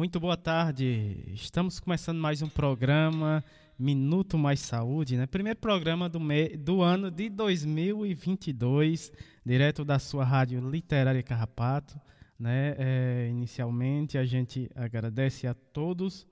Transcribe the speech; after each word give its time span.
Muito 0.00 0.18
boa 0.18 0.34
tarde. 0.34 1.22
Estamos 1.26 1.78
começando 1.78 2.18
mais 2.18 2.40
um 2.40 2.48
programa 2.48 3.44
Minuto 3.78 4.38
Mais 4.38 4.58
Saúde, 4.58 5.14
né? 5.14 5.26
Primeiro 5.26 5.58
programa 5.58 6.08
do, 6.08 6.18
me... 6.18 6.56
do 6.56 6.80
ano 6.80 7.10
de 7.10 7.28
2022, 7.28 9.12
direto 9.44 9.84
da 9.84 9.98
sua 9.98 10.24
rádio 10.24 10.58
Literária 10.70 11.22
Carrapato, 11.22 12.00
né? 12.38 12.74
É, 12.78 13.28
inicialmente 13.28 14.16
a 14.16 14.24
gente 14.24 14.70
agradece 14.74 15.46
a 15.46 15.52
todos 15.52 16.26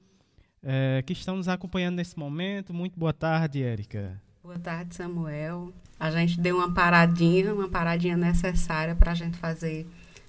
é, 0.63 1.03
que 1.05 1.13
estão 1.13 1.37
nos 1.37 1.47
acompanhando 1.47 1.97
nesse 1.97 2.19
momento. 2.19 2.73
Muito 2.73 2.99
boa 2.99 3.13
tarde, 3.13 3.63
Érica. 3.63 4.19
Boa 4.43 4.59
tarde, 4.59 4.95
Samuel. 4.95 5.75
A 6.01 6.11
gente 6.11 6.41
deu 6.41 6.57
uma 6.57 6.73
paradinha, 6.73 7.53
uma 7.53 7.69
paradinha 7.69 8.17
necessária 8.17 8.95
para 8.95 9.13
a 9.13 9.15
gente 9.15 9.37
fazer 9.37 9.87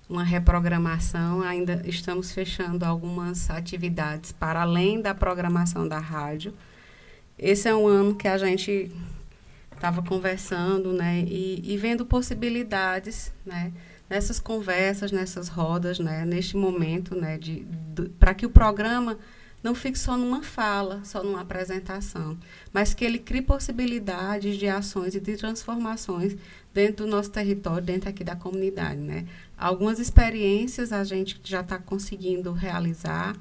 uma 0.10 0.24
reprogramação. 0.24 1.42
Ainda 1.42 1.84
estamos 1.86 2.32
fechando 2.32 2.84
algumas 2.84 3.50
atividades 3.50 4.32
para 4.32 4.64
além 4.64 5.00
da 5.02 5.14
programação 5.14 5.88
da 5.88 6.00
rádio. 6.00 6.54
Esse 7.38 7.70
é 7.70 7.76
um 7.76 7.88
ano 7.88 8.16
que 8.16 8.28
a 8.28 8.38
gente 8.38 8.92
estava 9.74 10.02
conversando, 10.02 10.92
né, 10.92 11.24
e, 11.26 11.62
e, 11.64 11.78
vendo 11.78 12.06
possibilidades, 12.06 13.32
né, 13.46 13.72
nessas 14.10 14.38
conversas, 14.38 15.10
nessas 15.10 15.48
rodas, 15.48 16.00
né, 16.00 16.26
neste 16.26 16.58
momento, 16.58 17.16
né, 17.16 17.38
de, 17.38 17.66
de 17.96 18.10
para 18.20 18.34
que 18.34 18.46
o 18.46 18.50
programa 18.50 19.18
não 19.64 19.74
fique 19.74 19.98
só 19.98 20.18
numa 20.18 20.42
fala, 20.42 21.02
só 21.06 21.24
numa 21.24 21.42
apresentação, 21.42 22.38
mas 22.74 22.94
que 22.94 23.06
ele 23.06 23.20
crie 23.20 23.42
possibilidades 23.42 24.58
de 24.58 24.68
ações 24.68 25.16
e 25.16 25.20
de 25.20 25.38
transformações 25.38 26.36
dentro 26.80 27.06
do 27.06 27.12
nosso 27.12 27.30
território, 27.30 27.86
dentro 27.86 28.10
aqui 28.10 28.24
da 28.24 28.38
comunidade, 28.38 29.02
né? 29.02 29.26
Algumas 29.58 30.00
experiências 30.00 30.94
a 30.94 31.04
gente 31.04 31.38
já 31.44 31.60
está 31.60 31.78
conseguindo 31.78 32.54
realizar, 32.54 33.36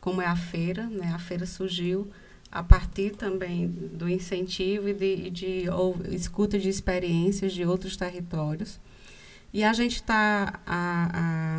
como 0.00 0.22
é 0.22 0.26
a 0.26 0.36
feira, 0.36 0.86
né? 0.86 1.10
A 1.12 1.18
feira 1.18 1.44
surgiu 1.44 2.06
a 2.52 2.62
partir 2.62 3.16
também 3.16 3.66
do 3.66 4.08
incentivo 4.08 4.88
e 4.88 4.94
de, 4.94 5.30
de 5.30 5.68
ou, 5.70 5.96
escuta 6.08 6.56
de 6.56 6.68
experiências 6.68 7.52
de 7.52 7.64
outros 7.64 7.96
territórios. 7.96 8.78
E 9.52 9.64
a 9.64 9.72
gente 9.72 9.96
está 9.96 10.60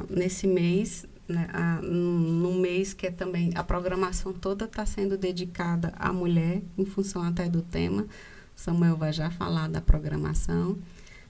nesse 0.09 0.47
mês 0.47 1.05
né, 1.27 1.49
a, 1.51 1.81
num 1.81 2.61
mês 2.61 2.93
que 2.93 3.07
é 3.07 3.11
também 3.11 3.51
a 3.55 3.63
programação 3.63 4.31
toda 4.31 4.65
está 4.65 4.85
sendo 4.85 5.17
dedicada 5.17 5.91
à 5.97 6.13
mulher, 6.13 6.61
em 6.77 6.85
função 6.85 7.23
até 7.23 7.49
do 7.49 7.61
tema. 7.61 8.07
Samuel 8.55 8.95
vai 8.95 9.11
já 9.11 9.29
falar 9.29 9.67
da 9.67 9.81
programação. 9.81 10.77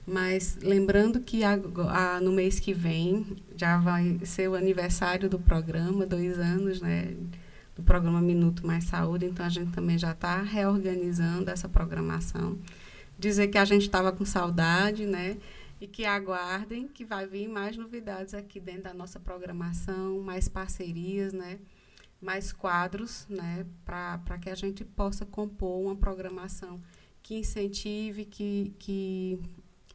Mas 0.06 0.56
lembrando 0.62 1.20
que 1.20 1.42
a, 1.42 1.58
a, 1.88 2.20
no 2.20 2.30
mês 2.30 2.60
que 2.60 2.72
vem 2.72 3.36
já 3.56 3.76
vai 3.78 4.20
ser 4.24 4.48
o 4.48 4.54
aniversário 4.54 5.28
do 5.28 5.38
programa, 5.38 6.06
dois 6.06 6.38
anos, 6.38 6.80
né? 6.80 7.16
Do 7.74 7.82
programa 7.82 8.22
Minuto 8.22 8.66
Mais 8.66 8.84
Saúde, 8.84 9.26
então 9.26 9.44
a 9.44 9.50
gente 9.50 9.72
também 9.72 9.98
já 9.98 10.12
está 10.12 10.40
reorganizando 10.40 11.50
essa 11.50 11.68
programação. 11.68 12.58
Dizer 13.18 13.48
que 13.48 13.58
a 13.58 13.64
gente 13.66 13.82
estava 13.82 14.12
com 14.12 14.24
saudade, 14.24 15.04
né? 15.04 15.36
e 15.80 15.86
que 15.86 16.04
aguardem 16.04 16.88
que 16.88 17.04
vai 17.04 17.26
vir 17.26 17.48
mais 17.48 17.76
novidades 17.76 18.34
aqui 18.34 18.58
dentro 18.58 18.84
da 18.84 18.94
nossa 18.94 19.20
programação, 19.20 20.20
mais 20.20 20.48
parcerias, 20.48 21.32
né? 21.32 21.58
mais 22.20 22.52
quadros, 22.52 23.26
né? 23.28 23.66
para 23.84 24.38
que 24.40 24.48
a 24.48 24.54
gente 24.54 24.84
possa 24.84 25.26
compor 25.26 25.80
uma 25.80 25.94
programação 25.94 26.80
que 27.22 27.34
incentive, 27.34 28.24
que, 28.24 28.72
que 28.78 29.38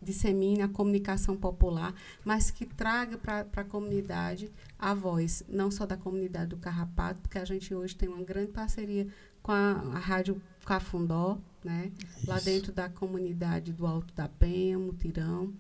dissemine 0.02 0.62
a 0.62 0.68
comunicação 0.68 1.38
popular, 1.38 1.94
mas 2.26 2.50
que 2.50 2.66
traga 2.66 3.18
para 3.18 3.46
a 3.56 3.64
comunidade 3.64 4.52
a 4.80 4.94
voz, 4.94 5.44
não 5.48 5.70
só 5.70 5.86
da 5.86 5.96
comunidade 5.96 6.50
do 6.50 6.58
Carrapato, 6.58 7.22
porque 7.22 7.38
a 7.38 7.46
gente 7.46 7.74
hoje 7.74 7.96
tem 7.96 8.10
uma 8.10 8.24
grande 8.24 8.52
parceria 8.52 9.08
com 9.44 9.52
a, 9.52 9.72
a 9.72 10.00
Rádio 10.00 10.42
Cafundó, 10.66 11.38
né? 11.64 11.92
lá 12.26 12.40
dentro 12.40 12.72
da 12.72 12.90
comunidade 12.90 13.72
do 13.72 13.86
Alto 13.86 14.14
da 14.14 14.28
Penha, 14.28 14.78
Mutirão, 14.78 15.54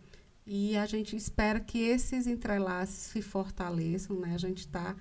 e 0.45 0.75
a 0.75 0.85
gente 0.85 1.15
espera 1.15 1.59
que 1.59 1.79
esses 1.79 2.25
entrelaços 2.25 2.95
se 2.95 3.21
fortaleçam, 3.21 4.19
né? 4.19 4.33
A 4.33 4.39
gente 4.39 4.59
está 4.59 4.95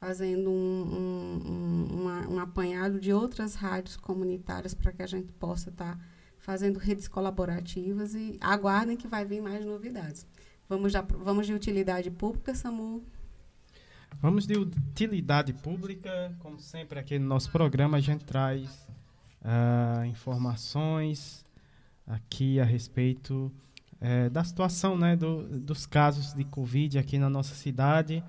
fazendo 0.00 0.50
um, 0.50 0.52
um, 0.52 1.88
um, 1.92 2.34
um, 2.34 2.38
apanhado 2.38 2.98
de 2.98 3.12
outras 3.12 3.54
rádios 3.54 3.96
comunitárias 3.96 4.74
para 4.74 4.92
que 4.92 5.02
a 5.02 5.06
gente 5.06 5.32
possa 5.34 5.68
estar 5.68 5.96
tá 5.96 6.04
fazendo 6.40 6.78
redes 6.78 7.06
colaborativas 7.06 8.14
e 8.14 8.36
aguardem 8.40 8.96
que 8.96 9.06
vai 9.06 9.24
vir 9.24 9.40
mais 9.40 9.64
novidades. 9.64 10.26
Vamos, 10.68 10.92
já, 10.92 11.00
vamos 11.02 11.46
de 11.46 11.54
utilidade 11.54 12.10
pública, 12.10 12.54
Samu? 12.54 13.04
Vamos 14.20 14.46
de 14.46 14.54
utilidade 14.58 15.52
pública. 15.52 16.34
Como 16.40 16.58
sempre, 16.58 16.98
aqui 16.98 17.18
no 17.18 17.26
nosso 17.26 17.50
programa, 17.50 17.98
a 17.98 18.00
gente 18.00 18.24
traz 18.24 18.86
uh, 19.42 20.04
informações 20.04 21.44
aqui 22.06 22.58
a 22.58 22.64
respeito 22.64 23.52
é, 24.00 24.28
da 24.30 24.42
situação 24.42 24.96
né, 24.96 25.14
do, 25.14 25.60
dos 25.60 25.86
casos 25.86 26.32
de 26.32 26.44
Covid 26.44 26.98
aqui 26.98 27.18
na 27.18 27.28
nossa 27.28 27.54
cidade. 27.54 28.24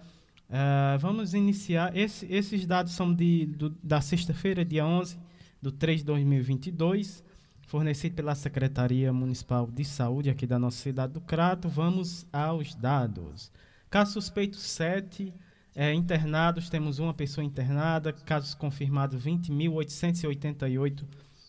É, 0.49 0.97
vamos 0.97 1.33
iniciar. 1.33 1.95
Esse, 1.95 2.25
esses 2.25 2.65
dados 2.65 2.91
são 2.93 3.13
de, 3.13 3.45
do, 3.45 3.69
da 3.81 4.01
sexta-feira, 4.01 4.65
dia 4.65 4.85
11 4.85 5.17
de 5.61 5.71
3 5.71 5.99
de 5.99 6.05
2022, 6.05 7.23
fornecido 7.71 8.15
pela 8.15 8.35
Secretaria 8.35 9.11
Municipal 9.13 9.65
de 9.65 9.85
Saúde 9.85 10.29
aqui 10.29 10.45
da 10.45 10.59
nossa 10.59 10.75
cidade 10.75 11.13
do 11.13 11.21
Crato. 11.21 11.69
Vamos 11.69 12.27
aos 12.33 12.75
dados. 12.75 13.49
Caso 13.89 14.11
suspeito 14.11 14.57
7, 14.57 15.33
é, 15.73 15.93
internados, 15.93 16.69
temos 16.69 16.99
uma 16.99 17.13
pessoa 17.13 17.45
internada, 17.45 18.11
casos 18.11 18.53
confirmados 18.53 19.23
20.888 19.23 21.05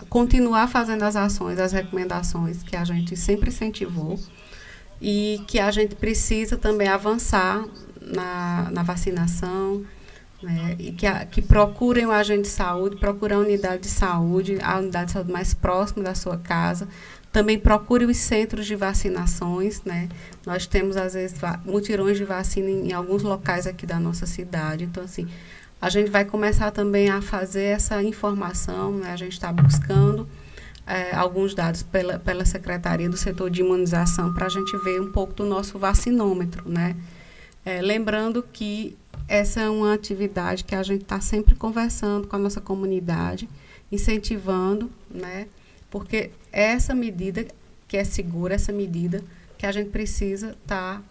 continuar 0.08 0.68
fazendo 0.68 1.04
as 1.04 1.18
ações, 1.18 1.60
as 1.60 1.74
recomendações 1.74 2.64
que 2.64 2.78
a 2.78 2.86
gente 2.86 3.18
sempre 3.18 3.50
incentivou 3.50 4.18
e 5.02 5.44
que 5.48 5.60
a 5.60 5.70
gente 5.70 5.96
precisa 5.96 6.58
também 6.58 6.88
avançar 6.88 7.66
na, 8.14 8.70
na 8.72 8.84
vacinação, 8.84 9.84
né, 10.42 10.76
e 10.80 10.92
que, 10.92 11.06
a, 11.06 11.26
que 11.26 11.42
procurem 11.42 12.06
o 12.06 12.12
agente 12.12 12.44
de 12.44 12.48
saúde, 12.50 12.96
procurem 12.96 13.38
a 13.38 13.42
unidade 13.42 13.84
de 13.84 13.90
saúde, 13.90 14.58
a 14.62 14.80
unidade 14.80 15.08
de 15.08 15.12
saúde 15.14 15.32
mais 15.32 15.54
próxima 15.54 16.04
da 16.04 16.16
sua 16.16 16.38
casa, 16.38 16.88
também 17.32 17.60
procure 17.60 18.06
os 18.06 18.18
centros 18.18 18.66
de 18.66 18.76
vacinações, 18.76 19.84
né? 19.84 20.10
Nós 20.46 20.66
temos, 20.66 20.98
às 20.98 21.14
vezes, 21.14 21.40
mutirões 21.64 22.18
de 22.18 22.24
vacina 22.26 22.70
em, 22.70 22.90
em 22.90 22.94
alguns 22.94 23.22
locais 23.22 23.68
aqui 23.68 23.86
da 23.86 24.00
nossa 24.00 24.26
cidade. 24.26 24.86
Então, 24.86 25.04
assim, 25.04 25.28
a 25.80 25.90
gente 25.90 26.10
vai 26.10 26.26
começar 26.26 26.72
também 26.72 27.10
a 27.10 27.22
fazer 27.22 27.66
essa 27.66 28.02
informação, 28.02 28.94
né? 28.94 29.12
A 29.12 29.16
gente 29.16 29.34
está 29.34 29.52
buscando 29.54 30.28
é, 30.88 31.16
alguns 31.16 31.54
dados 31.54 31.84
pela, 31.84 32.18
pela 32.18 32.44
Secretaria 32.46 33.08
do 33.08 33.16
Setor 33.16 33.52
de 33.52 33.62
Imunização 33.62 34.34
para 34.34 34.48
a 34.48 34.50
gente 34.50 34.76
ver 34.80 35.00
um 35.00 35.12
pouco 35.12 35.34
do 35.34 35.46
nosso 35.46 35.78
vacinômetro, 35.78 36.68
né? 36.68 36.96
É, 37.66 37.82
lembrando 37.82 38.42
que 38.42 38.98
essa 39.28 39.62
é 39.62 39.70
uma 39.70 39.94
atividade 39.94 40.64
que 40.64 40.74
a 40.74 40.82
gente 40.82 41.04
está 41.04 41.22
sempre 41.22 41.56
conversando 41.56 42.28
com 42.28 42.36
a 42.36 42.40
nossa 42.40 42.60
comunidade, 42.60 43.48
incentivando, 43.92 44.90
né? 45.10 45.48
Porque 45.90 46.32
essa 46.52 46.96
medida 46.96 47.46
que 47.88 47.98
é 47.98 48.04
segura, 48.04 48.56
essa 48.56 48.72
medida 48.72 49.24
que 49.58 49.66
a 49.66 49.72
gente 49.72 49.90
precisa 49.90 50.52
estar 50.52 50.98
tá 50.98 51.04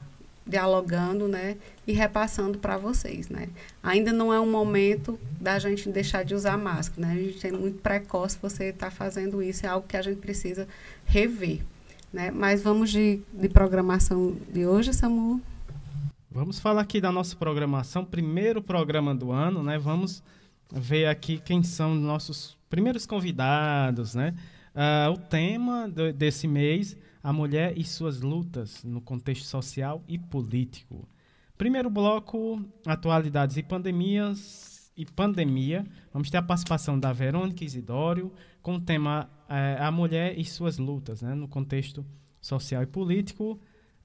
dialogando, 0.47 1.29
né, 1.29 1.59
e 1.87 1.93
repassando 1.93 2.59
para 2.59 2.79
vocês, 2.79 3.29
né. 3.29 3.49
Ainda 3.83 4.12
não 4.12 4.33
é 4.33 4.41
um 4.41 4.50
momento 4.50 5.19
da 5.39 5.59
gente 5.59 5.91
deixar 5.91 6.25
de 6.25 6.35
usar 6.35 6.56
máscara, 6.56 7.06
né. 7.06 7.12
A 7.12 7.23
gente 7.23 7.47
é 7.47 7.53
muito 7.53 7.81
precoce 7.81 8.39
você 8.41 8.71
estar 8.71 8.87
tá 8.87 8.91
fazendo 8.91 9.43
isso, 9.43 9.67
é 9.67 9.69
algo 9.69 9.87
que 9.87 9.97
a 9.97 10.03
gente 10.03 10.19
precisa 10.19 10.67
rever, 11.05 11.61
né. 12.11 12.31
Mas 12.31 12.62
vamos 12.62 12.91
de, 12.91 13.21
de 13.33 13.49
programação 13.49 14.37
de 14.50 14.67
hoje, 14.67 14.95
Samu. 14.95 15.43
Vamos 16.31 16.59
falar 16.61 16.83
aqui 16.83 17.01
da 17.01 17.11
nossa 17.11 17.35
programação, 17.35 18.05
primeiro 18.05 18.63
programa 18.63 19.15
do 19.15 19.33
ano, 19.33 19.63
né. 19.63 19.79
Vamos 19.79 20.23
ver 20.71 21.07
aqui 21.07 21.39
quem 21.39 21.63
são 21.63 21.95
os 21.95 22.01
nossos 22.01 22.59
primeiros 22.69 23.07
convidados, 23.07 24.15
né. 24.15 24.35
Uh, 24.75 25.13
o 25.13 25.17
tema 25.17 25.89
do, 25.89 26.13
desse 26.13 26.47
mês, 26.47 26.95
a 27.23 27.33
mulher 27.33 27.77
e 27.79 27.83
suas 27.83 28.21
lutas 28.21 28.85
no 28.85 29.01
contexto 29.01 29.45
social 29.45 30.05
e 30.07 30.19
político. 30.19 31.09
Primeiro 31.57 31.89
bloco, 31.89 32.63
atualidades 32.87 33.57
e 33.57 33.63
pandemias 33.63 34.93
e 34.95 35.07
pandemia. 35.07 35.87
Vamos 36.13 36.29
ter 36.29 36.37
a 36.37 36.43
participação 36.43 37.01
da 37.01 37.11
Verônica 37.11 37.65
Isidório 37.65 38.31
com 38.61 38.75
o 38.75 38.81
tema 38.81 39.31
é, 39.49 39.79
A 39.81 39.91
Mulher 39.91 40.39
e 40.39 40.45
Suas 40.45 40.77
Lutas 40.77 41.23
né, 41.23 41.35
no 41.35 41.49
contexto 41.49 42.05
social 42.39 42.83
e 42.83 42.87
político. 42.87 43.59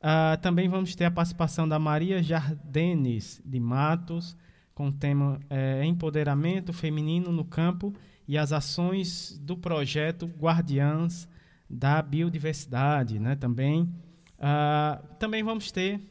Uh, 0.03 0.35
também 0.41 0.67
vamos 0.67 0.95
ter 0.95 1.05
a 1.05 1.11
participação 1.11 1.65
da 1.65 1.79
Maria 1.79 2.21
Jardenes 2.21 3.41
de 3.45 3.57
Matos 3.57 4.35
com 4.75 4.89
o 4.89 4.91
tema 4.91 5.39
é, 5.49 5.85
Empoderamento 5.85 6.73
Feminino 6.73 7.31
no 7.31 7.45
Campo 7.45 7.93
e 8.27 8.37
as 8.37 8.51
ações 8.51 9.39
do 9.41 9.55
projeto 9.55 10.25
Guardiãs 10.25 11.25
da 11.69 12.01
Biodiversidade. 12.01 13.17
Né? 13.17 13.37
Também, 13.37 13.83
uh, 14.39 15.15
também 15.19 15.41
vamos 15.41 15.71
ter 15.71 16.01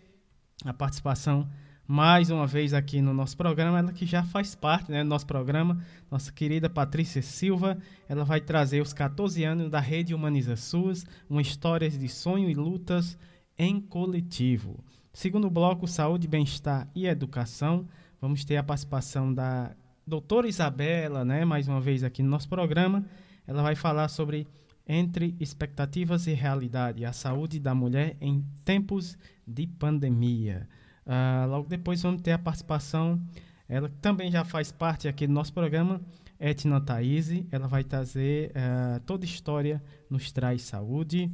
a 0.65 0.73
participação 0.73 1.47
mais 1.87 2.31
uma 2.31 2.47
vez 2.47 2.73
aqui 2.73 3.03
no 3.03 3.13
nosso 3.13 3.37
programa, 3.37 3.79
ela 3.79 3.93
que 3.93 4.07
já 4.07 4.23
faz 4.23 4.55
parte 4.55 4.91
né, 4.91 5.03
do 5.03 5.11
nosso 5.11 5.27
programa, 5.27 5.85
nossa 6.11 6.33
querida 6.33 6.71
Patrícia 6.71 7.21
Silva. 7.21 7.77
Ela 8.09 8.25
vai 8.25 8.41
trazer 8.41 8.81
os 8.81 8.95
14 8.95 9.45
anos 9.45 9.69
da 9.69 9.81
Rede 9.81 10.15
Humaniza 10.15 10.57
SUS, 10.57 11.05
uma 11.29 11.43
história 11.43 11.91
de 11.91 12.09
sonho 12.09 12.49
e 12.49 12.55
lutas 12.55 13.19
em 13.59 13.81
coletivo. 13.81 14.83
Segundo 15.13 15.51
bloco, 15.51 15.87
Saúde, 15.87 16.27
Bem-Estar 16.27 16.89
e 16.95 17.07
Educação, 17.07 17.87
vamos 18.21 18.45
ter 18.45 18.57
a 18.57 18.63
participação 18.63 19.33
da 19.33 19.75
doutora 20.07 20.49
Isabela, 20.49 21.25
né, 21.25 21.45
mais 21.45 21.69
uma 21.69 21.81
vez 21.81 22.03
aqui 22.03 22.23
no 22.23 22.31
nosso 22.31 22.49
programa. 22.49 23.05
Ela 23.47 23.63
vai 23.63 23.75
falar 23.75 24.09
sobre 24.09 24.47
entre 24.87 25.37
expectativas 25.39 26.27
e 26.27 26.33
realidade, 26.33 27.05
a 27.05 27.13
saúde 27.13 27.61
da 27.61 27.75
mulher 27.75 28.17
em 28.21 28.45
tempos 28.65 29.17
de 29.47 29.67
pandemia. 29.67 30.69
Uh, 31.07 31.49
logo 31.49 31.69
depois 31.69 32.03
vamos 32.03 32.23
ter 32.23 32.33
a 32.33 32.39
participação, 32.39 33.21
ela 33.69 33.91
também 34.01 34.31
já 34.31 34.45
faz 34.45 34.71
parte 34.73 35.09
aqui 35.09 35.27
do 35.27 35.33
nosso 35.33 35.53
programa, 35.53 36.01
Etna 36.39 36.81
Thaís, 36.81 37.31
ela 37.53 37.69
vai 37.69 37.85
trazer 37.85 38.51
uh, 38.51 39.01
toda 39.07 39.25
história 39.25 39.83
nos 40.11 40.33
traz 40.33 40.63
saúde. 40.63 41.31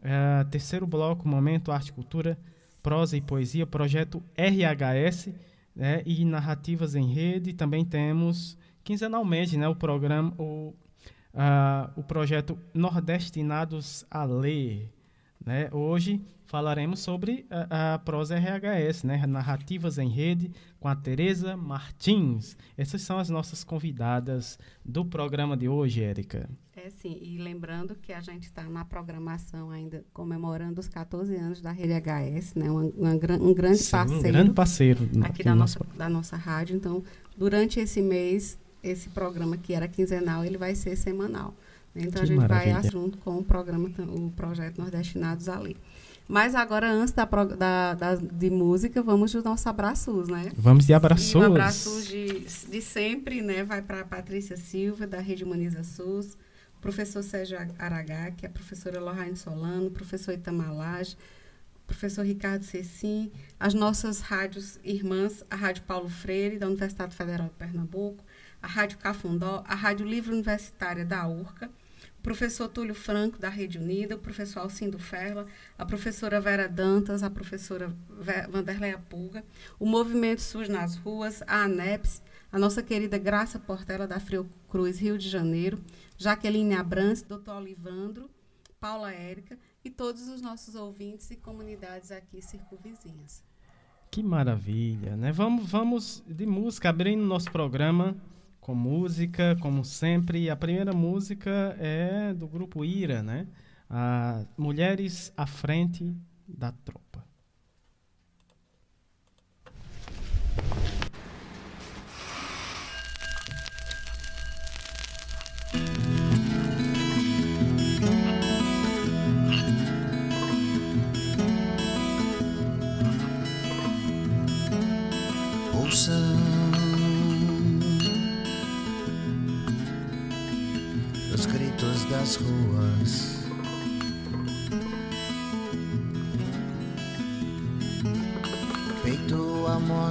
Uh, 0.00 0.48
terceiro 0.50 0.86
bloco, 0.86 1.28
Momento 1.28 1.70
Arte 1.70 1.90
e 1.90 1.92
Cultura, 1.92 2.38
Prosa 2.82 3.16
e 3.16 3.20
Poesia, 3.20 3.66
projeto 3.66 4.22
RHS 4.36 5.30
né, 5.74 6.02
e 6.06 6.24
Narrativas 6.24 6.94
em 6.94 7.12
Rede. 7.12 7.52
Também 7.52 7.84
temos 7.84 8.56
quinzenalmente 8.82 9.56
né, 9.56 9.68
o 9.68 9.76
programa, 9.76 10.32
o, 10.38 10.74
o 11.96 12.02
projeto 12.02 12.58
Nordestinados 12.72 14.06
a 14.10 14.24
Ler. 14.24 14.90
Né? 15.44 15.68
Hoje 15.72 16.20
falaremos 16.44 17.00
sobre 17.00 17.46
a, 17.48 17.94
a, 17.94 17.98
prosa 17.98 18.36
RHS, 18.36 19.04
né? 19.04 19.24
Narrativas 19.26 19.98
em 19.98 20.08
Rede, 20.08 20.50
com 20.78 20.88
a 20.88 20.96
Tereza 20.96 21.56
Martins. 21.56 22.56
Essas 22.76 23.02
são 23.02 23.18
as 23.18 23.30
nossas 23.30 23.64
convidadas 23.64 24.58
do 24.84 25.04
programa 25.04 25.56
de 25.56 25.68
hoje, 25.68 26.02
Érica. 26.02 26.50
É 26.76 26.90
sim, 26.90 27.18
e 27.22 27.38
lembrando 27.38 27.94
que 27.94 28.12
a 28.12 28.20
gente 28.20 28.44
está 28.44 28.64
na 28.64 28.84
programação 28.84 29.70
ainda 29.70 30.04
comemorando 30.12 30.80
os 30.80 30.88
14 30.88 31.34
anos 31.36 31.60
da 31.60 31.70
Rede 31.70 31.92
HS, 31.92 32.54
né? 32.54 32.70
Uma, 32.70 32.82
uma, 32.82 33.12
um 33.40 33.54
grande 33.54 33.78
sim, 33.78 33.90
parceiro. 33.90 34.18
Um 34.18 34.22
grande 34.22 34.50
parceiro 34.52 35.04
aqui, 35.04 35.20
aqui 35.24 35.44
da, 35.44 35.54
nossa, 35.54 35.80
da 35.96 36.08
nossa 36.08 36.36
rádio. 36.36 36.76
Então, 36.76 37.02
durante 37.36 37.78
esse 37.78 38.02
mês, 38.02 38.58
esse 38.82 39.08
programa 39.10 39.56
que 39.56 39.72
era 39.72 39.86
quinzenal, 39.86 40.44
ele 40.44 40.58
vai 40.58 40.74
ser 40.74 40.96
semanal. 40.96 41.54
Então, 41.94 42.12
que 42.12 42.18
a 42.20 42.24
gente 42.24 42.38
maravilha. 42.38 42.80
vai 42.80 42.90
junto 42.90 43.18
com 43.18 43.38
o 43.38 43.44
programa, 43.44 43.88
o 43.88 44.30
projeto 44.30 44.78
Nordestinados 44.78 45.48
ali. 45.48 45.76
Mas 46.30 46.54
agora, 46.54 46.88
antes 46.88 47.12
da, 47.12 47.24
da, 47.24 47.94
da, 47.94 48.14
de 48.14 48.50
música, 48.50 49.02
vamos 49.02 49.32
dos 49.32 49.42
nossos 49.42 49.66
abraços, 49.66 50.28
né? 50.28 50.52
Vamos 50.56 50.86
de 50.86 50.94
abraços. 50.94 51.32
E 51.32 51.36
o 51.36 51.44
abraço 51.44 52.02
de, 52.04 52.40
de 52.70 52.80
sempre, 52.80 53.42
né? 53.42 53.64
Vai 53.64 53.82
para 53.82 54.02
a 54.02 54.04
Patrícia 54.04 54.56
Silva, 54.56 55.08
da 55.08 55.18
Rede 55.18 55.42
Humaniza 55.42 55.82
SUS, 55.82 56.38
professor 56.80 57.24
Sérgio 57.24 57.58
Aragá, 57.76 58.30
que 58.30 58.46
é 58.46 58.48
a 58.48 58.52
professora 58.52 59.00
Lohane 59.00 59.36
Solano, 59.36 59.90
professor 59.90 60.32
Itamalage, 60.32 61.16
professor 61.84 62.24
Ricardo 62.24 62.64
Cecim, 62.64 63.32
as 63.58 63.74
nossas 63.74 64.20
rádios 64.20 64.78
irmãs, 64.84 65.44
a 65.50 65.56
Rádio 65.56 65.82
Paulo 65.82 66.08
Freire, 66.08 66.60
da 66.60 66.68
Universidade 66.68 67.16
Federal 67.16 67.48
de 67.48 67.54
Pernambuco, 67.54 68.24
a 68.62 68.68
Rádio 68.68 68.98
Cafundó, 68.98 69.64
a 69.66 69.74
Rádio 69.74 70.06
Livre 70.06 70.32
Universitária 70.32 71.04
da 71.04 71.26
URCA, 71.26 71.68
o 72.20 72.22
professor 72.22 72.68
Túlio 72.68 72.94
Franco, 72.94 73.38
da 73.38 73.48
Rede 73.48 73.78
Unida, 73.78 74.14
o 74.14 74.18
professor 74.18 74.60
Alcindo 74.60 74.98
Ferla, 74.98 75.46
a 75.78 75.86
professora 75.86 76.38
Vera 76.38 76.68
Dantas, 76.68 77.22
a 77.22 77.30
professora 77.30 77.96
Vanderleia 78.50 78.98
Pulga, 78.98 79.42
o 79.78 79.86
Movimento 79.86 80.42
SUS 80.42 80.68
nas 80.68 80.96
Ruas, 80.96 81.42
a 81.46 81.64
ANEPS, 81.64 82.22
a 82.52 82.58
nossa 82.58 82.82
querida 82.82 83.16
Graça 83.16 83.58
Portela, 83.58 84.06
da 84.06 84.20
Frio 84.20 84.46
Cruz, 84.68 84.98
Rio 84.98 85.16
de 85.16 85.30
Janeiro, 85.30 85.82
Jaqueline 86.18 86.74
Abrantes, 86.74 87.22
doutor 87.22 87.56
Olivandro, 87.56 88.28
Paula 88.78 89.14
Érica 89.14 89.58
e 89.82 89.88
todos 89.88 90.28
os 90.28 90.42
nossos 90.42 90.74
ouvintes 90.74 91.30
e 91.30 91.36
comunidades 91.36 92.12
aqui 92.12 92.42
circunvizinhas. 92.42 93.42
Que 94.10 94.22
maravilha, 94.22 95.16
né? 95.16 95.32
Vamos, 95.32 95.70
vamos 95.70 96.22
de 96.26 96.44
música, 96.44 96.90
abrindo 96.90 97.24
nosso 97.24 97.50
programa 97.50 98.14
com 98.70 98.74
música, 98.74 99.56
como 99.60 99.84
sempre. 99.84 100.48
A 100.48 100.54
primeira 100.54 100.92
música 100.92 101.76
é 101.80 102.32
do 102.32 102.46
grupo 102.46 102.84
Ira, 102.84 103.20
né? 103.20 103.48
A 103.88 104.44
Mulheres 104.56 105.32
à 105.36 105.44
Frente 105.44 106.16
da 106.46 106.70
Tropa. 106.70 107.24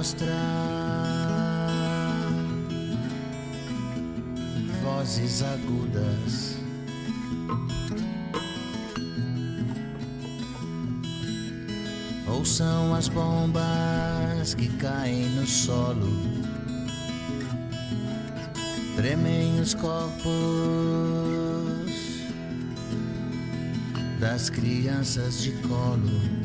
a 0.00 0.06
mostra, 0.06 0.32
vozes 4.82 5.42
agudas. 5.42 6.56
Ou 12.26 12.44
são 12.46 12.94
as 12.94 13.08
bombas 13.08 14.54
que 14.54 14.68
caem 14.78 15.28
no 15.30 15.46
solo, 15.46 16.16
tremem 18.96 19.60
os 19.60 19.74
corpos 19.74 20.30
das 24.18 24.48
crianças 24.48 25.42
de 25.42 25.52
colo. 25.68 26.39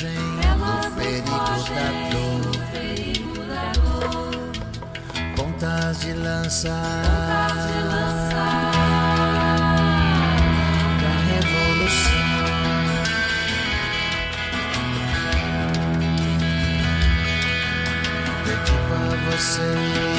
Não 0.00 0.58
fogem 1.26 1.92
do 2.10 2.58
perigo 2.72 3.44
da 3.44 3.72
dor. 3.72 4.52
Pontas 5.36 6.00
de 6.00 6.12
lança. 6.14 6.70
Da 11.00 11.12
revolução. 11.28 12.22
Dedico 18.44 18.92
a 18.94 18.96
você. 19.30 20.11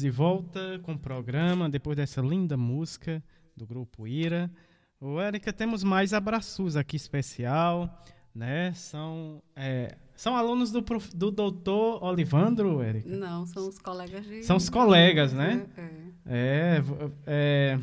Estamos 0.00 0.02
de 0.02 0.10
volta 0.10 0.80
com 0.82 0.92
o 0.92 0.98
programa, 0.98 1.68
depois 1.68 1.94
dessa 1.94 2.22
linda 2.22 2.56
música 2.56 3.22
do 3.54 3.66
grupo 3.66 4.06
Ira. 4.06 4.50
Ô, 4.98 5.20
Érica, 5.20 5.52
temos 5.52 5.84
mais 5.84 6.14
abraços 6.14 6.74
aqui 6.74 6.96
especial, 6.96 8.02
né? 8.34 8.72
São, 8.72 9.42
é, 9.54 9.96
são 10.16 10.34
alunos 10.34 10.72
do, 10.72 10.82
prof, 10.82 11.14
do 11.14 11.30
doutor 11.30 12.02
Olivandro, 12.02 12.80
Érica? 12.80 13.10
Não, 13.10 13.44
são 13.44 13.68
os 13.68 13.78
colegas 13.78 14.24
de. 14.24 14.42
São 14.42 14.56
os 14.56 14.70
colegas, 14.70 15.34
né? 15.34 15.66
É, 15.76 15.82
é. 15.82 16.76
É, 16.76 16.82
é, 17.26 17.78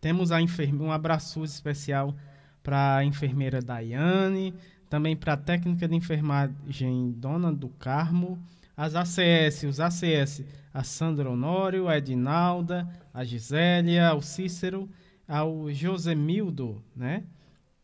temos 0.00 0.30
a 0.30 0.42
enferme, 0.42 0.82
um 0.82 0.92
abraço 0.92 1.42
especial 1.42 2.14
para 2.62 2.96
a 2.96 3.04
enfermeira 3.04 3.62
Daiane, 3.62 4.52
também 4.90 5.16
para 5.16 5.32
a 5.32 5.38
técnica 5.38 5.88
de 5.88 5.94
enfermagem 5.94 7.12
Dona 7.12 7.50
do 7.50 7.70
Carmo, 7.70 8.38
as 8.78 8.94
ACS, 8.94 9.64
os 9.64 9.80
ACS, 9.80 10.44
a 10.72 10.84
Sandra 10.84 11.28
Honório, 11.28 11.88
a 11.88 11.98
Edinalda, 11.98 12.88
a 13.12 13.24
Gisélia, 13.24 14.14
o 14.14 14.22
Cícero, 14.22 14.88
ao 15.26 15.68
Josemildo, 15.72 16.80
né? 16.94 17.24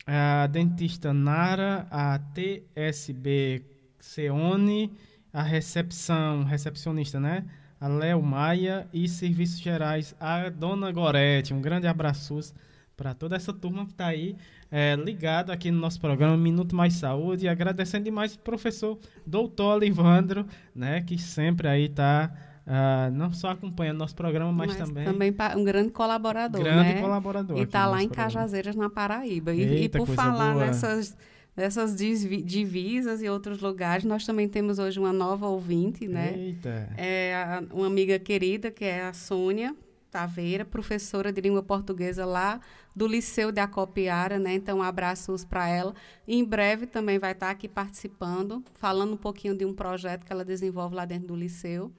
A 0.07 0.47
dentista 0.47 1.13
Nara, 1.13 1.89
a 1.91 2.17
TSB 2.19 3.65
Ceone, 3.99 4.93
a 5.33 5.43
recepção, 5.43 6.45
recepcionista, 6.45 7.19
né? 7.19 7.45
a 7.81 7.89
Léo 7.89 8.23
Maia 8.23 8.89
e 8.93 9.09
Serviços 9.09 9.61
Gerais, 9.61 10.15
a 10.21 10.49
Dona 10.49 10.93
Gorete. 10.93 11.53
Um 11.53 11.61
grande 11.61 11.89
abraço 11.89 12.55
para 12.97 13.13
toda 13.13 13.35
essa 13.35 13.53
turma 13.53 13.85
que 13.85 13.93
está 13.93 14.07
aí 14.07 14.37
é, 14.77 14.97
ligado 14.97 15.53
aqui 15.53 15.71
no 15.71 15.79
nosso 15.79 16.01
programa 16.01 16.37
Minuto 16.37 16.75
Mais 16.75 16.95
Saúde. 16.95 17.45
E 17.45 17.49
agradecendo 17.49 18.03
demais 18.07 18.35
o 18.35 18.41
professor 18.41 18.99
Doutor 19.25 19.77
Olivandro, 19.77 20.45
né, 20.75 21.01
que 21.01 21.17
sempre 21.17 21.69
aí 21.69 21.85
está 21.85 22.33
Uh, 22.65 23.13
não 23.13 23.31
só 23.31 23.51
acompanhando 23.51 23.99
nosso 23.99 24.17
programa, 24.17 24.51
mas, 24.51 24.69
mas 24.69 24.89
também. 24.89 25.05
Também 25.05 25.35
um 25.55 25.65
grande 25.65 25.91
colaborador. 25.91 26.63
Grande 26.63 26.95
né? 26.95 27.01
colaborador. 27.03 27.59
E 27.59 27.61
está 27.61 27.85
lá 27.85 28.03
em 28.03 28.09
programa. 28.09 28.33
Cajazeiras, 28.33 28.75
na 28.75 28.89
Paraíba. 28.89 29.53
E, 29.53 29.85
e 29.85 29.89
por 29.91 30.07
falar 30.07 30.55
boa. 30.55 30.65
nessas, 30.65 31.15
nessas 31.55 31.95
divisas 31.95 33.21
e 33.21 33.29
outros 33.29 33.61
lugares, 33.61 34.07
nós 34.07 34.25
também 34.25 34.49
temos 34.49 34.79
hoje 34.79 34.99
uma 34.99 35.13
nova 35.13 35.47
ouvinte, 35.47 36.09
né? 36.09 36.33
Eita. 36.35 36.89
É 36.97 37.63
uma 37.71 37.87
amiga 37.87 38.19
querida, 38.19 38.71
que 38.71 38.87
é 38.87 39.03
a 39.03 39.13
Sônia 39.13 39.77
Taveira, 40.15 40.65
professora 40.65 41.33
de 41.33 41.41
língua 41.41 41.61
portuguesa 41.61 42.25
lá 42.25 42.61
do 42.95 43.05
Liceu 43.05 43.51
de 43.51 43.61
Acopiara, 43.61 44.39
né? 44.39 44.55
Então, 44.55 44.81
abraços 44.81 45.45
para 45.45 45.69
ela. 45.69 45.93
E 46.25 46.37
em 46.37 46.45
breve 46.45 46.87
também 46.87 47.19
vai 47.19 47.33
estar 47.33 47.51
aqui 47.51 47.69
participando, 47.69 48.63
falando 48.75 49.15
um 49.15 49.17
pouquinho 49.17 49.57
de 49.57 49.65
um 49.65 49.75
projeto 49.75 50.25
que 50.25 50.33
ela 50.33 50.45
desenvolve 50.45 50.95
lá 50.95 51.05
dentro 51.05 51.27
do 51.27 51.35
Liceu. 51.35 51.91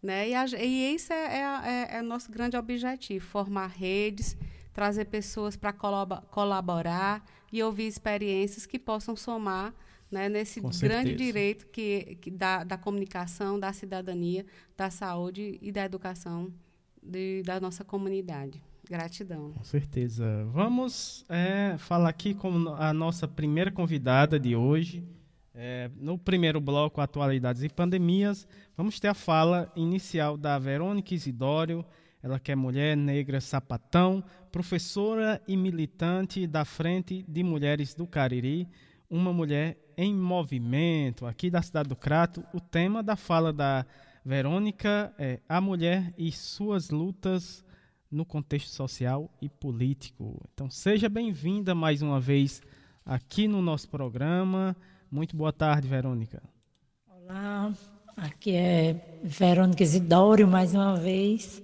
Né? 0.00 0.28
E, 0.28 0.34
a, 0.36 0.44
e 0.46 0.94
esse 0.94 1.12
é, 1.12 1.16
é, 1.16 1.40
é, 1.40 1.96
é, 1.96 2.00
o 2.00 2.04
nosso 2.04 2.30
grande 2.30 2.56
objetivo: 2.56 3.26
formar 3.26 3.66
redes, 3.66 4.36
trazer 4.72 5.06
pessoas 5.06 5.56
para 5.56 5.72
colaborar 5.72 7.24
e 7.52 7.60
ouvir 7.60 7.88
experiências 7.88 8.66
que 8.66 8.78
possam 8.78 9.16
somar 9.16 9.74
né, 10.08 10.28
nesse 10.28 10.60
Com 10.60 10.68
grande 10.68 11.08
certeza. 11.08 11.16
direito 11.16 11.66
que, 11.66 12.18
que 12.20 12.30
da, 12.30 12.62
da 12.62 12.78
comunicação, 12.78 13.58
da 13.58 13.72
cidadania, 13.72 14.46
da 14.76 14.90
saúde 14.90 15.58
e 15.60 15.72
da 15.72 15.84
educação 15.84 16.52
de, 17.02 17.42
da 17.42 17.60
nossa 17.60 17.84
comunidade. 17.84 18.62
Gratidão. 18.88 19.52
Com 19.52 19.64
certeza. 19.64 20.44
Vamos 20.46 21.24
é, 21.28 21.76
falar 21.78 22.08
aqui 22.08 22.32
com 22.32 22.74
a 22.74 22.92
nossa 22.92 23.28
primeira 23.28 23.70
convidada 23.70 24.38
de 24.38 24.56
hoje. 24.56 25.04
É, 25.54 25.90
no 25.96 26.16
primeiro 26.16 26.60
bloco, 26.60 27.00
Atualidades 27.00 27.62
e 27.62 27.68
Pandemias, 27.68 28.46
vamos 28.76 29.00
ter 29.00 29.08
a 29.08 29.14
fala 29.14 29.70
inicial 29.74 30.36
da 30.36 30.56
Verônica 30.58 31.12
Isidório, 31.12 31.84
ela 32.22 32.38
que 32.38 32.52
é 32.52 32.56
mulher 32.56 32.96
negra 32.96 33.40
sapatão, 33.40 34.22
professora 34.52 35.42
e 35.48 35.56
militante 35.56 36.46
da 36.46 36.64
Frente 36.64 37.24
de 37.26 37.42
Mulheres 37.42 37.92
do 37.92 38.06
Cariri, 38.06 38.68
uma 39.10 39.32
mulher 39.32 39.76
em 39.96 40.14
movimento 40.14 41.26
aqui 41.26 41.50
da 41.50 41.60
cidade 41.60 41.88
do 41.88 41.96
Crato. 41.96 42.44
O 42.54 42.60
tema 42.60 43.02
da 43.02 43.16
fala 43.16 43.52
da 43.52 43.84
Verônica 44.24 45.12
é 45.18 45.40
a 45.48 45.60
mulher 45.60 46.12
e 46.16 46.30
suas 46.32 46.90
lutas 46.90 47.64
no 48.10 48.24
contexto 48.24 48.70
social 48.70 49.30
e 49.40 49.48
político. 49.48 50.40
Então 50.52 50.70
seja 50.70 51.08
bem-vinda 51.08 51.74
mais 51.74 52.02
uma 52.02 52.20
vez 52.20 52.60
aqui 53.04 53.46
no 53.46 53.62
nosso 53.62 53.88
programa. 53.88 54.76
Muito 55.10 55.36
boa 55.36 55.52
tarde, 55.52 55.88
Verônica. 55.88 56.42
Olá, 57.06 57.72
aqui 58.16 58.54
é 58.54 59.20
Verônica 59.22 59.82
Isidório, 59.82 60.46
mais 60.46 60.74
uma 60.74 60.96
vez, 60.96 61.62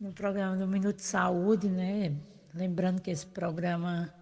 no 0.00 0.12
programa 0.12 0.56
do 0.56 0.66
Minuto 0.66 1.00
Saúde, 1.00 1.68
né? 1.68 2.14
Lembrando 2.54 3.00
que 3.00 3.10
esse 3.10 3.26
programa 3.26 4.12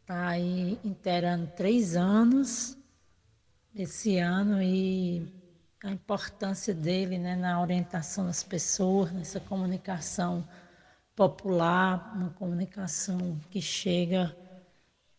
está 0.00 0.28
aí 0.28 0.78
inteirando 0.84 1.48
três 1.56 1.96
anos 1.96 2.76
esse 3.76 4.16
ano 4.16 4.62
e 4.62 5.30
a 5.86 5.92
importância 5.92 6.74
dele 6.74 7.16
né, 7.16 7.36
na 7.36 7.60
orientação 7.60 8.26
das 8.26 8.42
pessoas, 8.42 9.12
nessa 9.12 9.38
comunicação 9.38 10.44
popular, 11.14 12.12
uma 12.16 12.30
comunicação 12.30 13.38
que 13.50 13.62
chega 13.62 14.36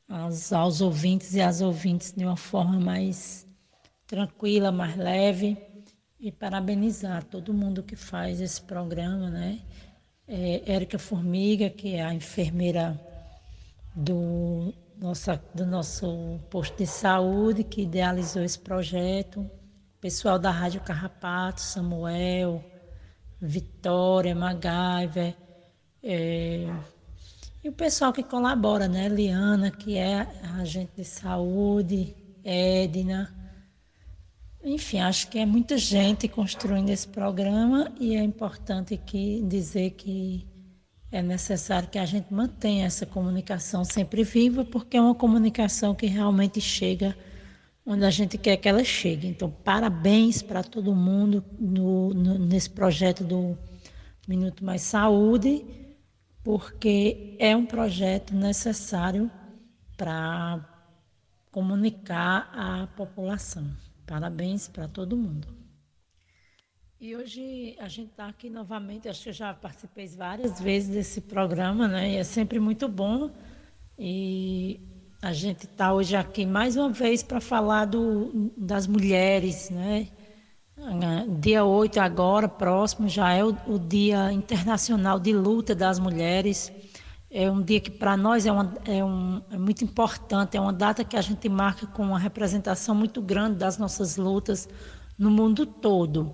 aos, 0.10 0.52
aos 0.52 0.82
ouvintes 0.82 1.34
e 1.34 1.42
às 1.42 1.62
ouvintes 1.62 2.12
de 2.12 2.26
uma 2.26 2.36
forma 2.36 2.78
mais 2.82 3.48
tranquila, 4.06 4.70
mais 4.70 4.98
leve 4.98 5.58
e 6.20 6.34
parabenizar 6.34 7.24
todo 7.24 7.54
mundo 7.54 7.82
que 7.82 7.96
faz 7.96 8.42
esse 8.42 8.62
programa, 8.62 9.30
né? 9.30 9.62
É, 10.28 10.74
Érica 10.74 11.00
Formiga, 11.00 11.70
que 11.70 11.96
é 11.96 12.04
a 12.04 12.14
enfermeira 12.14 13.00
do, 13.96 14.74
nossa, 14.98 15.42
do 15.56 15.66
nosso 15.66 16.42
posto 16.50 16.78
de 16.78 16.86
saúde, 16.86 17.64
que 17.64 17.84
idealizou 17.84 18.44
esse 18.44 18.60
projeto, 18.60 19.50
pessoal 20.00 20.38
da 20.38 20.52
Rádio 20.52 20.82
Carrapato, 20.82 21.62
Samuel, 21.62 22.64
Vitória, 23.42 24.36
MacGyver, 24.36 25.36
é, 26.04 26.68
e 27.64 27.70
o 27.70 27.74
pessoal 27.74 28.14
que 28.14 28.24
colabora, 28.24 28.88
né? 28.88 29.10
Liana, 29.10 29.72
que 29.72 29.98
é 29.98 30.28
agente 30.60 30.92
de 30.96 31.04
saúde, 31.04 32.16
Edna. 32.44 33.34
Enfim, 34.64 35.00
acho 35.00 35.28
que 35.30 35.40
é 35.40 35.46
muita 35.46 35.78
gente 35.78 36.28
construindo 36.28 36.90
esse 36.90 37.08
programa 37.08 37.92
e 38.00 38.16
é 38.16 38.24
importante 38.24 38.94
aqui 38.94 39.44
dizer 39.48 39.92
que 39.92 40.48
é 41.12 41.22
necessário 41.22 41.90
que 41.90 41.98
a 41.98 42.06
gente 42.06 42.34
mantenha 42.34 42.86
essa 42.86 43.06
comunicação 43.06 43.84
sempre 43.84 44.24
viva, 44.24 44.64
porque 44.64 44.98
é 44.98 45.02
uma 45.02 45.16
comunicação 45.16 45.96
que 45.96 46.06
realmente 46.06 46.62
chega 46.62 47.18
onde 47.88 48.04
a 48.04 48.10
gente 48.10 48.38
quer 48.38 48.58
que 48.58 48.68
ela 48.68 48.84
chegue. 48.84 49.28
Então, 49.28 49.50
parabéns 49.50 50.42
para 50.42 50.62
todo 50.62 50.94
mundo 50.94 51.44
no, 51.58 52.14
no, 52.14 52.38
nesse 52.38 52.70
projeto 52.70 53.24
do 53.24 53.58
Minuto 54.28 54.64
Mais 54.64 54.82
Saúde 54.82 55.66
porque 56.48 57.36
é 57.40 57.54
um 57.54 57.66
projeto 57.66 58.34
necessário 58.34 59.30
para 59.98 60.66
comunicar 61.52 62.50
à 62.54 62.88
população. 62.88 63.70
Parabéns 64.06 64.70
para 64.70 64.88
todo 64.88 65.18
mundo. 65.18 65.46
E 67.02 67.18
hoje 67.18 67.76
a 67.80 67.90
gente 67.90 68.12
está 68.12 68.30
aqui 68.30 68.50
novamente, 68.50 69.10
acho 69.10 69.24
que 69.24 69.30
eu 69.30 69.34
já 69.34 69.54
participei 69.54 70.08
várias 70.08 70.62
vezes 70.62 70.90
desse 70.90 71.20
programa, 71.20 71.86
né? 71.86 72.14
E 72.14 72.16
é 72.16 72.24
sempre 72.24 72.62
muito 72.62 72.88
bom. 72.88 73.30
E 74.00 74.87
a 75.22 75.34
gente 75.34 75.66
está 75.66 75.94
hoje 75.94 76.16
aqui 76.16 76.46
mais 76.46 76.78
uma 76.78 76.90
vez 76.90 77.24
para 77.24 77.42
falar 77.42 77.86
do, 77.86 78.52
das 78.56 78.86
mulheres, 78.86 79.70
né? 79.70 80.08
Dia 81.40 81.66
8 81.66 82.00
agora, 82.00 82.48
próximo, 82.48 83.10
já 83.10 83.34
é 83.34 83.44
o, 83.44 83.58
o, 83.66 83.80
Dia 83.80 84.32
Internacional 84.32 85.20
de 85.20 85.34
Luta 85.34 85.74
das 85.74 85.98
Mulheres. 85.98 86.72
É 87.32 87.50
um 87.50 87.64
dia 87.64 87.80
que 87.80 87.90
para 87.90 88.16
nós 88.16 88.46
é, 88.46 88.52
uma, 88.52 88.74
é, 88.86 89.04
um, 89.04 89.42
é 89.50 89.58
muito 89.58 89.84
importante, 89.84 90.56
é 90.56 90.62
uma 90.62 90.72
data 90.72 91.04
que 91.04 91.18
a 91.18 91.22
gente 91.22 91.50
marca 91.50 91.88
com 91.88 92.04
uma 92.04 92.20
representação 92.20 92.94
muito 92.94 93.22
grande 93.22 93.58
das 93.58 93.78
nossas 93.78 94.18
lutas 94.18 94.70
no 95.18 95.32
mundo 95.32 95.66
todo. 95.66 96.34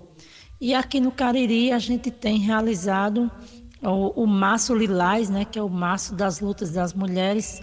E 0.60 0.74
aqui 0.74 1.00
no 1.00 1.10
Cariri 1.10 1.72
a 1.72 1.78
gente 1.78 2.10
tem 2.10 2.38
realizado 2.38 3.30
o, 3.82 4.22
o 4.22 4.26
Março 4.26 4.74
Lilás, 4.74 5.30
né, 5.30 5.46
que 5.46 5.58
é 5.58 5.62
o 5.62 5.70
Março 5.70 6.14
das 6.14 6.40
Lutas 6.40 6.70
das 6.70 6.92
Mulheres, 6.92 7.62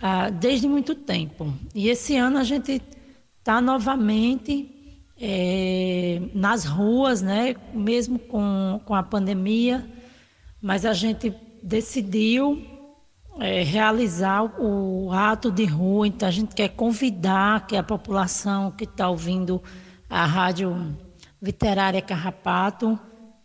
ah, 0.00 0.30
desde 0.30 0.68
muito 0.68 0.94
tempo. 0.94 1.52
E 1.74 1.88
esse 1.88 2.16
ano 2.16 2.38
a 2.38 2.44
gente 2.44 2.82
está 3.38 3.60
novamente 3.60 4.76
é, 5.20 6.20
nas 6.34 6.64
ruas, 6.64 7.22
né, 7.22 7.56
mesmo 7.72 8.18
com, 8.18 8.80
com 8.84 8.94
a 8.94 9.02
pandemia, 9.02 9.88
mas 10.60 10.84
a 10.84 10.92
gente 10.92 11.32
decidiu 11.62 12.62
é, 13.38 13.62
realizar 13.62 14.42
o, 14.60 15.10
ato 15.12 15.50
de 15.50 15.64
rua, 15.64 16.06
então 16.06 16.28
a 16.28 16.32
gente 16.32 16.54
quer 16.54 16.68
convidar 16.70 17.66
que 17.66 17.76
a 17.76 17.82
população 17.82 18.70
que 18.70 18.84
está 18.84 19.08
ouvindo 19.08 19.62
a 20.08 20.24
Rádio 20.24 20.96
Literária 21.40 22.00
Carrapato, 22.02 22.98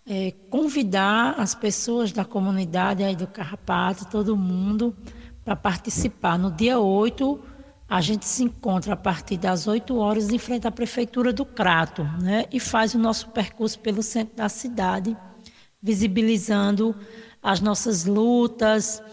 é, 0.06 0.32
convidar 0.50 1.36
as 1.38 1.54
pessoas 1.54 2.12
da 2.12 2.26
comunidade 2.26 3.04
aí 3.04 3.16
do 3.16 3.28
Carrapato, 3.28 4.06
todo 4.06 4.36
mundo, 4.36 4.96
para 5.44 5.56
participar 5.56 6.38
no 6.38 6.52
dia 6.52 6.80
8 6.80 7.52
a 7.92 8.00
gente 8.00 8.26
se 8.26 8.42
encontra 8.42 8.94
a 8.94 8.96
partir 8.96 9.36
das 9.36 9.68
8 9.68 9.98
horas 9.98 10.30
em 10.30 10.38
frente 10.38 10.66
à 10.66 10.72
Prefeitura 10.72 11.34
do 11.34 11.44
Crato, 11.44 12.04
né? 12.22 12.46
E 12.50 12.58
faz 12.58 12.96
o 12.96 12.98
nosso 12.98 13.30
percurso 13.32 13.78
pelo 13.80 14.02
centro 14.02 14.34
da 14.34 14.48
cidade, 14.48 15.18
visibilizando 15.84 16.96
as 17.44 17.60
nossas 17.60 18.06
lutas, 18.06 19.04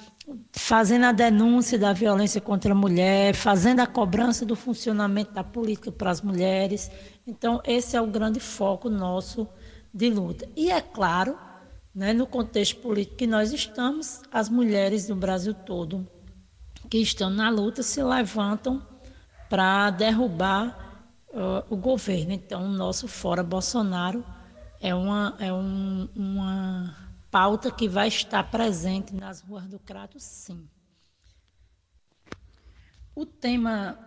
fazendo 0.53 1.07
a 1.07 1.13
denúncia 1.13 1.77
da 1.77 1.93
violência 1.93 2.41
contra 2.41 2.71
a 2.71 2.75
mulher, 2.77 3.35
fazendo 3.35 3.81
a 3.81 3.87
cobrança 3.87 4.47
do 4.47 4.55
funcionamento 4.55 5.33
da 5.33 5.43
política 5.43 5.91
para 5.91 6.13
as 6.13 6.23
mulheres. 6.23 6.89
Então, 7.27 7.61
esse 7.65 7.97
é 7.97 8.01
o 8.01 8.07
grande 8.07 8.39
foco 8.39 8.89
nosso 8.89 9.49
de 9.93 10.09
luta. 10.09 10.49
E 10.55 10.71
é 10.71 10.81
claro, 10.81 11.37
né, 11.93 12.13
no 12.13 12.29
contexto 12.29 12.77
político 12.77 13.17
que 13.17 13.27
nós 13.27 13.53
estamos, 13.53 14.23
as 14.31 14.49
mulheres 14.49 15.09
do 15.09 15.17
Brasil 15.17 15.53
todo 15.53 16.07
que 16.89 16.99
estão 16.99 17.31
na 17.31 17.51
luta 17.51 17.83
se 17.83 18.03
levantam 18.03 18.87
para 19.49 19.91
derrubar 19.91 21.05
uh, 21.29 21.65
o 21.73 21.77
governo. 21.77 22.33
Então, 22.33 22.65
o 22.65 22.69
nosso 22.69 23.07
Fora 23.07 23.43
Bolsonaro 23.43 24.25
é 24.81 24.95
uma, 24.95 25.37
é 25.39 25.53
um, 25.53 26.09
uma 26.15 26.97
pauta 27.31 27.71
que 27.71 27.89
vai 27.89 28.09
estar 28.09 28.43
presente 28.51 29.15
nas 29.15 29.41
ruas 29.41 29.67
do 29.67 29.79
Crato, 29.79 30.19
sim. 30.19 30.69
O 33.15 33.27
tema 33.27 33.99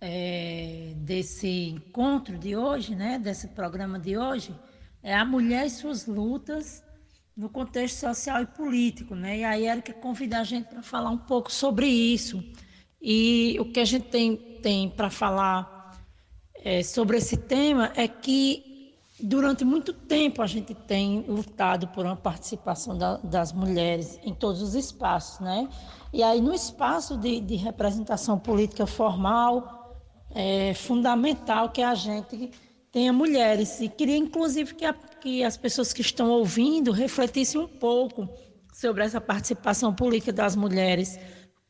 é, 0.00 0.92
desse 0.96 1.68
encontro 1.68 2.38
de 2.38 2.56
hoje, 2.56 2.94
né, 2.94 3.18
desse 3.18 3.48
programa 3.48 3.98
de 3.98 4.16
hoje, 4.16 4.54
é 5.02 5.14
a 5.14 5.24
mulher 5.24 5.66
e 5.66 5.70
suas 5.70 6.06
lutas 6.06 6.82
no 7.40 7.48
contexto 7.48 7.96
social 7.96 8.42
e 8.42 8.46
político, 8.46 9.14
né? 9.14 9.38
E 9.38 9.44
aí 9.44 9.66
Erika 9.66 9.94
convida 9.94 10.38
a 10.38 10.44
gente 10.44 10.68
para 10.68 10.82
falar 10.82 11.08
um 11.08 11.16
pouco 11.16 11.50
sobre 11.50 11.86
isso. 11.86 12.44
E 13.00 13.56
o 13.58 13.64
que 13.64 13.80
a 13.80 13.84
gente 13.86 14.08
tem, 14.08 14.36
tem 14.62 14.90
para 14.90 15.08
falar 15.08 15.98
é, 16.62 16.82
sobre 16.82 17.16
esse 17.16 17.38
tema 17.38 17.92
é 17.96 18.06
que 18.06 18.94
durante 19.18 19.64
muito 19.64 19.94
tempo 19.94 20.42
a 20.42 20.46
gente 20.46 20.74
tem 20.74 21.24
lutado 21.26 21.88
por 21.88 22.04
uma 22.04 22.14
participação 22.14 22.98
da, 22.98 23.16
das 23.16 23.54
mulheres 23.54 24.20
em 24.22 24.34
todos 24.34 24.60
os 24.60 24.74
espaços, 24.74 25.40
né? 25.40 25.66
E 26.12 26.22
aí 26.22 26.42
no 26.42 26.52
espaço 26.52 27.16
de, 27.16 27.40
de 27.40 27.56
representação 27.56 28.38
política 28.38 28.86
formal 28.86 29.98
é 30.34 30.74
fundamental 30.74 31.70
que 31.70 31.80
a 31.80 31.94
gente 31.94 32.50
tenha 32.92 33.14
mulheres. 33.14 33.80
E 33.80 33.88
queria 33.88 34.18
inclusive 34.18 34.74
que, 34.74 34.84
a, 34.84 34.94
que 35.20 35.44
as 35.44 35.56
pessoas 35.56 35.92
que 35.92 36.00
estão 36.00 36.30
ouvindo 36.30 36.90
refletissem 36.90 37.60
um 37.60 37.68
pouco 37.68 38.28
sobre 38.72 39.04
essa 39.04 39.20
participação 39.20 39.94
política 39.94 40.32
das 40.32 40.56
mulheres 40.56 41.18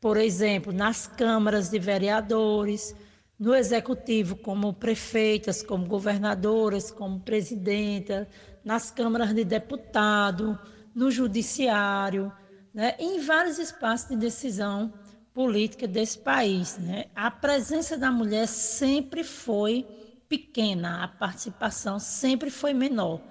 por 0.01 0.17
exemplo, 0.17 0.73
nas 0.73 1.05
câmaras 1.05 1.69
de 1.69 1.77
vereadores, 1.77 2.95
no 3.39 3.53
executivo, 3.53 4.35
como 4.35 4.73
prefeitas, 4.73 5.61
como 5.61 5.85
governadoras, 5.85 6.89
como 6.89 7.19
presidenta, 7.19 8.27
nas 8.65 8.89
câmaras 8.89 9.33
de 9.33 9.43
deputado, 9.43 10.59
no 10.95 11.11
judiciário, 11.11 12.33
né, 12.73 12.95
em 12.97 13.19
vários 13.19 13.59
espaços 13.59 14.09
de 14.09 14.15
decisão 14.15 14.91
política 15.33 15.87
desse 15.87 16.17
país. 16.17 16.79
Né? 16.79 17.05
A 17.15 17.29
presença 17.29 17.95
da 17.95 18.11
mulher 18.11 18.47
sempre 18.47 19.23
foi 19.23 19.85
pequena, 20.27 21.03
a 21.03 21.07
participação 21.07 21.99
sempre 21.99 22.49
foi 22.49 22.73
menor, 22.73 23.21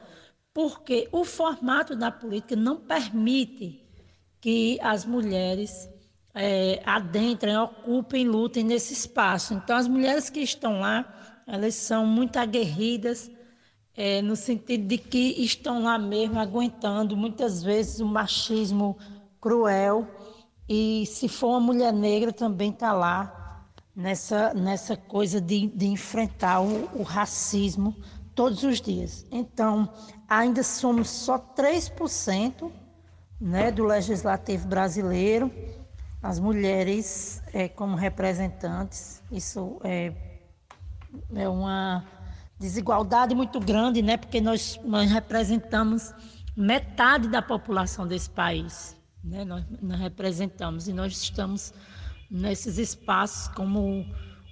porque 0.53 1.09
o 1.13 1.25
formato 1.25 1.95
da 1.95 2.11
política 2.11 2.57
não 2.57 2.77
permite 2.77 3.85
que 4.41 4.79
as 4.81 5.05
mulheres 5.05 5.89
é, 6.35 6.83
adentrem, 6.85 7.57
ocupem, 7.57 8.27
lutem 8.27 8.65
nesse 8.65 8.93
espaço. 8.93 9.55
Então, 9.55 9.77
as 9.77 9.87
mulheres 9.87 10.31
que 10.31 10.41
estão 10.41 10.81
lá, 10.81 11.43
elas 11.47 11.75
são 11.75 12.07
muito 12.07 12.39
aguerridas, 12.39 13.31
é, 13.95 14.23
no 14.23 14.37
sentido 14.37 14.87
de 14.87 14.99
que 14.99 15.43
estão 15.43 15.83
lá 15.83 15.99
mesmo 15.99 16.39
aguentando 16.39 17.17
muitas 17.17 17.63
vezes 17.63 18.01
o 18.01 18.07
machismo 18.07 18.97
cruel. 19.41 20.09
E 20.69 21.05
se 21.07 21.29
for 21.29 21.51
uma 21.51 21.61
mulher 21.61 21.93
negra, 21.93 22.33
também 22.33 22.71
está 22.71 22.93
lá 22.93 23.67
nessa, 23.95 24.55
nessa 24.55 24.97
coisa 24.97 25.41
de, 25.41 25.67
de 25.67 25.87
enfrentar 25.87 26.61
o, 26.61 26.89
o 26.95 27.03
racismo 27.03 27.95
todos 28.41 28.63
os 28.63 28.81
dias. 28.81 29.27
Então, 29.31 29.93
ainda 30.27 30.63
somos 30.63 31.11
só 31.11 31.39
3% 31.39 32.73
né, 33.39 33.71
do 33.71 33.85
legislativo 33.85 34.67
brasileiro 34.67 35.53
as 36.23 36.41
mulheres 36.41 37.43
é, 37.53 37.69
como 37.69 37.97
representantes. 37.97 39.23
Isso 39.31 39.79
é, 39.85 40.15
é 41.35 41.47
uma 41.51 42.03
desigualdade 42.59 43.35
muito 43.35 43.61
grande, 43.61 44.01
né? 44.01 44.17
Porque 44.17 44.41
nós, 44.41 44.81
nós 44.85 45.11
representamos 45.11 46.15
metade 46.57 47.29
da 47.29 47.43
população 47.43 48.07
desse 48.09 48.31
país, 48.31 48.97
né? 49.23 49.45
Nós, 49.45 49.67
nós 49.83 50.01
representamos 50.01 50.89
e 50.89 50.95
nós 50.95 51.13
estamos 51.13 51.75
nesses 52.31 52.79
espaços 52.79 53.49
como 53.49 54.07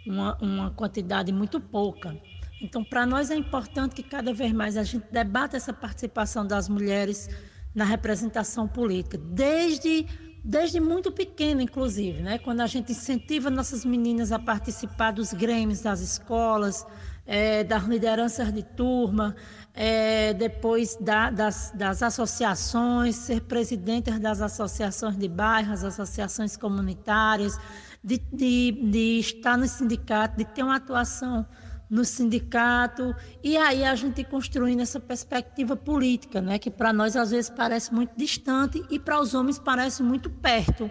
uma, 0.06 0.36
uma 0.42 0.70
quantidade 0.72 1.32
muito 1.32 1.58
pouca. 1.58 2.14
Então, 2.60 2.82
para 2.82 3.06
nós 3.06 3.30
é 3.30 3.36
importante 3.36 3.94
que 3.94 4.02
cada 4.02 4.32
vez 4.32 4.52
mais 4.52 4.76
a 4.76 4.82
gente 4.82 5.06
debata 5.10 5.56
essa 5.56 5.72
participação 5.72 6.46
das 6.46 6.68
mulheres 6.68 7.28
na 7.74 7.84
representação 7.84 8.66
política, 8.66 9.16
desde 9.18 10.06
desde 10.44 10.80
muito 10.80 11.12
pequeno, 11.12 11.60
inclusive, 11.60 12.22
né? 12.22 12.38
Quando 12.38 12.60
a 12.60 12.66
gente 12.66 12.92
incentiva 12.92 13.50
nossas 13.50 13.84
meninas 13.84 14.32
a 14.32 14.38
participar 14.38 15.10
dos 15.10 15.32
grêmios 15.32 15.82
das 15.82 16.00
escolas, 16.00 16.86
é, 17.26 17.62
das 17.64 17.84
lideranças 17.84 18.50
de 18.52 18.62
turma, 18.62 19.36
é, 19.74 20.32
depois 20.32 20.96
da, 20.96 21.30
das, 21.30 21.70
das 21.74 22.02
associações, 22.02 23.16
ser 23.16 23.42
presidente 23.42 24.10
das 24.18 24.40
associações 24.40 25.18
de 25.18 25.28
bairros, 25.28 25.84
associações 25.84 26.56
comunitárias, 26.56 27.58
de, 28.02 28.18
de, 28.32 28.72
de 28.90 29.18
estar 29.18 29.58
no 29.58 29.68
sindicato, 29.68 30.38
de 30.38 30.46
ter 30.46 30.62
uma 30.62 30.76
atuação 30.76 31.46
no 31.88 32.04
sindicato, 32.04 33.14
e 33.42 33.56
aí 33.56 33.84
a 33.84 33.94
gente 33.94 34.22
construindo 34.24 34.80
essa 34.80 35.00
perspectiva 35.00 35.76
política, 35.76 36.40
né, 36.40 36.58
que 36.58 36.70
para 36.70 36.92
nós 36.92 37.16
às 37.16 37.30
vezes 37.30 37.50
parece 37.50 37.92
muito 37.94 38.12
distante 38.16 38.84
e 38.90 38.98
para 38.98 39.20
os 39.20 39.34
homens 39.34 39.58
parece 39.58 40.02
muito 40.02 40.28
perto, 40.28 40.90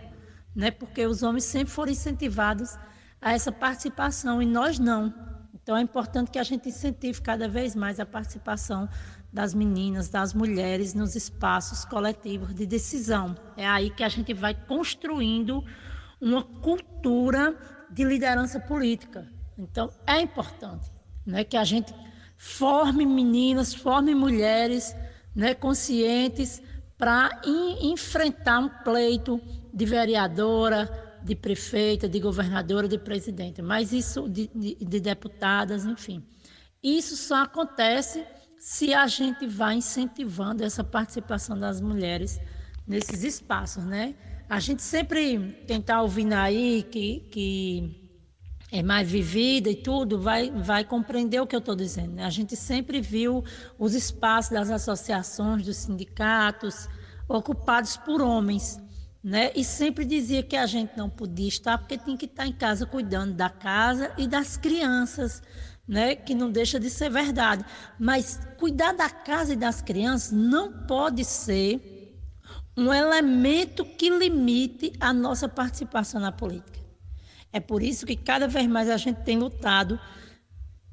né, 0.56 0.72
porque 0.72 1.06
os 1.06 1.22
homens 1.22 1.44
sempre 1.44 1.72
foram 1.72 1.92
incentivados 1.92 2.78
a 3.22 3.34
essa 3.34 3.52
participação 3.52 4.42
e 4.42 4.46
nós 4.46 4.80
não. 4.80 5.14
Então 5.54 5.76
é 5.76 5.82
importante 5.82 6.32
que 6.32 6.40
a 6.40 6.44
gente 6.44 6.70
incentive 6.70 7.22
cada 7.22 7.48
vez 7.48 7.76
mais 7.76 8.00
a 8.00 8.06
participação 8.06 8.88
das 9.32 9.54
meninas, 9.54 10.10
das 10.10 10.34
mulheres 10.34 10.94
nos 10.94 11.16
espaços 11.16 11.84
coletivos 11.86 12.56
de 12.56 12.66
decisão. 12.66 13.36
É 13.56 13.68
aí 13.68 13.90
que 13.90 14.04
a 14.04 14.10
gente 14.10 14.34
vai 14.34 14.54
construindo 14.54 15.64
uma 16.20 16.42
cultura 16.42 17.56
de 17.92 18.04
liderança 18.04 18.60
política, 18.60 19.28
então, 19.58 19.90
é 20.06 20.22
importante 20.22 20.92
né, 21.26 21.44
que 21.44 21.58
a 21.58 21.64
gente 21.64 21.94
forme 22.38 23.06
meninas, 23.06 23.74
forme 23.74 24.14
mulheres 24.14 24.96
né, 25.36 25.56
conscientes 25.56 26.62
para 26.98 27.42
enfrentar 27.82 28.60
um 28.60 28.70
pleito 28.84 29.42
de 29.74 29.86
vereadora, 29.86 31.20
de 31.24 31.36
prefeita, 31.36 32.08
de 32.08 32.20
governadora, 32.20 32.88
de 32.88 32.98
presidente, 32.98 33.62
mas 33.62 33.92
isso 33.92 34.30
de, 34.30 34.50
de, 34.56 34.76
de 34.76 35.00
deputadas, 35.00 35.86
enfim. 35.86 36.24
Isso 36.82 37.18
só 37.18 37.44
acontece 37.44 38.24
se 38.60 38.94
a 38.94 39.08
gente 39.08 39.46
vai 39.46 39.76
incentivando 39.76 40.64
essa 40.64 40.84
participação 40.84 41.60
das 41.60 41.82
mulheres 41.82 42.40
nesses 42.88 43.24
espaços, 43.24 43.84
né? 43.84 44.16
A 44.50 44.60
gente 44.60 44.82
sempre 44.82 45.54
tentar 45.68 46.02
ouvindo 46.02 46.34
aí 46.34 46.84
que, 46.84 47.20
que 47.32 48.07
é 48.72 48.84
mais 48.84 49.10
vivida 49.10 49.70
e 49.70 49.76
tudo, 49.76 50.20
vai, 50.20 50.52
vai 50.52 50.84
compreender 50.84 51.40
o 51.40 51.48
que 51.48 51.56
eu 51.56 51.60
estou 51.60 51.76
dizendo. 51.76 52.16
Né? 52.16 52.26
A 52.26 52.30
gente 52.30 52.56
sempre 52.56 53.00
viu 53.00 53.44
os 53.80 53.94
espaços 53.94 54.52
das 54.52 54.70
associações, 54.70 55.66
dos 55.66 55.78
sindicatos, 55.78 56.90
ocupados 57.28 57.96
por 57.98 58.22
homens. 58.22 58.80
Né? 59.24 59.52
E 59.56 59.64
sempre 59.64 60.06
dizia 60.06 60.44
que 60.44 60.56
a 60.56 60.66
gente 60.66 60.98
não 60.98 61.10
podia 61.10 61.48
estar 61.48 61.78
porque 61.78 61.98
tinha 61.98 62.18
que 62.18 62.26
estar 62.26 62.46
em 62.46 62.54
casa 62.54 62.86
cuidando 62.86 63.34
da 63.34 63.50
casa 63.50 64.12
e 64.18 64.28
das 64.28 64.58
crianças, 64.58 65.42
né? 65.88 66.16
Que 66.16 66.36
não 66.36 66.50
deixa 66.52 66.80
de 66.80 66.90
ser 66.90 67.10
verdade. 67.10 67.66
Mas 68.00 68.40
cuidar 68.58 68.94
da 68.94 69.10
casa 69.10 69.54
e 69.54 69.58
das 69.58 69.82
crianças 69.82 70.32
não 70.32 70.72
pode 70.86 71.26
ser 71.26 72.16
um 72.78 72.94
elemento 72.94 73.84
que 73.84 74.10
limite 74.10 74.94
a 75.00 75.12
nossa 75.12 75.50
participação 75.50 76.22
na 76.22 76.32
política. 76.32 76.87
É 77.58 77.60
por 77.60 77.82
isso 77.82 78.06
que 78.06 78.16
cada 78.16 78.48
vez 78.48 78.68
mais 78.68 78.88
a 78.88 78.98
gente 78.98 79.24
tem 79.24 79.36
lutado 79.36 80.00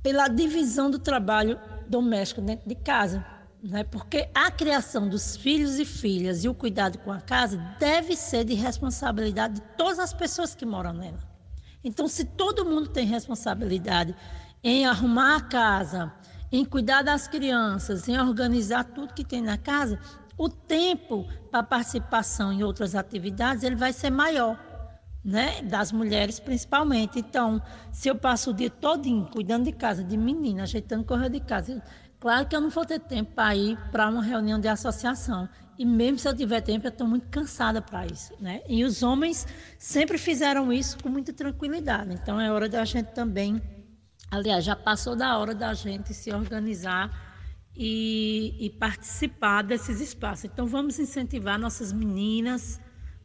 pela 0.02 0.28
divisão 0.28 0.90
do 0.90 0.98
trabalho 0.98 1.60
doméstico 1.86 2.40
dentro 2.40 2.66
de 2.66 2.74
casa. 2.74 3.22
Né? 3.62 3.84
Porque 3.84 4.30
a 4.34 4.50
criação 4.50 5.06
dos 5.06 5.36
filhos 5.36 5.78
e 5.78 5.84
filhas 5.84 6.42
e 6.42 6.48
o 6.48 6.54
cuidado 6.54 6.96
com 7.00 7.12
a 7.12 7.20
casa 7.20 7.58
deve 7.78 8.16
ser 8.16 8.44
de 8.44 8.54
responsabilidade 8.54 9.56
de 9.56 9.60
todas 9.76 9.98
as 9.98 10.14
pessoas 10.14 10.54
que 10.54 10.64
moram 10.64 10.94
nela. 10.94 11.18
Então, 11.84 12.08
se 12.08 12.24
todo 12.24 12.64
mundo 12.64 12.88
tem 12.88 13.06
responsabilidade 13.06 14.16
em 14.62 14.86
arrumar 14.86 15.36
a 15.36 15.40
casa, 15.42 16.14
em 16.50 16.64
cuidar 16.64 17.02
das 17.02 17.28
crianças, 17.28 18.08
em 18.08 18.18
organizar 18.18 18.84
tudo 18.84 19.12
que 19.12 19.22
tem 19.24 19.42
na 19.42 19.58
casa, 19.58 20.00
o 20.38 20.48
tempo 20.48 21.28
para 21.50 21.62
participação 21.62 22.50
em 22.50 22.62
outras 22.62 22.94
atividades 22.94 23.62
ele 23.64 23.76
vai 23.76 23.92
ser 23.92 24.08
maior 24.08 24.58
né, 25.24 25.62
das 25.62 25.90
mulheres 25.90 26.38
principalmente. 26.38 27.18
Então, 27.18 27.62
se 27.90 28.08
eu 28.08 28.14
passo 28.14 28.50
o 28.50 28.54
dia 28.54 28.68
todinho 28.68 29.26
cuidando 29.32 29.64
de 29.64 29.72
casa, 29.72 30.04
de 30.04 30.16
menina, 30.16 30.64
ajeitando 30.64 31.04
correio 31.04 31.30
de 31.30 31.40
casa, 31.40 31.82
claro 32.20 32.46
que 32.46 32.54
eu 32.54 32.60
não 32.60 32.68
vou 32.68 32.84
ter 32.84 33.00
tempo 33.00 33.32
para 33.32 33.56
ir 33.56 33.78
para 33.90 34.08
uma 34.08 34.22
reunião 34.22 34.60
de 34.60 34.68
associação. 34.68 35.48
E 35.78 35.84
mesmo 35.84 36.18
se 36.18 36.28
eu 36.28 36.36
tiver 36.36 36.60
tempo, 36.60 36.86
eu 36.86 36.90
estou 36.90 37.06
muito 37.06 37.26
cansada 37.28 37.80
para 37.80 38.06
isso, 38.06 38.32
né? 38.38 38.62
E 38.68 38.84
os 38.84 39.02
homens 39.02 39.46
sempre 39.78 40.18
fizeram 40.18 40.72
isso 40.72 40.98
com 41.02 41.08
muita 41.08 41.32
tranquilidade. 41.32 42.12
Então, 42.12 42.40
é 42.40 42.52
hora 42.52 42.68
da 42.68 42.84
gente 42.84 43.08
também, 43.08 43.60
aliás, 44.30 44.64
já 44.64 44.76
passou 44.76 45.16
da 45.16 45.36
hora 45.36 45.52
da 45.52 45.74
gente 45.74 46.14
se 46.14 46.32
organizar 46.32 47.10
e, 47.74 48.54
e 48.60 48.70
participar 48.70 49.62
desses 49.62 50.00
espaços. 50.00 50.44
Então, 50.44 50.64
vamos 50.64 51.00
incentivar 51.00 51.58
nossas 51.58 51.92
meninas 51.92 52.78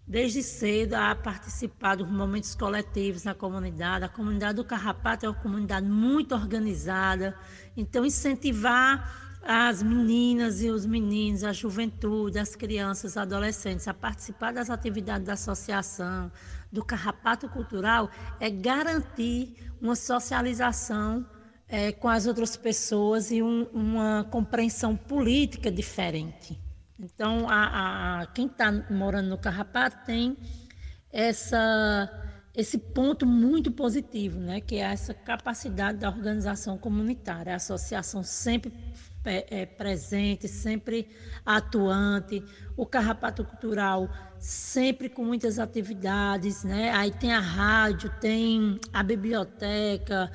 desde 0.09 0.41
cedo 0.41 0.95
a 0.95 1.13
participar 1.13 1.93
dos 1.93 2.09
momentos 2.09 2.55
coletivos 2.55 3.23
na 3.23 3.35
comunidade. 3.35 4.03
A 4.03 4.09
comunidade 4.09 4.55
do 4.55 4.65
Carrapato 4.65 5.27
é 5.27 5.29
uma 5.29 5.35
comunidade 5.35 5.85
muito 5.85 6.33
organizada, 6.33 7.37
então 7.77 8.03
incentivar 8.03 9.37
as 9.43 9.83
meninas 9.83 10.63
e 10.63 10.69
os 10.71 10.83
meninos, 10.83 11.43
a 11.43 11.53
juventude, 11.53 12.39
as 12.39 12.55
crianças, 12.55 13.17
adolescentes 13.17 13.87
a 13.87 13.93
participar 13.93 14.51
das 14.51 14.71
atividades 14.71 15.27
da 15.27 15.33
associação, 15.33 16.31
do 16.71 16.83
Carrapato 16.83 17.47
Cultural, 17.47 18.09
é 18.39 18.49
garantir 18.49 19.71
uma 19.79 19.95
socialização 19.95 21.23
é, 21.67 21.91
com 21.91 22.09
as 22.09 22.25
outras 22.25 22.57
pessoas 22.57 23.29
e 23.29 23.43
um, 23.43 23.63
uma 23.71 24.27
compreensão 24.31 24.95
política 24.95 25.71
diferente. 25.71 26.59
Então, 26.99 27.47
a, 27.49 28.21
a 28.21 28.25
quem 28.27 28.47
está 28.47 28.71
morando 28.89 29.29
no 29.29 29.37
Carrapato 29.37 30.05
tem 30.05 30.37
essa, 31.11 32.09
esse 32.53 32.77
ponto 32.77 33.25
muito 33.25 33.71
positivo, 33.71 34.39
né, 34.39 34.59
que 34.59 34.75
é 34.75 34.79
essa 34.91 35.13
capacidade 35.13 35.99
da 35.99 36.09
organização 36.09 36.77
comunitária. 36.77 37.53
A 37.53 37.55
associação 37.55 38.21
sempre 38.21 38.73
é, 39.25 39.61
é, 39.61 39.65
presente, 39.65 40.47
sempre 40.47 41.07
atuante. 41.45 42.43
O 42.75 42.85
Carrapato 42.85 43.43
Cultural 43.43 44.09
sempre 44.39 45.09
com 45.09 45.23
muitas 45.23 45.59
atividades, 45.59 46.63
né? 46.63 46.91
Aí 46.91 47.11
tem 47.11 47.33
a 47.33 47.39
rádio, 47.39 48.09
tem 48.21 48.79
a 48.93 49.03
biblioteca, 49.03 50.31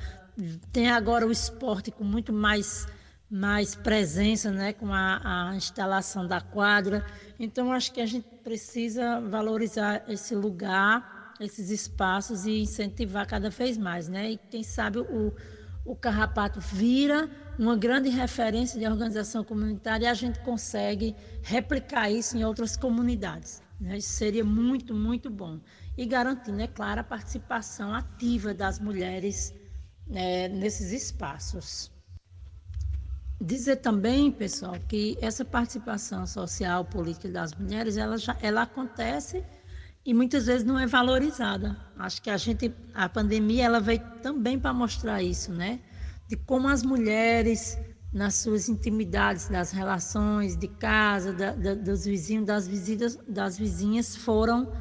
tem 0.71 0.91
agora 0.91 1.25
o 1.25 1.31
esporte 1.31 1.89
com 1.89 2.03
muito 2.03 2.31
mais, 2.31 2.87
mais 3.29 3.75
presença, 3.75 4.51
né, 4.51 4.73
com 4.73 4.93
a, 4.93 5.49
a 5.49 5.55
instalação 5.55 6.27
da 6.27 6.39
quadra. 6.39 7.05
Então, 7.39 7.71
acho 7.71 7.91
que 7.91 8.01
a 8.01 8.05
gente 8.05 8.27
precisa 8.43 9.19
valorizar 9.19 10.03
esse 10.07 10.35
lugar, 10.35 11.33
esses 11.39 11.69
espaços 11.69 12.45
e 12.45 12.61
incentivar 12.61 13.27
cada 13.27 13.49
vez 13.49 13.77
mais. 13.77 14.07
Né? 14.07 14.31
E 14.31 14.37
quem 14.37 14.63
sabe 14.63 14.99
o, 14.99 15.33
o 15.83 15.95
Carrapato 15.95 16.59
vira 16.59 17.29
uma 17.57 17.75
grande 17.75 18.09
referência 18.09 18.79
de 18.79 18.85
organização 18.85 19.43
comunitária 19.43 20.05
e 20.05 20.09
a 20.09 20.13
gente 20.13 20.39
consegue 20.39 21.15
replicar 21.41 22.09
isso 22.09 22.37
em 22.37 22.43
outras 22.43 22.77
comunidades. 22.77 23.63
Né? 23.79 23.97
Isso 23.97 24.11
seria 24.11 24.43
muito, 24.43 24.93
muito 24.93 25.29
bom. 25.29 25.59
E 25.97 26.05
garantindo, 26.05 26.61
é 26.61 26.67
claro, 26.67 27.01
a 27.01 27.03
participação 27.03 27.93
ativa 27.93 28.53
das 28.53 28.79
mulheres 28.79 29.53
né, 30.07 30.47
nesses 30.47 30.91
espaços. 30.91 31.94
Dizer 33.39 33.77
também, 33.77 34.31
pessoal, 34.31 34.75
que 34.87 35.17
essa 35.21 35.43
participação 35.43 36.25
social, 36.25 36.85
política 36.85 37.29
das 37.29 37.53
mulheres, 37.53 37.97
ela, 37.97 38.17
já, 38.17 38.37
ela 38.41 38.61
acontece 38.61 39.43
e 40.05 40.13
muitas 40.13 40.45
vezes 40.45 40.63
não 40.63 40.79
é 40.79 40.87
valorizada. 40.87 41.75
Acho 41.97 42.21
que 42.21 42.29
a 42.29 42.37
gente, 42.37 42.73
a 42.93 43.09
pandemia, 43.09 43.65
ela 43.65 43.81
veio 43.81 44.01
também 44.21 44.57
para 44.57 44.73
mostrar 44.73 45.21
isso, 45.21 45.51
né? 45.51 45.81
De 46.29 46.37
como 46.37 46.69
as 46.69 46.81
mulheres, 46.81 47.77
nas 48.13 48.35
suas 48.35 48.69
intimidades, 48.69 49.49
das 49.49 49.71
relações 49.71 50.55
de 50.55 50.69
casa, 50.69 51.33
da, 51.33 51.51
da, 51.51 51.75
dos 51.75 52.05
vizinhos, 52.05 52.45
das 52.45 52.67
visitas, 52.67 53.17
das 53.27 53.57
vizinhas, 53.57 54.15
foram 54.15 54.71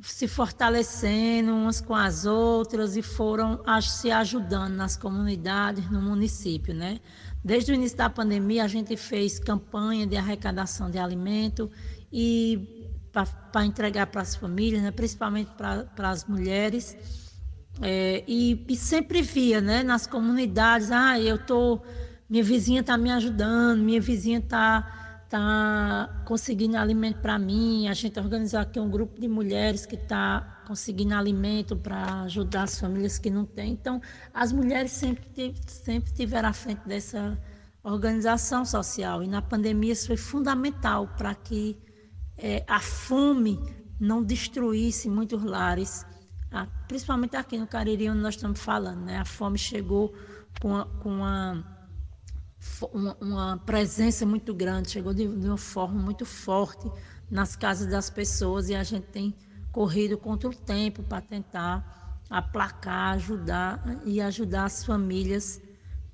se 0.00 0.26
fortalecendo 0.26 1.54
umas 1.54 1.80
com 1.80 1.94
as 1.94 2.24
outras 2.24 2.96
e 2.96 3.02
foram 3.02 3.60
se 3.82 4.10
ajudando 4.10 4.74
nas 4.74 4.96
comunidades, 4.96 5.90
no 5.90 6.00
município, 6.00 6.74
né? 6.74 7.00
Desde 7.44 7.72
o 7.72 7.74
início 7.74 7.98
da 7.98 8.08
pandemia, 8.08 8.64
a 8.64 8.68
gente 8.68 8.96
fez 8.96 9.38
campanha 9.38 10.06
de 10.06 10.16
arrecadação 10.16 10.90
de 10.90 10.98
alimento 10.98 11.70
e 12.12 12.88
para 13.12 13.66
entregar 13.66 14.06
para 14.06 14.22
as 14.22 14.36
famílias, 14.36 14.82
né? 14.82 14.90
principalmente 14.90 15.50
para 15.56 16.08
as 16.08 16.24
mulheres. 16.24 16.96
É, 17.80 18.22
e, 18.26 18.64
e, 18.68 18.76
sempre 18.76 19.22
via 19.22 19.60
né? 19.60 19.82
nas 19.82 20.06
comunidades, 20.06 20.90
ah, 20.90 21.18
eu 21.18 21.38
tô, 21.38 21.80
minha 22.28 22.44
vizinha 22.44 22.80
está 22.80 22.96
me 22.96 23.10
ajudando, 23.10 23.82
minha 23.82 24.00
vizinha 24.00 24.38
está 24.38 25.02
está 25.32 26.22
conseguindo 26.26 26.76
alimento 26.76 27.18
para 27.20 27.38
mim. 27.38 27.88
A 27.88 27.94
gente 27.94 28.20
organizou 28.20 28.60
aqui 28.60 28.78
um 28.78 28.90
grupo 28.90 29.18
de 29.18 29.26
mulheres 29.26 29.86
que 29.86 29.94
está 29.94 30.61
conseguindo 30.66 31.14
alimento 31.14 31.76
para 31.76 32.22
ajudar 32.22 32.64
as 32.64 32.78
famílias 32.78 33.18
que 33.18 33.30
não 33.30 33.44
têm. 33.44 33.72
Então, 33.72 34.00
as 34.32 34.52
mulheres 34.52 34.92
sempre, 34.92 35.54
sempre 35.66 36.10
estiveram 36.10 36.48
à 36.48 36.52
frente 36.52 36.86
dessa 36.86 37.38
organização 37.82 38.64
social. 38.64 39.22
E 39.22 39.28
na 39.28 39.42
pandemia 39.42 39.92
isso 39.92 40.06
foi 40.06 40.16
fundamental 40.16 41.08
para 41.16 41.34
que 41.34 41.76
é, 42.38 42.64
a 42.66 42.80
fome 42.80 43.58
não 43.98 44.22
destruísse 44.22 45.08
muitos 45.08 45.42
lares, 45.42 46.04
principalmente 46.88 47.36
aqui 47.36 47.56
no 47.56 47.66
Cariri, 47.66 48.10
onde 48.10 48.20
nós 48.20 48.34
estamos 48.34 48.60
falando. 48.60 49.00
Né? 49.02 49.18
A 49.18 49.24
fome 49.24 49.58
chegou 49.58 50.14
com 50.60 50.76
a, 50.76 50.84
com 50.84 51.10
uma, 51.10 51.64
uma 53.20 53.58
presença 53.58 54.26
muito 54.26 54.54
grande, 54.54 54.90
chegou 54.90 55.14
de, 55.14 55.26
de 55.26 55.46
uma 55.46 55.56
forma 55.56 56.00
muito 56.00 56.24
forte 56.24 56.90
nas 57.30 57.56
casas 57.56 57.86
das 57.86 58.10
pessoas 58.10 58.68
e 58.68 58.74
a 58.74 58.82
gente 58.82 59.06
tem 59.06 59.34
corrido 59.72 60.16
contra 60.18 60.48
o 60.48 60.54
tempo 60.54 61.02
para 61.02 61.20
tentar 61.20 62.20
aplacar, 62.30 63.14
ajudar 63.14 63.82
e 64.04 64.20
ajudar 64.20 64.66
as 64.66 64.84
famílias 64.84 65.60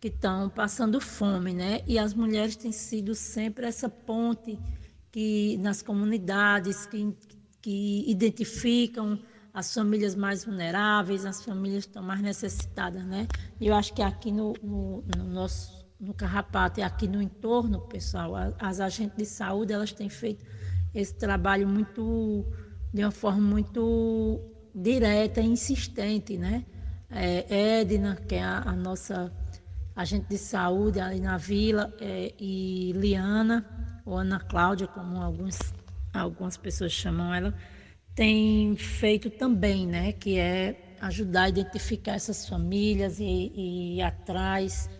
que 0.00 0.08
estão 0.08 0.48
passando 0.48 1.00
fome, 1.00 1.52
né? 1.52 1.82
E 1.86 1.98
as 1.98 2.14
mulheres 2.14 2.56
têm 2.56 2.72
sido 2.72 3.14
sempre 3.14 3.66
essa 3.66 3.88
ponte 3.88 4.58
que 5.10 5.58
nas 5.58 5.82
comunidades 5.82 6.86
que, 6.86 7.14
que 7.60 8.04
identificam 8.08 9.18
as 9.52 9.74
famílias 9.74 10.14
mais 10.14 10.44
vulneráveis, 10.44 11.24
as 11.24 11.44
famílias 11.44 11.84
que 11.84 11.90
estão 11.90 12.02
mais 12.02 12.20
necessitadas, 12.20 13.04
né? 13.04 13.26
E 13.60 13.66
eu 13.66 13.74
acho 13.74 13.92
que 13.92 14.02
aqui 14.02 14.30
no, 14.30 14.54
no, 14.62 15.04
no 15.16 15.24
nosso 15.24 15.78
no 16.00 16.14
Carrapato 16.14 16.78
e 16.78 16.82
aqui 16.82 17.08
no 17.08 17.20
entorno, 17.20 17.80
pessoal, 17.80 18.32
as 18.58 18.78
agentes 18.78 19.16
de 19.16 19.26
saúde, 19.26 19.72
elas 19.72 19.92
têm 19.92 20.08
feito 20.08 20.44
esse 20.94 21.14
trabalho 21.14 21.66
muito, 21.66 22.46
de 22.98 23.04
uma 23.04 23.12
forma 23.12 23.40
muito 23.40 24.40
direta 24.74 25.40
e 25.40 25.46
insistente, 25.46 26.36
né? 26.36 26.64
É, 27.08 27.78
Edna, 27.80 28.16
que 28.26 28.34
é 28.34 28.42
a, 28.42 28.58
a, 28.58 28.72
nossa 28.74 29.32
agente 29.94 30.26
de 30.28 30.36
saúde 30.36 30.98
ali 30.98 31.20
na 31.20 31.36
vila, 31.36 31.94
é, 32.00 32.34
e 32.36 32.92
Liana, 32.96 33.64
ou 34.04 34.16
Ana 34.16 34.40
Cláudia, 34.40 34.88
como 34.88 35.22
alguns, 35.22 35.56
algumas 36.12 36.56
pessoas 36.56 36.90
chamam 36.90 37.32
ela, 37.32 37.54
tem 38.16 38.74
feito 38.74 39.30
também, 39.30 39.86
né? 39.86 40.12
Que 40.12 40.36
é 40.36 40.74
ajudar 41.00 41.42
a 41.42 41.48
identificar 41.50 42.14
essas 42.14 42.48
famílias 42.48 43.20
e, 43.20 43.52
e 43.54 43.98
ir 43.98 44.02
atrás 44.02 44.90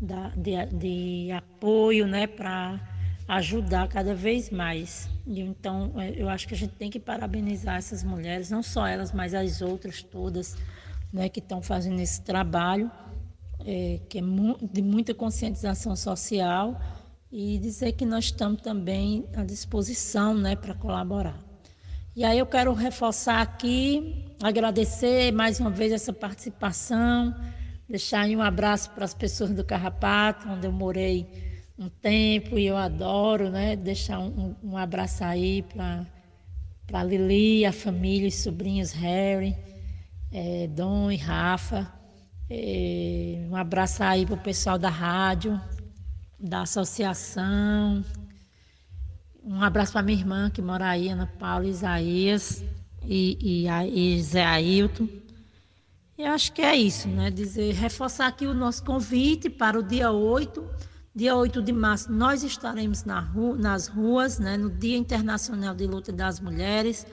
da, 0.00 0.30
de, 0.30 0.66
de 0.66 1.30
apoio 1.30 2.08
né, 2.08 2.26
para 2.26 2.80
ajudar 3.28 3.88
cada 3.88 4.14
vez 4.14 4.50
mais. 4.50 5.08
Então, 5.26 5.92
é, 5.96 6.14
eu 6.16 6.28
acho 6.28 6.46
que 6.46 6.54
a 6.54 6.56
gente 6.56 6.74
tem 6.74 6.90
que 6.90 7.00
parabenizar 7.00 7.76
essas 7.76 8.02
mulheres, 8.02 8.50
não 8.50 8.62
só 8.62 8.86
elas, 8.86 9.12
mas 9.12 9.34
as 9.34 9.60
outras 9.60 10.02
todas 10.02 10.56
né, 11.12 11.28
que 11.28 11.40
estão 11.40 11.60
fazendo 11.60 12.00
esse 12.00 12.20
trabalho, 12.22 12.90
é, 13.64 14.00
que 14.08 14.18
é 14.18 14.22
de 14.72 14.82
muita 14.82 15.12
conscientização 15.14 15.96
social, 15.96 16.80
e 17.32 17.58
dizer 17.58 17.92
que 17.92 18.06
nós 18.06 18.26
estamos 18.26 18.62
também 18.62 19.24
à 19.34 19.44
disposição 19.44 20.34
né, 20.34 20.54
para 20.54 20.74
colaborar. 20.74 21.38
E 22.14 22.24
aí 22.24 22.38
eu 22.38 22.46
quero 22.46 22.72
reforçar 22.72 23.42
aqui, 23.42 24.24
agradecer 24.42 25.32
mais 25.32 25.60
uma 25.60 25.70
vez 25.70 25.92
essa 25.92 26.12
participação 26.12 27.34
Deixar 27.88 28.22
aí 28.22 28.36
um 28.36 28.42
abraço 28.42 28.90
para 28.90 29.04
as 29.04 29.14
pessoas 29.14 29.50
do 29.50 29.62
Carrapato, 29.62 30.48
onde 30.48 30.66
eu 30.66 30.72
morei 30.72 31.24
um 31.78 31.88
tempo 31.88 32.58
e 32.58 32.66
eu 32.66 32.76
adoro, 32.76 33.50
né? 33.50 33.76
Deixar 33.76 34.18
um, 34.18 34.54
um 34.62 34.76
abraço 34.76 35.22
aí 35.22 35.62
para 35.62 37.04
Lili, 37.04 37.66
a 37.66 37.72
família, 37.72 38.28
os 38.28 38.36
sobrinhos 38.36 38.92
Harry, 38.92 39.54
é, 40.32 40.66
Dom 40.68 41.10
e 41.10 41.16
Rafa. 41.16 41.92
É, 42.48 43.46
um 43.50 43.56
abraço 43.56 44.02
aí 44.02 44.24
para 44.24 44.36
o 44.36 44.38
pessoal 44.38 44.78
da 44.78 44.88
rádio, 44.88 45.60
da 46.38 46.62
associação. 46.62 48.02
Um 49.44 49.62
abraço 49.62 49.92
para 49.92 50.02
minha 50.02 50.18
irmã 50.18 50.50
que 50.50 50.62
mora 50.62 50.88
aí, 50.88 51.08
Ana 51.08 51.26
Paula 51.26 51.66
Isaías 51.66 52.64
e, 53.04 53.66
e, 53.66 54.14
e 54.16 54.22
Zé 54.22 54.44
Ailton. 54.44 55.08
Eu 56.16 56.28
acho 56.28 56.52
que 56.52 56.62
é 56.62 56.74
isso, 56.74 57.06
né? 57.08 57.30
Dizer, 57.30 57.74
reforçar 57.74 58.28
aqui 58.28 58.46
o 58.46 58.54
nosso 58.54 58.82
convite 58.82 59.50
para 59.50 59.78
o 59.78 59.82
dia 59.82 60.10
8. 60.10 60.66
Dia 61.16 61.34
8 61.34 61.62
de 61.62 61.72
março, 61.72 62.12
nós 62.12 62.42
estaremos 62.42 63.04
na 63.04 63.26
nas 63.58 63.86
ruas, 63.86 64.38
né, 64.38 64.58
no 64.58 64.68
Dia 64.68 64.98
Internacional 64.98 65.74
de 65.74 65.86
Luta 65.86 66.12
das 66.12 66.40
Mulheres, 66.40 67.06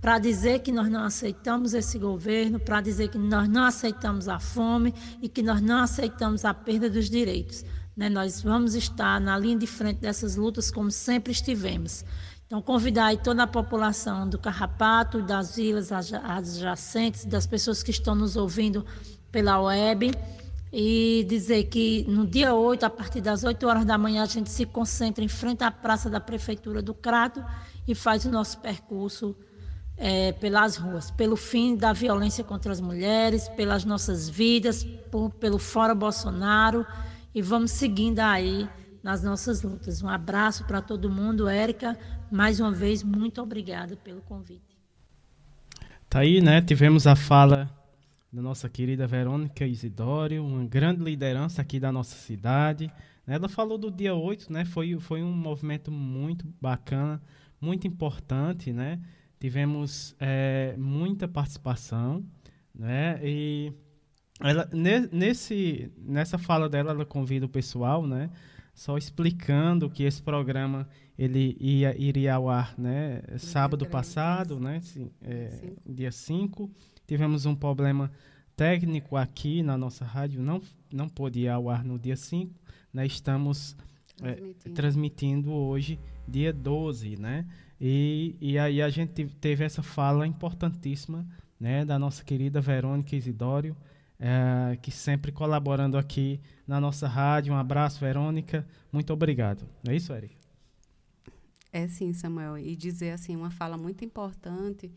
para 0.00 0.18
dizer 0.18 0.58
que 0.58 0.72
nós 0.72 0.90
não 0.90 1.04
aceitamos 1.04 1.72
esse 1.72 1.96
governo, 1.96 2.58
para 2.58 2.80
dizer 2.80 3.10
que 3.10 3.16
nós 3.16 3.48
não 3.48 3.62
aceitamos 3.62 4.26
a 4.26 4.40
fome 4.40 4.92
e 5.22 5.28
que 5.28 5.40
nós 5.40 5.60
não 5.60 5.84
aceitamos 5.84 6.44
a 6.44 6.52
perda 6.52 6.90
dos 6.90 7.08
direitos. 7.08 7.64
Né? 7.96 8.08
Nós 8.08 8.42
vamos 8.42 8.74
estar 8.74 9.20
na 9.20 9.38
linha 9.38 9.56
de 9.56 9.68
frente 9.68 10.00
dessas 10.00 10.34
lutas 10.34 10.68
como 10.68 10.90
sempre 10.90 11.30
estivemos. 11.30 12.04
Então, 12.48 12.60
convidar 12.60 13.06
aí 13.06 13.18
toda 13.18 13.44
a 13.44 13.46
população 13.46 14.28
do 14.28 14.36
Carrapato, 14.36 15.22
das 15.22 15.54
vilas 15.54 15.92
adjacentes, 15.92 17.24
das 17.24 17.46
pessoas 17.46 17.84
que 17.84 17.92
estão 17.92 18.16
nos 18.16 18.34
ouvindo 18.34 18.84
pela 19.30 19.60
web, 19.60 20.10
e 20.76 21.24
dizer 21.28 21.64
que 21.64 22.04
no 22.08 22.26
dia 22.26 22.52
8, 22.52 22.84
a 22.84 22.90
partir 22.90 23.20
das 23.20 23.44
8 23.44 23.64
horas 23.64 23.84
da 23.84 23.96
manhã, 23.96 24.24
a 24.24 24.26
gente 24.26 24.50
se 24.50 24.66
concentra 24.66 25.22
em 25.22 25.28
frente 25.28 25.62
à 25.62 25.70
Praça 25.70 26.10
da 26.10 26.18
Prefeitura 26.18 26.82
do 26.82 26.92
Crato 26.92 27.44
e 27.86 27.94
faz 27.94 28.24
o 28.24 28.30
nosso 28.30 28.58
percurso 28.58 29.36
é, 29.96 30.32
pelas 30.32 30.76
ruas, 30.76 31.12
pelo 31.12 31.36
fim 31.36 31.76
da 31.76 31.92
violência 31.92 32.42
contra 32.42 32.72
as 32.72 32.80
mulheres, 32.80 33.48
pelas 33.50 33.84
nossas 33.84 34.28
vidas, 34.28 34.82
por, 35.12 35.30
pelo 35.30 35.60
Fora 35.60 35.94
Bolsonaro 35.94 36.84
e 37.32 37.40
vamos 37.40 37.70
seguindo 37.70 38.18
aí 38.18 38.68
nas 39.00 39.22
nossas 39.22 39.62
lutas. 39.62 40.02
Um 40.02 40.08
abraço 40.08 40.64
para 40.64 40.82
todo 40.82 41.08
mundo. 41.08 41.46
Érica, 41.46 41.96
mais 42.32 42.58
uma 42.58 42.72
vez, 42.72 43.00
muito 43.04 43.40
obrigada 43.40 43.94
pelo 43.94 44.22
convite. 44.22 44.76
Tá 46.10 46.18
aí, 46.18 46.40
né? 46.40 46.60
Tivemos 46.60 47.06
a 47.06 47.14
fala 47.14 47.70
da 48.34 48.42
nossa 48.42 48.68
querida 48.68 49.06
Verônica 49.06 49.64
Isidório, 49.64 50.44
uma 50.44 50.64
grande 50.64 51.04
liderança 51.04 51.62
aqui 51.62 51.78
da 51.78 51.92
nossa 51.92 52.16
cidade. 52.16 52.90
Ela 53.24 53.48
falou 53.48 53.78
do 53.78 53.92
dia 53.92 54.12
8, 54.12 54.52
né? 54.52 54.64
Foi, 54.64 54.98
foi 54.98 55.22
um 55.22 55.32
movimento 55.32 55.88
muito 55.92 56.44
bacana, 56.60 57.22
muito 57.60 57.86
importante, 57.86 58.72
né? 58.72 59.00
Tivemos 59.38 60.16
é, 60.18 60.74
muita 60.76 61.28
participação, 61.28 62.24
né? 62.74 63.20
E 63.22 63.72
ela, 64.40 64.68
nesse, 65.12 65.92
nessa 65.96 66.36
fala 66.36 66.68
dela, 66.68 66.90
ela 66.90 67.06
convida 67.06 67.46
o 67.46 67.48
pessoal, 67.48 68.04
né? 68.04 68.30
Só 68.74 68.98
explicando 68.98 69.88
que 69.88 70.02
esse 70.02 70.20
programa 70.20 70.88
ele 71.16 71.56
ia, 71.60 71.96
iria 71.96 72.34
ao 72.34 72.50
ar, 72.50 72.74
né? 72.76 73.22
Sábado 73.38 73.86
passado, 73.86 74.58
né? 74.58 74.80
É, 75.22 75.70
dia 75.86 76.10
5. 76.10 76.68
Tivemos 77.06 77.46
um 77.46 77.54
problema 77.54 78.10
técnico 78.56 79.16
aqui 79.16 79.62
na 79.62 79.76
nossa 79.76 80.04
rádio, 80.04 80.40
não, 80.40 80.60
não 80.92 81.08
pôde 81.08 81.40
ir 81.40 81.48
ao 81.48 81.68
ar 81.68 81.84
no 81.84 81.98
dia 81.98 82.16
5. 82.16 82.52
Né? 82.92 83.06
Estamos 83.06 83.76
transmitindo. 84.16 84.56
É, 84.64 84.70
transmitindo 84.70 85.52
hoje, 85.52 85.98
dia 86.26 86.52
12, 86.52 87.16
né? 87.16 87.46
E, 87.80 88.36
e 88.40 88.58
aí 88.58 88.80
a 88.80 88.88
gente 88.88 89.26
teve 89.40 89.64
essa 89.64 89.82
fala 89.82 90.26
importantíssima 90.26 91.26
né, 91.58 91.84
da 91.84 91.98
nossa 91.98 92.24
querida 92.24 92.60
Verônica 92.60 93.16
Isidório, 93.16 93.76
é, 94.18 94.76
que 94.80 94.90
sempre 94.90 95.32
colaborando 95.32 95.98
aqui 95.98 96.40
na 96.66 96.80
nossa 96.80 97.08
rádio. 97.08 97.52
Um 97.52 97.56
abraço, 97.56 98.00
Verônica. 98.00 98.66
Muito 98.92 99.12
obrigado. 99.12 99.66
Não 99.82 99.92
é 99.92 99.96
isso, 99.96 100.12
Erika? 100.12 100.36
É 101.72 101.88
sim, 101.88 102.12
Samuel. 102.12 102.56
E 102.56 102.76
dizer 102.76 103.10
assim 103.10 103.34
uma 103.34 103.50
fala 103.50 103.76
muito 103.76 104.04
importante 104.04 104.90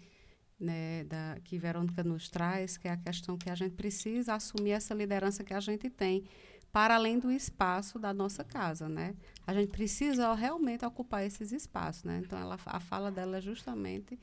né, 0.60 1.04
da, 1.04 1.38
que 1.44 1.58
Verônica 1.58 2.04
nos 2.04 2.30
traz, 2.30 2.78
que 2.78 2.88
é 2.88 2.92
a 2.92 2.98
questão 2.98 3.38
que 3.38 3.50
a 3.50 3.56
gente 3.56 3.76
precisa 3.76 4.34
assumir 4.34 4.72
essa 4.72 4.94
liderança 4.94 5.44
que 5.44 5.54
a 5.54 5.60
gente 5.60 5.90
tem 5.90 6.24
para 6.72 6.96
além 6.96 7.18
do 7.18 7.32
espaço 7.32 7.98
da 7.98 8.14
nossa 8.14 8.44
casa, 8.44 8.88
né? 8.88 9.16
A 9.46 9.54
gente 9.54 9.72
precisa 9.72 10.34
realmente 10.34 10.86
ocupar 10.86 11.26
esses 11.26 11.52
espaços, 11.52 12.04
né? 12.04 12.22
Então, 12.24 12.38
ela, 12.38 12.58
a 12.66 12.80
fala 12.80 13.10
dela 13.10 13.38
é 13.38 13.42
justamente 13.42 14.20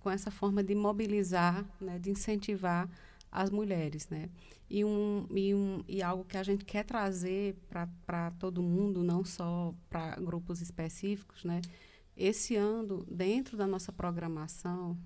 com 0.00 0.10
essa 0.10 0.30
forma 0.30 0.62
de 0.62 0.74
mobilizar, 0.74 1.64
né, 1.80 1.98
de 1.98 2.10
incentivar 2.10 2.88
as 3.30 3.50
mulheres, 3.50 4.08
né? 4.08 4.30
E, 4.68 4.84
um, 4.84 5.26
e, 5.30 5.54
um, 5.54 5.84
e 5.86 6.02
algo 6.02 6.24
que 6.24 6.36
a 6.36 6.42
gente 6.42 6.64
quer 6.64 6.84
trazer 6.84 7.56
para 8.06 8.30
todo 8.38 8.62
mundo, 8.62 9.02
não 9.02 9.24
só 9.24 9.74
para 9.88 10.16
grupos 10.16 10.60
específicos, 10.60 11.44
né? 11.44 11.60
Esse 12.16 12.56
ano, 12.56 13.04
dentro 13.10 13.56
da 13.56 13.66
nossa 13.66 13.92
programação, 13.92 14.96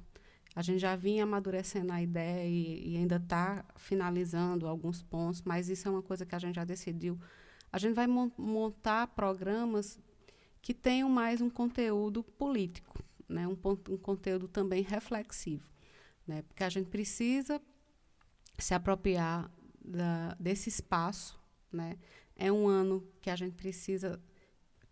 a 0.54 0.62
gente 0.62 0.78
já 0.78 0.94
vinha 0.94 1.24
amadurecendo 1.24 1.92
a 1.92 2.00
ideia 2.00 2.46
e, 2.46 2.92
e 2.92 2.96
ainda 2.96 3.16
está 3.16 3.64
finalizando 3.76 4.68
alguns 4.68 5.02
pontos, 5.02 5.42
mas 5.42 5.68
isso 5.68 5.88
é 5.88 5.90
uma 5.90 6.02
coisa 6.02 6.24
que 6.24 6.34
a 6.34 6.38
gente 6.38 6.54
já 6.54 6.64
decidiu. 6.64 7.18
A 7.72 7.78
gente 7.78 7.94
vai 7.94 8.06
montar 8.06 9.08
programas 9.08 9.98
que 10.62 10.72
tenham 10.72 11.08
mais 11.08 11.40
um 11.40 11.50
conteúdo 11.50 12.22
político, 12.22 13.02
né? 13.28 13.48
um, 13.48 13.56
um 13.90 13.96
conteúdo 13.96 14.46
também 14.46 14.82
reflexivo. 14.82 15.68
Né? 16.26 16.42
Porque 16.42 16.62
a 16.62 16.68
gente 16.68 16.88
precisa 16.88 17.60
se 18.58 18.72
apropriar 18.74 19.50
da, 19.84 20.34
desse 20.38 20.68
espaço, 20.68 21.38
né? 21.70 21.98
É 22.36 22.50
um 22.50 22.66
ano 22.66 23.06
que 23.20 23.28
a 23.28 23.36
gente 23.36 23.54
precisa 23.54 24.20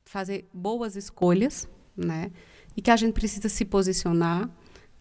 fazer 0.04 0.48
boas 0.52 0.96
escolhas, 0.96 1.68
né? 1.96 2.30
E 2.76 2.82
que 2.82 2.90
a 2.90 2.96
gente 2.96 3.14
precisa 3.14 3.48
se 3.48 3.64
posicionar, 3.64 4.50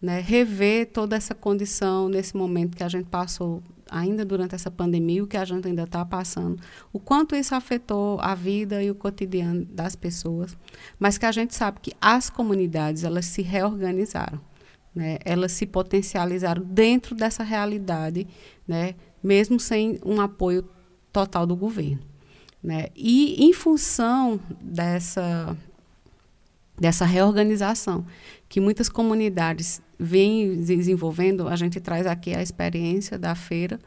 né? 0.02 0.20
Rever 0.20 0.90
toda 0.90 1.14
essa 1.14 1.32
condição 1.32 2.08
nesse 2.08 2.36
momento 2.36 2.76
que 2.76 2.82
a 2.82 2.88
gente 2.88 3.06
passou 3.06 3.62
ainda 3.88 4.24
durante 4.24 4.54
essa 4.54 4.70
pandemia, 4.70 5.22
o 5.22 5.26
que 5.26 5.36
a 5.36 5.44
gente 5.44 5.68
ainda 5.68 5.82
está 5.84 6.04
passando, 6.04 6.60
o 6.92 6.98
quanto 6.98 7.36
isso 7.36 7.54
afetou 7.54 8.18
a 8.20 8.34
vida 8.34 8.82
e 8.82 8.90
o 8.90 8.94
cotidiano 8.94 9.64
das 9.66 9.94
pessoas, 9.94 10.56
mas 10.98 11.18
que 11.18 11.26
a 11.26 11.30
gente 11.30 11.54
sabe 11.54 11.78
que 11.80 11.92
as 12.00 12.30
comunidades 12.30 13.04
elas 13.04 13.26
se 13.26 13.42
reorganizaram, 13.42 14.40
né? 14.94 15.18
Elas 15.24 15.52
se 15.52 15.66
potencializaram 15.66 16.64
dentro 16.64 17.14
dessa 17.14 17.44
realidade, 17.44 18.26
né? 18.66 18.94
Mesmo 19.22 19.60
sem 19.60 20.00
um 20.04 20.20
apoio 20.20 20.66
total 21.12 21.46
do 21.46 21.54
governo, 21.54 22.00
né? 22.62 22.86
E 22.96 23.44
em 23.44 23.52
função 23.52 24.40
dessa 24.60 25.56
dessa 26.78 27.04
reorganização 27.04 28.04
que 28.48 28.60
muitas 28.60 28.88
comunidades 28.88 29.80
vêm 29.98 30.60
desenvolvendo, 30.60 31.48
a 31.48 31.56
gente 31.56 31.80
traz 31.80 32.06
aqui 32.06 32.34
a 32.34 32.42
experiência 32.42 33.18
da 33.18 33.34
feira, 33.34 33.78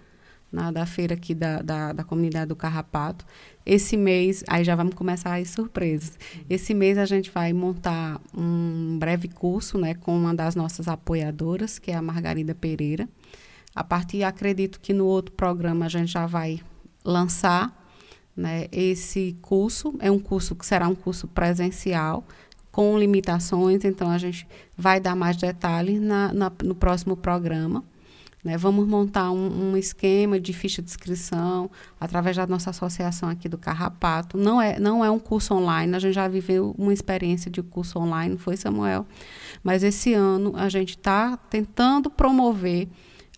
na, 0.52 0.72
da 0.72 0.86
feira 0.86 1.14
aqui 1.14 1.36
da, 1.36 1.62
da, 1.62 1.92
da, 1.92 2.04
comunidade 2.04 2.48
do 2.48 2.56
Carrapato. 2.56 3.26
Esse 3.66 3.98
mês, 3.98 4.44
aí 4.48 4.64
já 4.64 4.76
vamos 4.76 4.96
começar 4.96 5.36
as 5.40 5.50
surpresas. 5.50 6.18
Esse 6.50 6.74
mês 6.74 6.98
a 6.98 7.06
gente 7.06 7.30
vai 7.30 7.52
montar 7.52 8.22
um 8.36 8.98
breve 8.98 9.28
curso 9.28 9.78
né, 9.78 9.94
com 9.94 10.18
uma 10.18 10.34
das 10.34 10.56
nossas 10.56 10.88
apoiadoras, 10.88 11.78
que 11.78 11.92
é 11.92 11.96
a 11.96 12.02
Margarida 12.02 12.56
Pereira. 12.56 13.10
A 13.76 13.84
partir, 13.84 14.24
acredito 14.24 14.80
que 14.80 14.94
no 14.94 15.06
outro 15.06 15.36
programa 15.36 15.86
a 15.86 15.90
gente 15.90 16.12
já 16.14 16.26
vai 16.26 16.62
lançar 17.04 17.86
né, 18.36 18.68
esse 18.72 19.38
curso. 19.42 19.94
É 20.00 20.10
um 20.10 20.20
curso 20.20 20.56
que 20.56 20.66
será 20.66 20.88
um 20.88 20.96
curso 20.96 21.28
presencial, 21.28 22.26
com 22.76 23.00
limitações, 23.00 23.86
então 23.86 24.12
a 24.12 24.18
gente 24.18 24.46
vai 24.78 25.00
dar 25.00 25.16
mais 25.16 25.38
detalhes 25.38 26.02
na, 26.02 26.34
na, 26.34 26.52
no 26.62 26.76
próximo 26.76 27.16
programa. 27.16 27.82
Né? 28.44 28.58
Vamos 28.58 28.86
montar 28.86 29.32
um, 29.32 29.72
um, 29.72 29.78
esquema 29.78 30.38
de 30.42 30.52
ficha 30.52 30.82
de 30.82 30.90
inscrição 30.90 31.72
através 31.98 32.36
da 32.36 32.46
nossa 32.46 32.72
associação 32.72 33.30
aqui 33.30 33.48
do 33.48 33.58
Carrapato. 33.58 34.38
Não 34.38 34.62
é, 34.62 34.78
não 34.78 35.06
é 35.06 35.10
um 35.10 35.18
curso 35.18 35.54
online, 35.54 35.96
a 35.96 36.00
gente 36.00 36.16
já 36.16 36.28
viveu 36.28 36.76
uma 36.78 36.92
experiência 36.92 37.50
de 37.50 37.64
curso 37.64 37.98
online, 37.98 38.38
foi 38.38 38.58
Samuel, 38.58 39.08
mas 39.64 39.82
esse 39.82 40.14
ano 40.14 40.52
a 40.58 40.68
gente 40.68 40.98
está 40.98 41.38
tentando 41.50 42.10
promover 42.10 42.90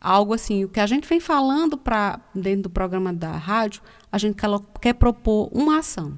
algo 0.01 0.33
assim, 0.33 0.63
o 0.63 0.67
que 0.67 0.79
a 0.79 0.87
gente 0.87 1.07
vem 1.07 1.19
falando 1.19 1.77
para 1.77 2.19
dentro 2.33 2.63
do 2.63 2.69
programa 2.71 3.13
da 3.13 3.33
rádio, 3.33 3.83
a 4.11 4.17
gente 4.17 4.33
quer, 4.33 4.49
quer 4.81 4.93
propor 4.93 5.47
uma 5.53 5.77
ação. 5.77 6.17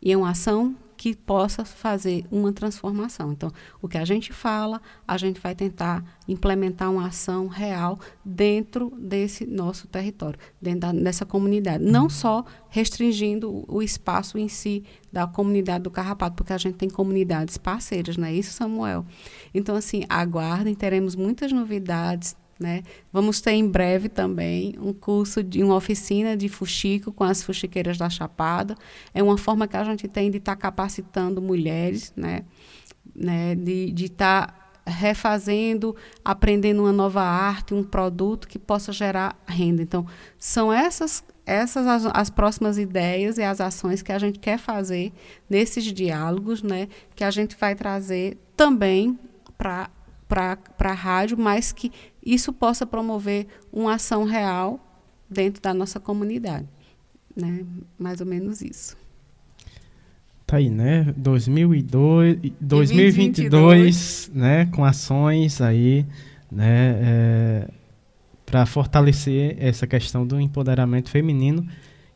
E 0.00 0.12
é 0.12 0.16
uma 0.16 0.30
ação 0.30 0.76
que 1.02 1.16
possa 1.16 1.64
fazer 1.64 2.24
uma 2.30 2.52
transformação. 2.52 3.32
Então, 3.32 3.50
o 3.80 3.88
que 3.88 3.98
a 3.98 4.04
gente 4.04 4.32
fala, 4.32 4.80
a 5.06 5.16
gente 5.16 5.40
vai 5.40 5.52
tentar 5.52 6.04
implementar 6.28 6.92
uma 6.92 7.08
ação 7.08 7.48
real 7.48 7.98
dentro 8.24 8.88
desse 8.96 9.44
nosso 9.44 9.88
território, 9.88 10.38
dentro 10.60 10.78
da, 10.78 10.92
dessa 10.92 11.26
comunidade. 11.26 11.82
Não 11.82 12.08
só 12.08 12.44
restringindo 12.68 13.64
o 13.66 13.82
espaço 13.82 14.38
em 14.38 14.46
si 14.46 14.84
da 15.12 15.26
comunidade 15.26 15.82
do 15.82 15.90
Carrapato, 15.90 16.36
porque 16.36 16.52
a 16.52 16.58
gente 16.58 16.76
tem 16.76 16.88
comunidades 16.88 17.58
parceiras, 17.58 18.16
não 18.16 18.28
é 18.28 18.32
isso, 18.32 18.52
Samuel? 18.52 19.04
Então, 19.52 19.74
assim, 19.74 20.04
aguardem, 20.08 20.72
teremos 20.72 21.16
muitas 21.16 21.50
novidades, 21.50 22.36
né? 22.62 22.82
Vamos 23.12 23.40
ter 23.40 23.52
em 23.52 23.68
breve 23.68 24.08
também 24.08 24.74
um 24.80 24.92
curso 24.92 25.42
de 25.42 25.62
uma 25.62 25.74
oficina 25.74 26.36
de 26.36 26.48
fuxico 26.48 27.12
com 27.12 27.24
as 27.24 27.42
fuxiqueiras 27.42 27.98
da 27.98 28.08
Chapada. 28.08 28.76
É 29.12 29.22
uma 29.22 29.36
forma 29.36 29.66
que 29.66 29.76
a 29.76 29.84
gente 29.84 30.06
tem 30.06 30.30
de 30.30 30.38
estar 30.38 30.56
tá 30.56 30.62
capacitando 30.62 31.42
mulheres, 31.42 32.12
né? 32.16 32.44
né? 33.14 33.54
de 33.54 33.92
estar 34.04 34.46
tá 34.46 34.62
refazendo, 34.86 35.94
aprendendo 36.24 36.82
uma 36.82 36.92
nova 36.92 37.22
arte, 37.22 37.74
um 37.74 37.84
produto 37.84 38.48
que 38.48 38.58
possa 38.58 38.92
gerar 38.92 39.36
renda. 39.46 39.82
Então, 39.82 40.06
são 40.38 40.72
essas 40.72 41.24
essas 41.44 41.86
as, 41.88 42.06
as, 42.06 42.30
próximas 42.30 42.78
ideias 42.78 43.36
e 43.36 43.42
as 43.42 43.60
ações 43.60 44.00
que 44.00 44.12
a 44.12 44.18
gente 44.18 44.38
quer 44.38 44.58
fazer 44.58 45.12
nesses 45.50 45.84
diálogos, 45.84 46.62
né, 46.62 46.86
que 47.16 47.24
a 47.24 47.32
gente 47.32 47.56
vai 47.56 47.74
trazer 47.74 48.38
também 48.56 49.18
para 49.58 49.90
a 50.78 50.92
rádio, 50.92 51.36
mas 51.36 51.72
que 51.72 51.90
isso 52.24 52.52
possa 52.52 52.86
promover 52.86 53.46
uma 53.72 53.94
ação 53.94 54.24
real 54.24 54.80
dentro 55.28 55.62
da 55.62 55.74
nossa 55.74 55.98
comunidade. 55.98 56.68
Né? 57.34 57.64
Mais 57.98 58.20
ou 58.20 58.26
menos 58.26 58.60
isso. 58.60 58.96
tá 60.46 60.58
aí, 60.58 60.68
né? 60.68 61.14
2002, 61.16 62.38
2022, 62.60 64.30
né? 64.34 64.66
Com 64.66 64.84
ações 64.84 65.60
aí, 65.60 66.06
né? 66.50 66.98
É, 67.00 67.68
para 68.44 68.66
fortalecer 68.66 69.56
essa 69.58 69.86
questão 69.86 70.26
do 70.26 70.38
empoderamento 70.38 71.08
feminino, 71.08 71.66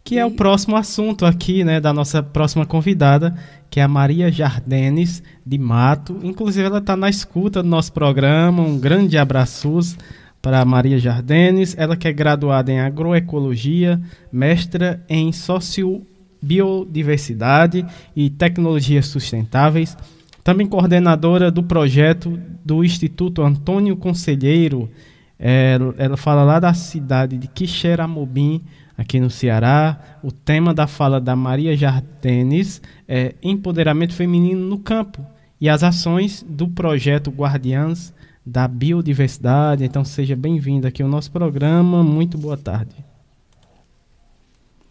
que 0.06 0.20
é 0.20 0.24
o 0.24 0.30
próximo 0.30 0.76
assunto 0.76 1.26
aqui, 1.26 1.64
né? 1.64 1.80
Da 1.80 1.92
nossa 1.92 2.22
próxima 2.22 2.64
convidada, 2.64 3.36
que 3.68 3.80
é 3.80 3.82
a 3.82 3.88
Maria 3.88 4.30
Jardenes 4.30 5.20
de 5.44 5.58
Mato. 5.58 6.20
Inclusive, 6.22 6.64
ela 6.64 6.78
está 6.78 6.96
na 6.96 7.10
escuta 7.10 7.60
do 7.60 7.68
nosso 7.68 7.92
programa. 7.92 8.62
Um 8.62 8.78
grande 8.78 9.18
abraço 9.18 9.96
para 10.40 10.64
Maria 10.64 10.96
Jardenes. 10.96 11.74
Ela 11.76 11.96
que 11.96 12.06
é 12.06 12.12
graduada 12.12 12.70
em 12.70 12.78
agroecologia, 12.78 14.00
mestra 14.30 15.04
em 15.08 15.32
socio 15.32 16.06
biodiversidade 16.40 17.84
e 18.14 18.30
tecnologias 18.30 19.06
sustentáveis, 19.06 19.96
também 20.44 20.68
coordenadora 20.68 21.50
do 21.50 21.64
projeto 21.64 22.38
do 22.64 22.84
Instituto 22.84 23.42
Antônio 23.42 23.96
Conselheiro. 23.96 24.88
Ela, 25.36 25.94
ela 25.98 26.16
fala 26.16 26.44
lá 26.44 26.60
da 26.60 26.72
cidade 26.74 27.36
de 27.36 27.48
Quixeramobim, 27.48 28.62
aqui 28.96 29.20
no 29.20 29.30
Ceará. 29.30 30.18
O 30.22 30.32
tema 30.32 30.72
da 30.72 30.86
fala 30.86 31.20
da 31.20 31.36
Maria 31.36 31.76
Jardenes 31.76 32.80
é 33.06 33.34
empoderamento 33.42 34.14
feminino 34.14 34.60
no 34.60 34.78
campo 34.78 35.24
e 35.60 35.68
as 35.68 35.82
ações 35.82 36.44
do 36.48 36.68
projeto 36.68 37.30
Guardiãs 37.30 38.14
da 38.44 38.66
Biodiversidade. 38.66 39.84
Então 39.84 40.04
seja 40.04 40.36
bem-vinda 40.36 40.88
aqui 40.88 41.02
ao 41.02 41.08
nosso 41.08 41.30
programa. 41.30 42.02
Muito 42.02 42.38
boa 42.38 42.56
tarde. 42.56 42.94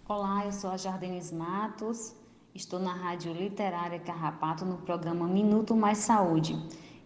Olá, 0.07 0.45
eu 0.45 0.51
sou 0.51 0.69
a 0.69 0.77
Jardenes 0.77 1.31
Matos, 1.31 2.13
estou 2.53 2.79
na 2.79 2.93
Rádio 2.93 3.33
Literária 3.33 3.97
Carrapato 3.97 4.63
no 4.63 4.77
programa 4.77 5.27
Minuto 5.27 5.75
Mais 5.75 5.97
Saúde 5.97 6.55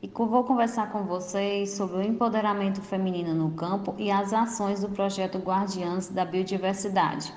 e 0.02 0.08
vou 0.08 0.44
conversar 0.44 0.92
com 0.92 1.04
vocês 1.04 1.72
sobre 1.72 1.98
o 1.98 2.02
empoderamento 2.02 2.82
feminino 2.82 3.34
no 3.34 3.52
campo 3.52 3.94
e 3.98 4.10
as 4.10 4.32
ações 4.32 4.82
do 4.82 4.90
projeto 4.90 5.38
Guardiãs 5.38 6.08
da 6.08 6.24
Biodiversidade. 6.24 7.34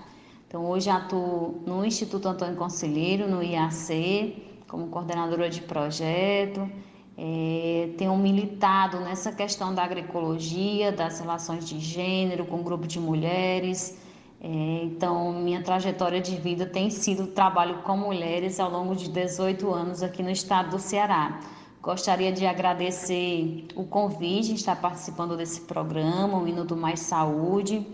Então, 0.46 0.66
hoje 0.66 0.88
atuo 0.88 1.62
no 1.66 1.84
Instituto 1.84 2.28
Antônio 2.28 2.56
Conselheiro, 2.56 3.28
no 3.28 3.42
IAC, 3.42 4.62
como 4.68 4.88
coordenadora 4.88 5.50
de 5.50 5.62
projeto. 5.62 6.70
É, 7.18 7.90
tenho 7.98 8.16
militado 8.16 9.00
nessa 9.00 9.32
questão 9.32 9.74
da 9.74 9.82
agroecologia, 9.82 10.92
das 10.92 11.20
relações 11.20 11.68
de 11.68 11.78
gênero 11.78 12.46
com 12.46 12.60
o 12.60 12.62
grupo 12.62 12.86
de 12.86 12.98
mulheres 12.98 13.98
é, 14.44 14.82
então, 14.82 15.32
minha 15.32 15.62
trajetória 15.62 16.20
de 16.20 16.34
vida 16.34 16.66
tem 16.66 16.90
sido 16.90 17.28
trabalho 17.28 17.78
com 17.84 17.96
mulheres 17.96 18.58
ao 18.58 18.68
longo 18.68 18.96
de 18.96 19.08
18 19.08 19.72
anos 19.72 20.02
aqui 20.02 20.20
no 20.20 20.30
estado 20.30 20.70
do 20.70 20.80
Ceará. 20.80 21.38
Gostaria 21.82 22.30
de 22.30 22.46
agradecer 22.46 23.66
o 23.74 23.82
convite 23.82 24.54
estar 24.54 24.80
participando 24.80 25.36
desse 25.36 25.62
programa, 25.62 26.38
o 26.38 26.40
Minuto 26.40 26.76
Mais 26.76 27.00
Saúde. 27.00 27.84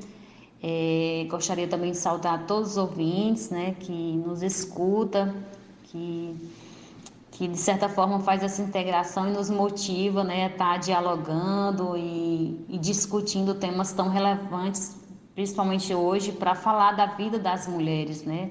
É, 0.62 1.26
gostaria 1.30 1.66
também 1.66 1.92
de 1.92 1.96
saudar 1.96 2.44
todos 2.46 2.72
os 2.72 2.76
ouvintes 2.76 3.48
né, 3.48 3.74
que 3.80 4.22
nos 4.26 4.42
escuta, 4.42 5.34
que, 5.84 6.36
que 7.30 7.48
de 7.48 7.56
certa 7.56 7.88
forma 7.88 8.20
faz 8.20 8.42
essa 8.42 8.60
integração 8.60 9.26
e 9.26 9.32
nos 9.32 9.48
motiva 9.48 10.22
né, 10.22 10.44
a 10.44 10.48
estar 10.48 10.78
dialogando 10.80 11.96
e, 11.96 12.62
e 12.68 12.76
discutindo 12.76 13.54
temas 13.54 13.94
tão 13.94 14.10
relevantes 14.10 14.98
principalmente 15.38 15.94
hoje, 15.94 16.32
para 16.32 16.52
falar 16.56 16.96
da 16.96 17.06
vida 17.06 17.38
das 17.38 17.68
mulheres, 17.68 18.24
né? 18.24 18.50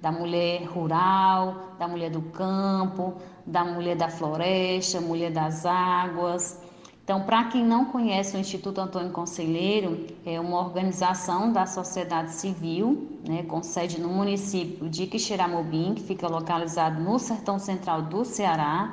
Da 0.00 0.12
mulher 0.12 0.62
rural, 0.66 1.74
da 1.80 1.88
mulher 1.88 2.12
do 2.12 2.22
campo, 2.22 3.14
da 3.48 3.64
mulher 3.64 3.96
da 3.96 4.08
floresta, 4.08 5.00
mulher 5.00 5.32
das 5.32 5.64
águas. 5.64 6.60
Então, 7.02 7.22
para 7.22 7.44
quem 7.44 7.64
não 7.64 7.86
conhece 7.86 8.36
o 8.36 8.38
Instituto 8.38 8.78
Antônio 8.78 9.10
Conselheiro, 9.10 10.06
é 10.26 10.38
uma 10.38 10.58
organização 10.58 11.50
da 11.50 11.64
sociedade 11.64 12.32
civil, 12.32 13.08
né, 13.26 13.42
com 13.44 13.62
sede 13.62 13.98
no 13.98 14.10
município 14.10 14.90
de 14.90 15.06
Quixeramobim, 15.06 15.94
que 15.94 16.02
fica 16.02 16.28
localizado 16.28 17.00
no 17.00 17.18
sertão 17.18 17.58
central 17.58 18.02
do 18.02 18.26
Ceará. 18.26 18.92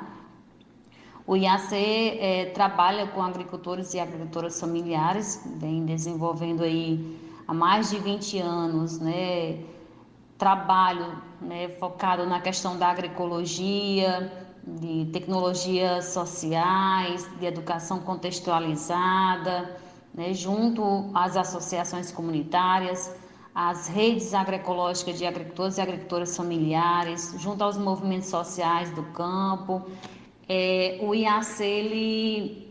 O 1.26 1.36
IAC 1.36 1.74
é, 1.74 2.46
trabalha 2.54 3.06
com 3.08 3.22
agricultores 3.22 3.92
e 3.92 4.00
agricultoras 4.00 4.58
familiares, 4.58 5.42
vem 5.56 5.84
desenvolvendo 5.84 6.62
aí 6.62 7.18
há 7.46 7.52
mais 7.52 7.90
de 7.90 7.98
20 7.98 8.38
anos, 8.38 8.98
né, 8.98 9.58
trabalho 10.38 11.20
né, 11.42 11.68
focado 11.78 12.24
na 12.24 12.40
questão 12.40 12.78
da 12.78 12.88
agroecologia, 12.88 14.45
de 14.66 15.06
tecnologias 15.12 16.06
sociais, 16.06 17.28
de 17.38 17.46
educação 17.46 18.00
contextualizada, 18.00 19.76
né, 20.12 20.34
junto 20.34 21.10
às 21.14 21.36
associações 21.36 22.10
comunitárias, 22.10 23.14
às 23.54 23.86
redes 23.86 24.34
agroecológicas 24.34 25.16
de 25.18 25.24
agricultores 25.24 25.78
e 25.78 25.80
agricultoras 25.80 26.36
familiares, 26.36 27.34
junto 27.38 27.62
aos 27.62 27.76
movimentos 27.76 28.28
sociais 28.28 28.90
do 28.90 29.02
campo. 29.04 29.82
É, 30.48 30.98
o 31.00 31.14
IAC 31.14 31.62
ele 31.62 32.66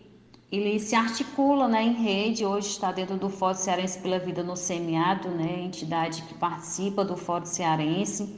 ele 0.51 0.79
se 0.79 0.95
articula 0.95 1.67
né, 1.67 1.83
em 1.83 1.93
rede, 1.93 2.45
hoje 2.45 2.67
está 2.69 2.91
dentro 2.91 3.17
do 3.17 3.29
Fórum 3.29 3.55
Cearense 3.55 3.99
pela 3.99 4.19
Vida 4.19 4.43
no 4.43 4.55
Semiado, 4.55 5.27
né, 5.29 5.61
entidade 5.63 6.21
que 6.21 6.33
participa 6.35 7.03
do 7.03 7.17
Fórum 7.17 7.45
Cearense, 7.45 8.33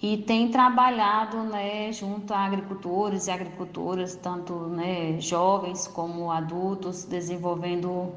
e 0.00 0.16
tem 0.16 0.48
trabalhado 0.48 1.38
né, 1.38 1.90
junto 1.92 2.32
a 2.32 2.38
agricultores 2.38 3.26
e 3.26 3.30
agricultoras, 3.32 4.14
tanto 4.14 4.54
né, 4.68 5.20
jovens 5.20 5.88
como 5.88 6.30
adultos, 6.30 7.04
desenvolvendo 7.04 8.12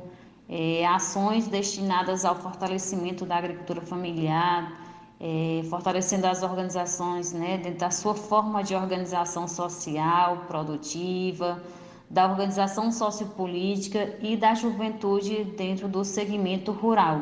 é, 0.48 0.86
ações 0.86 1.48
destinadas 1.48 2.24
ao 2.24 2.36
fortalecimento 2.36 3.26
da 3.26 3.38
agricultura 3.38 3.82
familiar, 3.82 4.80
é, 5.20 5.64
fortalecendo 5.70 6.28
as 6.28 6.44
organizações 6.44 7.34
né, 7.34 7.58
dentro 7.58 7.80
da 7.80 7.90
sua 7.90 8.14
forma 8.14 8.64
de 8.64 8.76
organização 8.76 9.48
social, 9.48 10.46
produtiva, 10.48 11.64
da 12.08 12.30
organização 12.30 12.92
sociopolítica 12.92 14.18
e 14.22 14.38
da 14.38 14.54
juventude 14.54 15.46
dentro 15.46 15.88
do 15.88 16.04
segmento 16.04 16.72
rural. 16.72 17.22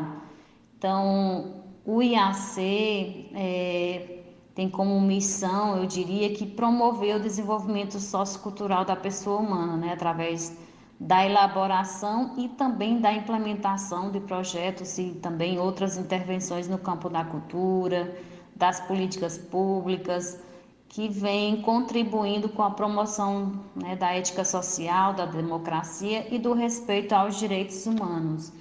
Então, 0.77 1.63
o 1.85 2.01
IAC 2.01 3.29
é, 3.35 4.18
tem 4.59 4.69
como 4.69 4.99
missão, 4.99 5.77
eu 5.77 5.85
diria, 5.85 6.33
que 6.33 6.45
promover 6.45 7.15
o 7.15 7.19
desenvolvimento 7.21 7.97
sociocultural 7.97 8.83
da 8.83 8.93
pessoa 8.93 9.39
humana, 9.39 9.77
né, 9.77 9.93
através 9.93 10.53
da 10.99 11.25
elaboração 11.25 12.33
e 12.37 12.49
também 12.49 12.99
da 12.99 13.13
implementação 13.13 14.11
de 14.11 14.19
projetos 14.19 14.97
e 14.97 15.11
também 15.11 15.57
outras 15.57 15.95
intervenções 15.95 16.67
no 16.67 16.77
campo 16.77 17.09
da 17.09 17.23
cultura, 17.23 18.13
das 18.53 18.81
políticas 18.81 19.37
públicas, 19.37 20.41
que 20.89 21.07
vem 21.07 21.61
contribuindo 21.61 22.49
com 22.49 22.61
a 22.61 22.71
promoção 22.71 23.53
né, 23.73 23.95
da 23.95 24.13
ética 24.13 24.43
social, 24.43 25.13
da 25.13 25.25
democracia 25.25 26.27
e 26.35 26.37
do 26.37 26.51
respeito 26.51 27.13
aos 27.13 27.39
direitos 27.39 27.85
humanos. 27.85 28.51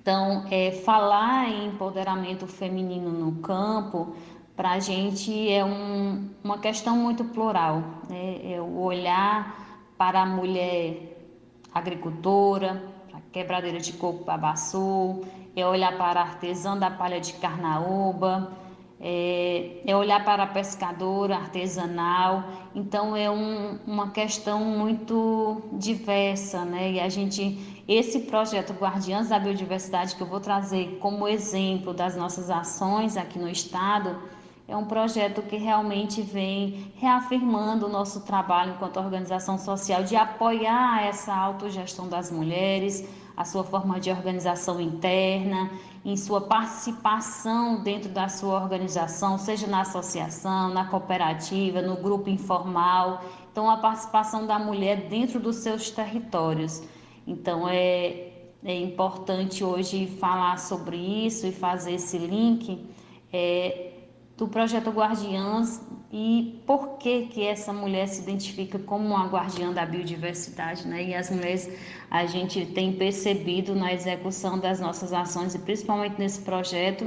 Então, 0.00 0.44
é, 0.50 0.70
falar 0.70 1.48
em 1.48 1.68
empoderamento 1.68 2.46
feminino 2.46 3.10
no 3.10 3.32
campo, 3.40 4.14
para 4.56 4.72
a 4.72 4.78
gente 4.78 5.50
é 5.50 5.64
um, 5.64 6.28
uma 6.42 6.58
questão 6.58 6.96
muito 6.96 7.24
plural. 7.24 7.82
Né? 8.08 8.54
É 8.54 8.60
o 8.60 8.80
olhar 8.80 9.56
para 9.98 10.22
a 10.22 10.26
mulher 10.26 11.14
agricultora, 11.72 12.82
para 13.08 13.18
a 13.18 13.22
quebradeira 13.32 13.80
de 13.80 13.92
coco 13.94 14.24
babaçu, 14.24 15.24
é 15.56 15.66
olhar 15.66 15.96
para 15.96 16.20
a 16.20 16.22
artesã 16.22 16.76
da 16.76 16.90
palha 16.90 17.20
de 17.20 17.32
carnaúba, 17.34 18.52
é, 19.00 19.82
é 19.84 19.96
olhar 19.96 20.24
para 20.24 20.44
a 20.44 20.46
pescadora 20.46 21.36
artesanal, 21.36 22.44
então 22.74 23.16
é 23.16 23.30
um, 23.30 23.78
uma 23.86 24.10
questão 24.10 24.64
muito 24.64 25.62
diversa, 25.72 26.64
né? 26.64 26.92
E 26.92 27.00
a 27.00 27.08
gente, 27.08 27.82
esse 27.86 28.20
projeto 28.20 28.72
Guardiãs 28.72 29.28
da 29.28 29.38
Biodiversidade 29.38 30.14
que 30.16 30.22
eu 30.22 30.26
vou 30.26 30.40
trazer 30.40 30.98
como 31.00 31.28
exemplo 31.28 31.92
das 31.92 32.16
nossas 32.16 32.50
ações 32.50 33.16
aqui 33.16 33.38
no 33.38 33.48
estado, 33.48 34.16
é 34.66 34.74
um 34.74 34.86
projeto 34.86 35.42
que 35.42 35.56
realmente 35.56 36.22
vem 36.22 36.90
reafirmando 36.96 37.86
o 37.86 37.88
nosso 37.88 38.22
trabalho 38.22 38.72
enquanto 38.72 38.96
organização 38.96 39.58
social 39.58 40.02
de 40.02 40.16
apoiar 40.16 41.04
essa 41.04 41.34
autogestão 41.34 42.08
das 42.08 42.30
mulheres, 42.30 43.06
a 43.36 43.44
sua 43.44 43.62
forma 43.62 44.00
de 44.00 44.10
organização 44.10 44.80
interna, 44.80 45.70
em 46.02 46.16
sua 46.16 46.40
participação 46.40 47.82
dentro 47.82 48.08
da 48.10 48.28
sua 48.28 48.54
organização, 48.54 49.36
seja 49.36 49.66
na 49.66 49.82
associação, 49.82 50.70
na 50.70 50.86
cooperativa, 50.86 51.82
no 51.82 51.96
grupo 51.96 52.30
informal. 52.30 53.22
Então, 53.52 53.68
a 53.70 53.76
participação 53.76 54.46
da 54.46 54.58
mulher 54.58 55.08
dentro 55.08 55.38
dos 55.38 55.56
seus 55.56 55.90
territórios. 55.90 56.82
Então, 57.26 57.68
é, 57.68 58.32
é 58.64 58.80
importante 58.80 59.62
hoje 59.62 60.06
falar 60.06 60.58
sobre 60.58 60.96
isso 60.96 61.46
e 61.46 61.52
fazer 61.52 61.94
esse 61.94 62.16
link 62.16 62.86
é, 63.32 63.93
do 64.36 64.48
projeto 64.48 64.90
Guardiãs 64.90 65.80
e 66.12 66.60
por 66.66 66.98
que 66.98 67.26
que 67.26 67.44
essa 67.44 67.72
mulher 67.72 68.06
se 68.08 68.22
identifica 68.22 68.78
como 68.78 69.06
uma 69.06 69.26
guardiã 69.26 69.72
da 69.72 69.84
biodiversidade, 69.86 70.86
né? 70.86 71.04
E 71.04 71.14
as 71.14 71.30
mulheres 71.30 71.70
a 72.10 72.26
gente 72.26 72.66
tem 72.66 72.92
percebido 72.92 73.74
na 73.74 73.92
execução 73.92 74.58
das 74.58 74.80
nossas 74.80 75.12
ações 75.12 75.54
e 75.54 75.58
principalmente 75.58 76.18
nesse 76.18 76.40
projeto 76.42 77.04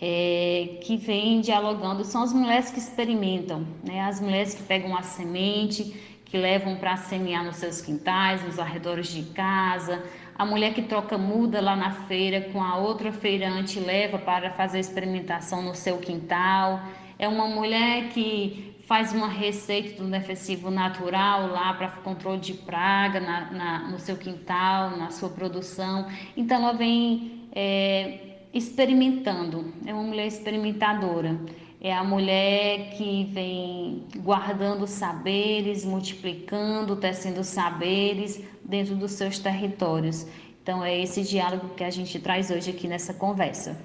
é, 0.00 0.78
que 0.80 0.96
vem 0.96 1.40
dialogando 1.40 2.04
são 2.04 2.22
as 2.22 2.32
mulheres 2.32 2.70
que 2.70 2.78
experimentam, 2.78 3.66
né? 3.84 4.00
As 4.02 4.20
mulheres 4.20 4.54
que 4.54 4.62
pegam 4.62 4.96
a 4.96 5.02
semente, 5.02 5.94
que 6.24 6.36
levam 6.36 6.76
para 6.76 6.96
semear 6.96 7.44
nos 7.44 7.56
seus 7.56 7.80
quintais, 7.80 8.44
nos 8.44 8.58
arredores 8.58 9.08
de 9.08 9.22
casa, 9.32 10.02
a 10.38 10.46
mulher 10.46 10.72
que 10.72 10.82
troca 10.82 11.18
muda 11.18 11.60
lá 11.60 11.74
na 11.74 11.90
feira 11.90 12.40
com 12.52 12.62
a 12.62 12.76
outra 12.76 13.10
feirante 13.10 13.80
leva 13.80 14.18
para 14.18 14.52
fazer 14.52 14.78
experimentação 14.78 15.62
no 15.62 15.74
seu 15.74 15.98
quintal 15.98 16.80
é 17.18 17.26
uma 17.26 17.48
mulher 17.48 18.10
que 18.10 18.76
faz 18.86 19.12
uma 19.12 19.28
receita 19.28 20.02
do 20.02 20.08
defensivo 20.08 20.70
natural 20.70 21.48
lá 21.48 21.74
para 21.74 21.88
controle 21.88 22.38
de 22.38 22.54
praga 22.54 23.20
na, 23.20 23.50
na, 23.50 23.78
no 23.90 23.98
seu 23.98 24.16
quintal, 24.16 24.96
na 24.96 25.10
sua 25.10 25.28
produção. 25.28 26.06
Então 26.36 26.56
ela 26.56 26.72
vem 26.72 27.48
é, 27.52 28.36
experimentando, 28.54 29.74
é 29.84 29.92
uma 29.92 30.04
mulher 30.04 30.26
experimentadora. 30.26 31.38
É 31.80 31.94
a 31.94 32.02
mulher 32.02 32.90
que 32.90 33.24
vem 33.26 34.04
guardando 34.16 34.84
saberes, 34.86 35.84
multiplicando, 35.84 36.96
tecendo 36.96 37.44
saberes 37.44 38.42
dentro 38.64 38.96
dos 38.96 39.12
seus 39.12 39.38
territórios. 39.38 40.26
Então 40.60 40.84
é 40.84 41.00
esse 41.00 41.22
diálogo 41.22 41.70
que 41.76 41.84
a 41.84 41.90
gente 41.90 42.18
traz 42.18 42.50
hoje 42.50 42.70
aqui 42.70 42.88
nessa 42.88 43.14
conversa. 43.14 43.76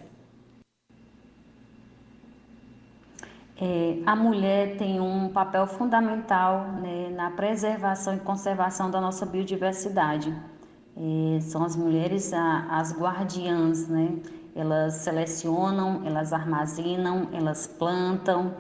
É, 3.61 3.99
a 4.05 4.15
mulher 4.15 4.75
tem 4.77 4.99
um 4.99 5.29
papel 5.29 5.67
fundamental 5.67 6.71
né, 6.81 7.09
na 7.15 7.29
preservação 7.29 8.15
e 8.15 8.19
conservação 8.19 8.89
da 8.89 8.99
nossa 8.99 9.25
biodiversidade. 9.25 10.35
É, 10.97 11.39
são 11.41 11.63
as 11.63 11.75
mulheres 11.75 12.33
a, 12.33 12.65
as 12.71 12.97
guardiãs, 12.97 13.87
né? 13.87 14.17
Elas 14.55 14.95
selecionam, 14.95 16.03
elas 16.05 16.31
armazenam, 16.31 17.29
elas 17.33 17.65
plantam, 17.65 18.53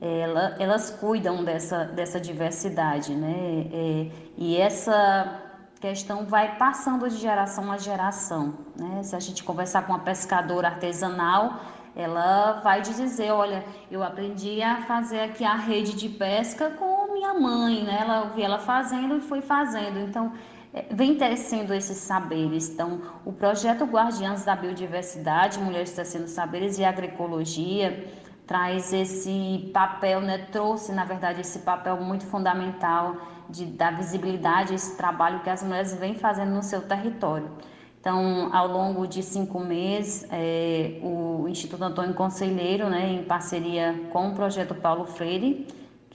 ela, 0.00 0.56
elas 0.58 0.90
cuidam 0.90 1.44
dessa, 1.44 1.84
dessa 1.84 2.20
diversidade, 2.20 3.14
né? 3.14 3.66
É, 3.72 4.10
e 4.36 4.56
essa 4.56 5.40
questão 5.80 6.24
vai 6.24 6.56
passando 6.56 7.08
de 7.08 7.16
geração 7.16 7.70
a 7.72 7.78
geração, 7.78 8.54
né? 8.76 9.02
Se 9.02 9.16
a 9.16 9.20
gente 9.20 9.42
conversar 9.42 9.86
com 9.86 9.92
uma 9.92 10.00
pescadora 10.00 10.68
artesanal, 10.68 11.60
ela 11.96 12.60
vai 12.60 12.80
dizer, 12.80 13.32
olha, 13.32 13.64
eu 13.90 14.04
aprendi 14.04 14.62
a 14.62 14.82
fazer 14.82 15.20
aqui 15.20 15.44
a 15.44 15.56
rede 15.56 15.96
de 15.96 16.08
pesca 16.08 16.70
com 16.70 17.12
minha 17.12 17.34
mãe, 17.34 17.82
né? 17.82 17.98
Ela 18.02 18.24
ouvi 18.24 18.42
ela 18.42 18.58
fazendo 18.58 19.16
e 19.16 19.20
fui 19.20 19.40
fazendo. 19.40 19.98
Então, 19.98 20.32
vem 20.90 21.16
tecendo 21.16 21.74
esses 21.74 21.98
saberes. 21.98 22.68
Então, 22.70 23.00
o 23.24 23.32
projeto 23.32 23.84
Guardiãs 23.84 24.44
da 24.44 24.54
Biodiversidade, 24.54 25.58
Mulheres 25.58 25.92
Tecendo 25.92 26.28
Saberes 26.28 26.78
e 26.78 26.84
Agroecologia 26.84 28.06
traz 28.46 28.92
esse 28.92 29.70
papel, 29.74 30.20
né? 30.20 30.46
Trouxe, 30.50 30.92
na 30.92 31.04
verdade, 31.04 31.42
esse 31.42 31.60
papel 31.60 31.98
muito 32.00 32.24
fundamental 32.24 33.16
de 33.48 33.66
dar 33.66 33.94
visibilidade 33.96 34.72
a 34.72 34.74
esse 34.74 34.96
trabalho 34.96 35.40
que 35.40 35.50
as 35.50 35.62
mulheres 35.62 35.94
vêm 35.94 36.14
fazendo 36.14 36.50
no 36.52 36.62
seu 36.62 36.82
território. 36.82 37.50
Então, 38.00 38.48
ao 38.54 38.68
longo 38.68 39.06
de 39.06 39.22
cinco 39.22 39.58
meses, 39.60 40.26
é, 40.30 40.98
o 41.02 41.46
Instituto 41.48 41.82
Antônio 41.82 42.14
Conselheiro, 42.14 42.88
né, 42.88 43.12
em 43.12 43.24
parceria 43.24 43.94
com 44.10 44.28
o 44.28 44.34
projeto 44.34 44.74
Paulo 44.74 45.04
Freire, 45.04 45.66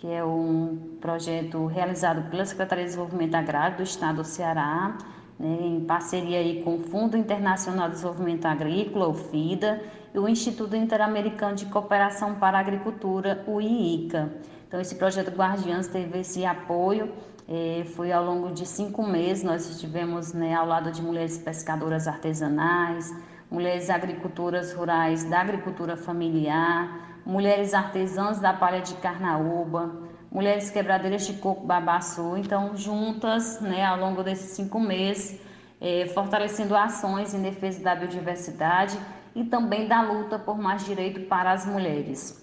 que 0.03 0.11
é 0.11 0.21
um 0.21 0.97
projeto 0.99 1.65
realizado 1.65 2.29
pela 2.29 2.43
Secretaria 2.45 2.83
de 2.83 2.89
Desenvolvimento 2.89 3.35
Agrário 3.35 3.77
do 3.77 3.83
Estado 3.83 4.17
do 4.17 4.25
Ceará, 4.25 4.97
né, 5.39 5.57
em 5.61 5.85
parceria 5.85 6.39
aí 6.39 6.61
com 6.61 6.75
o 6.75 6.79
Fundo 6.79 7.15
Internacional 7.15 7.87
de 7.87 7.93
Desenvolvimento 7.93 8.45
Agrícola, 8.45 9.07
o 9.07 9.13
FIDA, 9.13 9.81
e 10.13 10.19
o 10.19 10.27
Instituto 10.27 10.75
Interamericano 10.75 11.55
de 11.55 11.67
Cooperação 11.67 12.35
para 12.35 12.57
a 12.57 12.59
Agricultura, 12.59 13.45
o 13.47 13.61
IICA. 13.61 14.29
Então, 14.67 14.81
esse 14.81 14.95
projeto 14.95 15.33
Guardiãs 15.33 15.87
teve 15.87 16.19
esse 16.19 16.43
apoio 16.43 17.09
é, 17.47 17.85
foi 17.95 18.11
ao 18.11 18.25
longo 18.25 18.51
de 18.51 18.65
cinco 18.65 19.07
meses, 19.07 19.41
nós 19.41 19.69
estivemos 19.69 20.33
né, 20.33 20.53
ao 20.53 20.67
lado 20.67 20.91
de 20.91 21.01
mulheres 21.01 21.37
pescadoras 21.37 22.09
artesanais, 22.09 23.15
mulheres 23.49 23.89
agricultoras 23.89 24.73
rurais 24.73 25.23
da 25.23 25.39
agricultura 25.39 25.95
familiar, 25.95 27.12
mulheres 27.25 27.73
artesãs 27.73 28.39
da 28.39 28.53
palha 28.53 28.81
de 28.81 28.93
carnaúba, 28.95 29.91
mulheres 30.31 30.69
quebradeiras 30.69 31.25
de 31.25 31.33
coco 31.33 31.65
babaçu. 31.65 32.37
Então, 32.37 32.75
juntas, 32.75 33.61
né, 33.61 33.85
ao 33.85 33.97
longo 33.97 34.23
desses 34.23 34.51
cinco 34.55 34.79
meses, 34.79 35.39
é, 35.79 36.07
fortalecendo 36.07 36.75
ações 36.75 37.33
em 37.33 37.41
defesa 37.41 37.83
da 37.83 37.95
biodiversidade 37.95 38.97
e 39.35 39.43
também 39.43 39.87
da 39.87 40.01
luta 40.01 40.39
por 40.39 40.57
mais 40.57 40.85
direito 40.85 41.21
para 41.27 41.51
as 41.51 41.65
mulheres. 41.65 42.41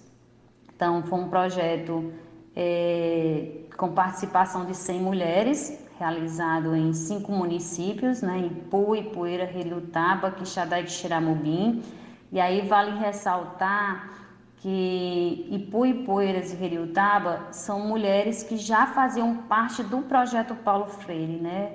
Então, 0.75 1.03
foi 1.03 1.19
um 1.19 1.29
projeto 1.29 2.13
é, 2.55 3.65
com 3.77 3.93
participação 3.93 4.65
de 4.65 4.75
100 4.75 4.99
mulheres, 4.99 5.87
realizado 5.97 6.75
em 6.75 6.93
cinco 6.93 7.31
municípios, 7.31 8.21
né, 8.21 8.39
em 8.39 8.49
Pu, 8.49 8.95
Ipueira, 8.95 9.45
Relutaba, 9.45 10.31
Quixadá 10.31 10.79
e 10.79 10.87
Xiramubim. 10.87 11.83
E 12.31 12.39
aí 12.39 12.61
vale 12.67 12.97
ressaltar 12.97 14.20
que 14.61 15.47
Ipu, 15.49 15.85
Ipueiras 15.87 16.53
e 16.53 16.55
Relutaba 16.55 17.47
são 17.51 17.79
mulheres 17.79 18.43
que 18.43 18.57
já 18.57 18.85
faziam 18.85 19.35
parte 19.49 19.81
do 19.81 19.99
projeto 20.03 20.55
Paulo 20.55 20.85
Freire, 20.85 21.41
né? 21.41 21.73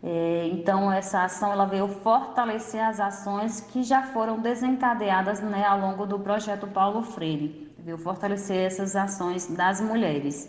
É, 0.00 0.48
então 0.52 0.92
essa 0.92 1.24
ação 1.24 1.52
ela 1.52 1.64
veio 1.64 1.88
fortalecer 1.88 2.80
as 2.80 3.00
ações 3.00 3.60
que 3.60 3.82
já 3.82 4.02
foram 4.02 4.38
desencadeadas 4.38 5.40
né, 5.40 5.64
ao 5.64 5.80
longo 5.80 6.06
do 6.06 6.20
projeto 6.20 6.68
Paulo 6.68 7.02
Freire, 7.02 7.68
veio 7.80 7.98
fortalecer 7.98 8.66
essas 8.66 8.94
ações 8.94 9.48
das 9.48 9.80
mulheres. 9.80 10.48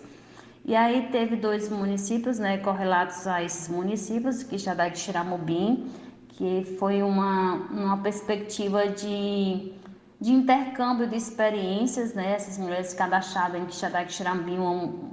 E 0.63 0.75
aí 0.75 1.07
teve 1.11 1.35
dois 1.35 1.67
municípios, 1.67 2.37
né, 2.37 2.59
correlatos 2.59 3.25
a 3.25 3.41
esses 3.41 3.67
municípios, 3.67 4.43
Quixadá 4.43 4.87
e 4.87 4.95
Xiramubim, 4.95 5.89
que 6.27 6.75
foi 6.77 7.01
uma, 7.01 7.55
uma 7.71 7.97
perspectiva 7.97 8.87
de, 8.87 9.73
de 10.19 10.33
intercâmbio 10.33 11.07
de 11.07 11.15
experiências, 11.15 12.13
né, 12.13 12.33
essas 12.33 12.57
mulheres 12.57 12.93
cadastradas 12.93 13.61
em 13.61 13.65
Quixadá 13.65 14.03
e 14.03 14.07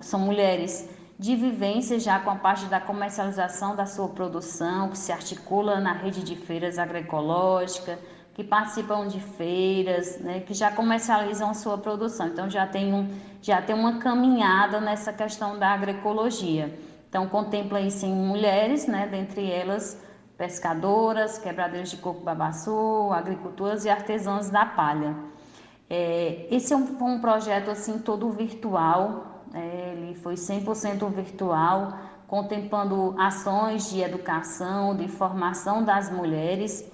são 0.01 0.19
mulheres 0.19 0.89
de 1.19 1.37
vivência 1.37 1.99
já 1.99 2.19
com 2.19 2.31
a 2.31 2.37
parte 2.37 2.67
da 2.67 2.81
comercialização 2.81 3.77
da 3.77 3.87
sua 3.87 4.09
produção, 4.09 4.91
que 4.91 4.99
se 4.99 5.13
articula 5.13 5.81
na 5.81 5.93
rede 5.93 6.23
de 6.23 6.35
feiras 6.35 6.79
agroecológicas, 6.79 7.99
que 8.35 8.45
participam 8.45 9.07
de 9.07 9.19
feiras, 9.19 10.19
né, 10.19 10.41
que 10.41 10.53
já 10.53 10.71
comercializam 10.71 11.51
a 11.51 11.55
sua 11.55 11.79
produção. 11.79 12.27
Então 12.27 12.51
já 12.51 12.67
tem, 12.67 12.93
um, 12.93 13.09
já 13.41 13.63
tem 13.63 13.75
uma 13.75 13.99
caminhada 13.99 14.81
nessa 14.81 15.13
questão 15.13 15.59
da 15.59 15.69
agroecologia. 15.69 16.77
Então 17.09 17.29
contempla 17.29 17.81
isso 17.81 18.05
em 18.05 18.13
mulheres, 18.13 18.87
né, 18.87 19.07
dentre 19.07 19.51
elas 19.51 19.99
pescadoras, 20.37 21.39
quebradeiras 21.39 21.91
de 21.91 21.97
coco 21.97 22.21
babaçu, 22.21 23.11
agricultoras 23.13 23.85
e 23.85 23.89
artesãs 23.89 24.51
da 24.51 24.67
palha. 24.67 25.15
É, 25.89 26.47
esse 26.51 26.73
é 26.73 26.77
um, 26.77 26.97
um 27.01 27.21
projeto 27.21 27.71
assim 27.71 27.99
todo 27.99 28.31
virtual, 28.31 29.45
é, 29.55 29.95
ele 29.97 30.15
foi 30.15 30.35
100% 30.35 31.09
virtual, 31.11 31.99
contemplando 32.27 33.15
ações 33.19 33.91
de 33.91 34.01
educação, 34.01 34.97
de 34.97 35.09
formação 35.09 35.85
das 35.85 36.11
mulheres 36.11 36.91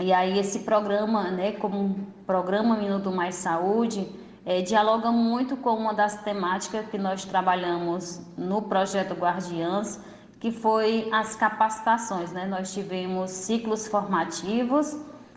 e 0.00 0.12
aí 0.12 0.38
esse 0.38 0.60
programa, 0.60 1.28
né, 1.32 1.52
como 1.52 1.76
um 1.76 2.06
programa 2.24 2.76
Minuto 2.76 3.10
Mais 3.10 3.34
Saúde, 3.34 4.08
é, 4.46 4.62
dialoga 4.62 5.10
muito 5.10 5.56
com 5.56 5.74
uma 5.74 5.92
das 5.92 6.22
temáticas 6.22 6.86
que 6.86 6.96
nós 6.96 7.24
trabalhamos 7.24 8.20
no 8.36 8.62
projeto 8.62 9.14
Guardiãs, 9.14 10.00
que 10.40 10.50
foi 10.50 11.08
as 11.12 11.34
capacitações. 11.34 12.32
Né? 12.32 12.46
Nós 12.46 12.72
tivemos 12.72 13.30
ciclos 13.30 13.86
formativos 13.86 14.96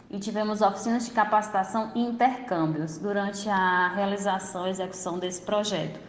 e 0.09 0.19
tivemos 0.19 0.61
oficinas 0.61 1.05
de 1.05 1.11
capacitação 1.11 1.91
e 1.95 2.01
intercâmbios 2.01 2.97
durante 2.97 3.49
a 3.49 3.89
realização 3.95 4.67
e 4.67 4.69
execução 4.69 5.17
desse 5.17 5.41
projeto. 5.41 5.99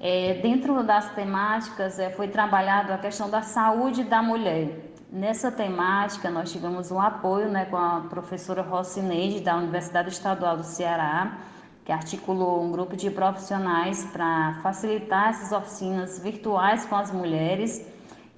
É, 0.00 0.40
dentro 0.42 0.82
das 0.82 1.14
temáticas, 1.14 1.98
é, 1.98 2.10
foi 2.10 2.28
trabalhado 2.28 2.92
a 2.92 2.98
questão 2.98 3.28
da 3.28 3.42
saúde 3.42 4.04
da 4.04 4.22
mulher, 4.22 4.90
Nessa 5.12 5.50
temática, 5.50 6.30
nós 6.30 6.52
tivemos 6.52 6.92
um 6.92 7.00
apoio 7.00 7.48
né, 7.48 7.64
com 7.64 7.76
a 7.76 8.02
professora 8.08 8.62
Rocineide, 8.62 9.40
da 9.40 9.56
Universidade 9.56 10.08
Estadual 10.08 10.56
do 10.56 10.62
Ceará, 10.62 11.36
que 11.84 11.90
articulou 11.90 12.62
um 12.62 12.70
grupo 12.70 12.96
de 12.96 13.10
profissionais 13.10 14.04
para 14.12 14.60
facilitar 14.62 15.30
essas 15.30 15.50
oficinas 15.50 16.20
virtuais 16.20 16.86
com 16.86 16.94
as 16.94 17.10
mulheres 17.10 17.84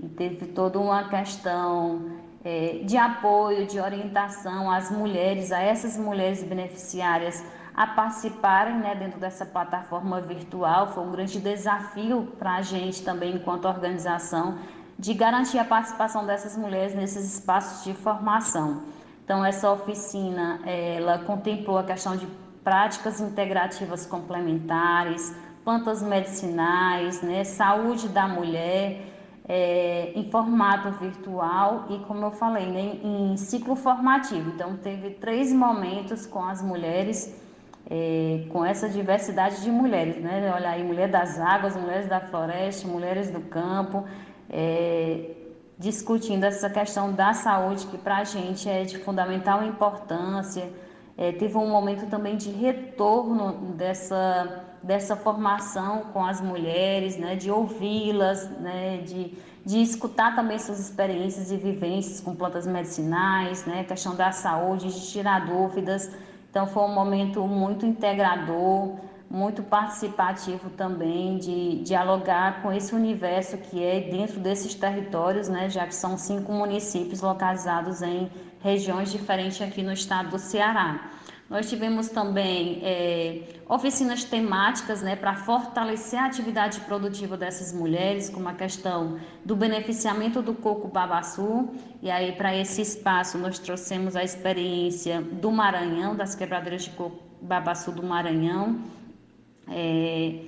e 0.02 0.08
teve 0.08 0.46
toda 0.46 0.78
uma 0.80 1.08
questão 1.08 2.10
é, 2.44 2.80
de 2.84 2.96
apoio, 2.96 3.66
de 3.66 3.78
orientação 3.78 4.70
às 4.70 4.90
mulheres, 4.90 5.52
a 5.52 5.60
essas 5.60 5.96
mulheres 5.96 6.42
beneficiárias, 6.42 7.44
a 7.72 7.86
participarem 7.86 8.74
né, 8.74 8.94
dentro 8.96 9.20
dessa 9.20 9.46
plataforma 9.46 10.20
virtual. 10.20 10.88
Foi 10.88 11.04
um 11.04 11.12
grande 11.12 11.38
desafio 11.38 12.32
para 12.38 12.56
a 12.56 12.62
gente 12.62 13.02
também, 13.04 13.36
enquanto 13.36 13.66
organização, 13.66 14.58
de 14.98 15.14
garantir 15.14 15.58
a 15.58 15.64
participação 15.64 16.26
dessas 16.26 16.56
mulheres 16.56 16.94
nesses 16.94 17.34
espaços 17.34 17.84
de 17.84 17.94
formação. 17.94 18.82
Então, 19.24 19.44
essa 19.44 19.70
oficina, 19.70 20.60
ela 20.66 21.20
contemplou 21.20 21.78
a 21.78 21.84
questão 21.84 22.16
de 22.16 22.26
práticas 22.62 23.20
integrativas 23.20 24.04
complementares, 24.04 25.34
plantas 25.64 26.02
medicinais, 26.02 27.22
né, 27.22 27.44
saúde 27.44 28.08
da 28.08 28.26
mulher, 28.26 29.11
é, 29.54 30.12
em 30.14 30.30
formato 30.30 30.90
virtual 30.92 31.84
e, 31.90 31.98
como 32.06 32.24
eu 32.24 32.30
falei, 32.30 32.68
né, 32.70 32.98
em 33.04 33.36
ciclo 33.36 33.76
formativo. 33.76 34.48
Então, 34.48 34.78
teve 34.78 35.10
três 35.10 35.52
momentos 35.52 36.24
com 36.24 36.42
as 36.42 36.62
mulheres, 36.62 37.38
é, 37.90 38.46
com 38.48 38.64
essa 38.64 38.88
diversidade 38.88 39.60
de 39.60 39.70
mulheres, 39.70 40.16
né? 40.16 40.50
Olha 40.54 40.70
aí, 40.70 40.82
mulher 40.82 41.10
das 41.10 41.38
águas, 41.38 41.76
mulheres 41.76 42.08
da 42.08 42.18
floresta, 42.18 42.88
mulheres 42.88 43.30
do 43.30 43.42
campo, 43.42 44.04
é, 44.48 45.32
discutindo 45.78 46.44
essa 46.44 46.70
questão 46.70 47.12
da 47.12 47.34
saúde, 47.34 47.86
que 47.88 47.98
para 47.98 48.16
a 48.18 48.24
gente 48.24 48.66
é 48.70 48.84
de 48.84 48.96
fundamental 48.96 49.62
importância. 49.62 50.66
É, 51.14 51.30
teve 51.30 51.58
um 51.58 51.68
momento 51.68 52.08
também 52.08 52.38
de 52.38 52.50
retorno 52.50 53.74
dessa 53.74 54.71
dessa 54.82 55.14
formação 55.14 56.06
com 56.12 56.24
as 56.24 56.40
mulheres, 56.40 57.16
né, 57.16 57.36
de 57.36 57.50
ouvi-las, 57.50 58.48
né, 58.58 58.98
de, 58.98 59.34
de 59.64 59.80
escutar 59.80 60.34
também 60.34 60.58
suas 60.58 60.80
experiências 60.80 61.50
e 61.50 61.56
vivências 61.56 62.20
com 62.20 62.34
plantas 62.34 62.66
medicinais, 62.66 63.64
né, 63.64 63.84
questão 63.84 64.14
da 64.14 64.32
saúde, 64.32 64.92
de 64.92 65.10
tirar 65.10 65.46
dúvidas. 65.46 66.10
Então 66.50 66.66
foi 66.66 66.82
um 66.82 66.94
momento 66.94 67.40
muito 67.46 67.86
integrador, 67.86 68.96
muito 69.30 69.62
participativo 69.62 70.68
também, 70.70 71.38
de 71.38 71.76
dialogar 71.82 72.60
com 72.60 72.70
esse 72.70 72.94
universo 72.94 73.56
que 73.56 73.82
é 73.82 74.00
dentro 74.00 74.38
desses 74.40 74.74
territórios, 74.74 75.48
né, 75.48 75.70
já 75.70 75.86
que 75.86 75.94
são 75.94 76.18
cinco 76.18 76.52
municípios 76.52 77.22
localizados 77.22 78.02
em 78.02 78.30
regiões 78.60 79.10
diferentes 79.10 79.62
aqui 79.62 79.82
no 79.82 79.92
estado 79.92 80.30
do 80.30 80.38
Ceará. 80.38 81.10
Nós 81.52 81.68
tivemos 81.68 82.08
também 82.08 82.80
é, 82.82 83.42
oficinas 83.68 84.24
temáticas 84.24 85.02
né, 85.02 85.14
para 85.14 85.34
fortalecer 85.34 86.18
a 86.18 86.24
atividade 86.24 86.80
produtiva 86.80 87.36
dessas 87.36 87.74
mulheres, 87.74 88.30
como 88.30 88.48
a 88.48 88.54
questão 88.54 89.20
do 89.44 89.54
beneficiamento 89.54 90.40
do 90.40 90.54
coco 90.54 90.88
babaçu. 90.88 91.68
E 92.00 92.10
aí, 92.10 92.32
para 92.32 92.56
esse 92.56 92.80
espaço, 92.80 93.36
nós 93.36 93.58
trouxemos 93.58 94.16
a 94.16 94.24
experiência 94.24 95.20
do 95.20 95.52
Maranhão, 95.52 96.16
das 96.16 96.34
quebradeiras 96.34 96.84
de 96.84 96.90
coco 96.92 97.22
babaçu 97.42 97.92
do 97.92 98.02
Maranhão. 98.02 98.80
É, 99.68 100.38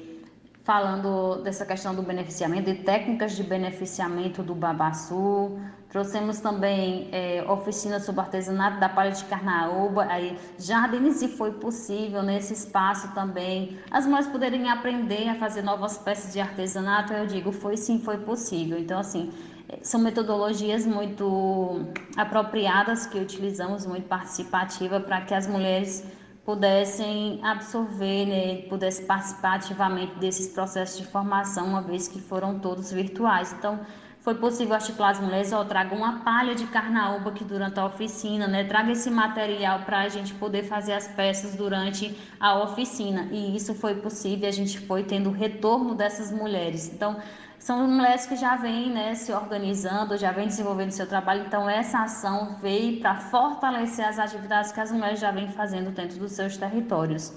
falando 0.65 1.43
dessa 1.43 1.67
questão 1.67 1.95
do 1.95 2.03
beneficiamento, 2.03 2.73
de 2.73 2.83
técnicas 2.83 3.37
de 3.37 3.43
beneficiamento 3.43 4.43
do 4.43 4.55
babaçu. 4.55 5.53
Trouxemos 5.95 6.41
também 6.41 7.09
é, 7.13 7.45
oficinas 7.49 8.03
sobre 8.03 8.21
artesanato 8.21 8.81
da 8.81 8.89
palha 8.89 9.13
de 9.13 9.25
carnaúba, 9.27 10.05
aí 10.11 10.37
jardins 10.59 11.19
se 11.19 11.29
foi 11.29 11.53
possível 11.53 12.21
nesse 12.21 12.53
espaço 12.53 13.15
também. 13.15 13.79
As 13.93 14.05
mulheres 14.05 14.27
poderem 14.27 14.69
aprender 14.69 15.29
a 15.29 15.37
fazer 15.37 15.63
novas 15.63 15.97
peças 15.97 16.33
de 16.33 16.41
artesanato, 16.41 17.13
eu 17.13 17.29
digo, 17.29 17.53
foi 17.53 17.77
sim, 17.77 18.01
foi 18.01 18.19
possível. 18.19 18.77
Então, 18.77 18.99
assim, 18.99 19.33
é, 19.69 19.79
são 19.85 20.01
metodologias 20.01 20.85
muito 20.85 21.87
apropriadas 22.17 23.07
que 23.07 23.21
utilizamos, 23.21 23.87
muito 23.87 24.09
participativa, 24.09 24.99
para 24.99 25.21
que 25.21 25.33
as 25.33 25.47
mulheres 25.47 26.05
pudessem 26.45 27.39
absorver, 27.45 28.27
né, 28.27 28.69
pudessem 28.69 29.07
participar 29.07 29.55
ativamente 29.55 30.17
desses 30.17 30.49
processos 30.49 30.99
de 30.99 31.07
formação, 31.07 31.69
uma 31.69 31.83
vez 31.83 32.09
que 32.09 32.21
foram 32.21 32.59
todos 32.59 32.91
virtuais. 32.91 33.55
Então, 33.57 33.79
foi 34.25 34.35
possível 34.37 34.75
articular 34.75 35.11
as 35.11 35.21
mulheres, 35.21 35.51
traga 35.69 35.95
uma 35.95 36.21
palha 36.21 36.55
de 36.55 36.67
carnaúba 36.69 37.29
aqui 37.29 37.45
durante 37.45 37.79
a 37.79 37.85
oficina, 37.85 38.49
né? 38.49 38.65
Traga 38.65 38.91
esse 38.91 39.11
material 39.11 39.81
para 39.81 39.99
a 40.01 40.09
gente 40.09 40.33
poder 40.33 40.63
fazer 40.63 40.95
as 40.95 41.07
peças 41.07 41.55
durante 41.55 42.19
a 42.41 42.59
oficina. 42.59 43.29
E 43.31 43.55
isso 43.55 43.75
foi 43.75 43.97
possível, 43.97 44.49
a 44.49 44.51
gente 44.51 44.79
foi 44.79 45.05
tendo 45.05 45.31
retorno 45.31 45.95
dessas 45.95 46.33
mulheres. 46.33 46.91
Então, 46.91 47.19
são 47.59 47.87
mulheres 47.87 48.25
que 48.25 48.35
já 48.35 48.57
vêm 48.57 48.91
né, 48.91 49.15
se 49.15 49.31
organizando, 49.31 50.17
já 50.17 50.33
vêm 50.33 50.47
desenvolvendo 50.47 50.93
seu 50.93 51.07
trabalho. 51.07 51.45
Então, 51.47 51.69
essa 51.69 51.99
ação 51.99 52.57
veio 52.63 53.01
para 53.01 53.17
fortalecer 53.17 54.09
as 54.09 54.19
atividades 54.19 54.73
que 54.73 54.81
as 54.81 54.91
mulheres 54.91 55.21
já 55.21 55.31
vêm 55.31 55.49
fazendo 55.49 55.91
dentro 55.91 56.19
dos 56.19 56.33
seus 56.33 56.57
territórios. 56.57 57.31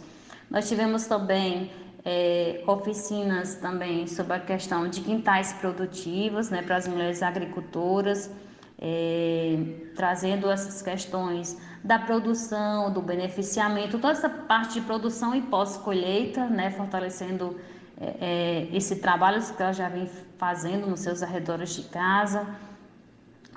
Nós 0.49 0.69
tivemos 0.69 1.05
também 1.05 1.69
é, 2.09 2.63
oficinas 2.65 3.55
também 3.55 4.07
sobre 4.07 4.33
a 4.35 4.39
questão 4.39 4.87
de 4.87 5.01
quintais 5.01 5.51
produtivos 5.51 6.49
né, 6.49 6.61
para 6.61 6.77
as 6.77 6.87
mulheres 6.87 7.21
agricultoras, 7.21 8.31
é, 8.79 9.57
trazendo 9.93 10.49
essas 10.49 10.81
questões 10.81 11.57
da 11.83 11.99
produção, 11.99 12.93
do 12.93 13.01
beneficiamento, 13.01 13.99
toda 13.99 14.13
essa 14.13 14.29
parte 14.29 14.75
de 14.75 14.85
produção 14.85 15.35
e 15.35 15.41
pós-colheita, 15.41 16.45
né, 16.45 16.71
fortalecendo 16.71 17.57
é, 17.99 18.15
é, 18.21 18.67
esse 18.71 18.95
trabalho 18.95 19.43
que 19.43 19.61
ela 19.61 19.73
já 19.73 19.89
vem 19.89 20.09
fazendo 20.37 20.87
nos 20.87 21.01
seus 21.01 21.21
arredores 21.21 21.75
de 21.75 21.89
casa. 21.89 22.47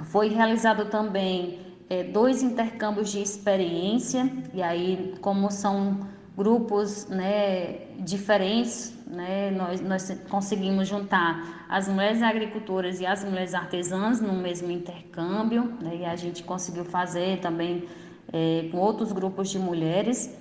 Foi 0.07 0.29
realizado 0.29 0.87
também 0.87 1.61
é, 1.89 2.03
dois 2.03 2.43
intercâmbios 2.43 3.13
de 3.13 3.23
experiência, 3.23 4.29
e 4.53 4.61
aí, 4.61 5.15
como 5.21 5.53
são 5.53 6.01
grupos 6.41 7.07
né, 7.07 7.81
diferentes, 7.99 8.95
né, 9.07 9.51
nós, 9.51 9.79
nós 9.83 10.11
conseguimos 10.31 10.89
juntar 10.89 11.67
as 11.69 11.87
mulheres 11.87 12.23
agricultoras 12.23 12.99
e 12.99 13.05
as 13.05 13.23
mulheres 13.23 13.53
artesãs 13.53 14.23
no 14.23 14.33
mesmo 14.33 14.71
intercâmbio, 14.71 15.65
né, 15.83 15.99
e 16.01 16.05
a 16.07 16.17
gente 16.17 16.43
conseguiu 16.43 16.87
fazer 16.87 17.41
também 17.41 17.85
é, 18.33 18.69
com 18.71 18.79
outros 18.79 19.13
grupos 19.13 19.51
de 19.51 19.59
mulheres. 19.59 20.35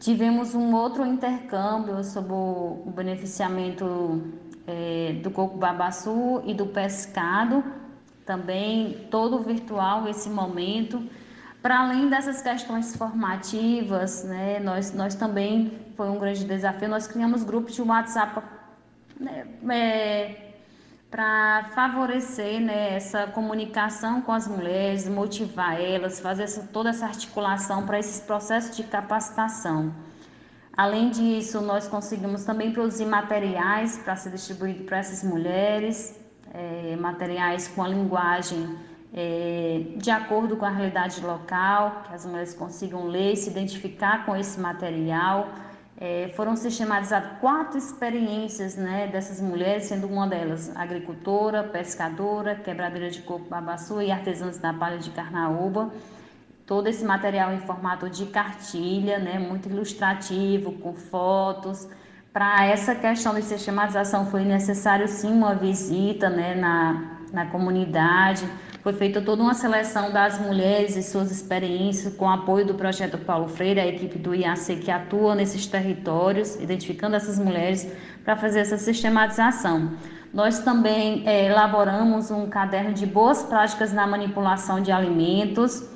Tivemos 0.00 0.54
um 0.54 0.74
outro 0.74 1.04
intercâmbio 1.04 2.02
sobre 2.02 2.32
o 2.32 2.90
beneficiamento 2.96 4.22
é, 4.66 5.12
do 5.22 5.30
coco 5.30 5.58
babaçu 5.58 6.40
e 6.46 6.54
do 6.54 6.64
pescado, 6.64 7.62
também 8.24 9.06
todo 9.10 9.40
virtual 9.40 10.08
esse 10.08 10.30
momento. 10.30 11.02
Para 11.64 11.80
além 11.80 12.10
dessas 12.10 12.42
questões 12.42 12.94
formativas, 12.94 14.22
né, 14.22 14.60
nós, 14.60 14.92
nós 14.92 15.14
também, 15.14 15.72
foi 15.96 16.10
um 16.10 16.18
grande 16.18 16.44
desafio, 16.44 16.90
nós 16.90 17.06
criamos 17.06 17.42
grupos 17.42 17.74
de 17.74 17.80
WhatsApp 17.80 18.42
né, 19.18 19.46
é, 19.70 20.52
para 21.10 21.70
favorecer 21.74 22.60
né, 22.60 22.94
essa 22.94 23.28
comunicação 23.28 24.20
com 24.20 24.30
as 24.30 24.46
mulheres, 24.46 25.08
motivar 25.08 25.80
elas, 25.80 26.20
fazer 26.20 26.42
essa, 26.42 26.68
toda 26.70 26.90
essa 26.90 27.06
articulação 27.06 27.86
para 27.86 27.98
esses 27.98 28.20
processos 28.20 28.76
de 28.76 28.82
capacitação. 28.82 29.90
Além 30.76 31.08
disso, 31.08 31.62
nós 31.62 31.88
conseguimos 31.88 32.44
também 32.44 32.74
produzir 32.74 33.06
materiais 33.06 33.96
para 33.96 34.14
ser 34.16 34.32
distribuído 34.32 34.84
para 34.84 34.98
essas 34.98 35.24
mulheres, 35.24 36.14
é, 36.52 36.94
materiais 36.96 37.68
com 37.68 37.82
a 37.82 37.88
linguagem 37.88 38.76
é, 39.16 39.80
de 39.96 40.10
acordo 40.10 40.56
com 40.56 40.64
a 40.64 40.70
realidade 40.70 41.20
local, 41.20 42.02
que 42.04 42.14
as 42.14 42.26
mulheres 42.26 42.52
consigam 42.52 43.06
ler, 43.06 43.36
se 43.36 43.48
identificar 43.48 44.26
com 44.26 44.34
esse 44.34 44.58
material. 44.58 45.50
É, 45.96 46.32
foram 46.34 46.56
sistematizadas 46.56 47.38
quatro 47.40 47.78
experiências 47.78 48.74
né, 48.74 49.06
dessas 49.06 49.40
mulheres, 49.40 49.84
sendo 49.84 50.08
uma 50.08 50.26
delas 50.26 50.74
agricultora, 50.74 51.62
pescadora, 51.62 52.56
quebradeira 52.56 53.08
de 53.08 53.22
coco 53.22 53.48
babaçu 53.48 54.02
e 54.02 54.10
artesãs 54.10 54.58
da 54.58 54.72
palha 54.72 54.98
de 54.98 55.10
carnaúba. 55.10 55.92
Todo 56.66 56.88
esse 56.88 57.04
material 57.04 57.52
em 57.52 57.60
formato 57.60 58.10
de 58.10 58.26
cartilha, 58.26 59.20
né, 59.20 59.38
muito 59.38 59.68
ilustrativo, 59.68 60.72
com 60.72 60.92
fotos. 60.94 61.88
Para 62.32 62.66
essa 62.66 62.96
questão 62.96 63.32
de 63.32 63.42
sistematização 63.42 64.26
foi 64.26 64.44
necessário 64.44 65.06
sim 65.06 65.30
uma 65.30 65.54
visita 65.54 66.28
né, 66.28 66.56
na, 66.56 67.20
na 67.32 67.46
comunidade, 67.46 68.44
foi 68.84 68.92
feita 68.92 69.22
toda 69.22 69.42
uma 69.42 69.54
seleção 69.54 70.12
das 70.12 70.38
mulheres 70.38 70.94
e 70.94 71.02
suas 71.02 71.30
experiências 71.30 72.14
com 72.14 72.28
apoio 72.28 72.66
do 72.66 72.74
projeto 72.74 73.16
Paulo 73.16 73.48
Freire, 73.48 73.80
a 73.80 73.86
equipe 73.86 74.18
do 74.18 74.34
IAC 74.34 74.76
que 74.76 74.90
atua 74.90 75.34
nesses 75.34 75.66
territórios, 75.66 76.56
identificando 76.56 77.16
essas 77.16 77.38
mulheres 77.38 77.90
para 78.22 78.36
fazer 78.36 78.60
essa 78.60 78.76
sistematização. 78.76 79.92
Nós 80.34 80.58
também 80.58 81.26
é, 81.26 81.46
elaboramos 81.46 82.30
um 82.30 82.46
caderno 82.46 82.92
de 82.92 83.06
boas 83.06 83.42
práticas 83.42 83.90
na 83.90 84.06
manipulação 84.06 84.82
de 84.82 84.92
alimentos. 84.92 85.88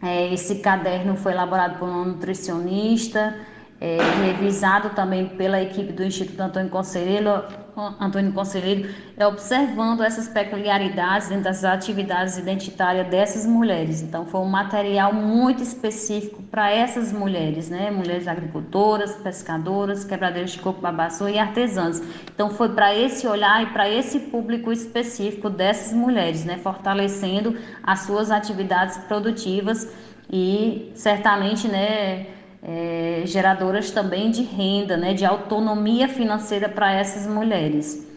É, 0.00 0.32
esse 0.32 0.60
caderno 0.60 1.16
foi 1.16 1.32
elaborado 1.32 1.80
por 1.80 1.88
um 1.88 2.04
nutricionista, 2.04 3.34
é, 3.80 3.98
revisado 4.24 4.90
também 4.90 5.30
pela 5.30 5.60
equipe 5.60 5.92
do 5.92 6.04
Instituto 6.04 6.40
Antônio 6.40 6.70
Conselheiro, 6.70 7.42
Antônio 7.76 8.32
Conselheiro, 8.32 8.88
é 9.16 9.26
observando 9.26 10.02
essas 10.02 10.28
peculiaridades 10.28 11.28
dentro 11.28 11.44
das 11.44 11.64
atividades 11.64 12.38
identitárias 12.38 13.08
dessas 13.08 13.44
mulheres. 13.46 14.00
Então, 14.00 14.24
foi 14.26 14.40
um 14.40 14.48
material 14.48 15.12
muito 15.12 15.62
específico 15.62 16.42
para 16.42 16.70
essas 16.70 17.12
mulheres, 17.12 17.68
né? 17.68 17.90
Mulheres 17.90 18.28
agricultoras, 18.28 19.16
pescadoras, 19.16 20.04
quebradeiros 20.04 20.52
de 20.52 20.60
coco 20.60 20.80
babaçu 20.80 21.28
e 21.28 21.38
artesãs. 21.38 22.00
Então, 22.32 22.50
foi 22.50 22.68
para 22.68 22.94
esse 22.94 23.26
olhar 23.26 23.62
e 23.62 23.66
para 23.66 23.88
esse 23.88 24.20
público 24.20 24.70
específico 24.70 25.50
dessas 25.50 25.92
mulheres, 25.92 26.44
né? 26.44 26.58
Fortalecendo 26.58 27.56
as 27.82 28.00
suas 28.00 28.30
atividades 28.30 28.98
produtivas 28.98 29.92
e 30.30 30.92
certamente, 30.94 31.68
né? 31.68 32.26
É, 32.64 33.22
geradoras 33.26 33.90
também 33.90 34.30
de 34.30 34.42
renda, 34.42 34.96
né, 34.96 35.12
de 35.12 35.24
autonomia 35.24 36.08
financeira 36.08 36.66
para 36.66 36.90
essas 36.92 37.26
mulheres. 37.26 38.10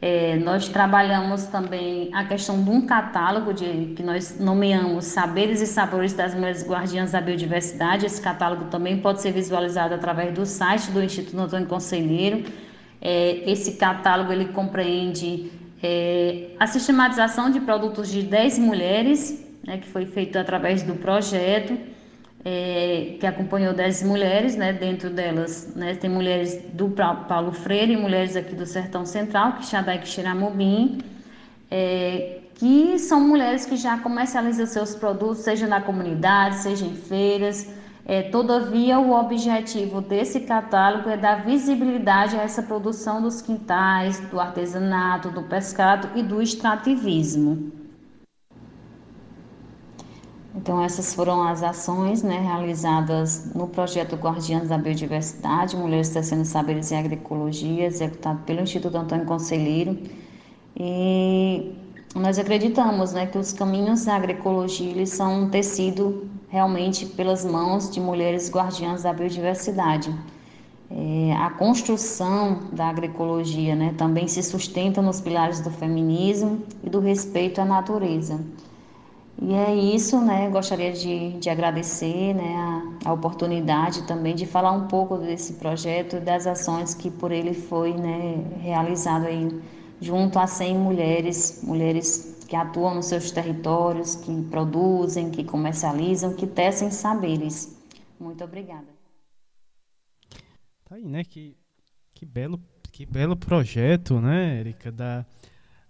É, 0.00 0.36
nós 0.36 0.68
trabalhamos 0.68 1.44
também 1.44 2.10
a 2.12 2.24
questão 2.24 2.62
de 2.62 2.70
um 2.70 2.84
catálogo 2.86 3.52
de, 3.52 3.94
que 3.94 4.02
nós 4.02 4.38
nomeamos 4.40 5.04
Saberes 5.06 5.60
e 5.60 5.66
Sabores 5.66 6.12
das 6.12 6.34
Mulheres 6.34 6.66
Guardiãs 6.66 7.12
da 7.12 7.20
Biodiversidade. 7.20 8.04
Esse 8.04 8.20
catálogo 8.20 8.66
também 8.66 9.00
pode 9.00 9.20
ser 9.20 9.32
visualizado 9.32 9.94
através 9.94 10.34
do 10.34 10.44
site 10.44 10.90
do 10.90 11.02
Instituto 11.02 11.38
Antônio 11.38 11.66
Conselheiro. 11.66 12.44
É, 13.00 13.50
esse 13.50 13.74
catálogo 13.74 14.32
ele 14.32 14.46
compreende 14.46 15.50
é, 15.82 16.48
a 16.58 16.66
sistematização 16.66 17.50
de 17.50 17.60
produtos 17.60 18.10
de 18.10 18.22
10 18.22 18.58
mulheres, 18.58 19.46
né, 19.66 19.78
que 19.78 19.86
foi 19.86 20.06
feito 20.06 20.38
através 20.38 20.82
do 20.82 20.94
projeto 20.94 21.78
é, 22.44 23.16
que 23.18 23.26
acompanhou 23.26 23.72
10 23.72 24.02
mulheres, 24.02 24.54
né, 24.54 24.72
dentro 24.72 25.08
delas 25.08 25.74
né, 25.74 25.94
tem 25.94 26.10
mulheres 26.10 26.62
do 26.74 26.90
Paulo 26.90 27.52
Freire 27.52 27.94
e 27.94 27.96
mulheres 27.96 28.36
aqui 28.36 28.54
do 28.54 28.66
Sertão 28.66 29.06
Central, 29.06 29.54
Quixadá 29.54 29.94
e 29.94 29.98
Quixeramobim, 30.00 30.98
é, 31.70 32.40
que 32.54 32.98
são 32.98 33.20
mulheres 33.20 33.64
que 33.64 33.76
já 33.76 33.98
comercializam 33.98 34.66
seus 34.66 34.94
produtos, 34.94 35.38
seja 35.38 35.66
na 35.66 35.80
comunidade, 35.80 36.56
seja 36.56 36.84
em 36.84 36.94
feiras. 36.94 37.72
É, 38.06 38.22
todavia, 38.24 38.98
o 38.98 39.12
objetivo 39.12 40.02
desse 40.02 40.40
catálogo 40.40 41.08
é 41.08 41.16
dar 41.16 41.44
visibilidade 41.46 42.36
a 42.36 42.42
essa 42.42 42.62
produção 42.62 43.22
dos 43.22 43.40
quintais, 43.40 44.20
do 44.30 44.38
artesanato, 44.38 45.30
do 45.30 45.42
pescado 45.44 46.10
e 46.14 46.22
do 46.22 46.42
extrativismo. 46.42 47.72
Então, 50.56 50.80
essas 50.80 51.12
foram 51.12 51.42
as 51.42 51.62
ações 51.62 52.22
né, 52.22 52.38
realizadas 52.38 53.52
no 53.54 53.66
projeto 53.66 54.14
Guardiãs 54.14 54.68
da 54.68 54.78
Biodiversidade, 54.78 55.76
Mulheres 55.76 56.10
Tecendo 56.10 56.44
Saberes 56.44 56.92
em 56.92 56.98
Agroecologia, 56.98 57.86
executado 57.86 58.40
pelo 58.42 58.60
Instituto 58.60 58.96
Antônio 58.96 59.26
Conselheiro. 59.26 59.98
E 60.76 61.72
nós 62.14 62.38
acreditamos 62.38 63.12
né, 63.12 63.26
que 63.26 63.36
os 63.36 63.52
caminhos 63.52 64.04
da 64.04 64.14
agroecologia 64.14 64.90
eles 64.90 65.10
são 65.10 65.50
tecido 65.50 66.28
realmente 66.48 67.04
pelas 67.06 67.44
mãos 67.44 67.90
de 67.90 68.00
mulheres 68.00 68.48
guardiãs 68.48 69.02
da 69.02 69.12
biodiversidade. 69.12 70.14
É, 70.88 71.34
a 71.36 71.50
construção 71.50 72.60
da 72.70 72.86
agroecologia 72.86 73.74
né, 73.74 73.92
também 73.98 74.28
se 74.28 74.40
sustenta 74.40 75.02
nos 75.02 75.20
pilares 75.20 75.58
do 75.58 75.70
feminismo 75.70 76.62
e 76.84 76.88
do 76.88 77.00
respeito 77.00 77.60
à 77.60 77.64
natureza. 77.64 78.38
E 79.40 79.52
é 79.52 79.74
isso, 79.74 80.20
né? 80.20 80.48
Gostaria 80.48 80.92
de, 80.92 81.38
de 81.38 81.50
agradecer 81.50 82.34
né, 82.34 82.54
a, 83.04 83.10
a 83.10 83.12
oportunidade 83.12 84.06
também 84.06 84.34
de 84.34 84.46
falar 84.46 84.72
um 84.72 84.86
pouco 84.86 85.18
desse 85.18 85.54
projeto 85.54 86.16
e 86.16 86.20
das 86.20 86.46
ações 86.46 86.94
que 86.94 87.10
por 87.10 87.32
ele 87.32 87.52
foi 87.52 87.92
né, 87.94 88.44
realizado 88.60 89.26
aí 89.26 89.60
junto 90.00 90.38
a 90.38 90.46
100 90.46 90.78
mulheres, 90.78 91.62
mulheres 91.64 92.44
que 92.48 92.54
atuam 92.54 92.94
nos 92.94 93.06
seus 93.06 93.30
territórios, 93.30 94.14
que 94.14 94.42
produzem, 94.44 95.30
que 95.30 95.42
comercializam, 95.42 96.34
que 96.34 96.46
tecem 96.46 96.90
saberes. 96.90 97.76
Muito 98.20 98.44
obrigada. 98.44 98.86
Tá 100.84 100.96
aí, 100.96 101.08
né? 101.08 101.24
Que, 101.24 101.56
que, 102.14 102.24
belo, 102.24 102.60
que 102.92 103.04
belo 103.04 103.36
projeto, 103.36 104.20
né, 104.20 104.60
Erika, 104.60 104.92
da 104.92 105.26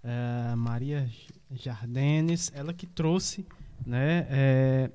uh, 0.03 0.57
Maria 0.57 1.09
Jardenes, 1.53 2.53
ela 2.55 2.73
que 2.73 2.87
trouxe 2.87 3.47
né, 3.87 4.27
é, 4.31 4.91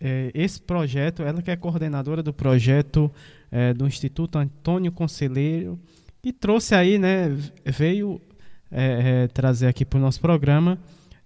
é, 0.00 0.30
esse 0.34 0.60
projeto, 0.60 1.22
ela 1.22 1.42
que 1.42 1.50
é 1.50 1.56
coordenadora 1.56 2.22
do 2.22 2.32
projeto 2.32 3.10
é, 3.50 3.72
do 3.72 3.86
Instituto 3.86 4.38
Antônio 4.38 4.90
Conselheiro, 4.90 5.78
e 6.24 6.32
trouxe 6.32 6.74
aí, 6.74 6.98
né, 6.98 7.28
veio 7.64 8.20
é, 8.70 9.24
é, 9.24 9.28
trazer 9.28 9.66
aqui 9.66 9.84
para 9.84 9.98
o 9.98 10.00
nosso 10.00 10.20
programa 10.20 10.78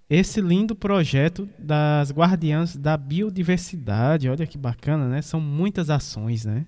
esse 0.08 0.40
lindo 0.40 0.74
projeto 0.74 1.48
das 1.58 2.12
Guardiãs 2.12 2.76
da 2.76 2.96
Biodiversidade. 2.96 4.28
Olha 4.28 4.46
que 4.46 4.56
bacana, 4.56 5.08
né? 5.08 5.20
São 5.20 5.40
muitas 5.40 5.90
ações, 5.90 6.44
né? 6.44 6.64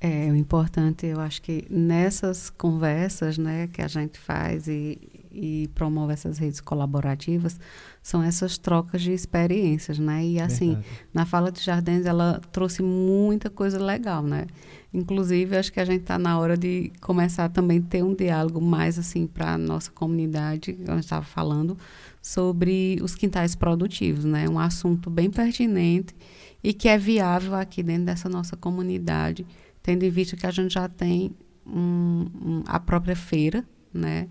É, 0.00 0.30
o 0.30 0.36
importante, 0.36 1.06
eu 1.06 1.18
acho 1.18 1.42
que 1.42 1.66
nessas 1.68 2.50
conversas 2.50 3.36
né, 3.36 3.66
que 3.66 3.82
a 3.82 3.88
gente 3.88 4.18
faz 4.18 4.68
e, 4.68 4.96
e 5.30 5.68
promove 5.74 6.12
essas 6.12 6.38
redes 6.38 6.60
colaborativas, 6.60 7.58
são 8.02 8.22
essas 8.22 8.58
trocas 8.58 9.02
de 9.02 9.12
experiências, 9.12 9.98
né? 9.98 10.24
E 10.24 10.40
assim, 10.40 10.74
Verdade. 10.74 10.86
na 11.12 11.26
fala 11.26 11.52
de 11.52 11.60
Jardins, 11.60 12.06
ela 12.06 12.40
trouxe 12.52 12.82
muita 12.82 13.50
coisa 13.50 13.78
legal, 13.82 14.22
né? 14.22 14.46
Inclusive, 14.92 15.56
acho 15.56 15.72
que 15.72 15.80
a 15.80 15.84
gente 15.84 16.02
está 16.02 16.18
na 16.18 16.38
hora 16.38 16.56
de 16.56 16.90
começar 17.00 17.48
também 17.48 17.78
a 17.78 17.82
ter 17.82 18.02
um 18.02 18.14
diálogo 18.14 18.60
mais 18.60 18.98
assim 18.98 19.26
para 19.26 19.54
a 19.54 19.58
nossa 19.58 19.90
comunidade, 19.90 20.78
a 20.86 20.92
gente 20.92 21.04
estava 21.04 21.24
falando, 21.24 21.76
sobre 22.22 22.98
os 23.02 23.14
quintais 23.14 23.54
produtivos, 23.54 24.24
né? 24.24 24.48
Um 24.48 24.58
assunto 24.58 25.10
bem 25.10 25.30
pertinente 25.30 26.14
e 26.62 26.72
que 26.72 26.88
é 26.88 26.98
viável 26.98 27.54
aqui 27.54 27.82
dentro 27.82 28.04
dessa 28.04 28.28
nossa 28.28 28.56
comunidade 28.56 29.46
tendo 29.88 30.02
em 30.02 30.10
vista 30.10 30.36
que 30.36 30.46
a 30.46 30.50
gente 30.50 30.74
já 30.74 30.86
tem 30.86 31.34
um, 31.66 32.26
um, 32.42 32.62
a 32.66 32.78
própria 32.78 33.16
feira, 33.16 33.64
né? 33.90 34.28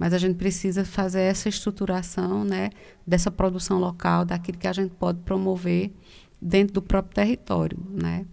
Mas 0.00 0.14
a 0.14 0.18
gente 0.18 0.36
precisa 0.36 0.82
fazer 0.82 1.20
essa 1.20 1.46
estruturação, 1.46 2.42
né, 2.42 2.70
dessa 3.06 3.30
produção 3.30 3.78
local, 3.78 4.24
daquilo 4.24 4.56
que 4.56 4.66
a 4.66 4.72
gente 4.72 4.94
pode 4.94 5.18
promover 5.18 5.92
dentro 6.40 6.72
do 6.72 6.80
próprio 6.80 7.14
território, 7.14 7.76
né? 7.86 8.24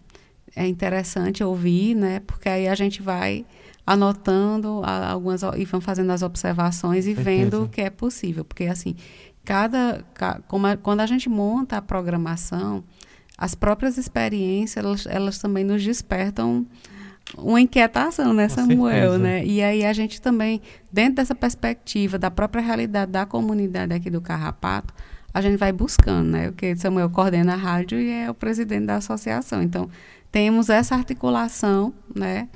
É 0.56 0.66
interessante 0.66 1.44
ouvir, 1.44 1.94
né, 1.94 2.22
porque 2.22 2.48
aí 2.48 2.70
a 2.70 2.74
gente 2.74 3.02
vai 3.02 3.46
anotando 3.86 4.82
algumas 4.86 5.42
e 5.58 5.66
vão 5.66 5.82
fazendo 5.82 6.10
as 6.12 6.22
observações 6.22 7.06
e 7.06 7.14
vendo 7.14 7.66
o 7.66 7.68
que 7.68 7.82
é 7.82 7.90
possível, 7.90 8.46
porque 8.46 8.64
assim, 8.64 8.96
cada, 9.44 10.06
a, 10.22 10.40
quando 10.82 11.02
a 11.02 11.06
gente 11.06 11.28
monta 11.28 11.76
a 11.76 11.82
programação, 11.82 12.82
as 13.38 13.56
próprias 13.56 13.98
experiências, 13.98 14.86
elas, 14.86 15.06
elas 15.06 15.38
também 15.38 15.66
nos 15.66 15.84
despertam 15.84 16.66
uma 17.38 17.60
inquietação, 17.60 18.34
né, 18.34 18.48
Com 18.48 18.56
Samuel, 18.56 19.12
certeza. 19.12 19.18
né? 19.18 19.46
E 19.46 19.62
aí 19.62 19.84
a 19.86 19.94
gente 19.94 20.22
também, 20.22 20.62
dentro 20.92 21.16
dessa 21.16 21.36
perspectiva 21.36 22.18
da 22.18 22.32
própria 22.32 22.62
realidade 22.62 23.12
da 23.12 23.26
comunidade 23.26 23.94
aqui 23.94 24.10
do 24.10 24.22
Carrapato, 24.22 24.94
a 25.34 25.42
gente 25.42 25.58
vai 25.58 25.72
buscando, 25.72 26.30
né? 26.30 26.48
Porque 26.48 26.76
Samuel 26.76 27.10
coordena 27.10 27.54
a 27.54 27.58
rádio 27.58 28.00
e 28.00 28.10
é 28.10 28.30
o 28.30 28.34
presidente 28.34 28.86
da 28.86 28.96
associação. 28.96 29.62
Então, 29.62 29.90
temos 30.32 30.70
essa 30.70 30.96
articulação, 30.96 31.94
né? 32.16 32.48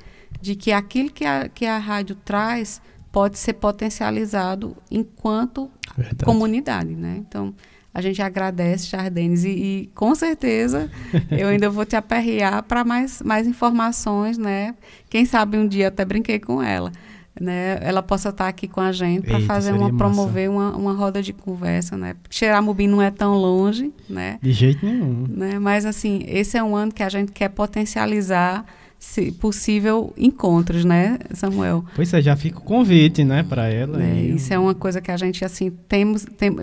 De 0.41 0.55
que 0.55 0.71
aquilo 0.71 1.11
que 1.11 1.25
a, 1.25 1.49
que 1.49 1.65
a 1.65 1.77
rádio 1.77 2.15
traz 2.15 2.81
pode 3.11 3.37
ser 3.37 3.53
potencializado 3.53 4.75
enquanto 4.89 5.69
Verdade. 5.95 6.23
comunidade, 6.23 6.95
né? 6.95 7.17
Então, 7.19 7.53
a 7.93 8.01
gente 8.01 8.21
agradece, 8.21 8.87
Chardenes, 8.87 9.43
e, 9.43 9.49
e, 9.49 9.91
com 9.93 10.15
certeza 10.15 10.89
eu 11.29 11.49
ainda 11.49 11.69
vou 11.69 11.85
te 11.85 11.95
aperrear 11.95 12.63
para 12.63 12.83
mais, 12.83 13.21
mais 13.21 13.47
informações, 13.47 14.37
né? 14.37 14.75
Quem 15.09 15.25
sabe 15.25 15.57
um 15.57 15.67
dia 15.67 15.89
até 15.89 16.05
brinquei 16.05 16.39
com 16.39 16.61
ela. 16.61 16.91
Né, 17.39 17.79
ela 17.81 18.03
possa 18.03 18.27
estar 18.27 18.49
aqui 18.49 18.67
com 18.67 18.81
a 18.81 18.91
gente 18.91 19.25
para 19.25 19.39
fazer 19.39 19.71
uma 19.71 19.95
promover 19.95 20.49
uma, 20.49 20.75
uma 20.75 20.91
roda 20.91 21.21
de 21.23 21.31
conversa, 21.31 21.95
né? 21.95 22.13
Xeramubim 22.29 22.87
não 22.87 23.01
é 23.01 23.09
tão 23.09 23.35
longe, 23.35 23.93
né? 24.09 24.37
De 24.41 24.51
jeito 24.51 24.85
nenhum. 24.85 25.25
Né? 25.29 25.57
Mas 25.57 25.85
assim, 25.85 26.25
esse 26.27 26.57
é 26.57 26.63
um 26.63 26.75
ano 26.75 26.91
que 26.91 27.01
a 27.01 27.07
gente 27.07 27.31
quer 27.31 27.47
potencializar 27.47 28.65
se 29.01 29.31
possível, 29.31 30.13
encontros, 30.15 30.85
né, 30.85 31.17
Samuel? 31.33 31.83
Pois 31.95 32.13
é, 32.13 32.21
já 32.21 32.35
fica 32.35 32.59
o 32.59 32.61
convite, 32.61 33.23
né, 33.23 33.41
para 33.41 33.67
ela. 33.67 34.01
É, 34.01 34.13
Isso 34.13 34.53
é 34.53 34.59
uma 34.59 34.75
coisa 34.75 35.01
que 35.01 35.09
a 35.09 35.17
gente, 35.17 35.43
assim, 35.43 35.71
temos, 35.89 36.23
tem, 36.37 36.55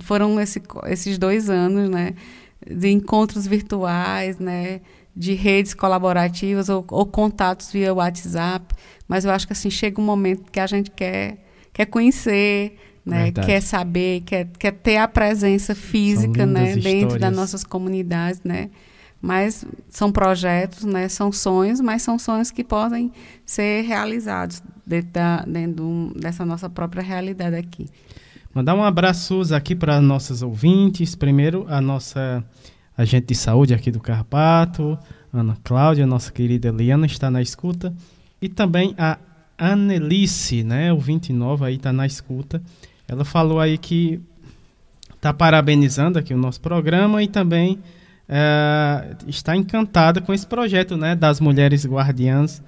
foram 0.00 0.38
esse, 0.40 0.60
esses 0.88 1.16
dois 1.16 1.48
anos, 1.48 1.88
né, 1.88 2.14
de 2.68 2.88
encontros 2.88 3.46
virtuais, 3.46 4.36
né, 4.40 4.80
de 5.14 5.34
redes 5.34 5.74
colaborativas 5.74 6.68
ou, 6.68 6.84
ou, 6.90 7.06
contatos 7.06 7.70
via 7.70 7.94
WhatsApp, 7.94 8.74
mas 9.06 9.24
eu 9.24 9.30
acho 9.30 9.46
que, 9.46 9.52
assim, 9.52 9.70
chega 9.70 10.00
um 10.00 10.04
momento 10.04 10.50
que 10.50 10.58
a 10.58 10.66
gente 10.66 10.90
quer, 10.90 11.38
quer 11.72 11.86
conhecer, 11.86 12.76
né, 13.04 13.30
quer 13.30 13.62
saber, 13.62 14.22
quer, 14.22 14.48
quer 14.58 14.72
ter 14.72 14.96
a 14.96 15.06
presença 15.06 15.72
física, 15.72 16.44
né, 16.44 16.74
dentro 16.74 17.16
das 17.16 17.34
nossas 17.34 17.62
comunidades, 17.62 18.40
né, 18.42 18.70
mas 19.26 19.66
são 19.88 20.12
projetos, 20.12 20.84
né, 20.84 21.08
são 21.08 21.32
sonhos, 21.32 21.80
mas 21.80 22.00
são 22.02 22.16
sonhos 22.16 22.52
que 22.52 22.62
podem 22.62 23.10
ser 23.44 23.82
realizados 23.82 24.62
dentro, 24.86 25.10
da, 25.10 25.42
dentro 25.42 26.12
dessa 26.14 26.46
nossa 26.46 26.70
própria 26.70 27.02
realidade 27.02 27.56
aqui. 27.56 27.88
Mandar 28.54 28.76
um 28.76 28.84
abraço 28.84 29.42
aqui 29.52 29.74
para 29.74 30.00
nossas 30.00 30.42
ouvintes. 30.42 31.16
Primeiro, 31.16 31.66
a 31.68 31.80
nossa 31.80 32.44
agente 32.96 33.26
de 33.26 33.34
saúde 33.34 33.74
aqui 33.74 33.90
do 33.90 33.98
Carpato, 33.98 34.96
Ana 35.32 35.58
Cláudia, 35.64 36.06
nossa 36.06 36.30
querida 36.30 36.68
Eliana, 36.68 37.04
está 37.04 37.28
na 37.28 37.42
escuta. 37.42 37.92
E 38.40 38.48
também 38.48 38.94
a 38.96 39.18
Annelice, 39.58 40.62
né, 40.62 40.92
ouvinte 40.92 41.32
nova 41.32 41.66
aí, 41.66 41.74
está 41.74 41.92
na 41.92 42.06
escuta. 42.06 42.62
Ela 43.08 43.24
falou 43.24 43.58
aí 43.58 43.76
que 43.76 44.20
está 45.16 45.34
parabenizando 45.34 46.16
aqui 46.16 46.32
o 46.32 46.38
nosso 46.38 46.60
programa 46.60 47.24
e 47.24 47.26
também 47.26 47.80
é, 48.28 49.16
está 49.26 49.56
encantada 49.56 50.20
com 50.20 50.32
esse 50.32 50.46
projeto 50.46 50.96
né, 50.96 51.14
das 51.14 51.40
Mulheres 51.40 51.86
Guardiãs 51.86 52.62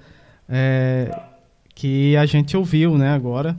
é, 0.47 1.11
que 1.75 2.15
a 2.17 2.25
gente 2.25 2.55
ouviu 2.55 2.97
né, 2.97 3.13
agora. 3.13 3.55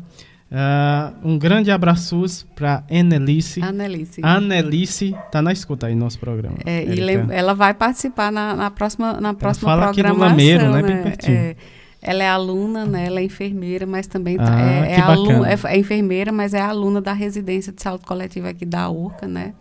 Uh, 0.51 1.29
um 1.29 1.39
grande 1.39 1.71
abraço 1.71 2.27
para 2.57 2.83
Annelice. 2.91 3.63
Annelice. 3.63 4.21
Annelice 4.21 5.15
está 5.27 5.41
na 5.41 5.53
escuta 5.53 5.87
aí 5.87 5.95
no 5.95 6.01
nosso 6.01 6.19
programa. 6.19 6.57
É, 6.67 6.85
ela 7.31 7.55
vai 7.55 7.73
participar 7.73 8.33
na, 8.33 8.57
na 8.57 8.69
próxima, 8.69 9.21
na 9.21 9.33
próxima 9.33 9.71
ela 9.71 9.81
fala. 9.83 9.93
Aqui 9.93 10.03
no 10.03 10.19
Lameiro, 10.19 10.73
né? 10.73 10.83
Bem 10.83 11.03
pertinho. 11.05 11.37
É, 11.37 11.57
ela 12.03 12.25
é 12.25 12.29
aluna, 12.29 12.85
né? 12.85 13.07
Ela 13.07 13.21
é 13.21 13.23
enfermeira, 13.23 13.87
mas 13.87 14.09
também 14.09 14.37
tá, 14.37 14.53
ah, 14.53 14.87
é, 14.87 14.93
é, 14.95 15.01
aluna, 15.01 15.49
é, 15.49 15.57
é, 15.65 15.79
enfermeira, 15.79 16.33
mas 16.33 16.53
é 16.53 16.61
aluna 16.61 17.01
da 17.01 17.13
residência 17.13 17.73
de 17.73 17.81
saúde 17.81 18.05
coletiva 18.05 18.49
aqui 18.49 18.67
da 18.67 18.91
URCA, 18.91 19.29
né? 19.29 19.55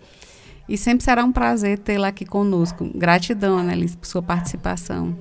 E 0.69 0.77
sempre 0.77 1.03
será 1.03 1.25
um 1.25 1.31
prazer 1.31 1.79
tê-la 1.79 2.09
aqui 2.09 2.23
conosco. 2.23 2.87
Gratidão, 2.93 3.57
Annelice, 3.57 3.97
por 3.97 4.05
sua 4.05 4.21
participação. 4.21 5.17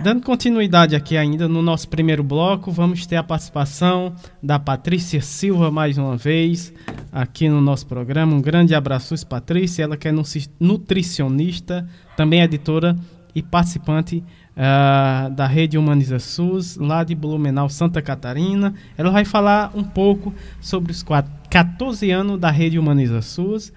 Dando 0.00 0.22
continuidade 0.22 0.94
aqui 0.94 1.16
ainda 1.16 1.48
no 1.48 1.60
nosso 1.60 1.88
primeiro 1.88 2.22
bloco, 2.22 2.70
vamos 2.70 3.04
ter 3.04 3.16
a 3.16 3.22
participação 3.22 4.14
da 4.40 4.56
Patrícia 4.56 5.20
Silva 5.20 5.72
mais 5.72 5.98
uma 5.98 6.16
vez 6.16 6.72
aqui 7.10 7.48
no 7.48 7.60
nosso 7.60 7.86
programa. 7.86 8.36
Um 8.36 8.40
grande 8.40 8.74
abraço, 8.74 9.14
Patrícia. 9.26 9.82
Ela 9.82 9.96
que 9.96 10.06
é 10.06 10.12
nutricionista, 10.60 11.88
também 12.16 12.42
editora 12.42 12.94
e 13.34 13.42
participante 13.42 14.22
uh, 14.56 15.30
da 15.30 15.46
Rede 15.46 15.78
Humaniza 15.78 16.18
SUS, 16.18 16.76
lá 16.76 17.02
de 17.02 17.14
Blumenau, 17.14 17.68
Santa 17.68 18.02
Catarina. 18.02 18.74
Ela 18.96 19.10
vai 19.10 19.24
falar 19.24 19.72
um 19.74 19.82
pouco 19.82 20.32
sobre 20.60 20.92
os 20.92 21.04
14 21.50 22.10
anos 22.10 22.38
da 22.38 22.50
Rede 22.50 22.78
Humaniza 22.78 23.22
SUS. 23.22 23.72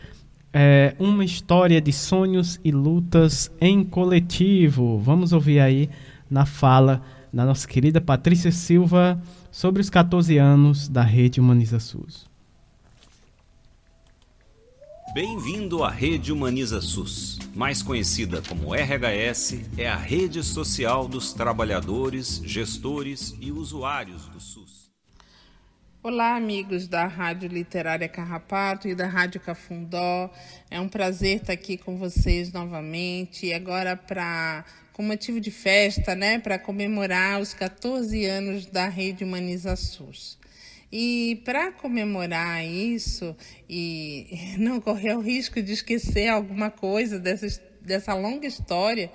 É, 0.54 0.96
uma 1.00 1.24
história 1.24 1.80
de 1.80 1.94
sonhos 1.94 2.60
e 2.64 2.72
lutas 2.72 3.50
em 3.60 3.84
coletivo. 3.84 5.00
Vamos 5.00 5.32
ouvir 5.32 5.60
aí 5.60 5.90
na 6.30 6.46
fala 6.46 7.02
da 7.32 7.46
nossa 7.46 7.68
querida 7.68 8.02
Patrícia 8.02 8.52
Silva 8.52 9.22
sobre 9.50 9.82
os 9.82 9.90
14 9.90 10.38
anos 10.38 10.90
da 10.90 11.04
Rede 11.04 11.40
Humaniza 11.40 11.80
SUS. 11.80 12.30
Bem-vindo 15.14 15.84
à 15.84 15.90
Rede 15.90 16.32
Humaniza 16.32 16.82
SUS. 16.82 17.38
Mais 17.54 17.82
conhecida 17.84 18.42
como 18.48 18.74
RHS, 18.74 19.60
é 19.78 19.90
a 19.90 19.98
rede 19.98 20.42
social 20.42 21.06
dos 21.06 21.34
trabalhadores, 21.34 22.42
gestores 22.46 23.36
e 23.42 23.52
usuários 23.52 24.26
do 24.28 24.40
SUS. 24.40 24.71
Olá, 26.04 26.36
amigos 26.36 26.88
da 26.88 27.06
Rádio 27.06 27.48
Literária 27.48 28.10
Carrapato 28.10 28.88
e 28.88 28.96
da 28.96 29.06
Rádio 29.06 29.40
Cafundó. 29.40 30.32
É 30.72 30.82
um 30.82 30.90
prazer 30.90 31.38
estar 31.38 31.54
aqui 31.54 31.78
com 31.78 31.96
vocês 31.96 32.52
novamente. 32.52 33.46
E 33.46 33.54
agora 33.54 33.96
para 33.96 34.66
com 34.94 35.04
motivo 35.04 35.40
de 35.40 35.52
festa, 35.52 36.16
né, 36.16 36.40
para 36.40 36.58
comemorar 36.58 37.40
os 37.40 37.54
14 37.54 38.26
anos 38.26 38.66
da 38.66 38.88
Rede 38.88 39.24
Humaniza 39.24 39.76
SUS. 39.76 40.40
E 40.92 41.40
para 41.46 41.72
comemorar 41.72 42.66
isso 42.66 43.36
e 43.70 44.56
não 44.58 44.82
correr 44.82 45.14
o 45.16 45.22
risco 45.22 45.62
de 45.62 45.72
esquecer 45.72 46.30
alguma 46.30 46.72
coisa 46.72 47.20
dessa, 47.20 47.62
dessa 47.80 48.16
longa 48.16 48.48
história 48.48 49.12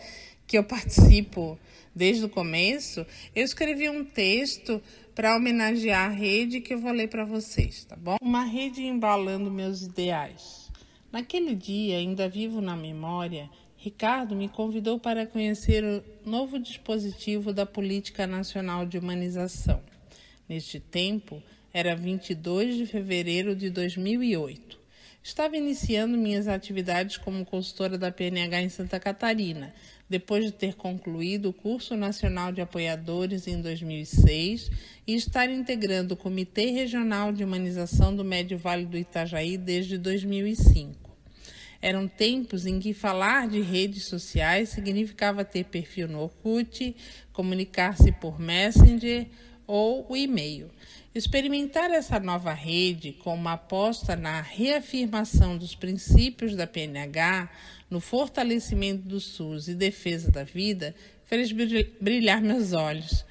que 0.47 0.57
eu 0.57 0.63
participo 0.63 1.59
desde 1.93 2.27
o 2.27 2.29
começo, 2.29 3.05
eu 3.35 3.43
escrevi 3.43 3.89
um 3.89 4.05
texto 4.05 4.81
para 5.17 5.35
homenagear 5.35 6.11
a 6.11 6.13
rede 6.13 6.61
que 6.61 6.75
eu 6.75 6.79
vou 6.79 6.93
ler 6.93 7.09
para 7.09 7.25
vocês, 7.25 7.85
tá 7.85 7.97
bom? 7.97 8.19
Uma 8.21 8.45
rede 8.45 8.83
embalando 8.83 9.51
meus 9.51 9.81
ideais. 9.81 10.71
Naquele 11.11 11.55
dia, 11.55 11.97
ainda 11.97 12.29
vivo 12.29 12.61
na 12.61 12.77
memória, 12.77 13.49
Ricardo 13.79 14.37
me 14.37 14.47
convidou 14.47 15.01
para 15.01 15.27
conhecer 15.27 15.83
o 15.83 16.29
novo 16.29 16.59
dispositivo 16.59 17.51
da 17.51 17.65
Política 17.65 18.27
Nacional 18.27 18.85
de 18.85 18.99
Humanização. 18.99 19.83
Neste 20.47 20.79
tempo, 20.79 21.43
era 21.73 21.97
22 21.97 22.77
de 22.77 22.85
fevereiro 22.85 23.57
de 23.57 23.71
2008. 23.71 24.79
Estava 25.23 25.57
iniciando 25.57 26.19
minhas 26.19 26.47
atividades 26.47 27.17
como 27.17 27.45
consultora 27.47 27.97
da 27.97 28.13
PNH 28.13 28.63
em 28.63 28.69
Santa 28.69 29.01
Catarina, 29.01 29.75
depois 30.09 30.45
de 30.45 30.53
ter 30.53 30.75
concluído 30.75 31.49
o 31.49 31.53
Curso 31.53 31.97
Nacional 31.97 32.53
de 32.53 32.61
Apoiadores 32.61 33.47
em 33.47 33.61
2006 33.61 34.71
e 35.07 35.15
estar 35.15 35.51
integrando 35.51 36.15
o 36.15 36.17
Comitê 36.17 36.71
Regional 36.71 37.33
de 37.33 37.45
Humanização 37.45 38.15
do 38.15 38.25
Médio 38.25 38.57
Vale 38.57 38.87
do 38.87 38.97
Itajaí 38.97 39.57
desde 39.57 39.99
2005. 39.99 41.07
Eram 41.83 42.09
tempos 42.09 42.67
em 42.67 42.81
que 42.81 42.95
falar 42.95 43.49
de 43.49 43.61
redes 43.61 44.07
sociais 44.07 44.71
significava 44.71 45.45
ter 45.45 45.65
perfil 45.65 46.09
no 46.09 46.21
Orkut, 46.21 46.97
comunicar-se 47.33 48.11
por 48.13 48.41
Messenger 48.41 49.27
ou 49.67 50.07
o 50.09 50.17
e-mail. 50.17 50.71
Experimentar 51.15 51.91
essa 51.91 52.21
nova 52.21 52.53
rede 52.53 53.13
com 53.13 53.35
uma 53.35 53.55
aposta 53.55 54.15
na 54.15 54.41
reafirmação 54.41 55.57
dos 55.57 55.75
princípios 55.75 56.55
da 56.55 56.67
PNH, 56.67 57.49
no 57.91 58.01
fortalecimento 58.01 59.03
do 59.03 59.21
SUS 59.21 59.69
e 59.69 59.75
defesa 59.75 60.31
da 60.31 60.45
vida, 60.45 60.95
fez 61.25 61.53
brilhar 62.01 62.41
meus 62.41 62.73
olhos 62.73 63.25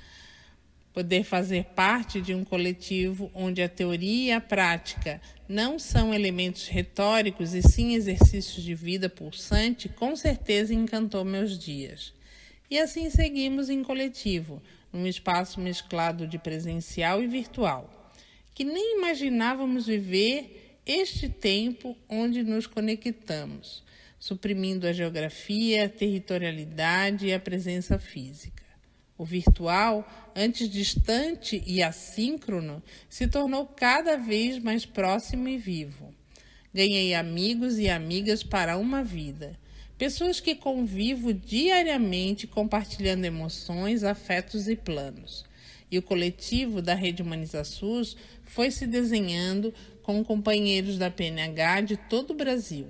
poder 0.95 1.25
fazer 1.25 1.65
parte 1.75 2.21
de 2.21 2.33
um 2.33 2.45
coletivo 2.45 3.29
onde 3.35 3.61
a 3.61 3.67
teoria 3.67 4.27
e 4.27 4.31
a 4.31 4.39
prática 4.39 5.21
não 5.45 5.77
são 5.77 6.13
elementos 6.13 6.69
retóricos 6.69 7.53
e 7.53 7.61
sim 7.61 7.93
exercícios 7.93 8.63
de 8.63 8.73
vida 8.73 9.09
pulsante, 9.09 9.89
com 9.89 10.15
certeza 10.15 10.73
encantou 10.73 11.25
meus 11.25 11.59
dias. 11.59 12.13
E 12.71 12.79
assim 12.79 13.09
seguimos 13.09 13.69
em 13.69 13.83
coletivo, 13.83 14.63
num 14.91 15.05
espaço 15.05 15.59
mesclado 15.59 16.25
de 16.25 16.39
presencial 16.39 17.21
e 17.21 17.27
virtual, 17.27 18.13
que 18.53 18.63
nem 18.63 18.97
imaginávamos 18.97 19.87
viver 19.87 20.79
este 20.85 21.27
tempo 21.27 21.97
onde 22.07 22.41
nos 22.41 22.67
conectamos, 22.67 23.83
suprimindo 24.25 24.87
a 24.87 24.91
geografia, 24.91 25.85
a 25.85 25.89
territorialidade 25.89 27.27
e 27.27 27.33
a 27.33 27.39
presença 27.39 27.99
física. 27.99 28.63
O 29.15 29.23
virtual, 29.23 30.03
antes 30.35 30.67
distante 30.67 31.63
e 31.63 31.83
assíncrono, 31.83 32.81
se 33.07 33.27
tornou 33.27 33.67
cada 33.67 34.17
vez 34.17 34.57
mais 34.57 34.83
próximo 34.83 35.47
e 35.47 35.59
vivo. 35.59 36.11
Ganhei 36.73 37.13
amigos 37.13 37.77
e 37.77 37.87
amigas 37.87 38.41
para 38.41 38.79
uma 38.79 39.03
vida. 39.03 39.59
Pessoas 39.95 40.39
que 40.39 40.55
convivo 40.55 41.31
diariamente 41.31 42.47
compartilhando 42.47 43.25
emoções, 43.25 44.03
afetos 44.03 44.67
e 44.67 44.75
planos. 44.75 45.45
E 45.91 45.99
o 45.99 46.01
coletivo 46.01 46.81
da 46.81 46.95
Rede 46.95 47.21
Humaniza 47.21 47.63
SUS 47.63 48.17
foi 48.43 48.71
se 48.71 48.87
desenhando 48.87 49.71
com 50.01 50.25
companheiros 50.25 50.97
da 50.97 51.11
PNH 51.11 51.81
de 51.81 51.97
todo 51.97 52.31
o 52.31 52.35
Brasil. 52.35 52.87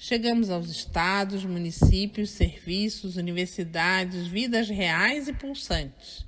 Chegamos 0.00 0.48
aos 0.48 0.70
estados, 0.70 1.44
municípios, 1.44 2.30
serviços, 2.30 3.16
universidades, 3.16 4.28
vidas 4.28 4.68
reais 4.68 5.26
e 5.26 5.32
pulsantes, 5.32 6.24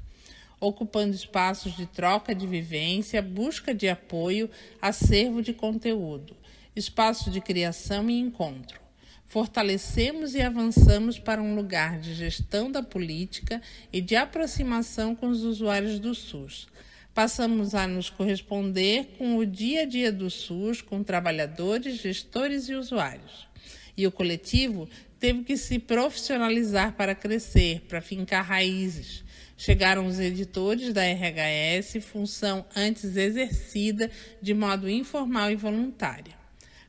ocupando 0.59 1.15
espaços 1.15 1.77
de 1.77 1.87
troca 1.87 2.35
de 2.35 2.49
vivência, 2.49 3.23
busca 3.23 3.73
de 3.73 3.89
apoio, 3.89 4.51
acervo 4.83 5.41
de 5.41 5.53
conteúdo, 5.53 6.37
espaços 6.75 7.33
de 7.33 7.41
criação 7.41 8.11
e 8.11 8.19
encontro. 8.19 8.81
Fortalecemos 9.25 10.35
e 10.35 10.43
avançamos 10.43 11.21
para 11.21 11.41
um 11.41 11.55
lugar 11.55 12.01
de 12.01 12.13
gestão 12.13 12.73
da 12.73 12.83
política 12.83 13.63
e 13.93 14.01
de 14.01 14.17
aproximação 14.17 15.15
com 15.15 15.29
os 15.29 15.45
usuários 15.45 16.01
do 16.01 16.13
SUS. 16.13 16.67
Passamos 17.15 17.73
a 17.77 17.87
nos 17.87 18.11
corresponder 18.11 19.15
com 19.17 19.37
o 19.37 19.47
dia 19.47 19.83
a 19.83 19.85
dia 19.85 20.11
do 20.11 20.29
SUS, 20.29 20.83
com 20.83 21.05
trabalhadores, 21.05 22.01
gestores 22.01 22.69
e 22.69 22.75
usuários 22.75 23.49
e 23.97 24.07
o 24.07 24.13
coletivo 24.13 24.89
teve 25.19 25.45
que 25.45 25.57
se 25.57 25.79
profissionalizar 25.79 26.95
para 26.95 27.15
crescer, 27.15 27.83
para 27.89 28.01
fincar 28.01 28.45
raízes. 28.45 29.23
Chegaram 29.57 30.07
os 30.07 30.19
editores 30.19 30.93
da 30.95 31.03
RHS, 31.03 32.03
função 32.03 32.65
antes 32.75 33.17
exercida 33.17 34.11
de 34.41 34.55
modo 34.55 34.89
informal 34.89 35.51
e 35.51 35.57
voluntária. 35.57 36.41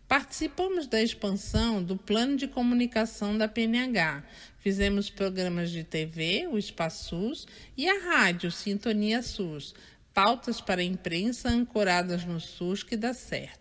Participamos 0.07 0.87
da 0.87 1.01
expansão 1.01 1.81
do 1.81 1.95
plano 1.95 2.35
de 2.35 2.47
comunicação 2.47 3.37
da 3.37 3.47
PNH. 3.47 4.23
Fizemos 4.59 5.09
programas 5.09 5.71
de 5.71 5.83
TV, 5.83 6.47
o 6.51 6.57
Espaços, 6.57 7.47
e 7.77 7.89
a 7.89 8.11
rádio 8.11 8.51
Sintonia 8.51 9.21
SUS, 9.21 9.73
pautas 10.13 10.59
para 10.59 10.81
a 10.81 10.83
imprensa 10.83 11.49
ancoradas 11.49 12.25
no 12.25 12.39
SUS 12.39 12.83
que 12.83 12.97
dá 12.97 13.13
certo. 13.13 13.60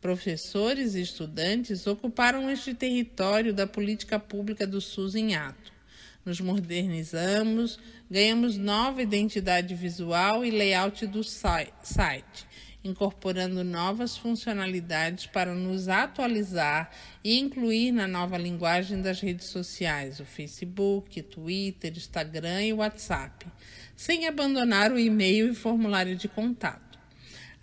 Professores 0.00 0.94
e 0.94 1.02
estudantes 1.02 1.86
ocuparam 1.86 2.50
este 2.50 2.72
território 2.72 3.52
da 3.52 3.66
política 3.66 4.18
pública 4.18 4.66
do 4.66 4.80
SUS 4.80 5.14
em 5.14 5.34
ato. 5.34 5.72
Nos 6.24 6.40
modernizamos, 6.40 7.78
ganhamos 8.10 8.56
nova 8.56 9.02
identidade 9.02 9.74
visual 9.74 10.44
e 10.44 10.50
layout 10.50 11.06
do 11.06 11.22
site 11.22 12.46
incorporando 12.82 13.62
novas 13.62 14.16
funcionalidades 14.16 15.26
para 15.26 15.54
nos 15.54 15.88
atualizar 15.88 16.90
e 17.22 17.38
incluir 17.38 17.92
na 17.92 18.08
nova 18.08 18.38
linguagem 18.38 19.02
das 19.02 19.20
redes 19.20 19.46
sociais, 19.46 20.18
o 20.18 20.24
Facebook, 20.24 21.22
Twitter, 21.22 21.92
Instagram 21.94 22.62
e 22.62 22.72
WhatsApp, 22.72 23.46
sem 23.94 24.26
abandonar 24.26 24.90
o 24.92 24.98
e-mail 24.98 25.50
e 25.50 25.54
formulário 25.54 26.16
de 26.16 26.28
contato. 26.28 26.89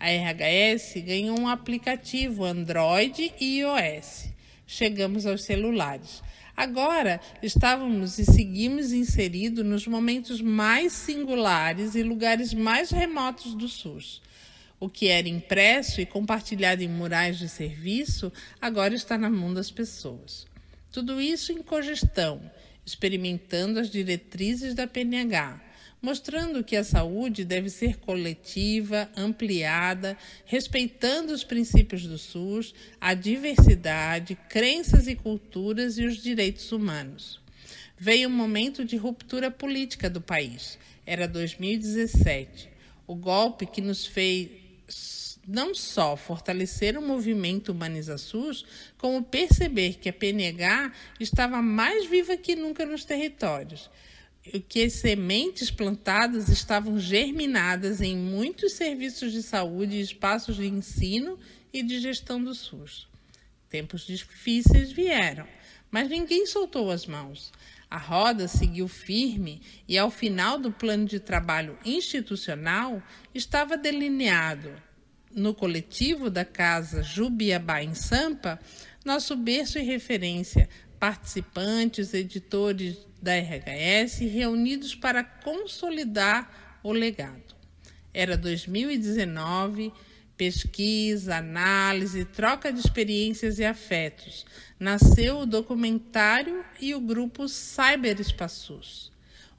A 0.00 0.06
RHS 0.10 1.02
ganhou 1.04 1.40
um 1.40 1.48
aplicativo 1.48 2.44
Android 2.44 3.32
e 3.40 3.58
iOS. 3.58 4.28
Chegamos 4.64 5.26
aos 5.26 5.42
celulares. 5.42 6.22
Agora 6.56 7.20
estávamos 7.42 8.16
e 8.18 8.24
seguimos 8.24 8.92
inseridos 8.92 9.64
nos 9.64 9.86
momentos 9.88 10.40
mais 10.40 10.92
singulares 10.92 11.96
e 11.96 12.02
lugares 12.04 12.54
mais 12.54 12.90
remotos 12.90 13.54
do 13.54 13.68
SUS. 13.68 14.22
O 14.78 14.88
que 14.88 15.08
era 15.08 15.28
impresso 15.28 16.00
e 16.00 16.06
compartilhado 16.06 16.82
em 16.82 16.88
murais 16.88 17.36
de 17.36 17.48
serviço 17.48 18.32
agora 18.60 18.94
está 18.94 19.18
na 19.18 19.28
mão 19.28 19.52
das 19.52 19.70
pessoas. 19.70 20.46
Tudo 20.92 21.20
isso 21.20 21.50
em 21.50 21.60
cogestão, 21.60 22.40
experimentando 22.86 23.80
as 23.80 23.90
diretrizes 23.90 24.74
da 24.74 24.86
PNH, 24.86 25.67
mostrando 26.00 26.62
que 26.62 26.76
a 26.76 26.84
saúde 26.84 27.44
deve 27.44 27.68
ser 27.68 27.98
coletiva, 27.98 29.08
ampliada, 29.16 30.16
respeitando 30.44 31.32
os 31.32 31.44
princípios 31.44 32.06
do 32.06 32.16
SUS, 32.16 32.74
a 33.00 33.14
diversidade, 33.14 34.38
crenças 34.48 35.08
e 35.08 35.14
culturas 35.14 35.98
e 35.98 36.04
os 36.04 36.22
direitos 36.22 36.70
humanos. 36.72 37.40
Veio 37.96 38.28
um 38.28 38.32
momento 38.32 38.84
de 38.84 38.96
ruptura 38.96 39.50
política 39.50 40.08
do 40.08 40.20
país. 40.20 40.78
Era 41.04 41.26
2017. 41.26 42.68
O 43.06 43.14
golpe 43.14 43.66
que 43.66 43.80
nos 43.80 44.06
fez 44.06 44.68
não 45.48 45.74
só 45.74 46.14
fortalecer 46.14 46.98
o 46.98 47.02
movimento 47.02 47.72
Humaniza 47.72 48.18
SUS, 48.18 48.66
como 48.98 49.22
perceber 49.22 49.94
que 49.94 50.10
a 50.10 50.12
PNH 50.12 50.92
estava 51.18 51.62
mais 51.62 52.06
viva 52.06 52.36
que 52.36 52.54
nunca 52.54 52.84
nos 52.84 53.02
territórios, 53.06 53.90
que 54.68 54.88
sementes 54.88 55.70
plantadas 55.70 56.48
estavam 56.48 56.98
germinadas 56.98 58.00
em 58.00 58.16
muitos 58.16 58.72
serviços 58.72 59.32
de 59.32 59.42
saúde 59.42 59.96
e 59.96 60.00
espaços 60.00 60.56
de 60.56 60.66
ensino 60.66 61.38
e 61.72 61.82
de 61.82 62.00
gestão 62.00 62.42
do 62.42 62.54
SUS. 62.54 63.08
Tempos 63.68 64.06
difíceis 64.06 64.90
vieram, 64.90 65.46
mas 65.90 66.08
ninguém 66.08 66.46
soltou 66.46 66.90
as 66.90 67.06
mãos. 67.06 67.52
A 67.90 67.96
roda 67.96 68.48
seguiu 68.48 68.86
firme 68.86 69.62
e, 69.86 69.96
ao 69.96 70.10
final 70.10 70.58
do 70.58 70.70
plano 70.70 71.06
de 71.06 71.18
trabalho 71.18 71.78
institucional, 71.84 73.02
estava 73.34 73.76
delineado 73.76 74.70
no 75.34 75.54
coletivo 75.54 76.30
da 76.30 76.44
Casa 76.44 77.02
Jubiabá 77.02 77.82
em 77.82 77.94
Sampa, 77.94 78.58
nosso 79.04 79.36
berço 79.36 79.78
e 79.78 79.82
referência, 79.82 80.68
participantes, 80.98 82.12
editores 82.12 83.07
da 83.20 83.32
RHS 83.34 84.18
reunidos 84.20 84.94
para 84.94 85.24
consolidar 85.24 86.80
o 86.82 86.92
legado. 86.92 87.56
Era 88.12 88.36
2019 88.36 89.92
pesquisa, 90.38 91.36
análise, 91.36 92.24
troca 92.24 92.72
de 92.72 92.78
experiências 92.78 93.58
e 93.58 93.64
afetos. 93.64 94.46
Nasceu 94.78 95.40
o 95.40 95.46
documentário 95.46 96.64
e 96.80 96.94
o 96.94 97.00
grupo 97.00 97.48
Cyberespaços, 97.48 99.10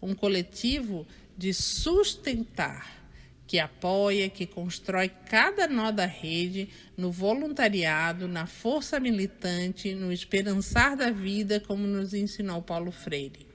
um 0.01 0.15
coletivo 0.15 1.05
de 1.37 1.53
sustentar, 1.53 2.97
que 3.45 3.59
apoia, 3.59 4.29
que 4.29 4.45
constrói 4.45 5.09
cada 5.09 5.67
nó 5.67 5.91
da 5.91 6.05
rede 6.05 6.69
no 6.95 7.11
voluntariado, 7.11 8.27
na 8.27 8.45
força 8.45 8.99
militante, 8.99 9.93
no 9.93 10.13
esperançar 10.13 10.95
da 10.95 11.11
vida, 11.11 11.59
como 11.59 11.85
nos 11.85 12.13
ensinou 12.13 12.61
Paulo 12.61 12.91
Freire. 12.91 13.48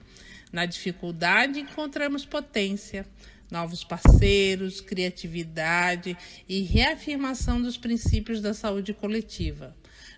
Na 0.54 0.66
dificuldade 0.66 1.58
encontramos 1.58 2.24
potência, 2.24 3.04
novos 3.50 3.82
parceiros, 3.82 4.80
criatividade 4.80 6.16
e 6.48 6.60
reafirmação 6.60 7.60
dos 7.60 7.76
princípios 7.76 8.40
da 8.40 8.54
saúde 8.54 8.94
coletiva. 8.94 9.74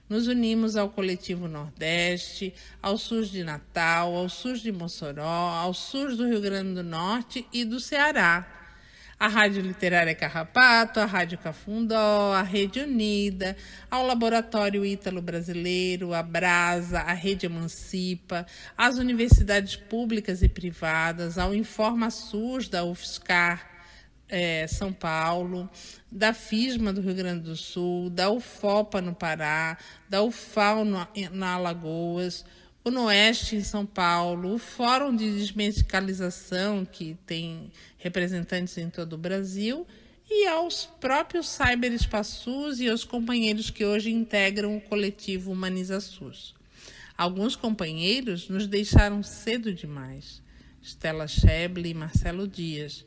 Nos 0.07 0.27
unimos 0.27 0.77
ao 0.77 0.91
Coletivo 0.91 1.49
Nordeste, 1.49 2.53
ao 2.83 2.99
SUS 2.99 3.31
de 3.31 3.43
Natal, 3.43 4.15
ao 4.15 4.29
SUS 4.29 4.61
de 4.61 4.71
Mossoró, 4.71 5.25
ao 5.25 5.73
SUS 5.73 6.19
do 6.19 6.29
Rio 6.29 6.43
Grande 6.43 6.75
do 6.75 6.83
Norte 6.83 7.47
e 7.51 7.65
do 7.65 7.81
Ceará 7.81 8.66
a 9.19 9.29
Rádio 9.29 9.63
Literária 9.63 10.15
Carrapato, 10.15 11.01
a 11.01 11.07
Rádio 11.07 11.39
Cafundó, 11.39 12.33
a 12.33 12.43
Rede 12.43 12.81
Unida, 12.81 13.57
ao 13.91 14.07
Laboratório 14.07 14.85
Ítalo 14.85 15.23
Brasileiro, 15.23 16.13
a 16.13 16.23
Brasa, 16.23 17.01
a 17.01 17.15
Rede 17.15 17.47
Emancipa, 17.47 18.47
as 18.77 18.99
universidades 18.99 19.75
públicas 19.75 20.43
e 20.43 20.49
privadas, 20.49 21.39
ao 21.39 21.55
InformaSUS 21.55 22.69
da 22.69 22.85
UFSCar, 22.85 23.71
é, 24.29 24.67
São 24.67 24.93
Paulo, 24.93 25.71
da 26.13 26.35
FISMA 26.35 26.93
do 26.93 27.01
Rio 27.01 27.15
Grande 27.15 27.45
do 27.45 27.57
Sul, 27.57 28.11
da 28.11 28.31
UFOPA 28.31 29.01
no 29.01 29.15
Pará, 29.15 29.79
da 30.09 30.23
UFAL 30.23 30.85
na 30.85 31.55
Alagoas, 31.55 32.45
o 32.87 32.91
Noeste 32.93 33.57
em 33.57 33.65
São 33.65 33.85
Paulo, 33.85 34.55
o 34.55 34.59
Fórum 34.59 35.17
de 35.17 35.29
Desmedicalização, 35.29 36.85
que 36.85 37.19
tem 37.27 37.73
representantes 37.99 38.79
em 38.79 38.89
todo 38.89 39.15
o 39.15 39.19
Brasil, 39.19 39.85
e 40.31 40.47
aos 40.47 40.87
próprios 41.01 41.49
cyberespaços 41.49 42.79
e 42.79 42.89
aos 42.89 43.03
companheiros 43.03 43.71
que 43.71 43.85
hoje 43.85 44.13
integram 44.13 44.77
o 44.77 44.81
coletivo 44.81 45.51
Humaniza 45.51 45.99
SUS. 45.99 46.55
Alguns 47.19 47.57
companheiros 47.57 48.49
nos 48.49 48.69
deixaram 48.69 49.21
cedo 49.21 49.75
demais. 49.75 50.41
Stella 50.81 51.27
Scheble 51.27 51.91
e 51.91 51.95
Marcelo 51.95 52.47
Dias, 52.47 53.05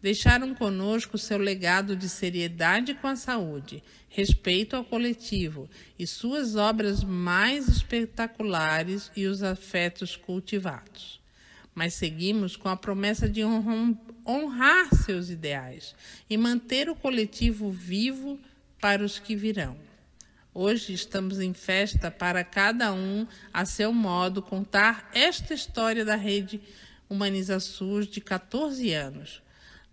deixaram 0.00 0.54
conosco 0.54 1.18
seu 1.18 1.38
legado 1.38 1.96
de 1.96 2.08
seriedade 2.08 2.94
com 2.94 3.08
a 3.08 3.16
saúde, 3.16 3.82
respeito 4.08 4.76
ao 4.76 4.84
coletivo 4.84 5.68
e 5.98 6.06
suas 6.06 6.56
obras 6.56 7.02
mais 7.02 7.68
espetaculares 7.68 9.10
e 9.16 9.26
os 9.26 9.42
afetos 9.42 10.16
cultivados. 10.16 11.20
Mas 11.74 11.94
seguimos 11.94 12.56
com 12.56 12.68
a 12.68 12.76
promessa 12.76 13.28
de 13.28 13.42
honrar 13.44 14.94
seus 14.94 15.30
ideais 15.30 15.94
e 16.28 16.36
manter 16.36 16.88
o 16.88 16.96
coletivo 16.96 17.70
vivo 17.70 18.38
para 18.80 19.04
os 19.04 19.18
que 19.18 19.36
virão. 19.36 19.76
Hoje 20.54 20.92
estamos 20.92 21.38
em 21.38 21.52
festa 21.52 22.10
para 22.10 22.42
cada 22.42 22.92
um, 22.92 23.26
a 23.52 23.64
seu 23.64 23.92
modo, 23.92 24.42
contar 24.42 25.08
esta 25.12 25.54
história 25.54 26.04
da 26.04 26.16
rede 26.16 26.60
Humaniza 27.08 27.60
SUS 27.60 28.08
de 28.08 28.20
14 28.20 28.92
anos 28.92 29.42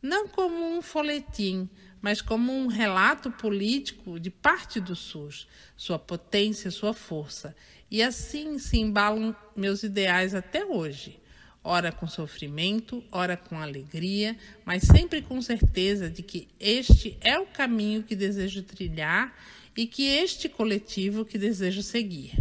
não 0.06 0.28
como 0.28 0.78
um 0.78 0.82
folhetim, 0.82 1.68
mas 1.99 2.22
como 2.22 2.53
um 2.53 2.68
relato 2.68 3.32
político 3.32 4.20
de 4.20 4.30
parte 4.30 4.80
do 4.80 4.95
SUS, 4.95 5.47
sua 5.76 5.97
potência, 5.97 6.70
sua 6.70 6.93
força. 6.93 7.56
E 7.89 8.03
assim 8.03 8.60
se 8.60 8.78
embalam 8.78 9.36
meus 9.56 9.82
ideais 9.82 10.36
até 10.36 10.64
hoje. 10.64 11.20
Ora 11.64 11.91
com 11.91 12.08
sofrimento, 12.08 13.03
ora 13.12 13.36
com 13.36 13.60
alegria, 13.60 14.38
mas 14.64 14.84
sempre 14.84 15.24
com 15.24 15.41
certeza 15.41 16.08
de 16.08 16.22
que 16.22 16.47
este 16.60 17.18
é 17.22 17.39
o 17.39 17.47
caminho 17.47 18.03
que 18.03 18.16
desejo 18.16 18.62
trilhar 18.62 19.36
e 19.76 19.88
que 19.88 20.06
este 20.06 20.47
coletivo 20.47 21.26
que 21.26 21.39
desejo 21.39 21.82
seguir. 21.82 22.38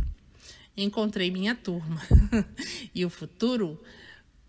Encontrei 0.77 1.31
minha 1.31 1.55
turma. 1.55 2.03
e 2.95 3.03
o 3.03 3.09
futuro 3.09 3.81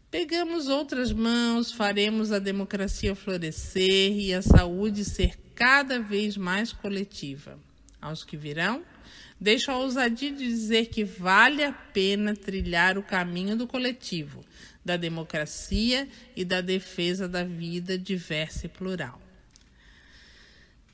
Pegamos 0.09 0.67
outras 0.67 1.11
mãos, 1.11 1.71
faremos 1.71 2.31
a 2.31 2.39
democracia 2.39 3.15
florescer 3.15 4.11
e 4.17 4.33
a 4.33 4.41
saúde 4.41 5.03
ser 5.03 5.37
cada 5.53 5.99
vez 5.99 6.37
mais 6.37 6.71
coletiva. 6.71 7.59
Aos 8.01 8.23
que 8.23 8.37
virão, 8.37 8.83
deixo 9.39 9.71
a 9.71 9.77
ousadia 9.77 10.31
de 10.31 10.37
dizer 10.47 10.87
que 10.87 11.03
vale 11.03 11.63
a 11.63 11.71
pena 11.71 12.35
trilhar 12.35 12.97
o 12.97 13.03
caminho 13.03 13.57
do 13.57 13.67
coletivo, 13.67 14.45
da 14.83 14.95
democracia 14.95 16.07
e 16.35 16.45
da 16.45 16.61
defesa 16.61 17.27
da 17.27 17.43
vida 17.43 17.97
diversa 17.97 18.67
e 18.67 18.69
plural. 18.69 19.19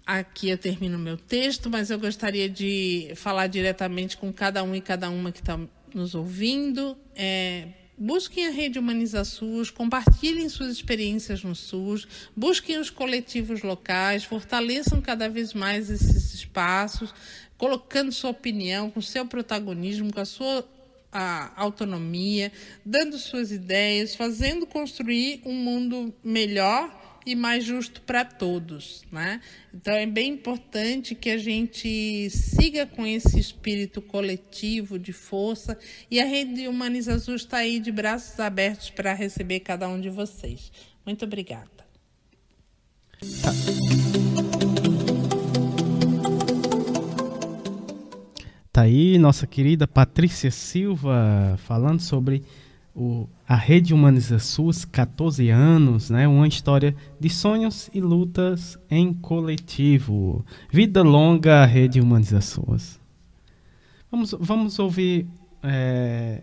aqui 0.05 0.49
eu 0.49 0.57
termino 0.57 0.97
meu 0.97 1.17
texto, 1.17 1.69
mas 1.69 1.89
eu 1.89 1.99
gostaria 1.99 2.49
de 2.49 3.11
falar 3.15 3.47
diretamente 3.47 4.17
com 4.17 4.31
cada 4.31 4.63
um 4.63 4.73
e 4.73 4.81
cada 4.81 5.09
uma 5.09 5.31
que 5.31 5.39
está 5.39 5.59
nos 5.93 6.15
ouvindo. 6.15 6.97
É, 7.15 7.67
busquem 8.01 8.47
a 8.47 8.49
rede 8.49 8.79
Humaniza 8.79 9.23
SUS, 9.23 9.69
compartilhem 9.69 10.49
suas 10.49 10.71
experiências 10.71 11.43
no 11.43 11.53
SUS, 11.53 12.07
busquem 12.35 12.79
os 12.79 12.89
coletivos 12.89 13.61
locais, 13.61 14.23
fortaleçam 14.23 14.99
cada 14.99 15.29
vez 15.29 15.53
mais 15.53 15.87
esses 15.87 16.33
espaços, 16.33 17.13
colocando 17.59 18.11
sua 18.11 18.31
opinião, 18.31 18.89
com 18.89 19.01
seu 19.01 19.23
protagonismo, 19.27 20.11
com 20.11 20.19
a 20.19 20.25
sua 20.25 20.67
a 21.13 21.51
autonomia, 21.61 22.53
dando 22.85 23.17
suas 23.17 23.51
ideias, 23.51 24.15
fazendo 24.15 24.65
construir 24.65 25.41
um 25.45 25.53
mundo 25.53 26.13
melhor 26.23 27.00
e 27.25 27.35
mais 27.35 27.63
justo 27.63 28.01
para 28.01 28.25
todos, 28.25 29.03
né? 29.11 29.41
Então 29.73 29.93
é 29.93 30.05
bem 30.05 30.31
importante 30.31 31.15
que 31.15 31.29
a 31.29 31.37
gente 31.37 32.29
siga 32.29 32.85
com 32.85 33.05
esse 33.05 33.39
espírito 33.39 34.01
coletivo 34.01 34.97
de 34.97 35.13
força 35.13 35.77
e 36.09 36.19
a 36.19 36.25
Rede 36.25 36.67
Humaniza 36.67 37.13
Azul 37.13 37.35
está 37.35 37.57
aí 37.57 37.79
de 37.79 37.91
braços 37.91 38.39
abertos 38.39 38.89
para 38.89 39.13
receber 39.13 39.61
cada 39.61 39.87
um 39.87 39.99
de 39.99 40.09
vocês. 40.09 40.71
Muito 41.05 41.25
obrigada. 41.25 41.69
Tá 48.71 48.83
aí 48.83 49.17
nossa 49.19 49.45
querida 49.45 49.87
Patrícia 49.87 50.49
Silva 50.49 51.59
falando 51.65 51.99
sobre 51.99 52.43
o, 52.95 53.27
a 53.47 53.55
Rede 53.55 53.93
Humaniza 53.93 54.39
SUS, 54.39 54.85
14 54.85 55.49
anos, 55.49 56.09
né? 56.09 56.27
uma 56.27 56.47
história 56.47 56.95
de 57.19 57.29
sonhos 57.29 57.89
e 57.93 58.01
lutas 58.01 58.77
em 58.89 59.13
coletivo. 59.13 60.45
Vida 60.69 61.01
longa, 61.01 61.65
Rede 61.65 62.01
Humaniza 62.01 62.41
SUS. 62.41 62.99
Vamos, 64.11 64.35
vamos 64.39 64.77
ouvir 64.77 65.27
é, 65.63 66.41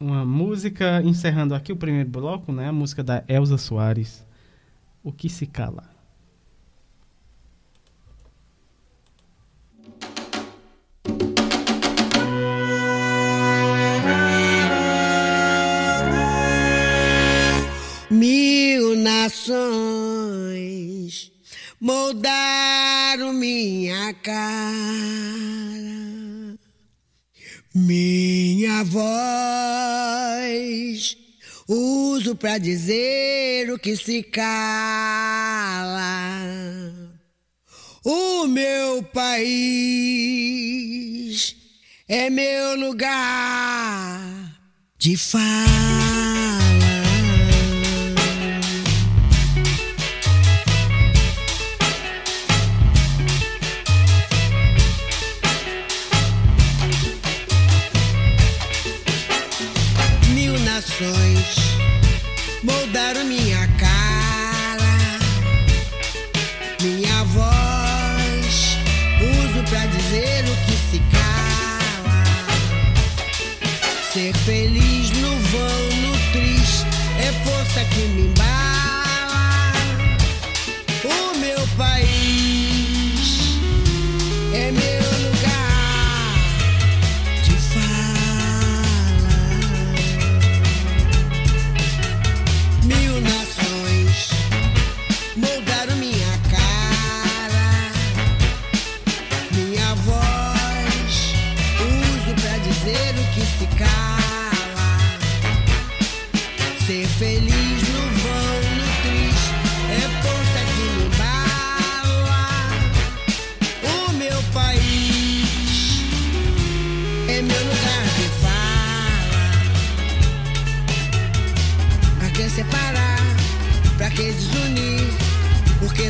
uma 0.00 0.24
música, 0.24 1.02
encerrando 1.02 1.54
aqui 1.54 1.72
o 1.72 1.76
primeiro 1.76 2.08
bloco, 2.08 2.52
né? 2.52 2.68
a 2.68 2.72
música 2.72 3.02
da 3.02 3.22
Elza 3.28 3.58
Soares, 3.58 4.26
O 5.02 5.12
Que 5.12 5.28
Se 5.28 5.46
Cala. 5.46 5.93
Mil 18.24 18.96
nações 18.96 19.60
moldaram 21.78 23.34
minha 23.34 24.14
cara, 24.14 24.38
minha 27.74 28.82
voz 28.84 29.04
uso 31.68 32.34
para 32.34 32.56
dizer 32.56 33.70
o 33.70 33.78
que 33.78 33.94
se 33.94 34.22
cala. 34.22 34.48
O 38.02 38.46
meu 38.46 39.02
país 39.02 39.34
é 42.08 42.30
meu 42.30 42.74
lugar 42.78 44.18
de 44.96 45.14
fala. 45.14 46.03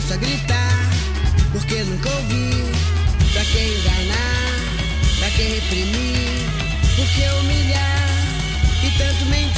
Que 0.05 0.09
só 0.09 0.19
gritar? 0.19 0.91
Por 1.51 1.65
que 1.65 1.83
nunca 1.83 2.11
ouvir? 2.11 2.67
Pra 3.33 3.43
que 3.43 3.79
enganar? 3.79 4.53
Pra 5.19 5.31
que 5.31 5.43
reprimir? 5.43 6.47
Por 6.95 7.07
que 7.09 7.27
humilhar? 7.41 8.09
E 8.83 8.91
tanto 8.99 9.25
mentir? 9.25 9.54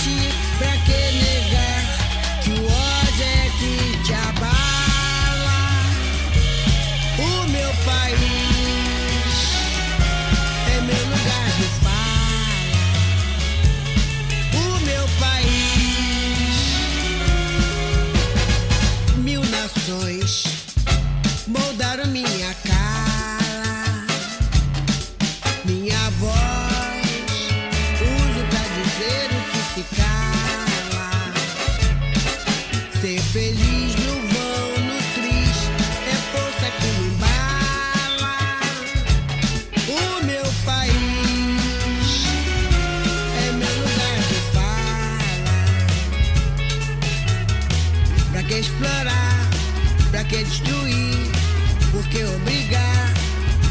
Que 52.16 52.24
obrigar? 52.24 53.14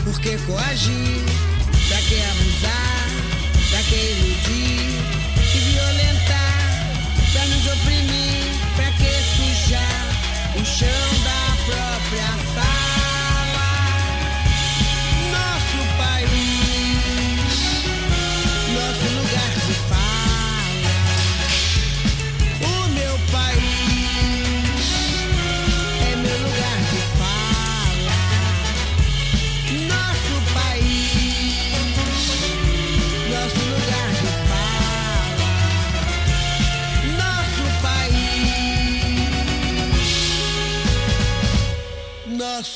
Por 0.03 0.19
que 0.21 0.37
coagir? 0.45 1.34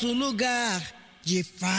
Nosso 0.00 0.14
lugar 0.14 0.82
de 1.22 1.42
fala. 1.42 1.70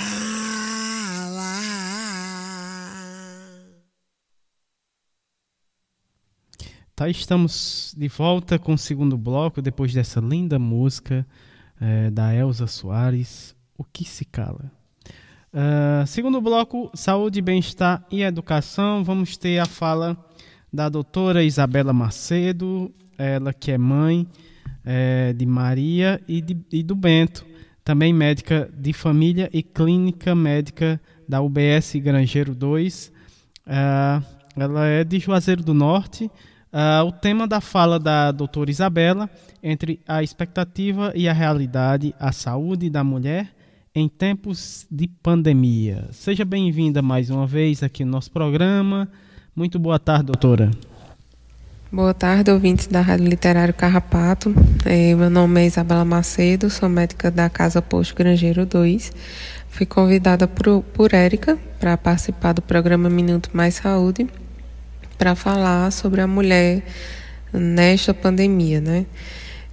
Tá, 6.96 7.10
estamos 7.10 7.96
de 7.98 8.08
volta 8.08 8.60
com 8.60 8.76
o 8.76 8.78
segundo 8.78 9.18
bloco 9.18 9.60
depois 9.60 9.92
dessa 9.92 10.20
linda 10.20 10.60
música 10.60 11.26
é, 11.80 12.12
da 12.12 12.32
Elza 12.32 12.68
Soares, 12.68 13.56
O 13.76 13.84
que 13.84 14.06
se 14.06 14.24
cala. 14.24 14.72
Uh, 15.52 16.06
segundo 16.06 16.40
bloco, 16.40 16.92
saúde, 16.94 17.42
bem-estar 17.42 18.06
e 18.12 18.22
educação. 18.22 19.04
Vamos 19.04 19.36
ter 19.36 19.58
a 19.58 19.66
fala 19.66 20.16
da 20.72 20.90
doutora 20.90 21.44
Isabela 21.44 21.92
Macedo, 21.92 22.94
ela 23.18 23.52
que 23.52 23.72
é 23.72 23.80
mãe 23.80 24.28
é, 24.86 25.34
de 25.34 25.46
Maria 25.48 26.22
e, 26.28 26.40
de, 26.40 26.56
e 26.72 26.84
do 26.84 26.96
Bento, 26.96 27.50
também 27.84 28.14
médica 28.14 28.70
de 28.78 28.94
família 28.94 29.50
e 29.52 29.64
clínica 29.64 30.36
médica 30.36 31.02
da 31.28 31.42
UBS 31.42 31.96
Grangeiro 31.96 32.54
2. 32.54 33.08
Uh, 33.08 33.12
ah, 33.68 34.24
ela 34.56 34.86
é 34.86 35.04
de 35.04 35.20
Juazeiro 35.20 35.64
do 35.64 35.74
Norte 35.74 36.30
Uh, 36.72 37.06
o 37.06 37.12
tema 37.12 37.46
da 37.46 37.60
fala 37.60 38.00
da 38.00 38.32
doutora 38.32 38.72
Isabela, 38.72 39.30
entre 39.62 40.00
a 40.08 40.24
expectativa 40.24 41.12
e 41.14 41.28
a 41.28 41.34
realidade, 41.34 42.16
a 42.18 42.32
saúde 42.32 42.90
da 42.90 43.04
mulher 43.04 43.54
em 43.94 44.08
tempos 44.08 44.88
de 44.90 45.06
pandemia. 45.06 46.08
Seja 46.12 46.46
bem-vinda 46.46 47.02
mais 47.02 47.30
uma 47.30 47.46
vez 47.46 47.84
aqui 47.84 48.06
no 48.06 48.12
nosso 48.12 48.32
programa. 48.32 49.10
Muito 49.54 49.78
boa 49.78 50.00
tarde, 50.00 50.28
doutora. 50.28 50.72
Boa 51.94 52.14
tarde, 52.14 52.50
ouvintes 52.50 52.88
da 52.88 53.02
Rádio 53.02 53.28
Literário 53.28 53.74
Carrapato. 53.74 54.56
É, 54.86 55.14
meu 55.14 55.30
nome 55.30 55.62
é 55.62 55.66
Isabela 55.66 56.06
Macedo, 56.06 56.70
sou 56.70 56.88
médica 56.88 57.30
da 57.30 57.50
Casa 57.50 57.82
Posto 57.82 58.16
Grangeiro 58.16 58.66
2. 58.66 59.12
Fui 59.68 59.86
convidada 59.86 60.48
por, 60.48 60.84
por 60.94 61.14
Érica 61.14 61.60
para 61.82 61.98
participar 61.98 62.54
do 62.54 62.62
programa 62.62 63.10
Minuto 63.10 63.50
Mais 63.52 63.76
Saúde 63.76 64.26
para 65.18 65.36
falar 65.36 65.92
sobre 65.92 66.22
a 66.22 66.28
mulher 66.28 66.82
nesta 67.52 68.14
pandemia, 68.14 68.80
né? 68.80 69.06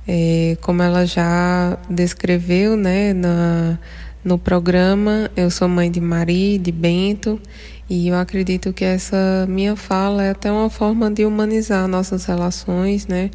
É, 0.04 0.56
como 0.60 0.82
ela 0.82 1.06
já 1.06 1.78
descreveu, 1.88 2.76
né, 2.76 3.12
na, 3.12 3.78
no 4.24 4.36
programa, 4.36 5.30
eu 5.36 5.52
sou 5.52 5.68
mãe 5.68 5.88
de 5.88 6.00
Maria, 6.00 6.58
de 6.58 6.72
Bento, 6.72 7.40
e 7.88 8.08
eu 8.08 8.16
acredito 8.16 8.72
que 8.72 8.84
essa 8.84 9.46
minha 9.48 9.76
fala 9.76 10.24
é 10.24 10.30
até 10.30 10.50
uma 10.50 10.70
forma 10.70 11.10
de 11.10 11.24
humanizar 11.24 11.88
nossas 11.88 12.24
relações, 12.24 13.06
né? 13.06 13.30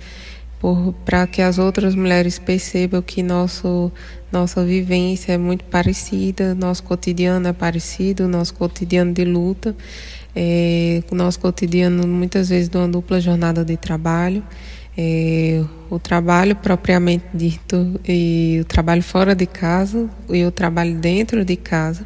Para 1.03 1.27
que 1.27 1.41
as 1.41 1.59
outras 1.59 1.93
mulheres 1.93 2.39
percebam 2.39 3.01
que 3.01 3.21
nosso, 3.21 3.91
nossa 4.31 4.63
vivência 4.63 5.33
é 5.33 5.37
muito 5.37 5.65
parecida, 5.65 6.55
nosso 6.55 6.83
cotidiano 6.83 7.47
é 7.49 7.53
parecido, 7.53 8.27
nosso 8.29 8.53
cotidiano 8.53 9.11
de 9.13 9.25
luta 9.25 9.75
é, 10.35 11.03
nosso 11.11 11.39
cotidiano 11.39 12.07
muitas 12.07 12.49
vezes 12.49 12.69
de 12.69 12.77
uma 12.77 12.87
dupla 12.87 13.19
jornada 13.21 13.63
de 13.63 13.77
trabalho. 13.77 14.43
É, 14.95 15.63
o 15.89 15.97
trabalho 15.97 16.55
propriamente 16.55 17.25
dito 17.33 17.99
e 18.07 18.59
o 18.61 18.65
trabalho 18.65 19.01
fora 19.01 19.33
de 19.33 19.47
casa 19.47 20.07
e 20.29 20.43
o 20.45 20.51
trabalho 20.51 20.95
dentro 20.95 21.43
de 21.43 21.55
casa. 21.55 22.05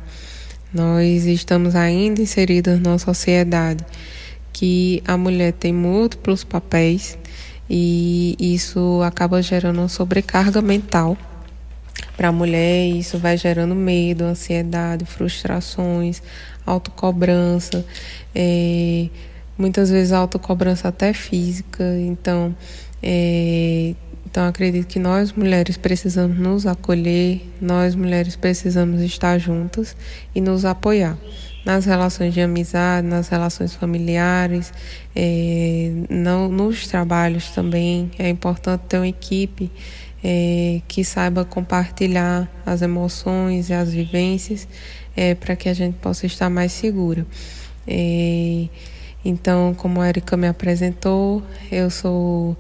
Nós 0.74 1.26
estamos 1.26 1.76
ainda 1.76 2.22
inseridos 2.22 2.80
numa 2.80 2.98
sociedade 3.00 3.86
que 4.52 5.02
a 5.08 5.18
mulher 5.18 5.54
tem 5.54 5.72
múltiplos 5.74 6.44
papéis 6.44 7.18
e 7.70 8.36
isso 8.40 9.02
acaba 9.04 9.42
gerando 9.42 9.80
uma 9.80 9.90
sobrecarga 9.90 10.62
mental 10.62 11.18
para 12.16 12.30
a 12.30 12.32
mulher, 12.32 12.88
isso 12.88 13.18
vai 13.20 13.38
gerando 13.38 13.76
medo, 13.76 14.24
ansiedade, 14.24 15.06
frustrações, 15.06 16.22
autocobrança, 16.66 17.86
é, 18.34 19.08
muitas 19.58 19.90
vezes 19.90 20.12
autocobrança 20.12 20.88
até 20.88 21.14
física. 21.14 21.84
Então, 22.00 22.56
é, 23.02 23.94
então 24.38 24.48
acredito 24.48 24.86
que 24.86 25.00
nós 25.00 25.34
mulheres 25.34 25.78
precisamos 25.78 26.38
nos 26.38 26.68
acolher, 26.68 27.42
nós 27.60 27.96
mulheres 27.96 28.36
precisamos 28.36 29.02
estar 29.02 29.40
juntas 29.40 29.98
e 30.36 30.40
nos 30.40 30.64
apoiar 30.64 31.18
nas 31.66 31.86
relações 31.86 32.36
de 32.36 32.42
amizade, 32.42 33.08
nas 33.08 33.30
relações 33.30 33.74
familiares, 33.74 34.72
é, 35.16 35.92
não, 36.08 36.50
nos 36.50 36.86
trabalhos 36.86 37.50
também. 37.50 38.12
É 38.20 38.30
importante 38.30 38.82
ter 38.82 38.98
uma 38.98 39.08
equipe 39.08 39.72
é, 40.24 40.82
que 40.88 41.04
saiba 41.04 41.44
compartilhar 41.44 42.48
as 42.64 42.84
emoções 42.84 43.72
e 43.72 43.74
as 43.74 43.92
vivências 43.92 44.68
é, 45.16 45.34
para 45.34 45.56
que 45.56 45.68
a 45.68 45.74
gente 45.74 45.96
possa 45.96 46.28
estar 46.28 46.48
mais 46.48 46.74
segura. 46.74 47.26
É, 47.88 48.68
então, 49.26 49.74
como 49.74 50.00
a 50.00 50.08
Erika 50.08 50.38
me 50.38 50.48
apresentou, 50.48 51.42
eu 51.72 51.90
sou 51.90 52.56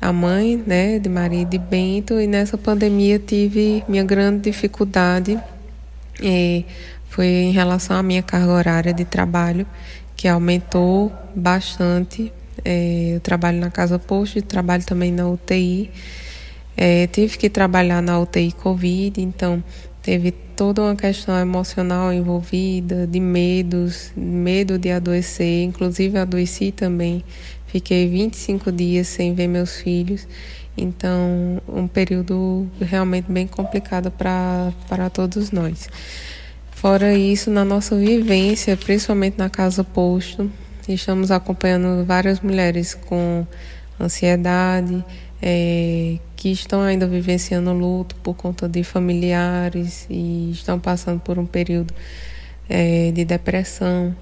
a 0.00 0.12
mãe 0.12 0.62
né, 0.66 0.98
de 0.98 1.08
Maria 1.08 1.42
e 1.42 1.44
de 1.44 1.58
Bento, 1.58 2.20
e 2.20 2.26
nessa 2.26 2.56
pandemia 2.56 3.18
tive 3.18 3.84
minha 3.86 4.04
grande 4.04 4.50
dificuldade 4.50 5.38
é, 6.22 6.64
foi 7.08 7.26
em 7.26 7.52
relação 7.52 7.96
à 7.96 8.02
minha 8.02 8.22
carga 8.22 8.52
horária 8.52 8.92
de 8.92 9.04
trabalho, 9.04 9.66
que 10.16 10.28
aumentou 10.28 11.12
bastante. 11.34 12.32
É, 12.64 13.14
eu 13.14 13.20
trabalho 13.20 13.58
na 13.58 13.70
casa 13.70 13.98
posto, 13.98 14.40
trabalho 14.42 14.84
também 14.84 15.10
na 15.10 15.26
UTI. 15.28 15.90
É, 16.76 17.06
tive 17.06 17.36
que 17.36 17.50
trabalhar 17.50 18.02
na 18.02 18.18
UTI 18.20 18.52
Covid, 18.52 19.20
então 19.20 19.62
teve 20.02 20.30
toda 20.30 20.82
uma 20.82 20.94
questão 20.94 21.38
emocional 21.38 22.12
envolvida, 22.12 23.06
de 23.06 23.18
medos, 23.18 24.12
medo 24.16 24.78
de 24.78 24.90
adoecer, 24.90 25.64
inclusive 25.64 26.18
adoeci 26.18 26.70
também. 26.70 27.24
Fiquei 27.70 28.08
25 28.08 28.72
dias 28.72 29.06
sem 29.06 29.32
ver 29.32 29.46
meus 29.46 29.76
filhos, 29.76 30.26
então 30.76 31.62
um 31.68 31.86
período 31.86 32.68
realmente 32.80 33.30
bem 33.30 33.46
complicado 33.46 34.10
para 34.10 35.10
todos 35.12 35.52
nós. 35.52 35.88
Fora 36.72 37.14
isso, 37.14 37.50
na 37.50 37.64
nossa 37.64 37.94
vivência, 37.94 38.76
principalmente 38.76 39.38
na 39.38 39.48
casa 39.48 39.84
posto, 39.84 40.50
estamos 40.88 41.30
acompanhando 41.30 42.04
várias 42.04 42.40
mulheres 42.40 42.94
com 42.94 43.46
ansiedade, 44.00 45.04
é, 45.40 46.18
que 46.34 46.50
estão 46.50 46.80
ainda 46.80 47.06
vivenciando 47.06 47.72
luto 47.72 48.16
por 48.16 48.34
conta 48.34 48.68
de 48.68 48.82
familiares 48.82 50.06
e 50.10 50.50
estão 50.50 50.80
passando 50.80 51.20
por 51.20 51.38
um 51.38 51.46
período 51.46 51.94
é, 52.68 53.12
de 53.12 53.24
depressão. 53.24 54.16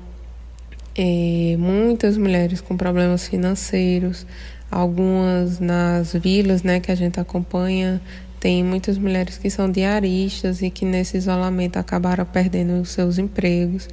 É, 1.00 1.56
muitas 1.56 2.16
mulheres 2.16 2.60
com 2.60 2.76
problemas 2.76 3.28
financeiros, 3.28 4.26
algumas 4.68 5.60
nas 5.60 6.12
vilas 6.12 6.64
né, 6.64 6.80
que 6.80 6.90
a 6.90 6.94
gente 6.96 7.20
acompanha, 7.20 8.02
tem 8.40 8.64
muitas 8.64 8.98
mulheres 8.98 9.38
que 9.38 9.48
são 9.48 9.70
diaristas 9.70 10.60
e 10.60 10.70
que 10.70 10.84
nesse 10.84 11.16
isolamento 11.16 11.76
acabaram 11.76 12.24
perdendo 12.24 12.80
os 12.80 12.90
seus 12.90 13.16
empregos. 13.16 13.88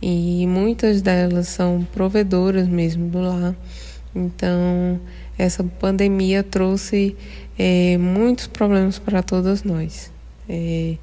E 0.00 0.46
muitas 0.46 1.02
delas 1.02 1.48
são 1.48 1.84
provedoras 1.92 2.68
mesmo 2.68 3.08
do 3.08 3.18
lar. 3.18 3.56
Então, 4.14 5.00
essa 5.36 5.64
pandemia 5.64 6.44
trouxe 6.44 7.16
é, 7.58 7.98
muitos 7.98 8.46
problemas 8.46 9.00
para 9.00 9.20
todas 9.20 9.64
nós. 9.64 10.12
É, 10.48 10.94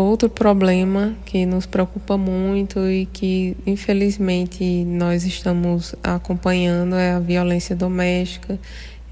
outro 0.00 0.28
problema 0.28 1.14
que 1.24 1.46
nos 1.46 1.64
preocupa 1.64 2.18
muito 2.18 2.86
e 2.88 3.06
que 3.06 3.56
infelizmente 3.66 4.84
nós 4.84 5.24
estamos 5.24 5.94
acompanhando 6.02 6.96
é 6.96 7.12
a 7.12 7.18
violência 7.18 7.74
doméstica, 7.74 8.58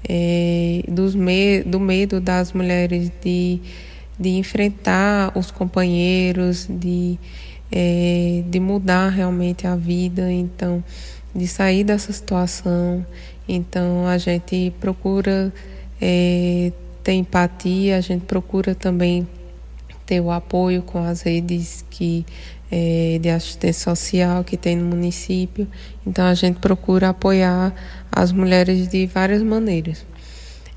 é, 0.07 0.83
dos 0.87 1.15
me 1.15 1.63
do 1.63 1.79
medo 1.79 2.21
das 2.21 2.53
mulheres 2.53 3.11
de, 3.23 3.59
de 4.19 4.29
enfrentar 4.37 5.35
os 5.35 5.49
companheiros, 5.49 6.67
de, 6.69 7.17
é, 7.71 8.43
de 8.47 8.59
mudar 8.59 9.09
realmente 9.09 9.65
a 9.65 9.75
vida, 9.75 10.31
então 10.31 10.83
de 11.33 11.47
sair 11.47 11.83
dessa 11.83 12.13
situação. 12.13 13.03
Então 13.49 14.07
a 14.07 14.19
gente 14.19 14.71
procura 14.79 15.51
é, 15.99 16.71
ter 17.03 17.13
empatia, 17.13 17.97
a 17.97 18.01
gente 18.01 18.25
procura 18.25 18.75
também 18.75 19.27
ter 20.05 20.21
o 20.21 20.31
apoio 20.31 20.81
com 20.81 20.99
as 20.99 21.21
redes 21.21 21.83
que 21.89 22.25
é, 22.71 23.19
de 23.21 23.29
assistência 23.29 23.95
social 23.95 24.43
que 24.43 24.57
tem 24.57 24.75
no 24.75 24.85
município. 24.85 25.67
Então 26.05 26.25
a 26.25 26.33
gente 26.33 26.59
procura 26.59 27.09
apoiar 27.09 27.73
as 28.11 28.31
mulheres 28.31 28.87
de 28.87 29.05
várias 29.05 29.41
maneiras, 29.41 30.05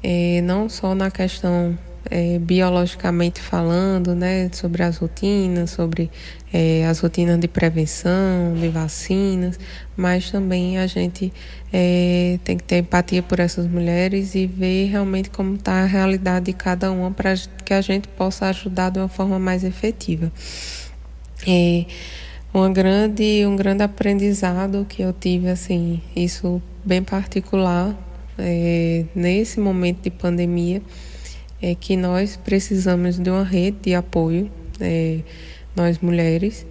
é, 0.02 0.40
não 0.42 0.68
só 0.68 0.94
na 0.94 1.10
questão 1.10 1.78
é, 2.10 2.38
biologicamente 2.38 3.40
falando, 3.40 4.14
né, 4.14 4.50
sobre 4.52 4.82
as 4.82 4.96
rotinas, 4.96 5.70
sobre 5.70 6.10
é, 6.52 6.86
as 6.86 7.00
rotinas 7.00 7.38
de 7.38 7.48
prevenção, 7.48 8.54
de 8.58 8.68
vacinas, 8.68 9.58
mas 9.96 10.30
também 10.30 10.78
a 10.78 10.86
gente 10.86 11.32
é, 11.72 12.38
tem 12.44 12.56
que 12.56 12.64
ter 12.64 12.78
empatia 12.78 13.22
por 13.22 13.40
essas 13.40 13.66
mulheres 13.66 14.34
e 14.34 14.46
ver 14.46 14.86
realmente 14.86 15.30
como 15.30 15.54
está 15.54 15.82
a 15.82 15.86
realidade 15.86 16.46
de 16.46 16.52
cada 16.52 16.90
uma 16.90 17.10
para 17.10 17.34
que 17.64 17.74
a 17.74 17.80
gente 17.80 18.08
possa 18.08 18.46
ajudar 18.46 18.90
de 18.90 18.98
uma 18.98 19.08
forma 19.08 19.38
mais 19.38 19.64
efetiva. 19.64 20.32
É, 21.46 21.84
uma 22.52 22.70
grande, 22.70 23.44
um 23.46 23.56
grande 23.56 23.82
aprendizado 23.82 24.86
que 24.88 25.02
eu 25.02 25.12
tive, 25.12 25.48
assim, 25.48 26.00
isso 26.16 26.62
bem 26.84 27.02
particular, 27.02 27.94
é, 28.38 29.04
nesse 29.14 29.60
momento 29.60 30.02
de 30.02 30.10
pandemia, 30.10 30.80
é 31.60 31.74
que 31.74 31.96
nós 31.96 32.36
precisamos 32.36 33.18
de 33.18 33.30
uma 33.30 33.44
rede 33.44 33.78
de 33.82 33.94
apoio, 33.94 34.50
é, 34.80 35.20
nós 35.74 35.98
mulheres, 35.98 36.66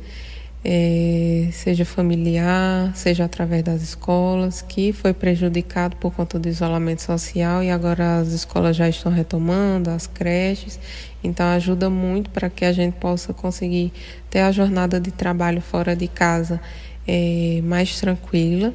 é, 0.63 1.47
seja 1.51 1.85
familiar, 1.85 2.95
seja 2.95 3.25
através 3.25 3.63
das 3.63 3.81
escolas, 3.81 4.61
que 4.61 4.91
foi 4.91 5.13
prejudicado 5.13 5.95
por 5.97 6.13
conta 6.13 6.37
do 6.39 6.47
isolamento 6.47 7.01
social 7.01 7.63
e 7.63 7.69
agora 7.69 8.19
as 8.19 8.29
escolas 8.29 8.75
já 8.75 8.89
estão 8.89 9.11
retomando, 9.11 9.89
as 9.89 10.07
creches, 10.07 10.79
então 11.23 11.45
ajuda 11.47 11.89
muito 11.89 12.29
para 12.29 12.49
que 12.49 12.65
a 12.65 12.73
gente 12.73 12.95
possa 12.95 13.33
conseguir 13.33 13.93
ter 14.29 14.39
a 14.39 14.51
jornada 14.51 14.99
de 14.99 15.11
trabalho 15.11 15.61
fora 15.61 15.95
de 15.95 16.07
casa 16.07 16.59
é, 17.07 17.61
mais 17.63 17.99
tranquila 17.99 18.73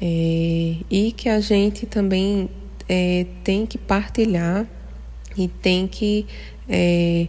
é, 0.00 0.76
e 0.90 1.12
que 1.14 1.28
a 1.28 1.40
gente 1.40 1.84
também 1.84 2.48
é, 2.88 3.26
tem 3.44 3.66
que 3.66 3.76
partilhar 3.76 4.66
e 5.36 5.48
tem 5.48 5.86
que 5.86 6.26
é, 6.68 7.28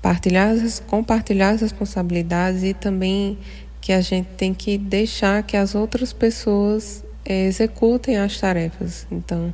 partilhar, 0.00 0.54
compartilhar 0.86 1.50
as 1.50 1.60
responsabilidades 1.60 2.62
e 2.62 2.74
também 2.74 3.38
que 3.80 3.92
a 3.92 4.00
gente 4.00 4.28
tem 4.36 4.52
que 4.52 4.76
deixar 4.76 5.42
que 5.42 5.56
as 5.56 5.74
outras 5.74 6.12
pessoas 6.12 7.04
é, 7.24 7.46
executem 7.46 8.16
as 8.16 8.38
tarefas. 8.38 9.06
Então, 9.10 9.52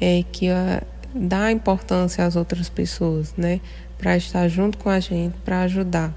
é 0.00 0.24
que 0.30 0.48
a, 0.48 0.82
dá 1.14 1.50
importância 1.52 2.24
às 2.24 2.36
outras 2.36 2.68
pessoas, 2.68 3.34
né, 3.36 3.60
para 3.98 4.16
estar 4.16 4.48
junto 4.48 4.78
com 4.78 4.88
a 4.88 4.98
gente, 4.98 5.34
para 5.44 5.62
ajudar. 5.62 6.12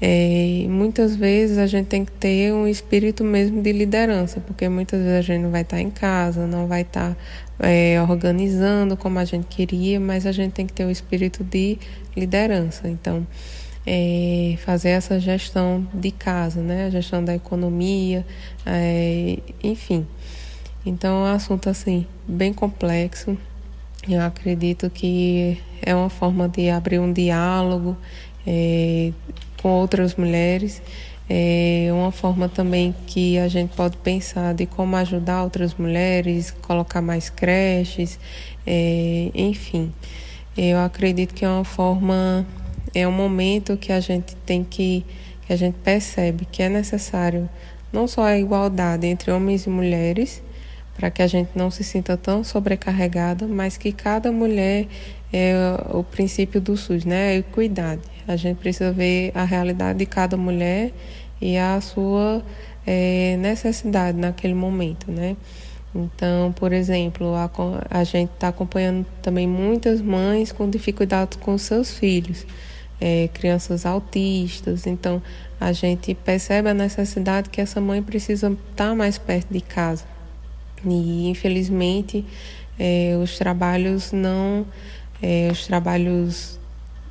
É, 0.00 0.64
muitas 0.68 1.16
vezes 1.16 1.58
a 1.58 1.66
gente 1.66 1.86
tem 1.86 2.04
que 2.04 2.12
ter 2.12 2.52
um 2.52 2.68
espírito 2.68 3.24
mesmo 3.24 3.60
de 3.60 3.72
liderança, 3.72 4.40
porque 4.40 4.68
muitas 4.68 5.00
vezes 5.00 5.16
a 5.16 5.22
gente 5.22 5.42
não 5.42 5.50
vai 5.50 5.62
estar 5.62 5.80
em 5.80 5.90
casa, 5.90 6.46
não 6.46 6.68
vai 6.68 6.82
estar 6.82 7.16
é, 7.58 8.00
organizando 8.02 8.96
como 8.96 9.18
a 9.18 9.24
gente 9.24 9.46
queria, 9.46 9.98
mas 9.98 10.26
a 10.26 10.32
gente 10.32 10.52
tem 10.52 10.66
que 10.66 10.72
ter 10.72 10.84
o 10.84 10.90
espírito 10.90 11.42
de 11.42 11.78
liderança. 12.16 12.88
Então, 12.88 13.26
é, 13.86 14.56
fazer 14.58 14.90
essa 14.90 15.18
gestão 15.18 15.86
de 15.94 16.10
casa, 16.10 16.60
né? 16.60 16.86
a 16.86 16.90
gestão 16.90 17.24
da 17.24 17.34
economia, 17.34 18.24
é, 18.66 19.38
enfim. 19.62 20.06
Então, 20.84 21.26
é 21.26 21.30
um 21.30 21.34
assunto 21.34 21.68
assim 21.68 22.06
bem 22.26 22.52
complexo. 22.52 23.36
Eu 24.08 24.22
acredito 24.22 24.88
que 24.88 25.60
é 25.82 25.94
uma 25.94 26.08
forma 26.08 26.48
de 26.48 26.70
abrir 26.70 26.98
um 26.98 27.12
diálogo 27.12 27.96
é, 28.46 29.12
com 29.60 29.68
outras 29.70 30.14
mulheres. 30.14 30.80
É 31.30 31.88
uma 31.92 32.10
forma 32.10 32.48
também 32.48 32.94
que 33.06 33.38
a 33.38 33.48
gente 33.48 33.76
pode 33.76 33.98
pensar 33.98 34.54
de 34.54 34.64
como 34.64 34.96
ajudar 34.96 35.44
outras 35.44 35.74
mulheres, 35.74 36.50
colocar 36.50 37.02
mais 37.02 37.28
creches, 37.28 38.18
é, 38.66 39.30
enfim. 39.34 39.92
Eu 40.56 40.78
acredito 40.78 41.34
que 41.34 41.44
é 41.44 41.48
uma 41.48 41.64
forma, 41.64 42.46
é 42.94 43.06
um 43.06 43.12
momento 43.12 43.76
que 43.76 43.92
a 43.92 44.00
gente 44.00 44.34
tem 44.36 44.64
que, 44.64 45.04
que 45.46 45.52
a 45.52 45.56
gente 45.56 45.76
percebe 45.84 46.46
que 46.46 46.62
é 46.62 46.68
necessário 46.68 47.48
não 47.92 48.06
só 48.06 48.22
a 48.22 48.38
igualdade 48.38 49.06
entre 49.06 49.30
homens 49.30 49.66
e 49.66 49.70
mulheres, 49.70 50.42
para 50.94 51.10
que 51.10 51.22
a 51.22 51.26
gente 51.26 51.50
não 51.54 51.70
se 51.70 51.84
sinta 51.84 52.16
tão 52.16 52.42
sobrecarregada, 52.42 53.46
mas 53.46 53.76
que 53.76 53.92
cada 53.92 54.32
mulher 54.32 54.86
é 55.32 55.54
o 55.90 56.02
princípio 56.02 56.60
do 56.60 56.76
SUS, 56.76 57.04
né? 57.04 57.28
A 57.28 57.34
equidade. 57.36 58.17
A 58.28 58.36
gente 58.36 58.58
precisa 58.58 58.92
ver 58.92 59.32
a 59.34 59.42
realidade 59.42 59.98
de 59.98 60.06
cada 60.06 60.36
mulher 60.36 60.92
e 61.40 61.56
a 61.56 61.80
sua 61.80 62.42
é, 62.86 63.36
necessidade 63.38 64.18
naquele 64.18 64.54
momento, 64.54 65.10
né? 65.10 65.34
Então, 65.94 66.52
por 66.52 66.72
exemplo, 66.72 67.34
a, 67.34 67.50
a 67.90 68.04
gente 68.04 68.30
está 68.34 68.48
acompanhando 68.48 69.06
também 69.22 69.48
muitas 69.48 70.02
mães 70.02 70.52
com 70.52 70.68
dificuldades 70.68 71.38
com 71.38 71.56
seus 71.56 71.96
filhos, 71.98 72.46
é, 73.00 73.28
crianças 73.32 73.86
autistas. 73.86 74.86
Então, 74.86 75.22
a 75.58 75.72
gente 75.72 76.14
percebe 76.14 76.68
a 76.68 76.74
necessidade 76.74 77.48
que 77.48 77.60
essa 77.60 77.80
mãe 77.80 78.02
precisa 78.02 78.48
estar 78.48 78.88
tá 78.88 78.94
mais 78.94 79.16
perto 79.16 79.50
de 79.50 79.62
casa. 79.62 80.04
E, 80.84 81.28
infelizmente, 81.30 82.24
é, 82.78 83.18
os 83.20 83.38
trabalhos 83.38 84.12
não, 84.12 84.66
é, 85.22 85.48
os 85.50 85.66
trabalhos 85.66 86.57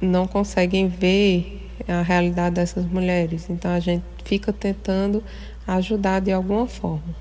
não 0.02 0.28
conseguem 0.28 0.88
ver 0.88 1.69
a 1.88 2.02
realidade 2.02 2.56
dessas 2.56 2.86
mulheres. 2.86 3.49
Então 3.49 3.72
a 3.72 3.80
gente 3.80 4.03
fica 4.24 4.52
tentando 4.52 5.24
ajudar 5.68 6.22
de 6.22 6.32
alguma 6.32 6.68
forma. 6.68 7.15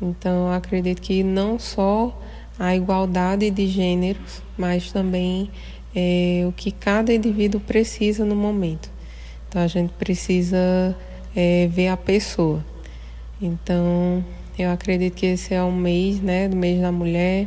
Então 0.00 0.48
eu 0.48 0.52
acredito 0.52 1.00
que 1.00 1.22
não 1.22 1.58
só 1.58 2.18
a 2.58 2.74
igualdade 2.76 3.50
de 3.50 3.66
gêneros, 3.66 4.42
mas 4.56 4.92
também 4.92 5.50
é, 5.94 6.44
o 6.46 6.52
que 6.52 6.70
cada 6.70 7.12
indivíduo 7.12 7.60
precisa 7.60 8.24
no 8.24 8.34
momento. 8.34 8.90
Então 9.48 9.62
a 9.62 9.66
gente 9.66 9.92
precisa 9.92 10.96
é, 11.34 11.68
ver 11.68 11.88
a 11.88 11.96
pessoa. 11.96 12.64
Então 13.40 14.24
eu 14.58 14.70
acredito 14.70 15.14
que 15.14 15.26
esse 15.26 15.54
é 15.54 15.62
um 15.62 15.72
mês, 15.72 16.20
né, 16.20 16.48
do 16.48 16.56
mês 16.56 16.80
da 16.80 16.92
mulher, 16.92 17.46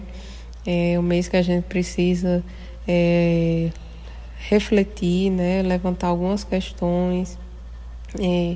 é 0.65 0.97
o 0.97 1.03
mês 1.03 1.27
que 1.27 1.37
a 1.37 1.41
gente 1.41 1.63
precisa 1.65 2.43
é, 2.87 3.69
refletir, 4.49 5.31
né, 5.31 5.61
levantar 5.61 6.07
algumas 6.07 6.43
questões 6.43 7.37
é, 8.19 8.55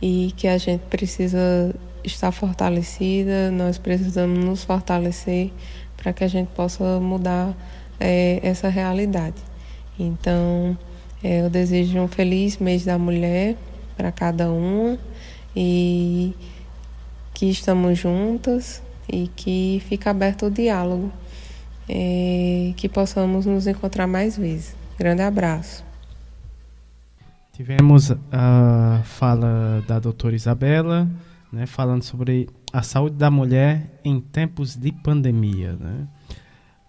e 0.00 0.32
que 0.36 0.46
a 0.46 0.58
gente 0.58 0.82
precisa 0.82 1.74
estar 2.04 2.30
fortalecida, 2.30 3.50
nós 3.50 3.78
precisamos 3.78 4.38
nos 4.38 4.62
fortalecer 4.62 5.50
para 5.96 6.12
que 6.12 6.22
a 6.22 6.28
gente 6.28 6.48
possa 6.48 7.00
mudar 7.00 7.54
é, 7.98 8.38
essa 8.42 8.68
realidade. 8.68 9.36
Então, 9.98 10.78
é, 11.22 11.40
eu 11.40 11.50
desejo 11.50 11.98
um 11.98 12.08
feliz 12.08 12.58
mês 12.58 12.84
da 12.84 12.98
mulher 12.98 13.56
para 13.96 14.12
cada 14.12 14.50
uma 14.50 14.98
e 15.56 16.34
que 17.34 17.46
estamos 17.46 17.98
juntas 17.98 18.82
e 19.10 19.28
que 19.34 19.82
fica 19.88 20.10
aberto 20.10 20.46
o 20.46 20.50
diálogo, 20.50 21.10
é, 21.88 22.72
que 22.76 22.88
possamos 22.88 23.46
nos 23.46 23.66
encontrar 23.66 24.06
mais 24.06 24.36
vezes. 24.36 24.85
Grande 24.98 25.20
abraço. 25.20 25.84
Tivemos 27.52 28.10
a 28.32 29.02
fala 29.04 29.84
da 29.86 29.98
doutora 29.98 30.34
Isabela, 30.34 31.08
né, 31.52 31.66
falando 31.66 32.02
sobre 32.02 32.48
a 32.72 32.82
saúde 32.82 33.16
da 33.16 33.30
mulher 33.30 34.00
em 34.02 34.20
tempos 34.20 34.74
de 34.74 34.92
pandemia. 34.92 35.72
Né? 35.74 36.06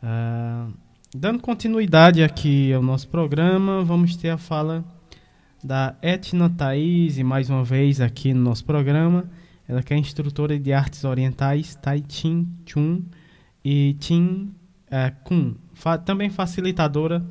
Uh, 0.04 0.74
dando 1.14 1.40
continuidade 1.40 2.24
aqui 2.24 2.72
ao 2.72 2.82
nosso 2.82 3.10
programa, 3.10 3.84
vamos 3.84 4.16
ter 4.16 4.30
a 4.30 4.38
fala 4.38 4.86
da 5.62 5.96
Etna 6.02 6.50
Thaís, 6.50 7.18
e 7.18 7.24
mais 7.24 7.50
uma 7.50 7.64
vez 7.64 8.00
aqui 8.00 8.34
no 8.34 8.42
nosso 8.42 8.64
programa. 8.64 9.26
Ela 9.68 9.84
que 9.84 9.94
é 9.94 9.98
instrutora 9.98 10.58
de 10.58 10.72
artes 10.72 11.04
orientais 11.04 11.76
Tai 11.76 12.02
Chin 12.08 12.48
Chun 12.66 13.04
e 13.66 13.98
Chin 14.00 14.54
uh, 14.88 15.24
Kun, 15.26 15.56
fa 15.74 15.98
também 15.98 16.30
facilitadora 16.30 17.22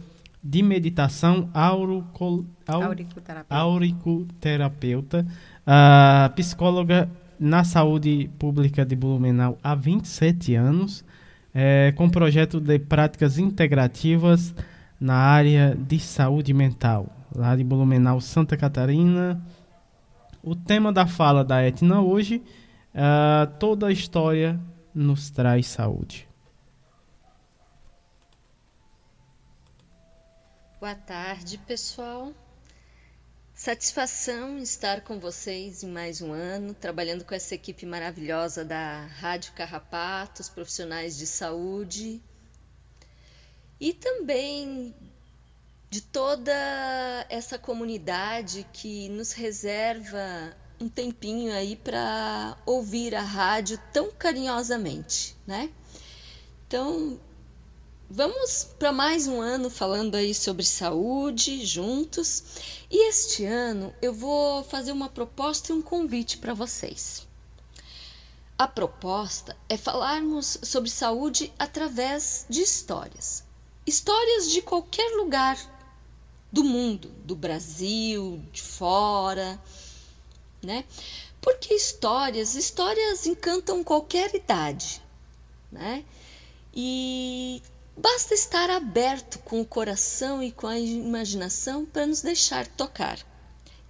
de 0.48 0.62
meditação 0.62 1.50
aurico, 1.52 2.46
auricuterapeuta, 2.66 3.54
auricuterapeuta 3.54 5.26
uh, 5.66 6.32
psicóloga 6.34 7.10
na 7.38 7.64
saúde 7.64 8.30
pública 8.38 8.84
de 8.84 8.94
Blumenau 8.94 9.58
há 9.62 9.74
27 9.74 10.54
anos, 10.54 11.04
é, 11.52 11.92
com 11.92 12.08
projeto 12.08 12.60
de 12.60 12.78
práticas 12.78 13.38
integrativas 13.38 14.54
na 15.00 15.14
área 15.14 15.76
de 15.76 15.98
saúde 15.98 16.54
mental, 16.54 17.08
lá 17.34 17.54
de 17.54 17.64
Blumenau, 17.64 18.20
Santa 18.20 18.56
Catarina. 18.56 19.42
O 20.42 20.54
tema 20.54 20.92
da 20.92 21.06
fala 21.06 21.44
da 21.44 21.62
Etna 21.62 22.00
hoje, 22.00 22.42
uh, 22.94 23.46
toda 23.58 23.88
a 23.88 23.92
história 23.92 24.58
nos 24.94 25.28
traz 25.28 25.66
saúde. 25.66 26.25
Boa 30.86 30.94
tarde, 30.94 31.58
pessoal. 31.58 32.32
Satisfação 33.52 34.56
estar 34.60 35.00
com 35.00 35.18
vocês 35.18 35.82
em 35.82 35.90
mais 35.90 36.22
um 36.22 36.32
ano, 36.32 36.72
trabalhando 36.74 37.24
com 37.24 37.34
essa 37.34 37.56
equipe 37.56 37.84
maravilhosa 37.84 38.64
da 38.64 39.04
Rádio 39.06 39.52
Carrapato, 39.54 40.42
os 40.42 40.48
profissionais 40.48 41.16
de 41.18 41.26
saúde. 41.26 42.22
E 43.80 43.92
também 43.94 44.94
de 45.90 46.00
toda 46.00 46.54
essa 47.28 47.58
comunidade 47.58 48.64
que 48.72 49.08
nos 49.08 49.32
reserva 49.32 50.56
um 50.80 50.88
tempinho 50.88 51.52
aí 51.52 51.74
para 51.74 52.56
ouvir 52.64 53.12
a 53.12 53.22
rádio 53.22 53.76
tão 53.92 54.12
carinhosamente, 54.12 55.36
né? 55.44 55.68
Então, 56.68 57.18
vamos 58.08 58.64
para 58.78 58.92
mais 58.92 59.26
um 59.26 59.40
ano 59.40 59.68
falando 59.68 60.14
aí 60.14 60.34
sobre 60.34 60.64
saúde 60.64 61.64
juntos. 61.64 62.42
E 62.90 63.08
este 63.08 63.44
ano 63.44 63.94
eu 64.00 64.12
vou 64.12 64.62
fazer 64.64 64.92
uma 64.92 65.08
proposta 65.08 65.72
e 65.72 65.74
um 65.74 65.82
convite 65.82 66.38
para 66.38 66.54
vocês. 66.54 67.26
A 68.58 68.66
proposta 68.66 69.56
é 69.68 69.76
falarmos 69.76 70.58
sobre 70.62 70.88
saúde 70.88 71.52
através 71.58 72.46
de 72.48 72.62
histórias. 72.62 73.44
Histórias 73.86 74.50
de 74.50 74.62
qualquer 74.62 75.16
lugar 75.16 75.58
do 76.50 76.64
mundo, 76.64 77.08
do 77.24 77.36
Brasil, 77.36 78.42
de 78.52 78.62
fora, 78.62 79.60
né? 80.62 80.84
Porque 81.40 81.74
histórias, 81.74 82.54
histórias 82.54 83.26
encantam 83.26 83.84
qualquer 83.84 84.34
idade, 84.34 85.02
né? 85.70 86.02
E 86.74 87.62
basta 87.96 88.34
estar 88.34 88.68
aberto 88.68 89.38
com 89.38 89.60
o 89.60 89.66
coração 89.66 90.42
e 90.42 90.52
com 90.52 90.66
a 90.66 90.78
imaginação 90.78 91.86
para 91.86 92.06
nos 92.06 92.20
deixar 92.20 92.66
tocar. 92.66 93.18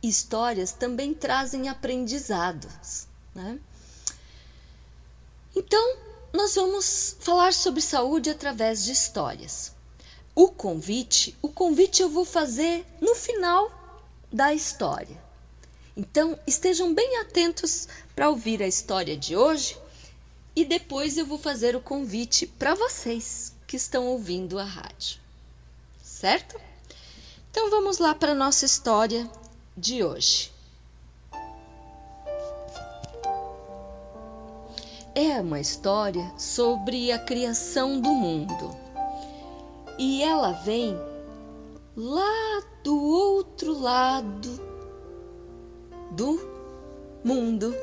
Histórias 0.02 0.72
também 0.72 1.12
trazem 1.12 1.68
aprendizados, 1.68 3.08
né? 3.34 3.58
Então, 5.54 5.96
nós 6.32 6.54
vamos 6.54 7.16
falar 7.18 7.52
sobre 7.52 7.80
saúde 7.80 8.30
através 8.30 8.84
de 8.84 8.92
histórias. 8.92 9.72
O 10.34 10.48
convite, 10.48 11.36
o 11.42 11.48
convite 11.48 12.02
eu 12.02 12.10
vou 12.10 12.24
fazer 12.24 12.86
no 13.00 13.14
final 13.14 13.70
da 14.30 14.52
história. 14.52 15.24
Então, 15.96 16.38
estejam 16.46 16.94
bem 16.94 17.18
atentos 17.20 17.88
para 18.14 18.28
ouvir 18.28 18.62
a 18.62 18.68
história 18.68 19.16
de 19.16 19.34
hoje 19.34 19.76
e 20.54 20.64
depois 20.64 21.16
eu 21.16 21.24
vou 21.24 21.38
fazer 21.38 21.74
o 21.74 21.80
convite 21.80 22.46
para 22.46 22.74
vocês 22.74 23.55
que 23.66 23.76
estão 23.76 24.06
ouvindo 24.06 24.58
a 24.58 24.64
rádio. 24.64 25.18
Certo? 26.02 26.60
Então 27.50 27.70
vamos 27.70 27.98
lá 27.98 28.14
para 28.14 28.32
a 28.32 28.34
nossa 28.34 28.64
história 28.64 29.28
de 29.76 30.04
hoje. 30.04 30.52
É 35.14 35.40
uma 35.40 35.58
história 35.58 36.30
sobre 36.36 37.10
a 37.10 37.18
criação 37.18 38.00
do 38.00 38.10
mundo 38.10 38.76
e 39.98 40.22
ela 40.22 40.52
vem 40.52 40.94
lá 41.96 42.62
do 42.84 43.02
outro 43.02 43.78
lado 43.78 44.60
do 46.10 46.38
mundo. 47.24 47.74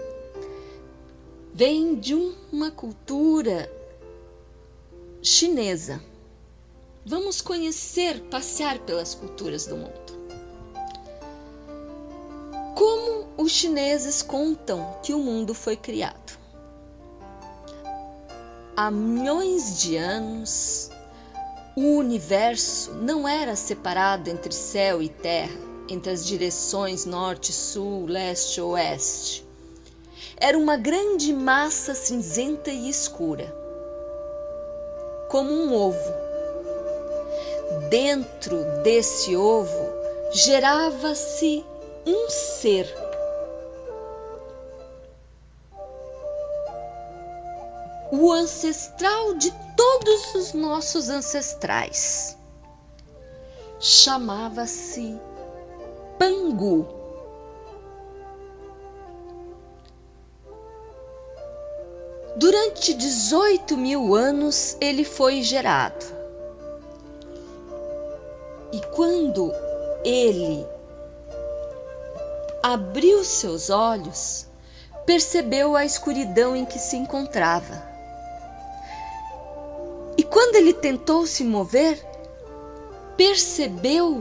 Vem 1.54 1.96
de 1.96 2.14
uma 2.52 2.70
cultura 2.70 3.70
chinesa. 5.24 6.02
Vamos 7.06 7.40
conhecer, 7.40 8.20
passear 8.30 8.80
pelas 8.80 9.16
culturas 9.16 9.66
do 9.66 9.78
mundo. 9.78 10.14
Como 12.76 13.28
os 13.38 13.50
chineses 13.54 14.22
contam 14.22 14.98
que 15.02 15.14
o 15.14 15.20
mundo 15.20 15.54
foi 15.54 15.78
criado? 15.78 16.38
Há 18.76 18.92
milhões 18.92 19.80
de 19.82 19.96
anos, 19.96 20.90
o 21.74 21.98
universo 21.98 22.92
não 22.92 23.26
era 23.26 23.56
separado 23.56 24.30
entre 24.30 24.52
céu 24.52 25.02
e 25.02 25.08
terra, 25.08 25.58
entre 25.88 26.12
as 26.12 26.26
direções 26.26 27.06
norte, 27.06 27.54
sul, 27.54 28.06
leste, 28.08 28.60
oeste. 28.60 29.46
Era 30.36 30.58
uma 30.58 30.76
grande 30.76 31.32
massa 31.32 31.96
cinzenta 31.96 32.72
e 32.72 32.90
escura, 32.90 33.63
como 35.34 35.52
um 35.52 35.74
ovo. 35.74 36.14
Dentro 37.90 38.64
desse 38.84 39.36
ovo 39.36 39.90
gerava-se 40.32 41.66
um 42.06 42.30
ser. 42.30 42.86
O 48.12 48.32
ancestral 48.32 49.34
de 49.34 49.52
todos 49.76 50.36
os 50.36 50.54
nossos 50.54 51.10
ancestrais. 51.10 52.38
Chamava-se 53.80 55.20
Pangu. 56.20 57.03
Durante 62.36 62.94
18 62.94 63.78
mil 63.78 64.16
anos 64.16 64.76
ele 64.82 65.04
foi 65.04 65.42
gerado. 65.42 66.06
E 68.72 68.82
quando 68.96 69.52
ele 70.04 70.66
abriu 72.64 73.24
seus 73.24 73.70
olhos, 73.70 74.48
percebeu 75.06 75.76
a 75.76 75.86
escuridão 75.86 76.56
em 76.56 76.66
que 76.66 76.80
se 76.80 76.96
encontrava 76.96 77.94
quando 80.34 80.56
ele 80.56 80.74
tentou 80.74 81.28
se 81.28 81.44
mover, 81.44 82.04
percebeu 83.16 84.20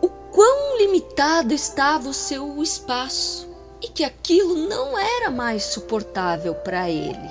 o 0.00 0.08
quão 0.08 0.78
limitado 0.78 1.52
estava 1.52 2.08
o 2.08 2.14
seu 2.14 2.62
espaço 2.62 3.49
e 3.82 3.88
que 3.88 4.04
aquilo 4.04 4.68
não 4.68 4.98
era 4.98 5.30
mais 5.30 5.64
suportável 5.64 6.54
para 6.54 6.90
ele. 6.90 7.30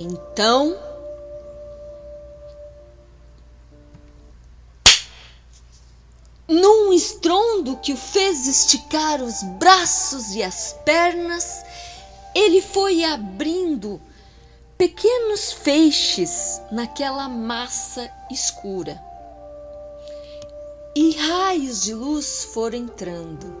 Então, 0.00 0.78
num 6.46 6.92
estrondo 6.92 7.76
que 7.76 7.92
o 7.92 7.96
fez 7.96 8.46
esticar 8.46 9.22
os 9.22 9.42
braços 9.42 10.34
e 10.34 10.42
as 10.42 10.72
pernas, 10.84 11.62
ele 12.34 12.62
foi 12.62 13.04
abrindo 13.04 14.00
pequenos 14.78 15.52
feixes 15.52 16.60
naquela 16.70 17.28
massa 17.28 18.08
escura. 18.30 19.02
E 20.94 21.16
raios 21.16 21.82
de 21.82 21.94
luz 21.94 22.44
foram 22.52 22.78
entrando. 22.78 23.57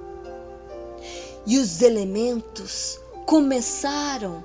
E 1.48 1.56
os 1.58 1.80
elementos 1.80 3.00
começaram 3.24 4.44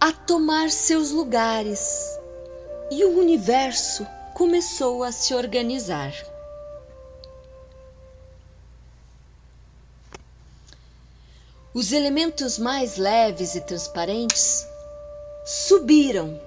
a 0.00 0.12
tomar 0.12 0.68
seus 0.68 1.12
lugares. 1.12 2.18
E 2.90 3.04
o 3.04 3.20
universo 3.20 4.04
começou 4.34 5.04
a 5.04 5.12
se 5.12 5.32
organizar. 5.32 6.12
Os 11.72 11.92
elementos 11.92 12.58
mais 12.58 12.96
leves 12.96 13.54
e 13.54 13.60
transparentes 13.60 14.66
subiram, 15.46 16.40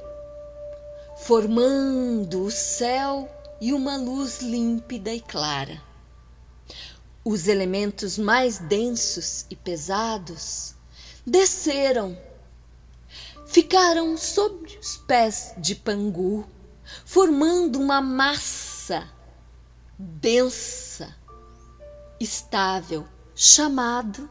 formando 1.20 2.44
o 2.44 2.52
céu 2.52 3.30
e 3.62 3.72
uma 3.72 3.96
luz 3.96 4.42
límpida 4.42 5.14
e 5.14 5.22
clara. 5.22 5.82
Os 7.28 7.48
elementos 7.48 8.20
mais 8.20 8.60
densos 8.60 9.48
e 9.50 9.56
pesados 9.56 10.76
desceram, 11.26 12.16
ficaram 13.48 14.16
sobre 14.16 14.78
os 14.78 14.96
pés 14.98 15.56
de 15.58 15.74
Pangu, 15.74 16.48
formando 17.04 17.80
uma 17.80 18.00
massa 18.00 19.10
densa, 19.98 21.16
estável, 22.20 23.08
chamado 23.36 24.30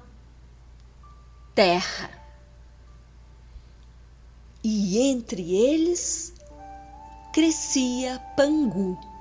terra 1.53 2.11
e 4.62 4.99
entre 4.99 5.55
eles 5.55 6.33
crescia 7.33 8.21
Pangu. 8.37 9.14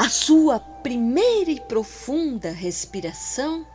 A 0.00 0.08
sua 0.08 0.58
primeira 0.58 1.50
e 1.50 1.60
profunda 1.60 2.50
respiração 2.50 3.66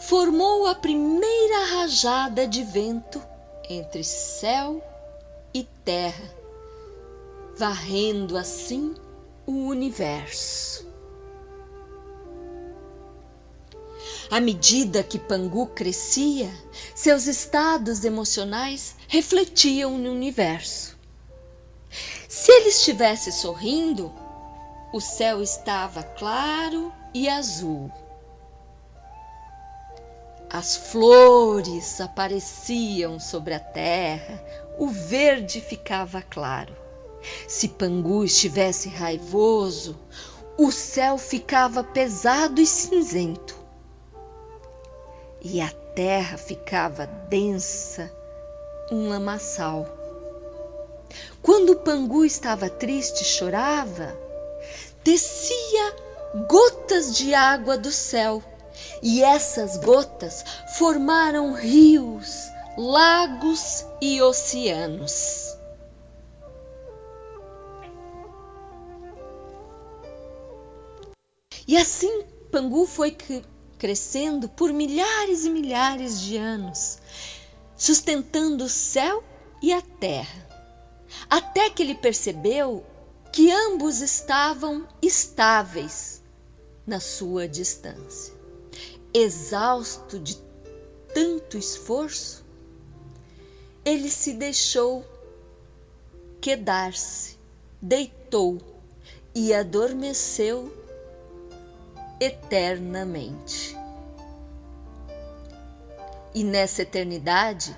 formou 0.00 0.66
a 0.66 0.74
primeira 0.74 1.66
rajada 1.74 2.48
de 2.48 2.64
vento 2.64 3.22
entre 3.68 4.02
céu 4.02 4.82
e 5.52 5.62
terra, 5.84 6.34
varrendo 7.54 8.38
assim 8.38 8.94
o 9.46 9.66
universo. 9.66 10.86
À 14.30 14.40
medida 14.40 15.02
que 15.02 15.18
Pangu 15.18 15.66
crescia, 15.66 16.50
seus 16.94 17.26
estados 17.26 18.06
emocionais 18.06 18.96
refletiam 19.06 19.98
no 19.98 20.12
universo. 20.12 20.96
Se 22.26 22.50
ele 22.50 22.70
estivesse 22.70 23.30
sorrindo, 23.30 24.21
o 24.92 25.00
céu 25.00 25.42
estava 25.42 26.02
claro 26.02 26.92
e 27.14 27.28
azul. 27.28 27.90
As 30.50 30.76
flores 30.76 31.98
apareciam 31.98 33.18
sobre 33.18 33.54
a 33.54 33.58
terra, 33.58 34.44
o 34.78 34.86
verde 34.88 35.62
ficava 35.62 36.20
claro. 36.20 36.76
Se 37.48 37.68
Pangu 37.68 38.22
estivesse 38.22 38.90
raivoso, 38.90 39.98
o 40.58 40.70
céu 40.70 41.16
ficava 41.16 41.82
pesado 41.82 42.60
e 42.60 42.66
cinzento. 42.66 43.56
E 45.40 45.60
a 45.62 45.70
terra 45.94 46.36
ficava 46.36 47.06
densa, 47.06 48.12
um 48.90 49.08
lamaçal. 49.08 49.88
Quando 51.40 51.76
Pangu 51.76 52.24
estava 52.24 52.68
triste 52.68 53.22
e 53.22 53.24
chorava, 53.24 54.21
descia 55.04 55.96
gotas 56.48 57.16
de 57.16 57.34
água 57.34 57.76
do 57.76 57.90
céu, 57.90 58.42
e 59.02 59.22
essas 59.22 59.76
gotas 59.76 60.44
formaram 60.76 61.52
rios, 61.52 62.48
lagos 62.76 63.84
e 64.00 64.22
oceanos. 64.22 65.56
E 71.66 71.76
assim 71.76 72.24
Pangu 72.50 72.86
foi 72.86 73.16
crescendo 73.78 74.48
por 74.48 74.72
milhares 74.72 75.44
e 75.44 75.50
milhares 75.50 76.20
de 76.20 76.36
anos, 76.36 76.98
sustentando 77.76 78.64
o 78.64 78.68
céu 78.68 79.24
e 79.62 79.72
a 79.72 79.80
terra, 79.80 80.48
até 81.30 81.70
que 81.70 81.82
ele 81.82 81.94
percebeu 81.94 82.84
que 83.32 83.50
ambos 83.50 84.02
estavam 84.02 84.86
estáveis 85.00 86.22
na 86.86 87.00
sua 87.00 87.48
distância. 87.48 88.34
Exausto 89.14 90.18
de 90.18 90.36
tanto 91.14 91.56
esforço, 91.56 92.44
ele 93.84 94.10
se 94.10 94.34
deixou 94.34 95.02
quedar-se, 96.42 97.38
deitou 97.80 98.60
e 99.34 99.54
adormeceu 99.54 100.70
eternamente. 102.20 103.74
E 106.34 106.44
nessa 106.44 106.82
eternidade, 106.82 107.76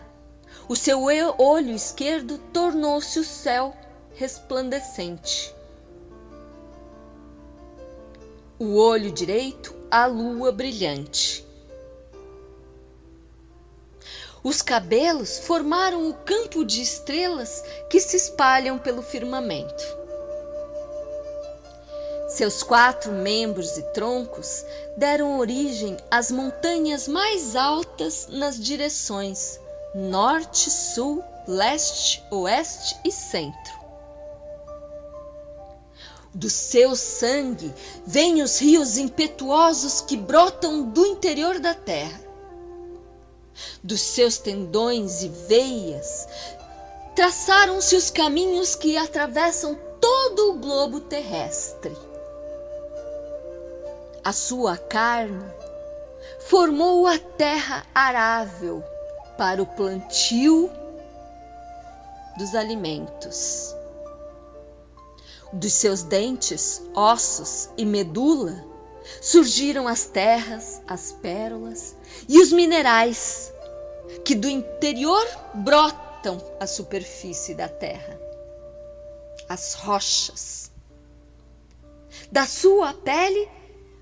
o 0.68 0.74
seu 0.74 1.04
olho 1.38 1.70
esquerdo 1.70 2.38
tornou-se 2.52 3.18
o 3.20 3.24
céu 3.24 3.74
resplandecente. 4.14 5.54
O 8.58 8.76
olho 8.76 9.10
direito, 9.10 9.74
a 9.90 10.06
lua 10.06 10.52
brilhante. 10.52 11.44
Os 14.42 14.62
cabelos 14.62 15.38
formaram 15.38 16.08
o 16.08 16.14
campo 16.14 16.64
de 16.64 16.82
estrelas 16.82 17.64
que 17.88 17.98
se 17.98 18.16
espalham 18.16 18.78
pelo 18.78 19.02
firmamento. 19.02 20.04
Seus 22.28 22.62
quatro 22.62 23.12
membros 23.12 23.76
e 23.78 23.82
troncos 23.92 24.64
deram 24.96 25.38
origem 25.38 25.96
às 26.10 26.30
montanhas 26.30 27.08
mais 27.08 27.56
altas 27.56 28.26
nas 28.28 28.58
direções 28.58 29.58
norte, 29.94 30.70
sul, 30.70 31.22
leste, 31.46 32.20
oeste 32.30 32.98
e 33.04 33.12
centro. 33.12 33.73
Do 36.34 36.50
seu 36.50 36.96
sangue 36.96 37.72
vêm 38.06 38.42
os 38.42 38.58
rios 38.58 38.98
impetuosos 38.98 40.00
que 40.00 40.16
brotam 40.16 40.90
do 40.90 41.06
interior 41.06 41.60
da 41.60 41.74
terra. 41.74 42.20
Dos 43.82 44.00
seus 44.00 44.38
tendões 44.38 45.22
e 45.22 45.28
veias 45.28 46.26
traçaram-se 47.14 47.94
os 47.94 48.10
caminhos 48.10 48.74
que 48.74 48.96
atravessam 48.96 49.78
todo 50.00 50.50
o 50.50 50.58
globo 50.58 51.00
terrestre 51.00 51.96
a 54.24 54.32
sua 54.32 54.78
carne, 54.78 55.44
formou 56.48 57.06
a 57.06 57.18
terra 57.18 57.84
arável 57.94 58.82
para 59.36 59.62
o 59.62 59.66
plantio 59.66 60.70
dos 62.38 62.54
alimentos. 62.54 63.76
Dos 65.54 65.72
seus 65.72 66.02
dentes, 66.02 66.82
ossos 66.94 67.70
e 67.76 67.84
medula 67.84 68.64
surgiram 69.20 69.86
as 69.86 70.04
terras, 70.04 70.82
as 70.86 71.12
pérolas 71.12 71.94
e 72.28 72.40
os 72.40 72.52
minerais 72.52 73.52
que 74.24 74.34
do 74.34 74.48
interior 74.48 75.26
brotam 75.54 76.42
à 76.58 76.66
superfície 76.66 77.54
da 77.54 77.68
terra. 77.68 78.18
As 79.48 79.74
rochas. 79.74 80.70
Da 82.30 82.46
sua 82.46 82.94
pele 82.94 83.48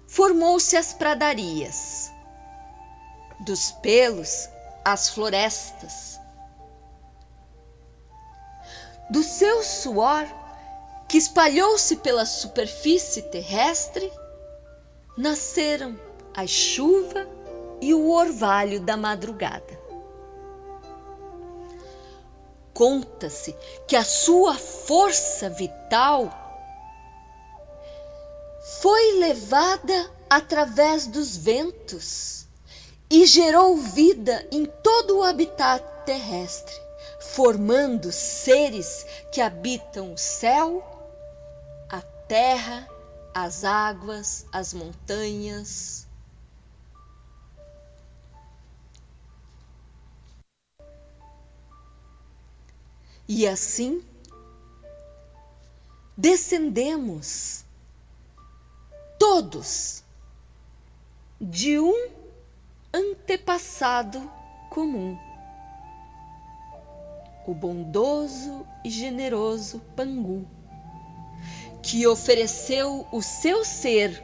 formou-se 0.06 0.76
as 0.76 0.92
pradarias, 0.92 2.10
dos 3.40 3.72
pelos 3.82 4.48
as 4.84 5.08
florestas. 5.10 6.18
Do 9.10 9.22
seu 9.22 9.62
suor, 9.62 10.26
que 11.12 11.18
espalhou-se 11.18 11.96
pela 11.96 12.24
superfície 12.24 13.20
terrestre, 13.20 14.10
nasceram 15.14 15.94
a 16.34 16.46
chuva 16.46 17.28
e 17.82 17.92
o 17.92 18.10
orvalho 18.10 18.80
da 18.80 18.96
madrugada. 18.96 19.78
Conta-se 22.72 23.54
que 23.86 23.94
a 23.94 24.02
sua 24.02 24.54
força 24.54 25.50
vital 25.50 26.32
foi 28.80 29.18
levada 29.18 30.10
através 30.30 31.06
dos 31.06 31.36
ventos 31.36 32.46
e 33.10 33.26
gerou 33.26 33.76
vida 33.76 34.48
em 34.50 34.64
todo 34.64 35.18
o 35.18 35.22
habitat 35.22 35.84
terrestre, 36.06 36.74
formando 37.20 38.10
seres 38.10 39.04
que 39.30 39.42
habitam 39.42 40.14
o 40.14 40.16
céu, 40.16 40.91
terra, 42.32 42.88
as 43.34 43.62
águas, 43.62 44.46
as 44.50 44.72
montanhas. 44.72 46.08
E 53.28 53.46
assim 53.46 54.02
descendemos 56.16 57.66
todos 59.18 60.02
de 61.38 61.78
um 61.78 62.08
antepassado 62.94 64.32
comum. 64.70 65.18
O 67.46 67.52
bondoso 67.52 68.66
e 68.82 68.88
generoso 68.88 69.80
Pangu, 69.94 70.48
que 71.82 72.06
ofereceu 72.06 73.06
o 73.12 73.20
seu 73.20 73.64
ser 73.64 74.22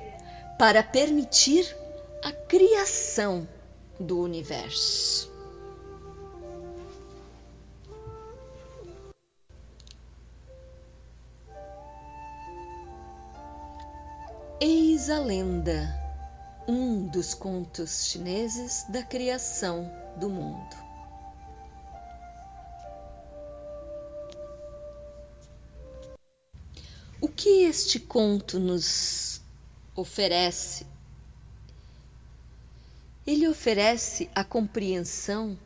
para 0.59 0.83
permitir 0.83 1.77
a 2.23 2.33
criação 2.33 3.47
do 3.99 4.21
universo. 4.21 5.31
Eis 14.61 15.09
a 15.09 15.21
lenda, 15.21 15.95
um 16.67 17.07
dos 17.07 17.33
contos 17.33 18.07
chineses 18.07 18.85
da 18.89 19.03
criação 19.03 19.91
do 20.17 20.29
mundo. 20.29 20.88
O 27.21 27.27
que 27.29 27.65
este 27.65 27.99
conto 27.99 28.61
nos 28.61 29.41
oferece? 29.95 30.87
Ele 33.27 33.49
oferece 33.49 34.31
a 34.35 34.45
compreensão 34.45 35.59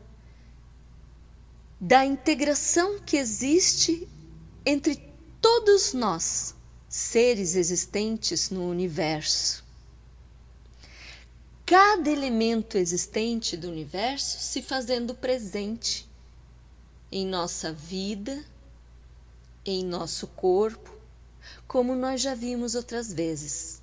da 1.79 2.07
integração 2.07 2.99
que 3.01 3.17
existe 3.17 4.09
entre 4.65 4.97
todos 5.43 5.93
nós 5.93 6.55
seres 6.89 7.55
existentes 7.55 8.49
no 8.49 8.69
universo. 8.71 9.63
Cada 11.67 12.11
elemento 12.11 12.79
existente 12.79 13.57
do 13.57 13.69
universo 13.69 14.39
se 14.39 14.63
fazendo 14.63 15.15
presente 15.15 16.09
em 17.11 17.27
nossa 17.27 17.73
vida, 17.73 18.43
em 19.67 19.85
nosso 19.85 20.27
corpo, 20.29 21.02
como 21.73 21.97
nós 21.97 22.21
já 22.21 22.35
vimos 22.35 22.75
outras 22.75 23.11
vezes. 23.11 23.81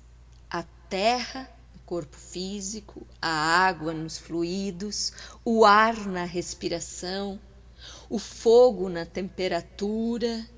A 0.48 0.62
terra 0.88 1.50
no 1.74 1.80
corpo 1.80 2.16
físico, 2.16 3.04
a 3.20 3.28
água 3.28 3.92
nos 3.92 4.16
fluidos, 4.16 5.12
o 5.44 5.64
ar 5.64 6.06
na 6.06 6.22
respiração, 6.24 7.40
o 8.08 8.16
fogo 8.16 8.88
na 8.88 9.04
temperatura. 9.04 10.48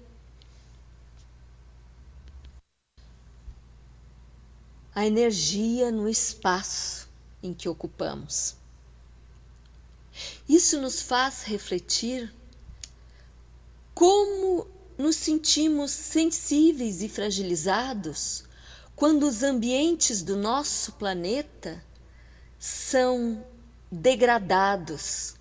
A 4.94 5.06
energia 5.06 5.90
no 5.90 6.10
espaço 6.10 7.09
em 7.42 7.54
que 7.54 7.66
ocupamos. 7.66 8.56
Isso 10.46 10.78
nos 10.82 11.00
faz 11.00 11.44
refletir 11.44 12.30
como 13.94 14.66
nos 14.98 15.16
sentimos 15.16 15.90
sensíveis 15.90 17.02
e 17.02 17.09
fragilizados 17.09 18.44
quando 18.94 19.27
os 19.27 19.43
ambientes 19.43 20.23
do 20.23 20.36
nosso 20.36 20.93
planeta 20.93 21.82
são 22.59 23.44
degradados, 23.90 25.35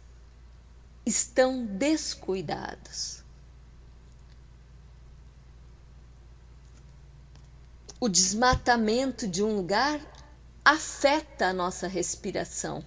estão 1.06 1.66
descuidados. 1.66 3.22
O 8.00 8.10
desmatamento 8.10 9.28
de 9.28 9.44
um 9.44 9.56
lugar 9.56 10.02
afeta 10.66 11.48
a 11.48 11.54
nossa 11.54 11.88
respiração, 11.88 12.84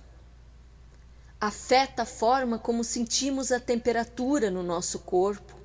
afeta 1.41 2.03
a 2.03 2.07
forma 2.07 2.59
como 2.59 2.82
sentimos 2.82 3.53
a 3.53 3.61
temperatura 3.61 4.51
no 4.51 4.62
nosso 4.62 4.99
corpo, 4.99 5.64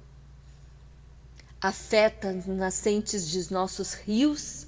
afeta 1.61 2.30
as 2.30 2.45
nascentes 2.45 3.27
de 3.27 3.52
nossos 3.52 3.94
rios, 3.94 4.68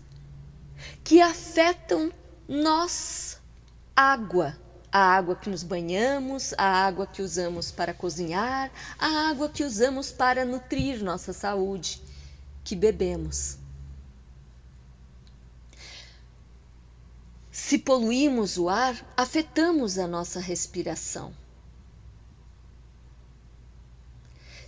que 1.03 1.21
afetam 1.21 2.11
nós, 2.47 3.39
água, 3.95 4.57
a 4.91 4.99
água 4.99 5.35
que 5.35 5.49
nos 5.49 5.63
banhamos, 5.63 6.53
a 6.57 6.85
água 6.85 7.07
que 7.07 7.21
usamos 7.21 7.71
para 7.71 7.93
cozinhar, 7.93 8.71
a 8.99 9.29
água 9.29 9.47
que 9.47 9.63
usamos 9.63 10.11
para 10.11 10.43
nutrir 10.43 11.01
nossa 11.01 11.31
saúde, 11.31 12.01
que 12.63 12.75
bebemos. 12.75 13.57
Se 17.51 17.77
poluímos 17.77 18.57
o 18.57 18.67
ar, 18.67 18.95
afetamos 19.15 19.97
a 19.97 20.07
nossa 20.07 20.39
respiração. 20.41 21.33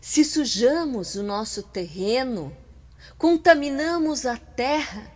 Se 0.05 0.25
sujamos 0.25 1.15
o 1.15 1.23
nosso 1.23 1.63
terreno, 1.63 2.53
contaminamos 3.17 4.25
a 4.25 4.35
terra 4.35 5.09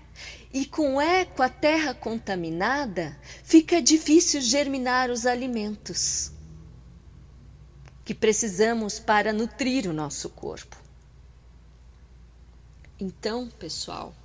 e 0.54 0.66
com 0.66 1.02
eco 1.02 1.44
a 1.44 1.50
terra 1.50 1.94
contaminada, 1.94 3.20
fica 3.44 3.82
difícil 3.82 4.40
germinar 4.40 5.12
os 5.12 5.26
alimentos 5.26 6.32
que 8.06 8.16
precisamos 8.16 8.98
para 8.98 9.34
nutrir 9.34 9.90
o 9.90 9.94
nosso 9.94 10.30
corpo. 10.30 10.78
Então, 12.98 13.50
pessoal, 13.60 14.16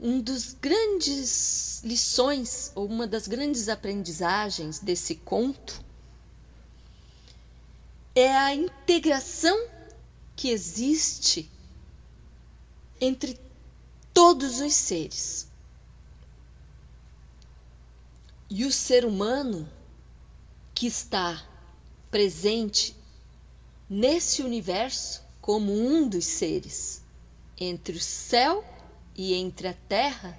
um 0.00 0.20
dos 0.20 0.52
grandes 0.54 1.80
lições 1.84 2.72
ou 2.74 2.86
uma 2.86 3.06
das 3.06 3.28
grandes 3.28 3.68
aprendizagens 3.68 4.80
desse 4.80 5.14
conto 5.14 5.91
é 8.14 8.36
a 8.36 8.54
integração 8.54 9.68
que 10.36 10.50
existe 10.50 11.50
entre 13.00 13.38
todos 14.12 14.60
os 14.60 14.74
seres. 14.74 15.48
E 18.50 18.64
o 18.64 18.72
ser 18.72 19.04
humano 19.04 19.68
que 20.74 20.86
está 20.86 21.42
presente 22.10 22.94
nesse 23.88 24.42
universo 24.42 25.22
como 25.40 25.72
um 25.72 26.06
dos 26.06 26.24
seres 26.24 27.02
entre 27.58 27.96
o 27.96 28.00
céu 28.00 28.64
e 29.16 29.34
entre 29.34 29.68
a 29.68 29.74
terra 29.74 30.38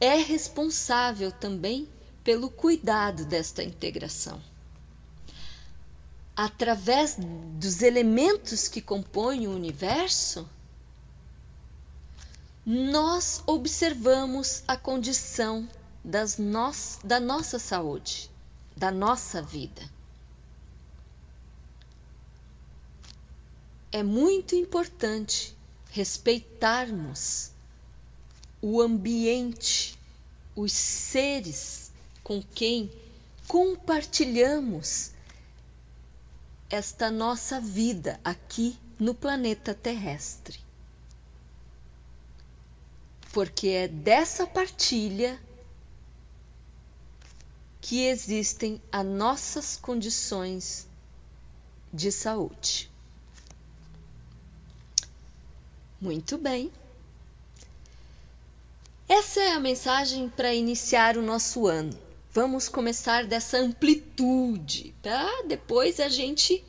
é 0.00 0.16
responsável 0.16 1.30
também 1.30 1.88
pelo 2.24 2.50
cuidado 2.50 3.24
desta 3.26 3.62
integração 3.62 4.49
através 6.42 7.18
dos 7.58 7.82
elementos 7.82 8.66
que 8.66 8.80
compõem 8.80 9.46
o 9.46 9.54
universo, 9.54 10.48
nós 12.64 13.42
observamos 13.46 14.62
a 14.66 14.74
condição 14.74 15.68
das 16.02 16.38
no 16.38 16.72
da 17.04 17.20
nossa 17.20 17.58
saúde, 17.58 18.30
da 18.74 18.90
nossa 18.90 19.42
vida. 19.42 19.82
É 23.92 24.02
muito 24.02 24.54
importante 24.54 25.54
respeitarmos 25.90 27.50
o 28.62 28.80
ambiente, 28.80 29.94
os 30.56 30.72
seres 30.72 31.92
com 32.24 32.42
quem 32.42 32.90
compartilhamos 33.46 35.12
esta 36.70 37.10
nossa 37.10 37.60
vida 37.60 38.20
aqui 38.24 38.78
no 38.98 39.12
planeta 39.12 39.74
terrestre. 39.74 40.58
Porque 43.32 43.68
é 43.68 43.88
dessa 43.88 44.46
partilha 44.46 45.40
que 47.80 48.06
existem 48.06 48.80
as 48.92 49.04
nossas 49.04 49.76
condições 49.76 50.86
de 51.92 52.12
saúde. 52.12 52.88
Muito 56.00 56.38
bem. 56.38 56.72
Essa 59.08 59.40
é 59.40 59.52
a 59.52 59.60
mensagem 59.60 60.28
para 60.28 60.54
iniciar 60.54 61.16
o 61.16 61.22
nosso 61.22 61.66
ano 61.66 62.09
vamos 62.32 62.68
começar 62.68 63.26
dessa 63.26 63.58
amplitude, 63.58 64.94
para 65.02 65.42
depois 65.46 65.98
a 65.98 66.08
gente 66.08 66.64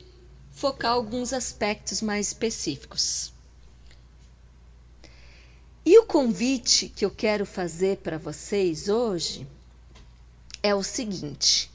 focar 0.50 0.92
alguns 0.92 1.32
aspectos 1.32 2.02
mais 2.02 2.28
específicos. 2.28 3.32
E 5.84 5.98
o 5.98 6.06
convite 6.06 6.88
que 6.88 7.04
eu 7.04 7.10
quero 7.10 7.44
fazer 7.44 7.98
para 7.98 8.18
vocês 8.18 8.88
hoje 8.88 9.46
é 10.62 10.74
o 10.74 10.82
seguinte: 10.82 11.70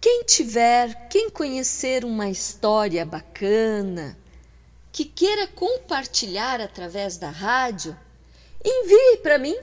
quem 0.00 0.24
tiver, 0.24 1.08
quem 1.08 1.30
conhecer 1.30 2.04
uma 2.04 2.28
história 2.28 3.04
bacana, 3.04 4.18
que 4.92 5.04
queira 5.04 5.46
compartilhar 5.48 6.60
através 6.60 7.16
da 7.16 7.30
rádio, 7.30 7.96
envie 8.64 9.18
para 9.22 9.38
mim 9.38 9.56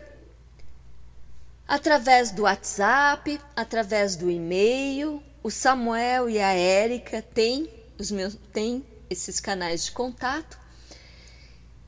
através 1.71 2.31
do 2.31 2.41
WhatsApp, 2.41 3.39
através 3.55 4.17
do 4.17 4.29
e-mail. 4.29 5.23
O 5.41 5.49
Samuel 5.49 6.29
e 6.29 6.37
a 6.37 6.51
Érica 6.51 7.21
têm 7.21 7.69
os 7.97 8.11
meus 8.11 8.35
têm 8.51 8.85
esses 9.09 9.39
canais 9.39 9.85
de 9.85 9.91
contato. 9.93 10.59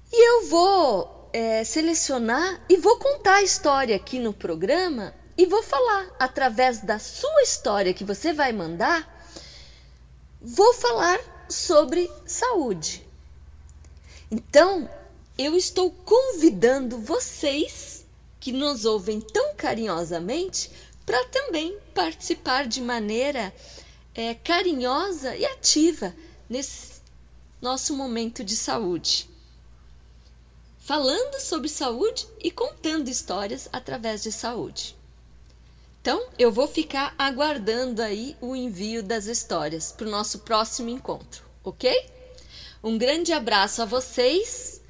E 0.09 0.29
eu 0.29 0.47
vou 0.47 1.29
é, 1.33 1.65
selecionar 1.65 2.63
e 2.69 2.77
vou 2.77 2.97
contar 2.97 3.35
a 3.35 3.43
história 3.43 3.93
aqui 3.93 4.19
no 4.19 4.31
programa 4.31 5.13
e 5.37 5.45
vou 5.45 5.61
falar 5.61 6.15
através 6.17 6.79
da 6.79 6.97
sua 6.97 7.41
história 7.41 7.93
que 7.93 8.05
você 8.05 8.31
vai 8.31 8.53
mandar. 8.53 9.21
Vou 10.39 10.73
falar 10.75 11.19
sobre 11.49 12.09
saúde. 12.25 13.05
Então, 14.31 14.89
eu 15.37 15.57
estou 15.57 15.91
convidando 15.91 16.99
vocês 16.99 18.02
que 18.43 18.51
nos 18.51 18.83
ouvem 18.83 19.21
tão 19.21 19.55
carinhosamente 19.55 20.69
para 21.05 21.23
também 21.27 21.77
participar 21.95 22.67
de 22.67 22.81
maneira 22.81 23.55
é, 24.13 24.33
carinhosa 24.33 25.33
e 25.33 25.45
ativa 25.45 26.13
nesse 26.49 27.01
nosso 27.61 27.95
momento 27.95 28.43
de 28.43 28.57
saúde. 28.57 29.29
Falando 30.77 31.39
sobre 31.39 31.69
saúde 31.69 32.27
e 32.43 32.51
contando 32.51 33.07
histórias 33.07 33.69
através 33.71 34.21
de 34.21 34.31
saúde. 34.33 34.93
Então, 36.01 36.21
eu 36.37 36.51
vou 36.51 36.67
ficar 36.67 37.15
aguardando 37.17 38.01
aí 38.01 38.35
o 38.41 38.53
envio 38.53 39.01
das 39.01 39.25
histórias 39.25 39.93
para 39.93 40.05
o 40.05 40.11
nosso 40.11 40.39
próximo 40.39 40.89
encontro, 40.89 41.45
ok? 41.63 42.09
Um 42.83 42.97
grande 42.97 43.31
abraço 43.31 43.81
a 43.81 43.85
vocês 43.85 44.81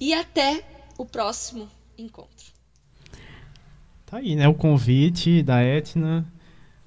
e 0.00 0.12
até 0.12 0.66
o 0.98 1.06
próximo 1.06 1.70
encontro. 1.96 2.33
Tá 4.14 4.20
aí, 4.20 4.36
né? 4.36 4.46
O 4.46 4.54
convite 4.54 5.42
da 5.42 5.60
Etna, 5.60 6.24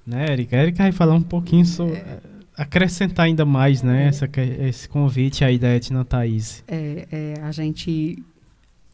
né, 0.06 0.32
Erika? 0.32 0.56
A 0.56 0.62
Erika 0.62 0.82
vai 0.84 0.92
falar 0.92 1.12
um 1.12 1.20
pouquinho 1.20 1.66
sobre. 1.66 1.96
É. 1.96 2.20
acrescentar 2.56 3.26
ainda 3.26 3.44
mais, 3.44 3.82
né? 3.82 4.04
É. 4.04 4.08
Essa, 4.08 4.30
esse 4.66 4.88
convite 4.88 5.44
aí 5.44 5.58
da 5.58 5.68
Etna 5.68 6.06
Thaís. 6.06 6.64
É, 6.66 7.06
é, 7.12 7.34
a 7.42 7.52
gente, 7.52 8.24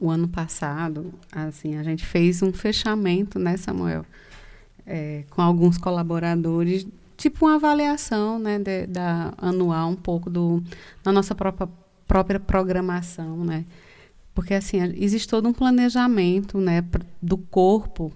o 0.00 0.10
ano 0.10 0.26
passado, 0.26 1.14
assim, 1.30 1.76
a 1.76 1.84
gente 1.84 2.04
fez 2.04 2.42
um 2.42 2.52
fechamento, 2.52 3.38
né, 3.38 3.56
Samuel? 3.56 4.04
É, 4.84 5.22
com 5.30 5.40
alguns 5.40 5.78
colaboradores, 5.78 6.84
tipo 7.16 7.46
uma 7.46 7.54
avaliação, 7.54 8.40
né, 8.40 8.58
de, 8.58 8.88
da 8.88 9.32
anual 9.38 9.90
um 9.90 9.96
pouco 9.96 10.28
do 10.28 10.60
na 11.04 11.12
nossa 11.12 11.36
própria 11.36 11.68
própria 12.08 12.40
programação, 12.40 13.44
né? 13.44 13.64
Porque 14.34 14.54
assim, 14.54 14.78
existe 14.96 15.28
todo 15.28 15.48
um 15.48 15.52
planejamento, 15.52 16.58
né, 16.58 16.84
do 17.22 17.38
corpo 17.38 18.12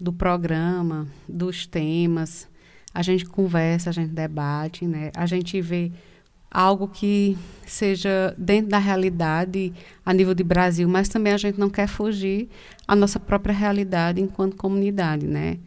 do 0.00 0.12
programa, 0.12 1.06
dos 1.28 1.66
temas, 1.66 2.48
a 2.92 3.02
gente 3.02 3.24
conversa, 3.24 3.90
a 3.90 3.92
gente 3.92 4.10
debate, 4.10 4.86
né? 4.86 5.10
A 5.14 5.26
gente 5.26 5.60
vê 5.60 5.92
algo 6.50 6.88
que 6.88 7.38
seja 7.64 8.34
dentro 8.36 8.70
da 8.70 8.78
realidade 8.78 9.72
a 10.04 10.12
nível 10.12 10.34
de 10.34 10.42
Brasil, 10.42 10.88
mas 10.88 11.08
também 11.08 11.32
a 11.32 11.36
gente 11.36 11.60
não 11.60 11.70
quer 11.70 11.86
fugir 11.86 12.48
à 12.88 12.96
nossa 12.96 13.20
própria 13.20 13.54
realidade 13.54 14.20
enquanto 14.20 14.56
comunidade, 14.56 15.26
né? 15.26 15.58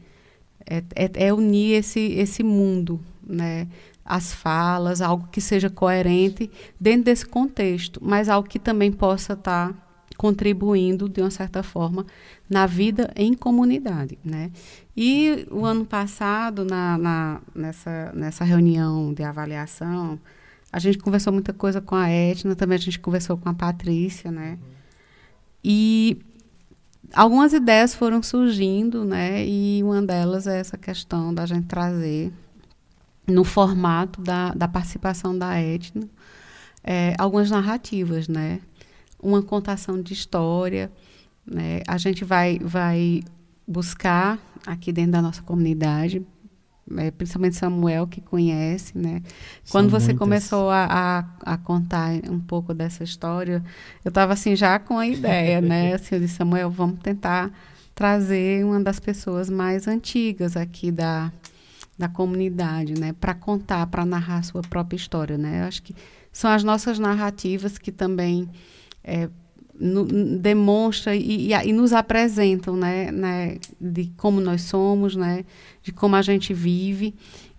É, 0.66 0.84
é, 0.96 1.28
é 1.28 1.34
unir 1.34 1.76
esse, 1.76 2.00
esse 2.00 2.44
mundo, 2.44 3.00
né? 3.26 3.68
As 4.06 4.34
falas, 4.34 5.00
algo 5.00 5.30
que 5.32 5.40
seja 5.40 5.70
coerente 5.70 6.52
dentro 6.78 7.06
desse 7.06 7.26
contexto, 7.26 8.02
mas 8.04 8.28
algo 8.28 8.50
que 8.50 8.60
também 8.60 8.92
possa 8.92 9.32
estar 9.32 9.70
tá 9.70 9.76
contribuindo 10.18 11.10
de 11.10 11.22
uma 11.22 11.30
certa 11.30 11.64
forma 11.64 12.06
na 12.50 12.66
vida 12.66 13.12
em 13.16 13.34
comunidade, 13.34 14.18
né? 14.24 14.52
E 14.96 15.48
o 15.50 15.66
ano 15.66 15.86
passado, 15.86 16.64
na, 16.64 16.98
na, 16.98 17.42
nessa, 17.56 18.12
nessa 18.14 18.44
reunião 18.44 19.14
de 19.14 19.24
avaliação, 19.24 20.20
a 20.72 20.80
gente 20.80 20.98
conversou 20.98 21.34
muita 21.34 21.54
coisa 21.54 21.82
com 21.82 21.96
a 21.96 22.10
Etna, 22.10 22.56
também 22.56 22.78
a 22.78 22.82
gente 22.82 23.00
conversou 23.00 23.38
com 23.38 23.50
a 23.50 23.54
Patrícia, 23.54 24.32
né? 24.32 24.58
E 25.64 26.18
algumas 27.14 27.54
ideias 27.54 27.94
foram 27.96 28.22
surgindo, 28.22 29.06
né? 29.06 29.46
E 29.46 29.82
uma 29.84 30.02
delas 30.02 30.48
é 30.48 30.60
essa 30.60 30.78
questão 30.78 31.34
da 31.34 31.46
gente 31.46 31.68
trazer 31.68 32.32
no 33.28 33.44
formato 33.44 34.22
da, 34.22 34.52
da 34.52 34.68
participação 34.68 35.38
da 35.38 35.60
Etna 35.60 36.08
é, 36.84 37.16
algumas 37.18 37.50
narrativas, 37.50 38.28
né? 38.28 38.60
Uma 39.24 39.42
contação 39.42 40.02
de 40.02 40.14
história, 40.14 40.92
né? 41.46 41.82
A 41.88 41.98
gente 41.98 42.26
vai, 42.26 42.60
vai 42.60 43.22
buscar 43.68 44.38
aqui 44.66 44.92
dentro 44.92 45.14
da 45.14 45.22
nossa 45.22 45.42
comunidade, 45.42 46.26
é, 46.98 47.12
principalmente 47.12 47.56
Samuel 47.56 48.06
que 48.08 48.20
conhece, 48.22 48.98
né? 48.98 49.22
Quando 49.70 49.90
São 49.90 50.00
você 50.00 50.08
muitas. 50.08 50.20
começou 50.20 50.70
a, 50.70 50.86
a, 50.86 51.54
a, 51.54 51.58
contar 51.58 52.12
um 52.30 52.40
pouco 52.40 52.74
dessa 52.74 53.04
história, 53.04 53.64
eu 54.04 54.10
estava 54.10 54.34
assim 54.34 54.56
já 54.56 54.78
com 54.80 54.98
a 54.98 55.08
ideia, 55.08 55.62
né? 55.62 55.94
Assim, 55.96 56.16
eu 56.16 56.22
disse, 56.22 56.36
Samuel, 56.36 56.70
vamos 56.70 57.00
tentar 57.00 57.52
trazer 57.96 58.66
uma 58.66 58.82
das 58.82 59.00
pessoas 59.00 59.50
mais 59.50 59.88
antigas 59.88 60.58
aqui 60.58 60.92
da, 60.92 61.32
da 61.98 62.10
comunidade, 62.10 63.00
né? 63.00 63.14
Para 63.14 63.34
contar, 63.34 63.88
para 63.88 64.06
narrar 64.06 64.38
a 64.38 64.44
sua 64.44 64.62
própria 64.62 64.98
história, 64.98 65.38
né? 65.38 65.62
Eu 65.62 65.68
acho 65.68 65.82
que 65.84 65.96
são 66.32 66.52
as 66.52 66.64
nossas 66.64 67.00
narrativas 67.00 67.78
que 67.78 67.92
também 67.92 68.50
é, 69.04 69.30
no, 69.80 70.06
demonstra 70.40 71.16
e, 71.16 71.52
e, 71.52 71.54
e, 71.54 71.74
nos 71.74 71.94
apresentam, 71.94 72.76
né, 72.76 73.12
né, 73.12 73.58
de 73.80 74.12
como 74.18 74.40
nós 74.40 74.62
somos, 74.64 75.16
né, 75.16 75.44
de 75.82 75.92
como 75.92 76.16
a 76.16 76.22
gente 76.22 76.54
vive. 76.54 77.14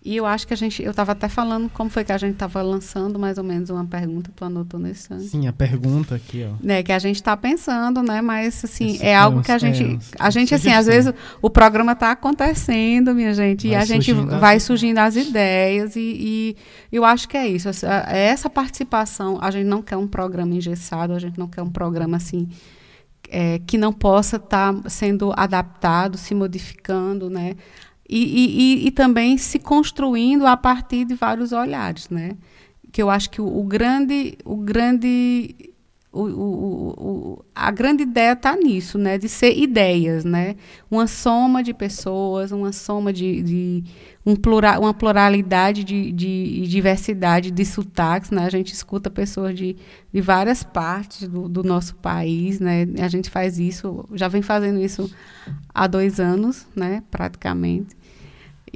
E 0.05 0.17
eu 0.17 0.27
acho 0.27 0.47
que 0.47 0.53
a 0.53 0.57
gente, 0.57 0.83
eu 0.83 0.91
estava 0.91 1.13
até 1.13 1.31
falando 1.31 1.71
como 1.71 1.89
foi 1.89 2.05
que 2.05 2.13
a 2.13 2.19
gente 2.19 2.35
estava 2.35 2.61
lançando 2.61 3.19
mais 3.19 3.39
ou 3.39 3.45
menos 3.45 3.71
uma 3.71 3.87
pergunta, 3.87 4.31
tu 4.37 4.45
anotou 4.45 4.79
nesse 4.79 5.11
ano. 5.11 5.23
Sim, 5.23 5.47
a 5.47 5.53
pergunta 5.53 6.15
aqui, 6.15 6.47
ó. 6.47 6.55
Né, 6.63 6.83
que 6.83 6.93
a 6.93 6.99
gente 6.99 7.17
está 7.17 7.35
pensando, 7.35 8.03
né, 8.03 8.21
mas 8.21 8.63
assim, 8.63 8.97
Esse 8.97 9.07
é 9.07 9.17
algo 9.17 9.43
que 9.43 9.51
a 9.51 9.57
gente, 9.57 9.83
é, 9.83 9.99
a 10.19 10.29
gente 10.29 10.55
assim, 10.55 10.71
às 10.71 10.85
vezes 10.85 11.15
o 11.41 11.49
programa 11.49 11.93
está 11.93 12.11
acontecendo, 12.11 13.15
minha 13.15 13.33
gente, 13.33 13.67
vai 13.67 13.77
e 13.79 13.81
a 13.81 13.85
gente 13.87 14.13
vai 14.13 14.61
surgindo 14.61 14.99
as 14.99 15.17
ideias 15.17 15.97
e, 15.97 16.01
e, 16.01 16.57
eu 16.93 17.03
acho 17.03 17.27
que 17.27 17.39
é 17.39 17.49
isso, 17.49 17.71
é 18.07 18.27
essa 18.27 18.51
participação, 18.51 19.39
a 19.41 19.51
gente 19.51 19.67
não 19.67 19.81
quer 19.81 19.97
um 19.97 20.07
programa 20.07 20.55
engessado, 20.55 21.15
a 21.15 21.19
gente 21.19 21.39
não 21.39 21.49
quer 21.49 21.63
um 21.63 21.71
programa 21.71 22.19
assim 22.19 22.47
é, 23.31 23.59
que 23.67 23.79
não 23.79 23.93
possa 23.93 24.37
estar 24.37 24.75
tá 24.75 24.89
sendo 24.91 25.33
adaptado, 25.35 26.19
se 26.19 26.35
modificando, 26.35 27.31
né? 27.31 27.55
E, 28.09 28.83
e, 28.83 28.87
e, 28.87 28.91
também 28.91 29.39
se 29.39 29.59
construindo 29.59 30.47
a 30.47 30.57
partir 30.57 31.05
de 31.05 31.15
vários 31.15 31.53
olhares, 31.53 32.11
né? 32.11 32.37
Que 32.93 33.03
eu 33.03 33.09
acho 33.09 33.31
que 33.31 33.41
o, 33.41 33.47
o 33.47 33.65
grande, 33.65 34.37
o 34.45 34.57
grande, 34.57 35.73
o, 36.21 36.95
o, 36.97 37.45
a 37.55 37.71
grande 37.71 38.05
ideia 38.05 38.33
está 38.33 38.55
nisso, 38.57 38.97
né? 38.97 39.19
De 39.19 39.29
ser 39.29 39.57
ideias, 39.59 40.25
né? 40.25 40.55
Uma 40.91 41.07
soma 41.07 41.63
de 41.63 41.75
pessoas, 41.75 42.53
uma 42.53 42.73
soma 42.73 43.13
de, 43.13 43.43
de 43.43 43.85
um 44.25 44.37
plural, 44.37 44.81
uma 44.81 44.95
pluralidade 44.95 45.83
de, 45.83 46.13
de, 46.13 46.67
diversidade 46.69 47.51
de 47.51 47.65
sotaques, 47.65 48.31
né? 48.31 48.45
A 48.45 48.51
gente 48.51 48.73
escuta 48.73 49.11
pessoas 49.11 49.57
de, 49.57 49.77
de 50.13 50.21
várias 50.21 50.63
partes 50.63 51.27
do, 51.29 51.49
do 51.49 51.65
nosso 51.65 51.97
país, 51.97 52.61
né? 52.61 52.87
A 53.01 53.09
gente 53.09 53.29
faz 53.29 53.59
isso, 53.59 54.09
já 54.13 54.29
vem 54.29 54.43
fazendo 54.43 54.81
isso 54.81 55.11
há 55.75 55.87
dois 55.87 56.21
anos, 56.21 56.67
né, 56.77 57.03
praticamente. 57.11 57.97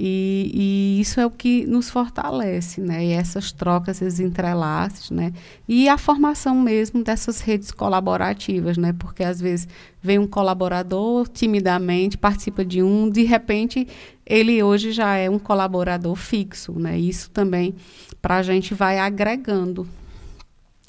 E, 0.00 0.50
e, 0.54 1.00
isso 1.00 1.18
é 1.20 1.26
o 1.26 1.30
que 1.30 1.66
nos 1.66 1.90
fortalece, 1.90 2.80
né? 2.80 3.04
E 3.04 3.10
essas 3.10 3.50
trocas, 3.50 4.00
esses 4.00 4.20
entrelaços, 4.20 5.10
né? 5.10 5.32
E 5.66 5.88
a 5.88 5.98
formação 5.98 6.54
mesmo 6.54 7.02
dessas 7.02 7.40
redes 7.40 7.72
colaborativas, 7.72 8.78
né? 8.78 8.94
Porque 8.96 9.24
às 9.24 9.40
vezes 9.40 9.66
vem 10.00 10.16
um 10.20 10.26
colaborador 10.26 11.26
timidamente, 11.26 12.16
participa 12.16 12.64
de 12.64 12.80
um, 12.80 13.10
de 13.10 13.24
repente 13.24 13.88
ele 14.24 14.62
hoje 14.62 14.92
já 14.92 15.16
é 15.16 15.28
um 15.28 15.38
colaborador 15.38 16.14
fixo, 16.14 16.78
né? 16.78 16.96
Isso 16.96 17.28
também 17.30 17.74
para 18.22 18.36
a 18.36 18.42
gente 18.42 18.74
vai 18.74 19.00
agregando 19.00 19.84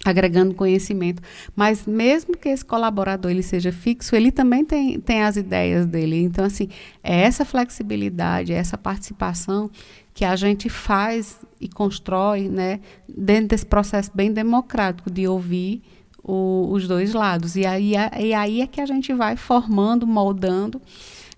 agregando 0.05 0.53
conhecimento. 0.53 1.21
Mas 1.55 1.85
mesmo 1.85 2.37
que 2.37 2.49
esse 2.49 2.63
colaborador 2.63 3.31
ele 3.31 3.43
seja 3.43 3.71
fixo, 3.71 4.15
ele 4.15 4.31
também 4.31 4.63
tem, 4.63 4.99
tem 4.99 5.23
as 5.23 5.35
ideias 5.35 5.85
dele. 5.85 6.21
Então, 6.21 6.45
assim, 6.45 6.69
é 7.03 7.21
essa 7.21 7.43
flexibilidade, 7.43 8.53
é 8.53 8.55
essa 8.55 8.77
participação 8.77 9.69
que 10.13 10.25
a 10.25 10.35
gente 10.35 10.69
faz 10.69 11.37
e 11.61 11.67
constrói 11.67 12.49
né, 12.49 12.79
dentro 13.07 13.49
desse 13.49 13.65
processo 13.65 14.11
bem 14.13 14.31
democrático 14.31 15.09
de 15.09 15.27
ouvir 15.27 15.81
o, 16.23 16.69
os 16.71 16.87
dois 16.87 17.13
lados. 17.13 17.55
E 17.55 17.65
aí, 17.65 17.93
e 18.19 18.33
aí 18.33 18.61
é 18.61 18.67
que 18.67 18.81
a 18.81 18.85
gente 18.85 19.13
vai 19.13 19.35
formando, 19.35 20.05
moldando. 20.07 20.81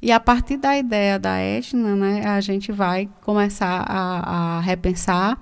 E 0.01 0.11
a 0.11 0.19
partir 0.19 0.57
da 0.57 0.75
ideia 0.75 1.19
da 1.19 1.37
etna, 1.39 1.95
né, 1.95 2.25
a 2.25 2.41
gente 2.41 2.71
vai 2.71 3.07
começar 3.21 3.85
a, 3.87 4.57
a 4.57 4.59
repensar 4.61 5.39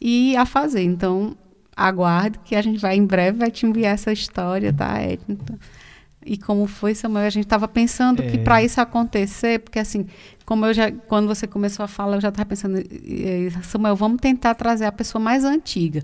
e 0.00 0.36
a 0.36 0.44
fazer. 0.44 0.82
Então, 0.82 1.36
aguarde 1.76 2.38
que 2.44 2.54
a 2.54 2.62
gente 2.62 2.78
vai 2.78 2.96
em 2.96 3.06
breve 3.06 3.38
vai 3.38 3.50
te 3.50 3.66
enviar 3.66 3.94
essa 3.94 4.12
história, 4.12 4.72
tá, 4.72 5.00
Edna? 5.00 5.38
E 6.24 6.36
como 6.36 6.66
foi, 6.66 6.94
Samuel? 6.94 7.26
A 7.26 7.30
gente 7.30 7.44
estava 7.44 7.66
pensando 7.66 8.22
é. 8.22 8.30
que 8.30 8.38
para 8.38 8.62
isso 8.62 8.80
acontecer, 8.80 9.58
porque 9.58 9.78
assim, 9.78 10.06
como 10.44 10.64
eu 10.66 10.74
já, 10.74 10.90
quando 10.92 11.26
você 11.26 11.46
começou 11.46 11.84
a 11.84 11.88
falar, 11.88 12.16
eu 12.16 12.20
já 12.20 12.28
estava 12.28 12.48
pensando, 12.48 12.78
Samuel, 13.64 13.96
vamos 13.96 14.20
tentar 14.20 14.54
trazer 14.54 14.84
a 14.84 14.92
pessoa 14.92 15.22
mais 15.22 15.44
antiga. 15.44 16.02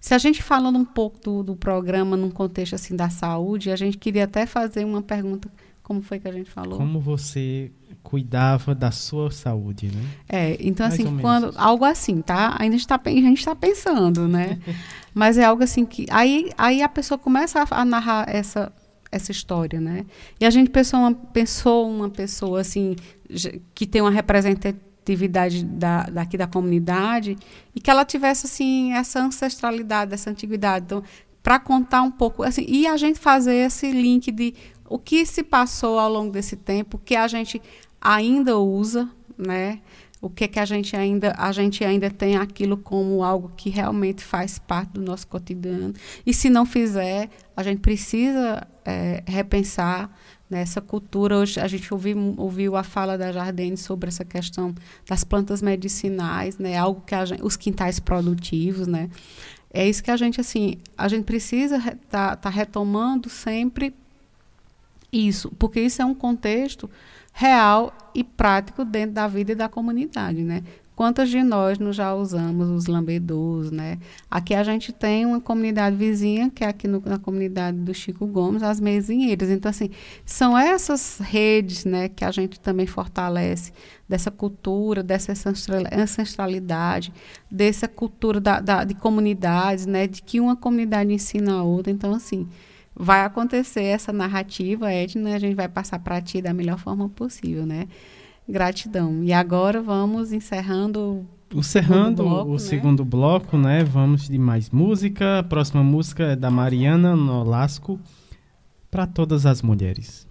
Se 0.00 0.14
a 0.14 0.18
gente 0.18 0.42
falando 0.42 0.78
um 0.78 0.84
pouco 0.84 1.20
do, 1.20 1.42
do 1.42 1.56
programa 1.56 2.16
num 2.16 2.30
contexto 2.30 2.74
assim 2.74 2.96
da 2.96 3.10
saúde, 3.10 3.70
a 3.70 3.76
gente 3.76 3.98
queria 3.98 4.24
até 4.24 4.46
fazer 4.46 4.84
uma 4.84 5.02
pergunta, 5.02 5.48
como 5.90 6.02
foi 6.02 6.20
que 6.20 6.28
a 6.28 6.32
gente 6.32 6.48
falou? 6.48 6.78
Como 6.78 7.00
você 7.00 7.72
cuidava 8.00 8.76
da 8.76 8.92
sua 8.92 9.28
saúde, 9.32 9.88
né? 9.88 10.04
É, 10.28 10.56
então 10.60 10.86
Mais 10.86 11.00
assim, 11.00 11.18
quando 11.18 11.52
algo 11.56 11.84
assim, 11.84 12.22
tá? 12.22 12.54
Ainda 12.60 12.76
está 12.76 12.94
a 13.04 13.10
gente 13.10 13.38
está 13.38 13.56
pensando, 13.56 14.28
né? 14.28 14.60
Mas 15.12 15.36
é 15.36 15.44
algo 15.44 15.64
assim 15.64 15.84
que 15.84 16.06
aí 16.08 16.52
aí 16.56 16.80
a 16.80 16.88
pessoa 16.88 17.18
começa 17.18 17.64
a, 17.68 17.80
a 17.80 17.84
narrar 17.84 18.24
essa 18.28 18.72
essa 19.10 19.32
história, 19.32 19.80
né? 19.80 20.06
E 20.38 20.46
a 20.46 20.50
gente 20.50 20.70
pensou 20.70 21.00
uma, 21.00 21.12
pensou 21.12 21.90
uma 21.90 22.08
pessoa 22.08 22.60
assim 22.60 22.94
que 23.74 23.84
tem 23.84 24.00
uma 24.00 24.12
representatividade 24.12 25.64
da, 25.64 26.04
daqui 26.04 26.38
da 26.38 26.46
comunidade 26.46 27.36
e 27.74 27.80
que 27.80 27.90
ela 27.90 28.04
tivesse 28.04 28.46
assim 28.46 28.92
essa 28.92 29.20
ancestralidade, 29.20 30.14
essa 30.14 30.30
antiguidade, 30.30 30.84
então 30.84 31.02
para 31.42 31.58
contar 31.58 32.02
um 32.02 32.10
pouco 32.12 32.44
assim 32.44 32.64
e 32.68 32.86
a 32.86 32.96
gente 32.96 33.18
fazer 33.18 33.54
esse 33.54 33.90
link 33.90 34.30
de 34.30 34.54
o 34.90 34.98
que 34.98 35.24
se 35.24 35.44
passou 35.44 36.00
ao 36.00 36.12
longo 36.12 36.32
desse 36.32 36.56
tempo, 36.56 36.98
que 36.98 37.14
a 37.14 37.28
gente 37.28 37.62
ainda 38.00 38.58
usa, 38.58 39.08
né? 39.38 39.80
O 40.20 40.28
que 40.28 40.48
que 40.48 40.58
a 40.58 40.64
gente 40.64 40.94
ainda 40.96 41.32
a 41.38 41.50
gente 41.52 41.82
ainda 41.82 42.10
tem 42.10 42.36
aquilo 42.36 42.76
como 42.76 43.22
algo 43.22 43.52
que 43.56 43.70
realmente 43.70 44.22
faz 44.22 44.58
parte 44.58 44.90
do 44.90 45.00
nosso 45.00 45.28
cotidiano. 45.28 45.94
E 46.26 46.34
se 46.34 46.50
não 46.50 46.66
fizer, 46.66 47.30
a 47.56 47.62
gente 47.62 47.80
precisa 47.80 48.66
é, 48.84 49.22
repensar 49.26 50.10
nessa 50.50 50.80
cultura. 50.80 51.38
Hoje 51.38 51.60
a 51.60 51.68
gente 51.68 51.94
ouviu, 51.94 52.34
ouviu 52.36 52.74
a 52.74 52.82
fala 52.82 53.16
da 53.16 53.30
Jardine 53.30 53.76
sobre 53.76 54.08
essa 54.08 54.24
questão 54.24 54.74
das 55.08 55.22
plantas 55.22 55.62
medicinais, 55.62 56.58
né? 56.58 56.76
Algo 56.76 57.00
que 57.00 57.26
gente, 57.26 57.42
os 57.44 57.56
quintais 57.56 58.00
produtivos, 58.00 58.88
né? 58.88 59.08
É 59.72 59.88
isso 59.88 60.02
que 60.02 60.10
a 60.10 60.16
gente 60.16 60.40
assim, 60.40 60.78
a 60.98 61.06
gente 61.06 61.24
precisa 61.24 61.76
estar 61.76 61.96
tá, 62.00 62.36
tá 62.36 62.50
retomando 62.50 63.30
sempre 63.30 63.94
isso, 65.12 65.50
porque 65.58 65.80
isso 65.80 66.00
é 66.00 66.04
um 66.04 66.14
contexto 66.14 66.88
real 67.32 67.92
e 68.14 68.22
prático 68.22 68.84
dentro 68.84 69.12
da 69.12 69.26
vida 69.26 69.52
e 69.52 69.54
da 69.54 69.68
comunidade, 69.68 70.42
né? 70.42 70.62
Quantas 71.00 71.30
de 71.30 71.42
nós 71.42 71.78
não 71.78 71.94
já 71.94 72.14
usamos 72.14 72.68
os 72.68 72.86
lambedouros, 72.86 73.70
né? 73.70 73.98
Aqui 74.30 74.54
a 74.54 74.62
gente 74.62 74.92
tem 74.92 75.24
uma 75.24 75.40
comunidade 75.40 75.96
vizinha, 75.96 76.50
que 76.50 76.62
é 76.62 76.68
aqui 76.68 76.86
no, 76.86 77.00
na 77.00 77.18
comunidade 77.18 77.78
do 77.78 77.94
Chico 77.94 78.26
Gomes, 78.26 78.62
as 78.62 78.78
mesinheiras. 78.78 79.48
Então, 79.48 79.70
assim, 79.70 79.88
são 80.26 80.58
essas 80.58 81.18
redes, 81.18 81.86
né, 81.86 82.10
que 82.10 82.22
a 82.22 82.30
gente 82.30 82.60
também 82.60 82.86
fortalece, 82.86 83.72
dessa 84.06 84.30
cultura, 84.30 85.02
dessa 85.02 85.32
ancestralidade, 85.32 87.14
dessa 87.50 87.88
cultura 87.88 88.38
da, 88.38 88.60
da, 88.60 88.84
de 88.84 88.94
comunidades, 88.94 89.86
né, 89.86 90.06
de 90.06 90.20
que 90.20 90.38
uma 90.38 90.54
comunidade 90.54 91.10
ensina 91.10 91.54
a 91.54 91.62
outra. 91.62 91.90
Então, 91.90 92.12
assim, 92.12 92.46
vai 92.94 93.24
acontecer 93.24 93.84
essa 93.84 94.12
narrativa, 94.12 94.92
Edna, 94.92 95.34
a 95.34 95.38
gente 95.38 95.54
vai 95.54 95.68
passar 95.68 95.98
para 95.98 96.20
ti 96.20 96.42
da 96.42 96.52
melhor 96.52 96.78
forma 96.78 97.08
possível, 97.08 97.66
né? 97.66 97.88
Gratidão. 98.48 99.22
E 99.22 99.32
agora 99.32 99.80
vamos 99.80 100.32
encerrando 100.32 101.26
Encerrando 101.52 102.22
o, 102.22 102.28
bloco, 102.28 102.50
o 102.50 102.52
né? 102.52 102.58
segundo 102.60 103.04
bloco, 103.04 103.58
né? 103.58 103.82
Vamos 103.82 104.28
de 104.28 104.38
mais 104.38 104.70
música. 104.70 105.40
A 105.40 105.42
próxima 105.42 105.82
música 105.82 106.24
é 106.24 106.36
da 106.36 106.50
Mariana 106.50 107.16
Nolasco 107.16 107.98
para 108.88 109.06
todas 109.06 109.44
as 109.46 109.60
mulheres. 109.60 110.28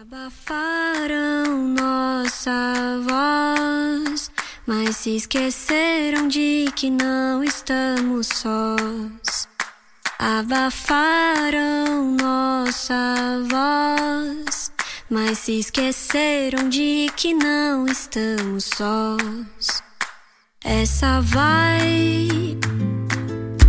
Abafaram 0.00 1.68
nossa 1.68 3.00
voz, 3.08 4.30
mas 4.66 4.96
se 4.96 5.16
esqueceram 5.16 6.28
de 6.28 6.66
que 6.76 6.88
não 6.88 7.42
estamos 7.42 8.28
sós. 8.28 9.49
Abafaram 10.22 12.14
nossa 12.20 13.42
voz 13.50 14.70
mas 15.10 15.38
se 15.40 15.58
esqueceram 15.58 16.68
de 16.68 17.10
que 17.16 17.34
não 17.34 17.84
estamos 17.86 18.64
sós. 18.76 19.82
Essa 20.64 21.20
vai 21.20 22.28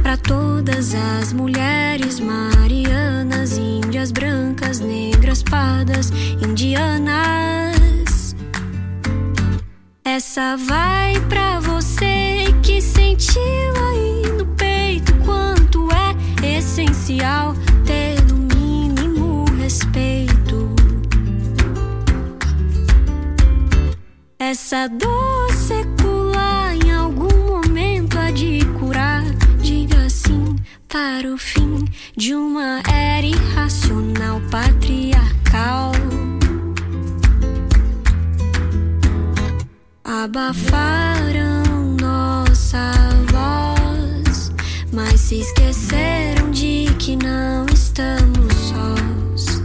para 0.04 0.18
todas 0.18 0.94
as 0.94 1.34
mulheres 1.34 2.20
marianas, 2.20 3.58
índias 3.58 4.12
brancas, 4.12 4.80
negras, 4.80 5.42
pardas, 5.42 6.12
indianas. 6.46 8.36
Essa 10.06 10.56
vai 10.58 11.20
para 11.28 11.60
você 11.60 12.46
que 12.62 12.80
sentiu 12.82 13.42
aí 13.42 14.32
no 14.38 14.46
essencial 16.62 17.56
ter 17.86 18.20
o 18.32 18.38
mínimo 18.56 19.46
respeito. 19.58 20.76
Essa 24.38 24.88
dor 24.88 25.52
secular 25.54 26.76
em 26.76 26.92
algum 26.92 27.36
momento 27.48 28.18
há 28.20 28.30
de 28.30 28.60
curar. 28.80 29.24
Diga 29.60 30.08
sim 30.08 30.56
para 30.88 31.34
o 31.34 31.38
fim 31.38 31.84
de 32.16 32.36
uma 32.36 32.82
era 32.88 33.26
irracional 33.26 34.40
patriarcal. 34.52 35.92
Abafaram 40.04 41.64
nossa 42.00 42.92
voz, 43.32 44.52
mas 44.94 45.20
se 45.20 45.40
esqueceram 45.40 46.41
que 47.12 47.18
não 47.18 47.66
estamos 47.74 48.54
sós. 48.56 49.62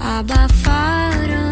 Abafaram 0.00 1.43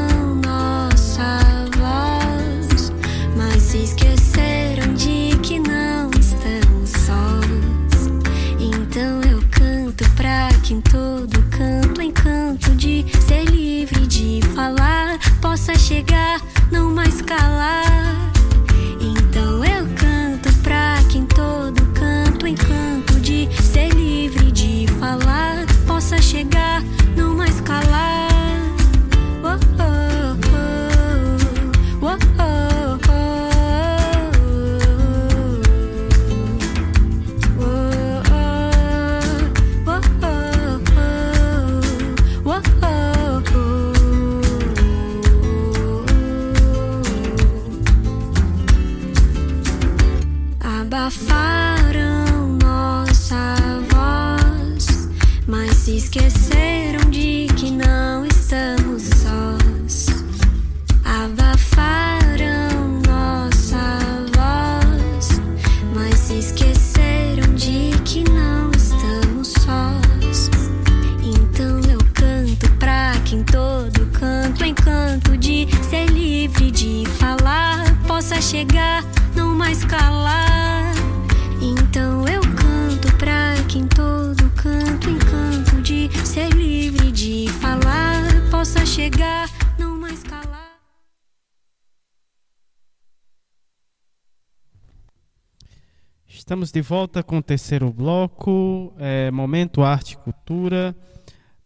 volta 96.83 97.23
com 97.23 97.39
o 97.39 97.43
terceiro 97.43 97.91
bloco, 97.93 98.93
é, 98.99 99.31
Momento 99.31 99.83
Arte 99.83 100.15
e 100.15 100.17
Cultura, 100.17 100.95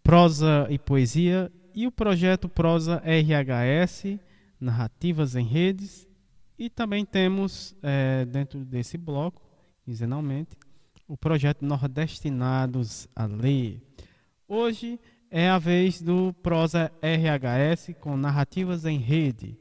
Prosa 0.03 0.67
e 0.71 0.79
Poesia 0.79 1.51
e 1.75 1.87
o 1.87 1.91
projeto 1.91 2.49
Prosa 2.49 3.03
RHS, 3.05 4.19
Narrativas 4.61 5.35
em 5.35 5.45
Redes. 5.45 6.07
E 6.59 6.71
também 6.71 7.05
temos, 7.05 7.75
é, 7.83 8.25
dentro 8.27 8.65
desse 8.65 8.97
bloco, 8.97 9.43
quinzenalmente, 9.85 10.57
o 11.09 11.17
projeto 11.17 11.65
Nordestinados 11.65 13.09
a 13.15 13.27
Ler. 13.27 13.81
Hoje 14.47 15.01
é 15.31 15.49
a 15.49 15.59
vez 15.59 16.01
do 16.01 16.33
Prosa 16.43 16.93
RHS 17.03 17.95
com 18.01 18.17
narrativas 18.17 18.85
em 18.85 18.99
rede. 18.99 19.59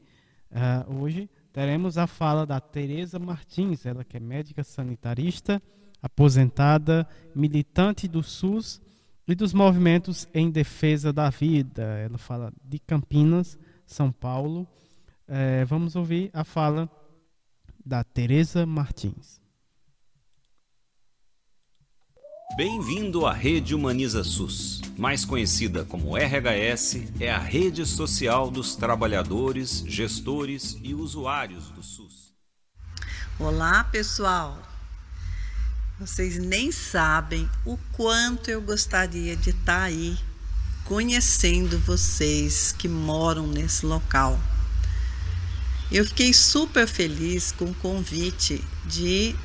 Uh, 0.50 1.02
hoje 1.02 1.28
teremos 1.56 1.96
a 1.96 2.06
fala 2.06 2.44
da 2.44 2.60
Tereza 2.60 3.18
Martins, 3.18 3.86
ela 3.86 4.04
que 4.04 4.18
é 4.18 4.20
médica 4.20 4.62
sanitarista, 4.62 5.62
aposentada, 6.02 7.08
militante 7.34 8.06
do 8.06 8.22
SUS 8.22 8.78
e 9.26 9.34
dos 9.34 9.54
movimentos 9.54 10.28
em 10.34 10.50
defesa 10.50 11.14
da 11.14 11.30
vida. 11.30 11.82
Ela 11.82 12.18
fala 12.18 12.52
de 12.62 12.78
Campinas, 12.78 13.58
São 13.86 14.12
Paulo. 14.12 14.68
Uh, 15.26 15.64
vamos 15.66 15.96
ouvir 15.96 16.28
a 16.34 16.44
fala 16.44 16.90
da 17.82 18.04
Tereza 18.04 18.66
Martins. 18.66 19.40
Bem-vindo 22.54 23.26
à 23.26 23.32
Rede 23.34 23.74
Humaniza 23.74 24.24
SUS. 24.24 24.80
Mais 24.96 25.26
conhecida 25.26 25.84
como 25.84 26.16
RHS, 26.16 27.02
é 27.20 27.30
a 27.30 27.38
rede 27.38 27.84
social 27.84 28.50
dos 28.50 28.76
trabalhadores, 28.76 29.84
gestores 29.86 30.78
e 30.82 30.94
usuários 30.94 31.68
do 31.68 31.82
SUS. 31.82 32.32
Olá, 33.38 33.84
pessoal. 33.84 34.56
Vocês 35.98 36.38
nem 36.38 36.72
sabem 36.72 37.46
o 37.64 37.76
quanto 37.92 38.50
eu 38.50 38.62
gostaria 38.62 39.36
de 39.36 39.50
estar 39.50 39.82
aí 39.82 40.16
conhecendo 40.84 41.78
vocês 41.80 42.72
que 42.72 42.88
moram 42.88 43.46
nesse 43.46 43.84
local. 43.84 44.40
Eu 45.92 46.06
fiquei 46.06 46.32
super 46.32 46.86
feliz 46.86 47.52
com 47.52 47.66
o 47.66 47.74
convite 47.74 48.64
de 48.86 49.36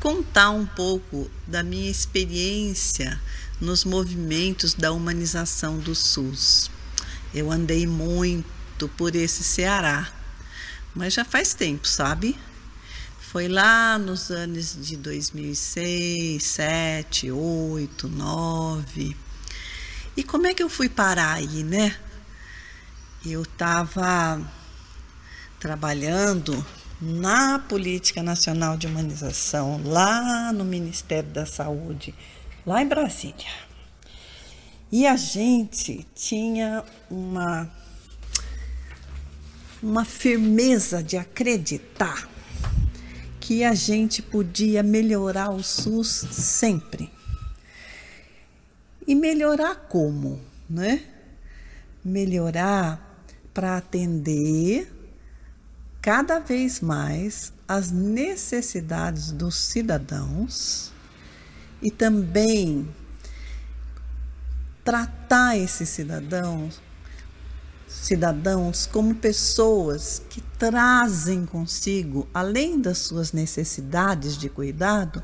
contar 0.00 0.50
um 0.50 0.66
pouco 0.66 1.30
da 1.46 1.62
minha 1.62 1.90
experiência 1.90 3.20
nos 3.60 3.84
movimentos 3.84 4.74
da 4.74 4.92
humanização 4.92 5.78
do 5.78 5.94
SUS. 5.94 6.70
Eu 7.34 7.50
andei 7.50 7.86
muito 7.86 8.88
por 8.96 9.14
esse 9.14 9.42
Ceará, 9.42 10.10
mas 10.94 11.14
já 11.14 11.24
faz 11.24 11.54
tempo, 11.54 11.86
sabe? 11.86 12.38
Foi 13.20 13.48
lá 13.48 13.98
nos 13.98 14.30
anos 14.30 14.78
de 14.80 14.96
2006, 14.96 16.42
7, 16.42 17.30
8, 17.30 18.08
9. 18.08 19.16
E 20.16 20.22
como 20.22 20.46
é 20.46 20.54
que 20.54 20.62
eu 20.62 20.68
fui 20.68 20.88
parar 20.88 21.34
aí, 21.34 21.62
né? 21.62 21.96
Eu 23.24 23.42
estava 23.42 24.40
trabalhando 25.58 26.64
na 27.00 27.58
Política 27.58 28.22
Nacional 28.22 28.76
de 28.76 28.86
Humanização, 28.86 29.80
lá 29.84 30.52
no 30.52 30.64
Ministério 30.64 31.30
da 31.30 31.44
Saúde, 31.44 32.14
lá 32.66 32.82
em 32.82 32.86
Brasília. 32.86 33.66
E 34.90 35.06
a 35.06 35.16
gente 35.16 36.06
tinha 36.14 36.84
uma 37.10 37.70
uma 39.82 40.04
firmeza 40.04 41.02
de 41.02 41.16
acreditar 41.16 42.28
que 43.38 43.62
a 43.62 43.74
gente 43.74 44.22
podia 44.22 44.82
melhorar 44.82 45.50
o 45.50 45.62
SUS 45.62 46.08
sempre. 46.08 47.12
E 49.06 49.14
melhorar 49.14 49.76
como, 49.88 50.40
né? 50.68 51.04
Melhorar 52.04 53.22
para 53.54 53.76
atender 53.76 54.92
cada 56.06 56.38
vez 56.38 56.80
mais 56.80 57.52
as 57.66 57.90
necessidades 57.90 59.32
dos 59.32 59.56
cidadãos 59.56 60.92
e 61.82 61.90
também 61.90 62.88
tratar 64.84 65.58
esses 65.58 65.88
cidadãos 65.88 66.80
cidadãos 67.88 68.86
como 68.86 69.16
pessoas 69.16 70.22
que 70.30 70.40
trazem 70.56 71.44
consigo, 71.44 72.28
além 72.32 72.80
das 72.80 72.98
suas 72.98 73.32
necessidades 73.32 74.38
de 74.38 74.48
cuidado, 74.48 75.20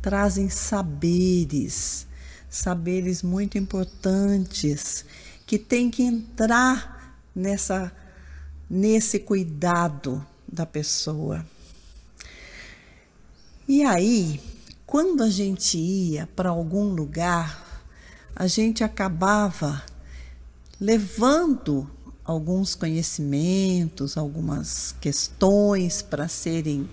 trazem 0.00 0.48
saberes, 0.48 2.06
saberes 2.48 3.24
muito 3.24 3.58
importantes 3.58 5.04
que 5.44 5.58
têm 5.58 5.90
que 5.90 6.04
entrar 6.04 7.18
nessa 7.34 7.90
nesse 8.68 9.18
cuidado 9.18 10.24
da 10.50 10.66
pessoa. 10.66 11.44
E 13.66 13.82
aí, 13.82 14.40
quando 14.86 15.22
a 15.22 15.30
gente 15.30 15.78
ia 15.78 16.28
para 16.36 16.50
algum 16.50 16.92
lugar, 16.92 17.86
a 18.36 18.46
gente 18.46 18.84
acabava 18.84 19.82
levando 20.80 21.88
alguns 22.24 22.74
conhecimentos, 22.74 24.16
algumas 24.16 24.94
questões 25.00 26.02
para 26.02 26.28
serem 26.28 26.88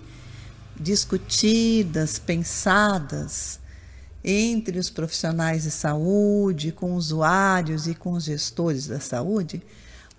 discutidas, 0.78 2.18
pensadas 2.18 3.60
entre 4.24 4.78
os 4.78 4.90
profissionais 4.90 5.64
de 5.64 5.70
saúde, 5.70 6.72
com 6.72 6.94
usuários 6.94 7.86
e 7.86 7.94
com 7.94 8.12
os 8.12 8.24
gestores 8.24 8.86
da 8.86 9.00
saúde, 9.00 9.62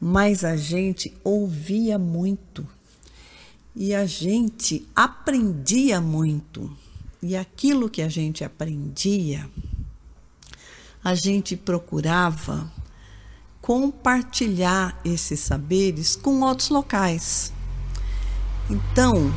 mas 0.02 0.44
a 0.44 0.58
gente 0.58 1.16
ouvia 1.24 2.00
muito 2.00 2.68
e 3.76 3.94
a 3.94 4.08
gente 4.08 4.88
aprendia 4.96 6.02
muito. 6.02 6.76
E 7.22 7.38
aquilo 7.38 7.88
que 7.88 8.02
a 8.02 8.10
gente 8.10 8.44
aprendia, 8.44 9.48
a 11.04 11.14
gente 11.14 11.56
procurava 11.56 12.72
compartilhar 13.62 15.00
esses 15.06 15.40
saberes 15.40 16.16
com 16.16 16.42
outros 16.42 16.70
locais. 16.70 17.54
Então, 18.68 19.32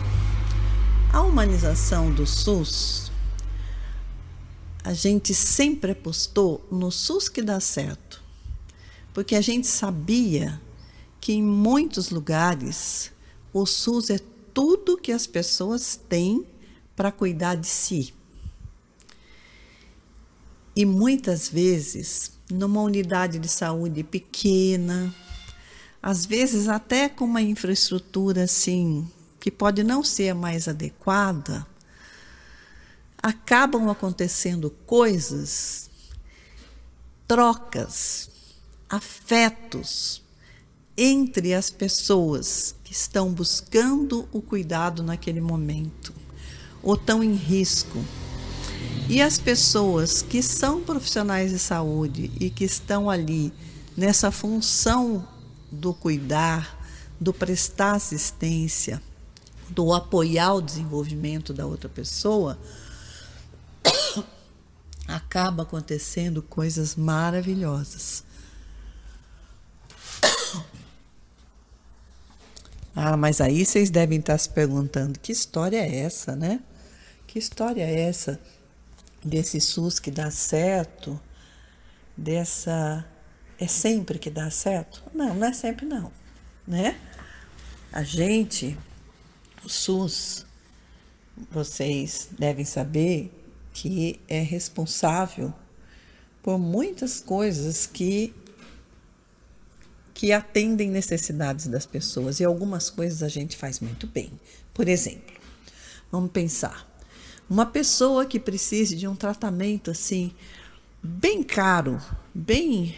a 1.13 1.21
humanização 1.21 2.11
do 2.11 2.27
SUS, 2.27 3.13
a 4.83 4.95
gente 4.95 5.35
sempre 5.35 5.93
apostou 5.93 6.67
no 6.73 6.91
SUS 6.91 7.29
que 7.29 7.43
dá 7.43 7.61
certo, 7.61 8.04
porque 9.15 9.37
a 9.37 9.41
gente 9.41 9.69
sabia 9.69 10.61
que 11.21 11.33
em 11.33 11.43
muitos 11.43 12.11
lugares 12.11 13.13
o 13.53 13.65
SUS 13.65 14.11
é 14.11 14.19
tudo 14.53 14.99
que 14.99 15.13
as 15.13 15.27
pessoas 15.27 15.99
têm 16.09 16.45
para 16.97 17.13
cuidar 17.13 17.55
de 17.55 17.69
si. 17.69 18.13
E 20.77 20.85
muitas 20.85 21.49
vezes, 21.49 22.33
numa 22.51 22.83
unidade 22.83 23.39
de 23.39 23.47
saúde 23.47 24.03
pequena, 24.03 25.15
às 26.03 26.27
vezes 26.27 26.67
até 26.67 27.09
com 27.09 27.25
uma 27.25 27.41
infraestrutura 27.41 28.43
assim, 28.43 29.09
que 29.39 29.51
pode 29.51 29.85
não 29.85 30.03
ser 30.03 30.31
a 30.31 30.35
mais 30.35 30.67
adequada, 30.67 31.65
acabam 33.23 33.89
acontecendo 33.89 34.71
coisas, 34.85 35.89
trocas, 37.29 38.34
afetos 38.89 40.23
entre 40.97 41.55
as 41.55 41.71
pessoas 41.71 42.75
que 42.85 42.93
estão 42.93 43.33
buscando 43.33 44.29
o 44.33 44.41
cuidado 44.41 45.03
naquele 45.03 45.41
momento 45.41 46.13
ou 46.83 46.95
estão 46.95 47.25
em 47.25 47.35
risco. 47.35 48.05
E 49.09 49.21
as 49.21 49.39
pessoas 49.39 50.23
que 50.23 50.43
são 50.43 50.83
profissionais 50.83 51.51
de 51.51 51.59
saúde 51.59 52.31
e 52.39 52.49
que 52.51 52.65
estão 52.65 53.11
ali 53.11 53.53
nessa 53.97 54.31
função 54.31 55.27
do 55.71 55.93
cuidar, 55.93 56.79
do 57.21 57.33
prestar 57.33 57.93
assistência, 57.93 59.03
do 59.69 59.93
apoiar 59.93 60.55
o 60.55 60.63
desenvolvimento 60.63 61.53
da 61.53 61.67
outra 61.67 61.89
pessoa, 61.89 62.59
acaba 65.07 65.65
acontecendo 65.65 66.43
coisas 66.43 66.97
maravilhosas. 66.97 68.24
Ah, 72.95 73.17
mas 73.17 73.41
aí 73.41 73.65
vocês 73.67 73.91
devem 73.91 74.21
estar 74.21 74.39
se 74.39 74.49
perguntando: 74.49 75.19
que 75.19 75.33
história 75.33 75.79
é 75.79 75.97
essa, 76.01 76.37
né? 76.37 76.61
Que 77.27 77.39
história 77.39 77.83
é 77.83 78.01
essa 78.03 78.41
desse 79.25 79.61
SUS 79.61 79.99
que 79.99 80.11
dá 80.11 80.31
certo? 80.31 81.21
Dessa. 82.17 83.05
É 83.59 83.67
sempre 83.67 84.19
que 84.19 84.31
dá 84.31 84.51
certo? 84.51 85.03
Não, 85.15 85.35
não 85.35 85.47
é 85.47 85.53
sempre, 85.53 85.87
não. 85.87 86.13
Né? 86.67 86.99
A 87.93 88.03
gente, 88.03 88.77
o 89.65 89.69
SUS, 89.69 90.45
vocês 91.51 92.29
devem 92.39 92.65
saber 92.65 93.33
que 93.73 94.21
é 94.29 94.41
responsável 94.41 95.53
por 96.43 96.59
muitas 96.59 97.21
coisas 97.21 97.87
que 97.87 98.35
que 100.15 100.33
atendem 100.33 100.89
necessidades 100.89 101.67
das 101.67 101.85
pessoas 101.85 102.39
e 102.39 102.45
algumas 102.45 102.89
coisas 102.89 103.23
a 103.23 103.29
gente 103.29 103.57
faz 103.57 103.81
muito 103.81 104.07
bem. 104.07 104.31
Por 104.73 104.89
exemplo, 104.89 105.35
vamos 106.11 106.31
pensar, 106.31 106.89
uma 107.51 107.67
pessoa 107.67 108.25
que 108.25 108.39
precise 108.39 108.95
de 108.95 109.09
um 109.09 109.17
tratamento 109.17 109.91
assim 109.91 110.33
bem 111.03 111.43
caro, 111.43 112.01
bem 112.33 112.95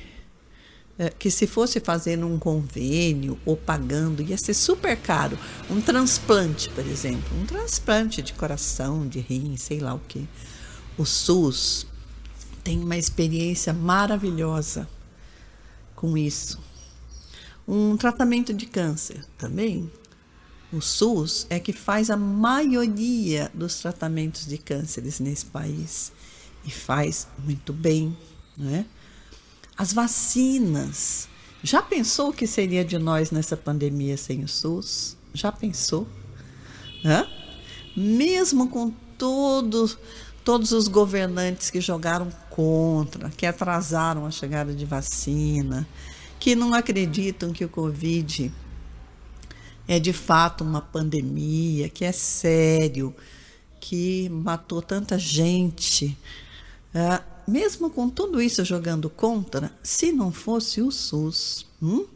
é, 0.98 1.09
que 1.09 1.30
se 1.30 1.47
fosse 1.47 1.80
fazer 1.80 2.16
num 2.16 2.38
convênio 2.38 3.40
ou 3.47 3.56
pagando 3.56 4.22
ia 4.22 4.36
ser 4.36 4.55
super 4.55 4.97
caro, 4.97 5.38
um 5.70 5.80
transplante, 5.80 6.68
por 6.70 6.86
exemplo, 6.86 7.36
um 7.40 7.47
transplante 7.47 8.20
de 8.20 8.34
coração, 8.34 9.09
de 9.09 9.20
rim, 9.20 9.56
sei 9.56 9.80
lá 9.80 9.94
o 9.94 10.01
que. 10.01 10.28
O 10.98 11.06
SUS 11.06 11.86
tem 12.62 12.78
uma 12.78 12.97
experiência 12.97 13.72
maravilhosa 13.72 14.86
com 15.94 16.16
isso 16.16 16.59
um 17.66 17.97
tratamento 17.97 18.55
de 18.55 18.66
câncer 18.66 19.24
também. 19.36 19.90
O 20.72 20.80
SUS 20.80 21.47
é 21.48 21.59
que 21.59 21.72
faz 21.72 22.10
a 22.10 22.16
maioria 22.16 23.51
dos 23.55 23.78
tratamentos 23.78 24.47
de 24.47 24.59
cânceres 24.59 25.20
nesse 25.20 25.47
país 25.47 26.12
e 26.64 26.70
faz 26.70 27.28
muito 27.38 27.72
bem, 27.72 28.16
né? 28.56 28.84
As 29.76 29.93
vacinas. 29.93 31.28
Já 31.62 31.82
pensou 31.82 32.30
o 32.30 32.32
que 32.32 32.47
seria 32.47 32.84
de 32.84 32.98
nós 32.98 33.30
nessa 33.30 33.56
pandemia 33.56 34.16
sem 34.16 34.44
o 34.44 34.48
SUS? 34.48 35.16
Já 35.32 35.52
pensou? 35.52 36.06
Hã? 37.05 37.26
Mesmo 37.97 38.68
com 38.68 38.90
todo 39.16 39.97
todos 40.47 40.70
os 40.70 40.86
governantes 40.86 41.70
que 41.70 41.80
jogaram 41.80 42.30
contra, 42.51 43.30
que 43.30 43.44
atrasaram 43.44 44.24
a 44.24 44.30
chegada 44.30 44.72
de 44.72 44.84
vacina, 44.84 45.84
que 46.38 46.54
não 46.54 46.74
acreditam 46.74 47.52
que 47.52 47.64
o 47.64 47.68
Covid 47.68 48.52
é 49.88 49.98
de 49.98 50.12
fato 50.12 50.64
uma 50.64 50.80
pandemia, 50.80 51.88
que 51.88 52.04
é 52.04 52.12
sério, 52.12 53.14
que 53.80 54.28
matou 54.28 54.82
tanta 54.82 55.18
gente. 55.18 56.16
É, 56.94 57.22
mesmo 57.46 57.90
com 57.90 58.08
tudo 58.08 58.40
isso 58.40 58.64
jogando 58.64 59.08
contra, 59.08 59.70
se 59.82 60.10
não 60.10 60.32
fosse 60.32 60.80
o 60.80 60.90
SUS, 60.90 61.66
hum, 61.80 62.06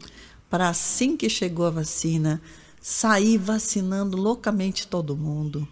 para 0.49 0.69
assim 0.69 1.15
que 1.15 1.29
chegou 1.29 1.65
a 1.65 1.69
vacina, 1.69 2.41
sair 2.81 3.37
vacinando 3.37 4.17
loucamente 4.17 4.87
todo 4.87 5.15
mundo 5.15 5.67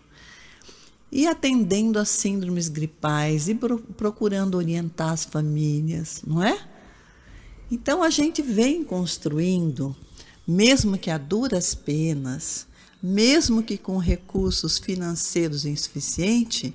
e 1.11 1.27
atendendo 1.27 1.97
a 1.97 2.05
síndromes 2.05 2.69
gripais 2.69 3.49
e 3.49 3.57
procurando 3.97 4.55
orientar 4.55 5.09
as 5.09 5.25
famílias, 5.25 6.21
não 6.25 6.43
é? 6.43 6.68
Então 7.71 8.01
a 8.01 8.09
gente 8.09 8.41
vem 8.41 8.83
construindo, 8.83 9.95
mesmo 10.47 10.97
que 10.97 11.11
a 11.11 11.17
duras 11.17 11.75
penas, 11.75 12.65
mesmo 13.01 13.61
que 13.61 13.77
com 13.77 13.97
recursos 13.97 14.79
financeiros 14.79 15.65
insuficientes, 15.65 16.73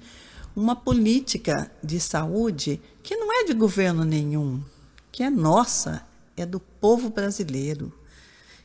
uma 0.54 0.76
política 0.76 1.70
de 1.82 1.98
saúde 1.98 2.80
que 3.02 3.16
não 3.16 3.32
é 3.32 3.44
de 3.44 3.54
governo 3.54 4.04
nenhum, 4.04 4.62
que 5.10 5.22
é 5.22 5.30
nossa, 5.30 6.06
é 6.36 6.46
do 6.46 6.60
povo 6.60 7.10
brasileiro 7.10 7.92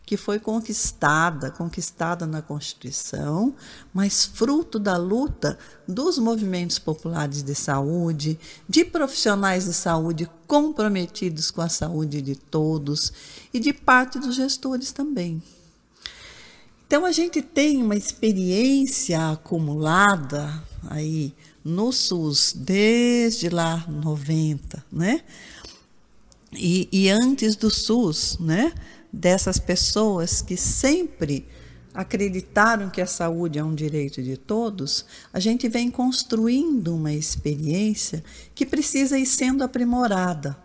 que 0.09 0.17
foi 0.17 0.39
conquistada, 0.39 1.51
conquistada 1.51 2.25
na 2.25 2.41
Constituição, 2.41 3.53
mas 3.93 4.25
fruto 4.25 4.79
da 4.79 4.97
luta 4.97 5.55
dos 5.87 6.17
movimentos 6.17 6.79
populares 6.79 7.43
de 7.43 7.53
saúde, 7.53 8.39
de 8.67 8.83
profissionais 8.83 9.65
de 9.65 9.73
saúde 9.73 10.27
comprometidos 10.47 11.51
com 11.51 11.61
a 11.61 11.69
saúde 11.69 12.23
de 12.23 12.35
todos 12.35 13.13
e 13.53 13.59
de 13.59 13.71
parte 13.71 14.17
dos 14.17 14.35
gestores 14.35 14.91
também. 14.91 15.43
Então 16.87 17.05
a 17.05 17.11
gente 17.11 17.43
tem 17.43 17.79
uma 17.79 17.95
experiência 17.95 19.33
acumulada 19.33 20.63
aí 20.89 21.35
no 21.63 21.91
SUS 21.91 22.51
desde 22.57 23.47
lá 23.47 23.85
90, 23.87 24.83
né? 24.91 25.21
E, 26.51 26.89
e 26.91 27.09
antes 27.09 27.55
do 27.55 27.69
SUS, 27.69 28.39
né? 28.39 28.73
Dessas 29.11 29.59
pessoas 29.59 30.41
que 30.41 30.55
sempre 30.55 31.47
acreditaram 31.93 32.89
que 32.89 33.01
a 33.01 33.05
saúde 33.05 33.57
é 33.57 33.63
um 33.63 33.73
direito 33.73 34.21
de 34.21 34.37
todos, 34.37 35.05
a 35.33 35.39
gente 35.39 35.67
vem 35.67 35.89
construindo 35.89 36.95
uma 36.95 37.11
experiência 37.11 38.23
que 38.53 38.65
precisa 38.65 39.17
ir 39.17 39.25
sendo 39.25 39.63
aprimorada. 39.63 40.57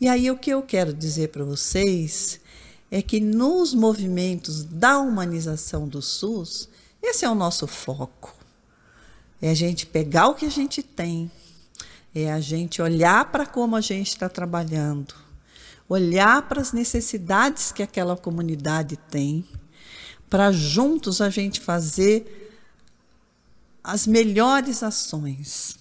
E 0.00 0.08
aí 0.08 0.30
o 0.30 0.36
que 0.36 0.50
eu 0.50 0.62
quero 0.62 0.92
dizer 0.92 1.28
para 1.28 1.44
vocês 1.44 2.40
é 2.90 3.00
que 3.00 3.20
nos 3.20 3.72
movimentos 3.72 4.64
da 4.64 4.98
humanização 4.98 5.86
do 5.86 6.02
SUS, 6.02 6.68
esse 7.02 7.24
é 7.24 7.30
o 7.30 7.34
nosso 7.34 7.66
foco. 7.66 8.34
É 9.40 9.50
a 9.50 9.54
gente 9.54 9.86
pegar 9.86 10.28
o 10.28 10.34
que 10.34 10.44
a 10.44 10.50
gente 10.50 10.82
tem, 10.82 11.30
é 12.14 12.30
a 12.30 12.40
gente 12.40 12.82
olhar 12.82 13.30
para 13.30 13.46
como 13.46 13.76
a 13.76 13.80
gente 13.80 14.08
está 14.08 14.28
trabalhando 14.28 15.29
olhar 15.90 16.48
para 16.48 16.60
as 16.60 16.72
necessidades 16.72 17.72
que 17.72 17.82
aquela 17.82 18.16
comunidade 18.16 18.96
tem, 18.96 19.44
para 20.30 20.52
juntos 20.52 21.20
a 21.20 21.28
gente 21.28 21.60
fazer 21.60 22.56
as 23.82 24.06
melhores 24.06 24.84
ações. 24.84 25.76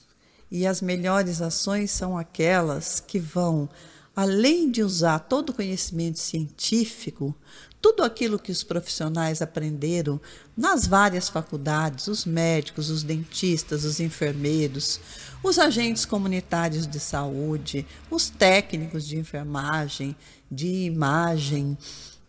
E 0.49 0.65
as 0.65 0.81
melhores 0.81 1.44
ações 1.44 1.91
são 1.91 2.18
aquelas 2.18 2.99
que 2.99 3.19
vão, 3.19 3.69
além 4.15 4.72
de 4.72 4.81
usar 4.81 5.19
todo 5.19 5.52
o 5.52 5.53
conhecimento 5.53 6.18
científico, 6.18 7.36
tudo 7.80 8.02
aquilo 8.02 8.40
que 8.40 8.52
os 8.52 8.64
profissionais 8.64 9.44
aprenderam 9.44 10.19
nas 10.57 10.88
várias 10.88 11.30
faculdades, 11.30 12.07
os 12.07 12.26
médicos, 12.26 12.90
os 12.90 13.03
dentistas, 13.03 13.84
os 13.84 13.99
enfermeiros, 13.99 14.99
os 15.41 15.57
agentes 15.57 16.05
comunitários 16.05 16.85
de 16.85 16.99
saúde, 16.99 17.85
os 18.09 18.29
técnicos 18.29 19.07
de 19.07 19.17
enfermagem, 19.17 20.15
de 20.51 20.85
imagem, 20.85 21.77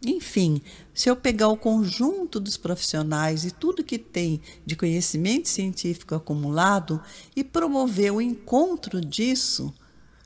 enfim, 0.05 0.63
se 0.95 1.11
eu 1.11 1.17
pegar 1.17 1.49
o 1.49 1.57
conjunto 1.57 2.41
dos 2.41 2.57
profissionais 2.57 3.45
e 3.45 3.51
tudo 3.51 3.85
que 3.85 3.99
tem 3.99 4.41
de 4.65 4.75
conhecimento 4.75 5.49
científico 5.49 6.15
acumulado 6.15 7.03
e 7.37 7.45
promover 7.45 8.13
o 8.13 8.21
encontro 8.21 9.01
disso 9.01 9.73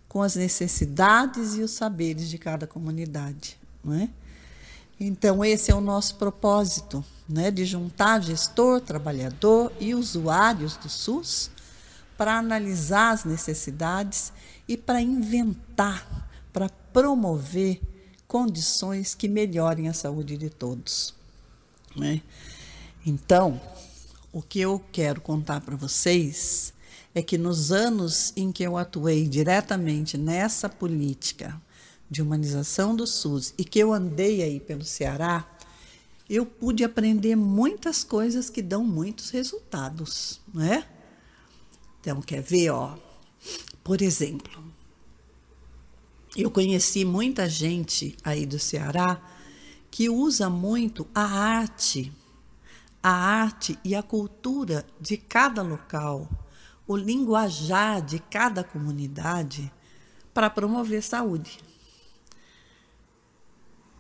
com 0.08 0.22
as 0.22 0.36
necessidades 0.36 1.56
e 1.56 1.62
os 1.62 1.72
saberes 1.72 2.28
de 2.30 2.38
cada 2.38 2.68
comunidade, 2.68 3.58
não 3.82 3.94
é? 3.94 4.08
Então, 5.00 5.44
esse 5.44 5.72
é 5.72 5.74
o 5.74 5.80
nosso 5.80 6.14
propósito, 6.14 7.04
né, 7.28 7.50
de 7.50 7.64
juntar 7.64 8.22
gestor, 8.22 8.80
trabalhador 8.80 9.72
e 9.80 9.92
usuários 9.92 10.76
do 10.76 10.88
SUS 10.88 11.50
para 12.16 12.38
analisar 12.38 13.12
as 13.12 13.24
necessidades 13.24 14.32
e 14.68 14.76
para 14.76 15.00
inventar, 15.00 16.28
para 16.52 16.68
promover 16.92 17.80
condições 18.26 19.14
que 19.14 19.28
melhorem 19.28 19.88
a 19.88 19.92
saúde 19.92 20.36
de 20.36 20.50
todos. 20.50 21.14
Né? 21.94 22.22
Então, 23.06 23.60
o 24.32 24.42
que 24.42 24.60
eu 24.60 24.82
quero 24.90 25.20
contar 25.20 25.60
para 25.60 25.76
vocês 25.76 26.72
é 27.14 27.22
que 27.22 27.38
nos 27.38 27.70
anos 27.70 28.32
em 28.36 28.50
que 28.50 28.64
eu 28.64 28.76
atuei 28.76 29.28
diretamente 29.28 30.18
nessa 30.18 30.68
política 30.68 31.60
de 32.10 32.20
humanização 32.20 32.94
do 32.94 33.06
SUS 33.06 33.54
e 33.56 33.64
que 33.64 33.78
eu 33.78 33.92
andei 33.92 34.42
aí 34.42 34.58
pelo 34.58 34.84
Ceará, 34.84 35.48
eu 36.28 36.44
pude 36.44 36.82
aprender 36.82 37.36
muitas 37.36 38.02
coisas 38.02 38.50
que 38.50 38.62
dão 38.62 38.84
muitos 38.84 39.30
resultados, 39.30 40.40
não 40.52 40.62
é? 40.64 40.86
Então, 42.04 42.20
quer 42.20 42.42
ver, 42.42 42.68
ó? 42.68 42.98
Por 43.82 44.02
exemplo, 44.02 44.62
eu 46.36 46.50
conheci 46.50 47.02
muita 47.02 47.48
gente 47.48 48.14
aí 48.22 48.44
do 48.44 48.58
Ceará 48.58 49.22
que 49.90 50.10
usa 50.10 50.50
muito 50.50 51.08
a 51.14 51.22
arte, 51.22 52.12
a 53.02 53.10
arte 53.10 53.78
e 53.82 53.94
a 53.94 54.02
cultura 54.02 54.84
de 55.00 55.16
cada 55.16 55.62
local, 55.62 56.28
o 56.86 56.94
linguajar 56.94 58.02
de 58.02 58.18
cada 58.18 58.62
comunidade 58.62 59.72
para 60.34 60.50
promover 60.50 61.02
saúde. 61.02 61.58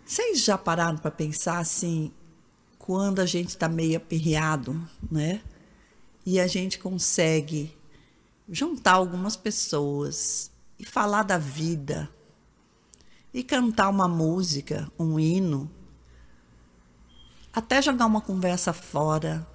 Vocês 0.04 0.44
já 0.44 0.58
pararam 0.58 0.98
para 0.98 1.10
pensar 1.10 1.58
assim, 1.58 2.12
quando 2.78 3.20
a 3.20 3.26
gente 3.26 3.48
está 3.48 3.66
meio 3.66 3.96
aperreado, 3.96 4.78
né? 5.10 5.40
E 6.26 6.38
a 6.38 6.46
gente 6.46 6.78
consegue 6.78 7.74
juntar 8.48 8.92
algumas 8.92 9.36
pessoas 9.36 10.50
e 10.78 10.84
falar 10.84 11.22
da 11.22 11.38
vida 11.38 12.08
e 13.32 13.42
cantar 13.42 13.88
uma 13.88 14.06
música, 14.06 14.90
um 14.98 15.18
hino, 15.18 15.70
até 17.52 17.80
jogar 17.82 18.06
uma 18.06 18.20
conversa 18.20 18.72
fora, 18.72 19.46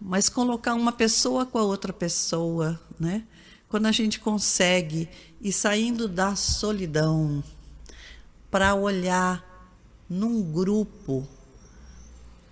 mas 0.00 0.28
colocar 0.28 0.74
uma 0.74 0.92
pessoa 0.92 1.44
com 1.46 1.58
a 1.58 1.62
outra 1.62 1.92
pessoa, 1.92 2.80
né? 2.98 3.24
Quando 3.68 3.86
a 3.86 3.92
gente 3.92 4.20
consegue 4.20 5.08
ir 5.40 5.52
saindo 5.52 6.08
da 6.08 6.36
solidão 6.36 7.42
para 8.50 8.74
olhar 8.74 9.42
num 10.08 10.42
grupo 10.52 11.26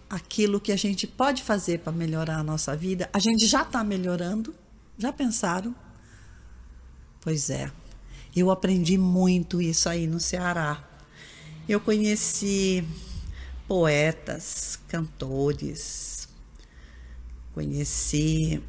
aquilo 0.09 0.61
que 0.61 0.73
a 0.73 0.77
gente 0.77 1.07
pode 1.07 1.43
fazer 1.43 1.81
para 1.81 1.93
melhorar 1.93 2.39
a 2.39 2.43
nossa 2.43 2.75
vida, 2.75 3.09
a 3.13 3.19
gente 3.19 3.47
já 3.47 3.63
está 3.63 3.85
melhorando. 3.85 4.55
Já 5.01 5.11
pensaram? 5.11 5.75
Pois 7.23 7.49
é, 7.49 7.73
eu 8.37 8.51
aprendi 8.51 8.99
muito 8.99 9.59
isso 9.59 9.89
aí 9.89 10.07
no 10.07 10.21
Ceará. 10.21 10.87
Eu 11.67 11.81
conheci 11.81 12.87
poetas, 13.67 14.79
cantores, 14.89 16.29
conheci 17.55 18.63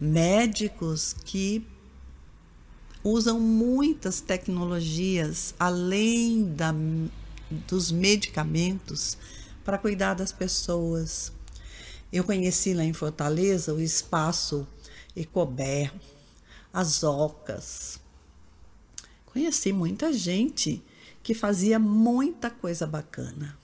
médicos 0.00 1.12
que 1.24 1.66
usam 3.02 3.40
muitas 3.40 4.20
tecnologias 4.20 5.56
além 5.58 6.54
da 6.54 6.72
dos 7.66 7.90
medicamentos 7.90 9.18
para 9.64 9.76
cuidar 9.76 10.14
das 10.14 10.30
pessoas. 10.30 11.32
Eu 12.12 12.22
conheci 12.22 12.74
lá 12.74 12.84
em 12.84 12.92
Fortaleza 12.92 13.74
o 13.74 13.80
espaço 13.80 14.64
Ecober, 15.16 15.92
as 16.72 17.02
ocas. 17.04 18.00
Conheci 19.26 19.72
muita 19.72 20.12
gente 20.12 20.82
que 21.22 21.34
fazia 21.34 21.78
muita 21.78 22.50
coisa 22.50 22.86
bacana. 22.86 23.58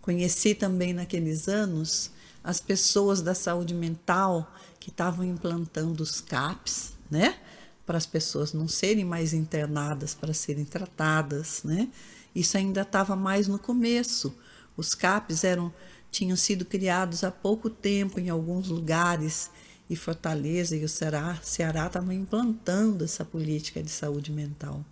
Conheci 0.00 0.54
também 0.54 0.92
naqueles 0.92 1.48
anos 1.48 2.10
as 2.44 2.60
pessoas 2.60 3.22
da 3.22 3.34
saúde 3.34 3.74
mental 3.74 4.54
que 4.78 4.90
estavam 4.90 5.24
implantando 5.24 6.02
os 6.02 6.20
CAPs, 6.20 6.92
né? 7.10 7.38
Para 7.84 7.98
as 7.98 8.06
pessoas 8.06 8.52
não 8.52 8.68
serem 8.68 9.04
mais 9.04 9.32
internadas, 9.32 10.14
para 10.14 10.32
serem 10.32 10.64
tratadas, 10.64 11.62
né? 11.64 11.88
Isso 12.34 12.56
ainda 12.56 12.82
estava 12.82 13.16
mais 13.16 13.48
no 13.48 13.58
começo. 13.58 14.32
Os 14.76 14.94
CAPs 14.94 15.42
eram 15.42 15.72
tinham 16.10 16.36
sido 16.36 16.64
criados 16.64 17.24
há 17.24 17.30
pouco 17.30 17.68
tempo 17.68 18.20
em 18.20 18.30
alguns 18.30 18.68
lugares 18.68 19.50
e 19.88 19.94
Fortaleza 19.94 20.76
e 20.76 20.84
o 20.84 20.88
Ceará, 20.88 21.38
Ceará 21.42 21.86
estavam 21.86 22.12
implantando 22.12 23.04
essa 23.04 23.24
política 23.24 23.82
de 23.82 23.90
saúde 23.90 24.32
mental. 24.32 24.84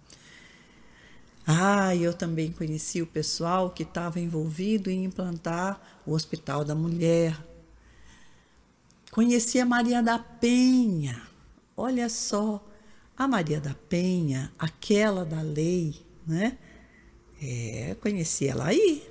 Ah, 1.46 1.94
eu 1.94 2.14
também 2.14 2.50
conheci 2.52 3.02
o 3.02 3.06
pessoal 3.06 3.70
que 3.70 3.82
estava 3.82 4.18
envolvido 4.18 4.90
em 4.90 5.04
implantar 5.04 6.00
o 6.06 6.12
Hospital 6.12 6.64
da 6.64 6.74
Mulher. 6.74 7.38
Conheci 9.10 9.60
a 9.60 9.66
Maria 9.66 10.02
da 10.02 10.18
Penha. 10.18 11.20
Olha 11.76 12.08
só, 12.08 12.64
a 13.16 13.28
Maria 13.28 13.60
da 13.60 13.74
Penha, 13.74 14.52
aquela 14.58 15.24
da 15.24 15.42
lei, 15.42 15.94
né? 16.26 16.56
É, 17.42 17.94
conheci 18.00 18.48
ela 18.48 18.66
aí. 18.66 19.06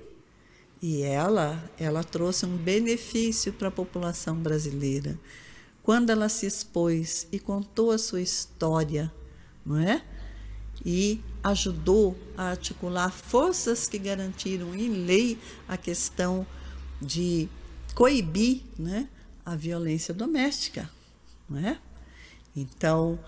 E 0.81 1.03
ela, 1.03 1.63
ela 1.77 2.03
trouxe 2.03 2.45
um 2.45 2.57
benefício 2.57 3.53
para 3.53 3.67
a 3.67 3.71
população 3.71 4.35
brasileira. 4.35 5.19
Quando 5.83 6.09
ela 6.09 6.29
se 6.29 6.45
expôs 6.45 7.27
e 7.31 7.37
contou 7.37 7.91
a 7.91 7.97
sua 7.97 8.21
história, 8.21 9.13
não 9.65 9.77
é? 9.77 10.01
e 10.85 11.21
ajudou 11.43 12.17
a 12.37 12.49
articular 12.49 13.11
forças 13.11 13.87
que 13.87 13.97
garantiram 13.97 14.73
em 14.75 14.89
lei 14.89 15.37
a 15.67 15.77
questão 15.77 16.45
de 17.01 17.47
coibir 17.93 18.63
né, 18.77 19.07
a 19.45 19.55
violência 19.55 20.13
doméstica. 20.13 20.89
Não 21.49 21.59
é? 21.59 21.79
Então, 22.55 23.19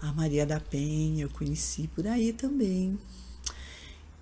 a 0.00 0.12
Maria 0.12 0.46
da 0.46 0.60
Penha 0.60 1.24
eu 1.24 1.30
conheci 1.30 1.88
por 1.88 2.06
aí 2.06 2.32
também. 2.32 2.98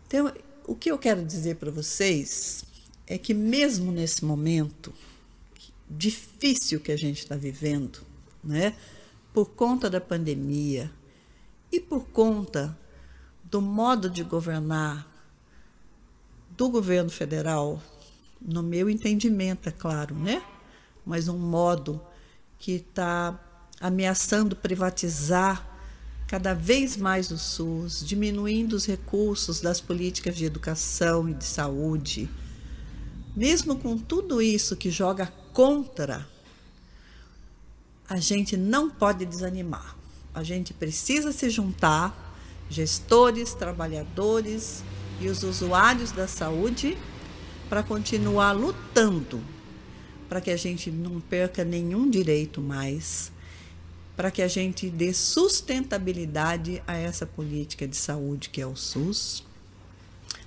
Então, 0.06 0.32
o 0.66 0.74
que 0.74 0.90
eu 0.90 0.98
quero 0.98 1.24
dizer 1.24 1.56
para 1.56 1.70
vocês 1.70 2.64
é 3.06 3.18
que, 3.18 3.34
mesmo 3.34 3.90
nesse 3.90 4.24
momento 4.24 4.92
difícil 5.97 6.81
que 6.81 6.93
a 6.93 6.97
gente 6.97 7.19
está 7.19 7.36
vivendo, 7.36 8.01
né, 8.43 8.74
por 9.32 9.51
conta 9.51 9.89
da 9.89 10.01
pandemia, 10.01 10.90
e 11.73 11.81
por 11.81 12.05
conta 12.09 12.78
do 13.44 13.60
modo 13.60 14.10
de 14.10 14.23
governar 14.23 15.09
do 16.56 16.69
governo 16.69 17.10
federal, 17.10 17.82
no 18.40 18.62
meu 18.62 18.90
entendimento, 18.90 19.69
é 19.69 19.73
claro, 19.73 20.14
né? 20.14 20.43
Mas 21.05 21.28
um 21.28 21.39
modo 21.39 22.01
que 22.59 22.73
está 22.73 23.40
ameaçando 23.81 24.55
privatizar 24.55 25.66
cada 26.28 26.55
vez 26.55 26.97
mais 26.97 27.31
o 27.31 27.39
SUS, 27.39 28.06
diminuindo 28.06 28.74
os 28.74 28.86
recursos 28.86 29.60
das 29.60 29.81
políticas 29.81 30.36
de 30.36 30.44
educação 30.44 31.28
e 31.28 31.35
de 31.35 31.44
saúde. 31.44 32.28
Mesmo 33.35 33.78
com 33.78 33.97
tudo 33.98 34.40
isso 34.43 34.77
que 34.77 34.90
joga 34.90 35.32
contra, 35.53 36.27
a 38.09 38.16
gente 38.16 38.57
não 38.57 38.91
pode 38.91 39.24
desanimar. 39.24 39.97
A 40.35 40.43
gente 40.43 40.73
precisa 40.73 41.33
se 41.33 41.51
juntar, 41.51 42.35
gestores, 42.69 43.55
trabalhadores 43.55 44.83
e 45.20 45.29
os 45.29 45.43
usuários 45.43 46.11
da 46.11 46.27
saúde, 46.27 46.97
para 47.69 47.83
continuar 47.83 48.53
lutando 48.53 49.43
para 50.33 50.41
que 50.41 50.51
a 50.51 50.57
gente 50.57 50.91
não 50.91 51.20
perca 51.20 51.62
nenhum 51.62 52.09
direito 52.09 52.59
mais, 52.62 53.31
para 54.16 54.31
que 54.31 54.41
a 54.41 54.49
gente 54.49 54.89
dê 54.89 55.12
sustentabilidade 55.12 56.83
a 56.87 56.97
essa 56.97 57.27
política 57.27 57.87
de 57.87 57.99
saúde 57.99 58.49
que 58.49 58.59
é 58.59 58.66
o 58.66 58.74
SUS, 58.74 59.45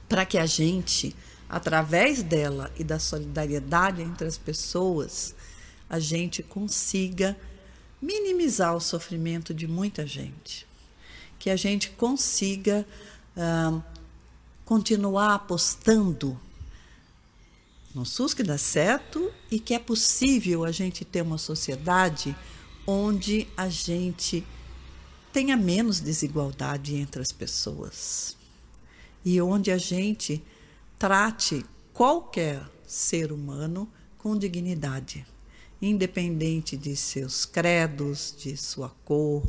para 0.10 0.26
que 0.26 0.40
a 0.40 0.48
gente, 0.48 1.16
através 1.50 2.24
dela 2.24 2.72
e 2.78 2.84
da 2.84 3.00
solidariedade 3.00 4.02
entre 4.02 4.28
as 4.28 4.38
pessoas, 4.38 5.36
a 5.90 6.00
gente 6.00 6.42
consiga 6.42 7.38
minimizar 8.02 8.76
o 8.76 8.80
sofrimento 8.80 9.54
de 9.54 9.68
muita 9.68 10.06
gente. 10.06 10.68
Que 11.38 11.50
a 11.50 11.56
gente 11.56 11.92
consiga 11.92 12.86
uh, 13.38 13.84
continuar 14.64 15.36
apostando 15.36 16.40
no 17.94 18.06
SUS 18.06 18.34
que 18.34 18.44
dá 18.44 18.58
certo 18.58 19.32
e 19.50 19.60
que 19.60 19.74
é 19.74 19.80
possível 19.80 20.66
a 20.66 20.72
gente 20.72 21.06
ter 21.06 21.22
uma 21.22 21.38
sociedade 21.38 22.36
onde 22.86 23.48
a 23.56 23.70
gente 23.70 24.46
tenha 25.32 25.56
menos 25.56 26.00
desigualdade 26.00 26.96
entre 26.96 27.22
as 27.22 27.32
pessoas 27.32 28.36
e 29.24 29.42
onde 29.42 29.72
a 29.72 29.78
gente 29.78 30.44
trate 30.98 31.66
qualquer 31.94 32.62
ser 32.86 33.32
humano 33.32 33.90
com 34.18 34.38
dignidade 34.38 35.26
independente 35.82 36.78
de 36.78 36.96
seus 36.96 37.46
credos, 37.46 38.34
de 38.38 38.56
sua 38.58 38.90
cor, 39.04 39.44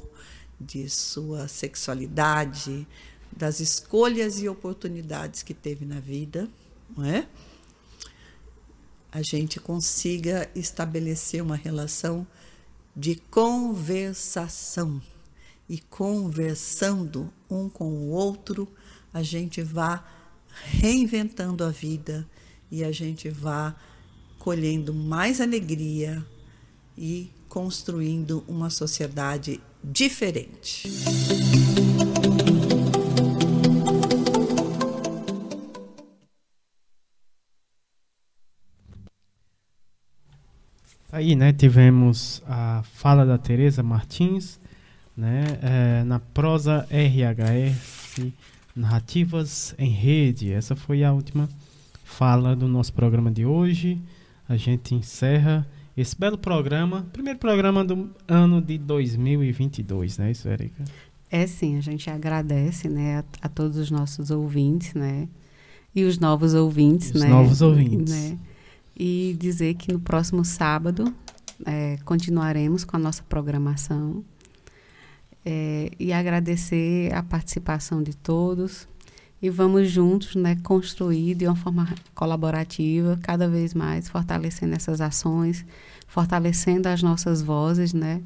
de 0.61 0.89
sua 0.89 1.49
sexualidade, 1.49 2.87
das 3.35 3.61
escolhas 3.61 4.41
e 4.41 4.49
oportunidades 4.49 5.43
que 5.43 5.55
teve 5.55 5.85
na 5.85 6.01
vida, 6.01 6.49
não 6.97 7.05
é? 7.05 7.29
A 9.13 9.23
gente 9.23 9.61
consiga 9.61 10.51
estabelecer 10.55 11.43
uma 11.43 11.57
relação 11.57 12.27
de 12.95 13.17
conversação 13.31 15.01
e 15.69 15.79
conversando 15.79 17.33
um 17.51 17.69
com 17.69 17.89
o 17.89 18.11
outro, 18.11 18.69
a 19.13 19.23
gente 19.23 19.63
vá 19.63 20.05
reinventando 20.65 21.65
a 21.65 21.71
vida 21.71 22.27
e 22.71 22.83
a 22.83 22.91
gente 22.91 23.29
vá 23.29 23.75
colhendo 24.39 24.95
mais 24.95 25.41
alegria 25.41 26.25
e 26.97 27.31
construindo 27.49 28.45
uma 28.47 28.71
sociedade 28.71 29.61
diferente. 29.83 30.89
Aí, 41.17 41.35
né, 41.35 41.51
tivemos 41.53 42.43
a 42.47 42.83
fala 42.93 43.25
da 43.25 43.39
Teresa 43.39 43.83
Martins, 43.83 44.61
né, 45.17 45.59
é, 45.63 46.05
na 46.05 46.19
prosa 46.19 46.87
RHS, 46.91 48.33
Narrativas 48.77 49.75
em 49.79 49.91
Rede. 49.91 50.53
Essa 50.53 50.77
foi 50.77 51.03
a 51.03 51.13
última 51.13 51.49
fala 52.05 52.55
do 52.55 52.69
nosso 52.69 52.93
programa 52.93 53.31
de 53.31 53.45
hoje 53.45 54.01
a 54.49 54.57
gente 54.57 54.95
encerra 54.95 55.67
esse 55.97 56.17
belo 56.17 56.37
programa, 56.37 57.07
primeiro 57.13 57.39
programa 57.39 57.85
do 57.85 58.11
ano 58.29 58.61
de 58.61 58.79
2022, 58.79 60.19
né, 60.19 60.31
isso, 60.31 60.49
Erika? 60.49 60.85
É 61.31 61.47
sim, 61.47 61.77
a 61.77 61.81
gente 61.81 62.09
agradece, 62.11 62.89
né, 62.89 63.19
a, 63.19 63.25
a 63.43 63.49
todos 63.49 63.77
os 63.77 63.91
nossos 63.91 64.31
ouvintes, 64.31 64.95
né, 64.95 65.27
e 65.95 66.05
os 66.05 66.19
novos 66.19 66.55
ouvintes, 66.55 67.11
os 67.15 67.23
né, 67.23 67.29
novos 67.29 67.63
ouvintes, 67.63 68.13
né, 68.13 68.39
e 68.97 69.37
dizer 69.39 69.75
que 69.75 69.93
no 69.93 69.99
próximo 69.99 70.45
sábado 70.45 71.13
é, 71.65 71.99
continuaremos 72.05 72.85
com 72.85 72.97
a 72.97 73.01
nossa 73.01 73.23
programação 73.23 74.23
é, 75.49 75.93
e 75.97 76.13
agradecer 76.13 77.15
a 77.15 77.23
participação 77.23 78.03
de 78.03 78.17
todos, 78.17 78.89
e 79.41 79.49
vamos 79.49 79.89
juntos 79.89 80.35
né, 80.35 80.57
construir 80.65 81.37
de 81.37 81.47
uma 81.47 81.55
forma 81.55 81.89
colaborativa, 82.17 83.17
cada 83.23 83.49
vez 83.49 83.73
mais, 83.73 84.09
fortalecendo 84.09 84.75
essas 84.75 85.01
ações, 85.01 85.65
fortalecendo 86.09 86.89
as 86.89 87.01
nossas 87.01 87.43
vozes, 87.43 87.93
né? 87.93 88.23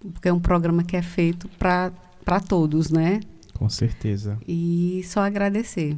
Porque 0.00 0.28
é 0.28 0.32
um 0.32 0.40
programa 0.40 0.82
que 0.82 0.96
é 0.96 1.02
feito 1.02 1.46
para 1.58 2.40
todos, 2.48 2.90
né? 2.90 3.20
Com 3.54 3.68
certeza. 3.68 4.38
E 4.48 5.02
só 5.04 5.20
agradecer. 5.20 5.96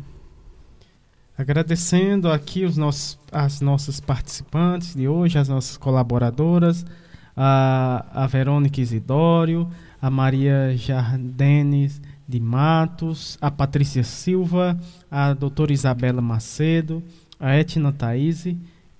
Agradecendo 1.38 2.32
aqui 2.32 2.64
os 2.64 2.76
nossos, 2.76 3.18
as 3.30 3.60
nossas 3.60 4.00
participantes 4.00 4.94
de 4.94 5.06
hoje, 5.06 5.38
as 5.38 5.48
nossas 5.48 5.76
colaboradoras, 5.76 6.84
a, 7.36 8.06
a 8.24 8.26
Verônica 8.26 8.80
Isidório, 8.80 9.70
a 10.00 10.10
Maria 10.10 10.76
Jardenes 10.76 12.00
de 12.28 12.40
Matos, 12.40 13.38
a 13.40 13.50
Patrícia 13.50 14.02
Silva, 14.02 14.78
a 15.10 15.32
doutora 15.32 15.72
Isabela 15.72 16.20
Macedo, 16.20 17.02
a 17.38 17.54
Etna 17.54 17.92
Thaís 17.92 18.46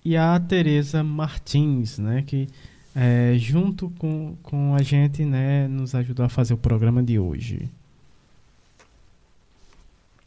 e 0.05 0.17
a 0.17 0.39
Tereza 0.39 1.03
Martins, 1.03 1.99
né, 1.99 2.23
que 2.27 2.49
é, 2.95 3.35
junto 3.37 3.91
com, 3.99 4.37
com 4.43 4.75
a 4.75 4.83
gente 4.83 5.25
né, 5.25 5.69
nos 5.69 5.95
ajudou 5.95 6.25
a 6.25 6.29
fazer 6.29 6.55
o 6.55 6.57
programa 6.57 7.03
de 7.03 7.19
hoje. 7.19 7.69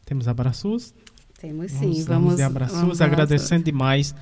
Temos 0.04 0.28
abraços? 0.28 0.94
Temos 1.40 1.72
sim. 1.72 1.86
Vamos, 1.86 2.04
Vamos, 2.04 2.36
de 2.36 2.42
abraços, 2.42 2.78
vamos 2.78 3.00
agradecendo 3.00 3.64
demais 3.64 4.14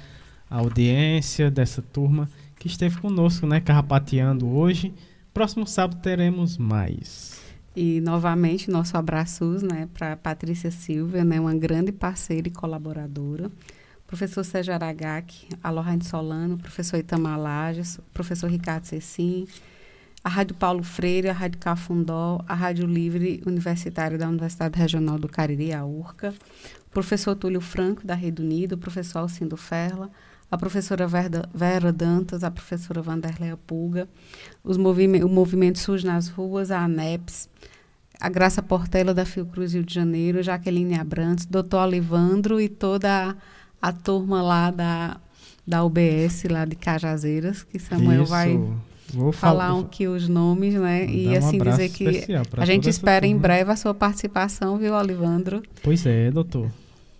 a 0.48 0.58
audiência 0.58 1.50
dessa 1.50 1.82
turma 1.82 2.28
que 2.58 2.68
esteve 2.68 2.98
conosco, 2.98 3.46
né, 3.46 3.60
carrapateando 3.60 4.48
hoje. 4.48 4.92
Próximo 5.38 5.68
sábado 5.68 6.00
teremos 6.02 6.58
mais. 6.58 7.40
E 7.76 8.00
novamente 8.00 8.68
nosso 8.68 8.96
abraços, 8.96 9.62
né, 9.62 9.88
para 9.94 10.16
Patrícia 10.16 10.68
Silva, 10.68 11.22
né, 11.22 11.38
uma 11.38 11.54
grande 11.54 11.92
parceira 11.92 12.48
e 12.48 12.50
colaboradora. 12.50 13.48
Professor 14.04 14.42
Sérgio 14.42 14.74
Aragaki, 14.74 15.46
a 15.62 15.70
Lohane 15.70 16.02
Solano, 16.04 16.58
professor 16.58 16.96
Itamar 16.96 17.38
Lages, 17.38 18.00
professor 18.12 18.50
Ricardo 18.50 18.86
Cecim, 18.86 19.46
a 20.24 20.28
Rádio 20.28 20.56
Paulo 20.56 20.82
Freire, 20.82 21.28
a 21.28 21.32
Rádio 21.32 21.60
Cafundó, 21.60 22.40
a 22.44 22.54
Rádio 22.54 22.84
Livre 22.88 23.40
Universitária 23.46 24.18
da 24.18 24.28
Universidade 24.28 24.76
Regional 24.76 25.20
do 25.20 25.28
Cariri, 25.28 25.72
a 25.72 25.86
URCA, 25.86 26.34
professor 26.90 27.36
Túlio 27.36 27.60
Franco, 27.60 28.04
da 28.04 28.14
Rede 28.14 28.42
Unido, 28.42 28.76
professor 28.76 29.20
Alcindo 29.20 29.56
Ferla, 29.56 30.10
a 30.50 30.56
professora 30.56 31.06
Verda, 31.06 31.48
Vera 31.54 31.92
Dantas, 31.92 32.42
a 32.42 32.50
professora 32.50 33.02
Vanderleia 33.02 33.56
Pulga, 33.56 34.08
os 34.64 34.76
movime 34.76 35.22
o 35.22 35.28
Movimento 35.28 35.78
SUS 35.78 36.02
nas 36.04 36.28
Ruas, 36.28 36.70
a 36.70 36.84
ANEPS, 36.84 37.48
a 38.20 38.28
Graça 38.28 38.62
Portela 38.62 39.12
da 39.14 39.24
Fiocruz 39.24 39.74
Rio 39.74 39.84
de 39.84 39.94
Janeiro, 39.94 40.42
Jaqueline 40.42 40.98
Abrantes, 40.98 41.46
doutor 41.46 41.86
Olivandro 41.86 42.60
e 42.60 42.68
toda 42.68 43.36
a, 43.82 43.88
a 43.88 43.92
turma 43.92 44.42
lá 44.42 44.70
da, 44.70 45.18
da 45.66 45.84
UBS, 45.84 46.44
lá 46.50 46.64
de 46.64 46.74
Cajazeiras, 46.76 47.62
que 47.64 47.78
Samuel 47.78 48.22
Isso. 48.22 48.30
vai 48.30 48.60
Vou 49.14 49.32
falar 49.32 49.68
fal- 49.68 49.76
um 49.78 49.80
aqui 49.80 50.06
os 50.06 50.28
nomes, 50.28 50.74
né? 50.74 51.06
Vou 51.06 51.14
E 51.14 51.28
um 51.28 51.36
assim 51.38 51.56
abraço 51.56 51.78
dizer 51.78 51.88
que 51.94 52.34
a 52.58 52.64
gente 52.66 52.90
espera 52.90 53.26
em 53.26 53.36
breve 53.38 53.70
a 53.70 53.76
sua 53.76 53.94
participação, 53.94 54.76
viu, 54.76 54.92
Olivandro? 54.94 55.62
Pois 55.82 56.04
é, 56.04 56.30
doutor. 56.30 56.70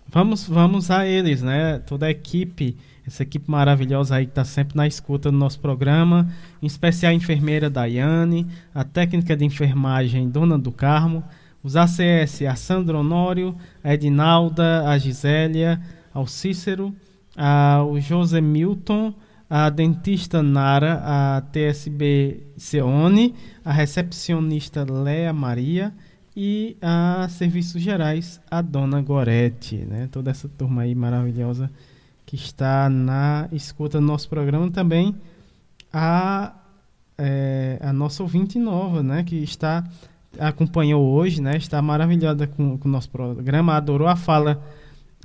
Vamos, 0.07 0.47
vamos 0.47 0.91
a 0.91 1.07
eles, 1.07 1.41
né? 1.41 1.79
Toda 1.87 2.05
a 2.05 2.11
equipe, 2.11 2.77
essa 3.05 3.23
equipe 3.23 3.49
maravilhosa 3.49 4.15
aí 4.15 4.25
que 4.25 4.31
está 4.31 4.45
sempre 4.45 4.75
na 4.75 4.87
escuta 4.87 5.31
do 5.31 5.37
nosso 5.37 5.59
programa, 5.59 6.29
em 6.61 6.67
especial 6.67 7.11
a 7.11 7.15
enfermeira 7.15 7.69
Daiane, 7.69 8.47
a 8.73 8.83
técnica 8.83 9.35
de 9.35 9.45
enfermagem 9.45 10.29
Dona 10.29 10.57
do 10.57 10.71
Carmo, 10.71 11.23
os 11.63 11.75
ACS, 11.75 12.43
a 12.49 12.55
Sandra 12.55 12.97
Honório, 12.97 13.55
a 13.83 13.93
Edinalda, 13.93 14.87
a 14.87 14.97
Gisélia, 14.97 15.81
ao 16.13 16.25
Cícero, 16.25 16.95
a, 17.35 17.83
o 17.83 17.99
José 17.99 18.41
Milton, 18.41 19.13
a 19.49 19.69
dentista 19.69 20.43
Nara, 20.43 21.01
a 21.03 21.41
TSB 21.41 22.43
Seone, 22.55 23.33
a 23.65 23.71
recepcionista 23.71 24.85
Léa 24.89 25.33
Maria 25.33 25.93
e 26.35 26.77
a 26.81 27.27
Serviços 27.29 27.81
Gerais, 27.81 28.39
a 28.49 28.61
Dona 28.61 29.01
Gorete, 29.01 29.77
né? 29.77 30.07
Toda 30.11 30.29
essa 30.29 30.47
turma 30.47 30.83
aí 30.83 30.93
maravilhosa 30.93 31.69
que 32.29 32.35
está 32.35 32.87
na 32.87 33.49
escuta 33.51 33.99
do 33.99 34.05
nosso 34.05 34.29
programa 34.29 34.69
também 34.69 35.15
a 35.91 36.53
é, 37.17 37.79
a 37.81 37.91
nossa 37.91 38.21
ouvinte 38.21 38.59
nova, 38.59 39.01
né? 39.01 39.23
Que 39.23 39.35
está 39.37 39.83
acompanhou 40.39 41.03
hoje, 41.11 41.41
né? 41.41 41.57
Está 41.57 41.81
maravilhada 41.81 42.45
com, 42.45 42.77
com 42.77 42.87
o 42.87 42.91
nosso 42.91 43.09
programa, 43.09 43.73
adorou 43.75 44.07
a 44.07 44.15
fala 44.15 44.61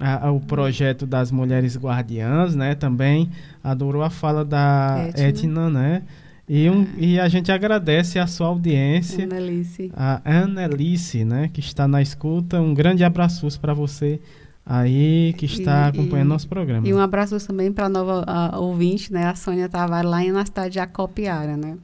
a- 0.00 0.28
a- 0.28 0.32
o 0.32 0.40
projeto 0.40 1.06
das 1.06 1.30
mulheres 1.30 1.76
guardiãs, 1.76 2.56
né? 2.56 2.74
Também 2.74 3.28
adorou 3.62 4.02
a 4.02 4.08
fala 4.10 4.44
da 4.46 5.10
Etna. 5.14 5.68
Né? 5.68 6.02
E, 6.48 6.68
um, 6.70 6.86
e 6.98 7.20
a 7.20 7.28
gente 7.28 7.52
agradece 7.52 8.18
a 8.18 8.26
sua 8.26 8.46
audiência, 8.48 9.24
Annelice. 9.24 9.92
a 9.94 10.20
Annelice, 10.24 11.22
né? 11.24 11.48
Que 11.52 11.60
está 11.60 11.86
na 11.86 12.00
escuta. 12.00 12.60
Um 12.62 12.72
grande 12.74 13.04
abraço 13.04 13.46
para 13.60 13.74
você 13.74 14.20
aí 14.66 15.34
que 15.36 15.46
está 15.46 15.86
E- 15.86 15.88
acompanhando 15.90 16.26
e- 16.28 16.30
nosso 16.30 16.48
programa. 16.48 16.86
E 16.86 16.94
um 16.94 16.98
abraço 16.98 17.38
também 17.46 17.72
para 17.72 17.86
a 17.86 17.88
nova 17.88 18.24
a, 18.26 18.58
ouvinte, 18.58 19.12
né, 19.12 19.26
a 19.26 19.34
Sônia 19.34 19.68
Tavares, 19.68 20.10
lá 20.10 20.22
na 20.24 20.44
cidade 20.46 20.72
de 20.74 20.78
Acopiara, 20.80 21.56
né? 21.56 21.76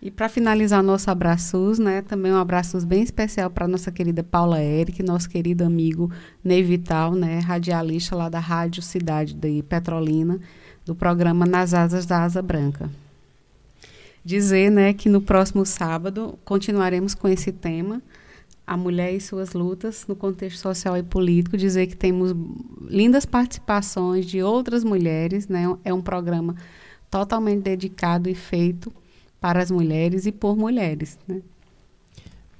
E 0.00 0.10
para 0.10 0.28
finalizar 0.28 0.82
nosso 0.82 1.08
abraços, 1.10 1.78
né, 1.78 2.02
também 2.02 2.32
um 2.32 2.36
abraços 2.36 2.84
bem 2.84 3.02
especial 3.04 3.48
para 3.48 3.68
nossa 3.68 3.92
querida 3.92 4.22
Paula 4.24 4.60
Eric, 4.60 5.00
nosso 5.00 5.28
querido 5.30 5.62
amigo 5.64 6.10
Ney 6.42 6.60
Vital, 6.62 7.14
né, 7.14 7.38
radialista 7.38 8.16
lá 8.16 8.28
da 8.28 8.40
Rádio 8.40 8.82
Cidade 8.82 9.32
de 9.32 9.62
Petrolina, 9.62 10.40
do 10.84 10.92
programa 10.94 11.46
Nas 11.46 11.72
Asas 11.72 12.04
da 12.04 12.24
Asa 12.24 12.42
Branca. 12.42 12.90
Dizer, 14.24 14.70
né, 14.70 14.92
que 14.92 15.08
no 15.08 15.20
próximo 15.20 15.64
sábado 15.64 16.36
continuaremos 16.44 17.14
com 17.14 17.28
esse 17.28 17.52
tema, 17.52 18.02
a 18.66 18.76
mulher 18.76 19.12
e 19.12 19.20
suas 19.20 19.52
lutas 19.52 20.06
no 20.06 20.14
contexto 20.14 20.58
social 20.58 20.96
e 20.96 21.02
político, 21.02 21.56
dizer 21.56 21.86
que 21.86 21.96
temos 21.96 22.34
lindas 22.88 23.26
participações 23.26 24.26
de 24.26 24.42
outras 24.42 24.84
mulheres, 24.84 25.48
né? 25.48 25.64
É 25.84 25.92
um 25.92 26.00
programa 26.00 26.54
totalmente 27.10 27.62
dedicado 27.62 28.28
e 28.28 28.34
feito 28.34 28.92
para 29.40 29.60
as 29.60 29.70
mulheres 29.70 30.24
e 30.26 30.32
por 30.32 30.56
mulheres, 30.56 31.18
né? 31.26 31.42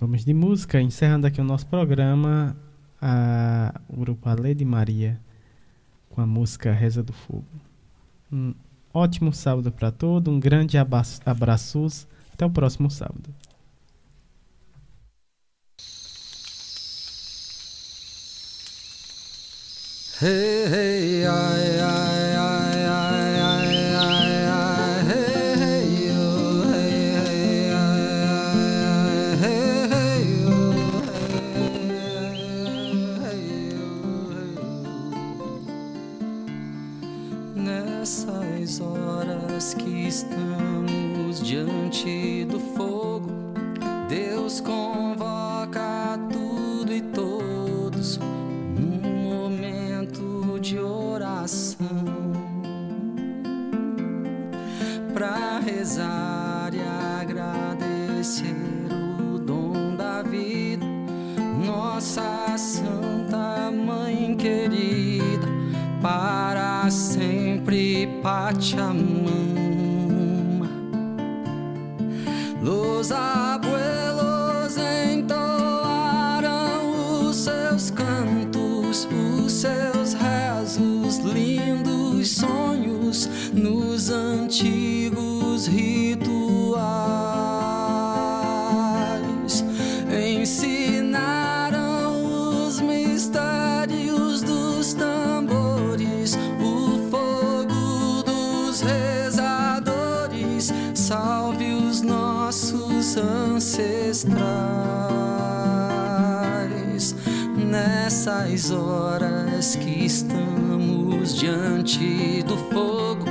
Vamos 0.00 0.24
de 0.24 0.34
música, 0.34 0.80
encerrando 0.80 1.28
aqui 1.28 1.40
o 1.40 1.44
nosso 1.44 1.66
programa, 1.66 2.56
a, 3.00 3.80
o 3.88 4.00
grupo 4.00 4.28
A 4.28 4.34
Lady 4.34 4.64
Maria, 4.64 5.18
com 6.10 6.20
a 6.20 6.26
música 6.26 6.72
Reza 6.72 7.02
do 7.02 7.12
Fogo. 7.12 7.44
Um 8.30 8.52
ótimo 8.92 9.32
sábado 9.32 9.70
para 9.70 9.92
todos, 9.92 10.32
um 10.32 10.40
grande 10.40 10.76
abraço, 10.76 11.20
abraços, 11.24 12.06
até 12.32 12.44
o 12.44 12.50
próximo 12.50 12.90
sábado. 12.90 13.32
Ay, 20.24 21.24
ay, 21.24 21.80
hey, 25.08 25.56
hey, 25.58 25.86
yo, 26.06 26.62
hey, 26.70 27.08
hey, 29.42 30.22
yo, 30.38 30.62
hey. 33.20 34.54
Nessas 37.56 38.80
horas 38.80 39.74
que 39.74 40.06
estamos 40.06 41.42
diante 41.42 42.31
rezar 55.82 56.70
e 56.72 56.80
agradecer 57.20 58.54
o 59.34 59.36
dom 59.36 59.96
da 59.96 60.22
vida, 60.22 60.86
nossa 61.66 62.56
Santa 62.56 63.68
Mãe 63.72 64.36
querida, 64.36 65.48
para 66.00 66.88
sempre 66.88 68.06
Pachamama. 68.22 68.92
Los 72.62 73.10
abuelos 73.10 74.76
entoaram 75.12 76.44
os 77.28 77.34
seus 77.34 77.90
cantos, 77.90 79.08
os 79.10 79.50
seus 79.50 80.12
rezos, 80.12 81.18
lindos 81.18 82.36
sonhos 82.36 83.28
nos 83.52 84.10
antigos 84.10 85.31
rituais. 85.66 86.82
Ensinaram 90.40 91.76
os 92.66 92.80
mistérios 92.80 94.42
dos 94.42 94.94
tambores, 94.94 96.36
o 96.60 97.10
fogo 97.10 98.22
dos 98.24 98.80
rezadores. 98.80 100.72
Salve 100.94 101.72
os 101.74 102.02
nossos 102.02 103.16
ancestrais 103.16 104.62
nessas 107.56 108.70
horas 108.70 109.76
que 109.76 110.04
estamos 110.04 111.34
diante 111.34 112.42
do 112.42 112.56
fogo. 112.72 113.21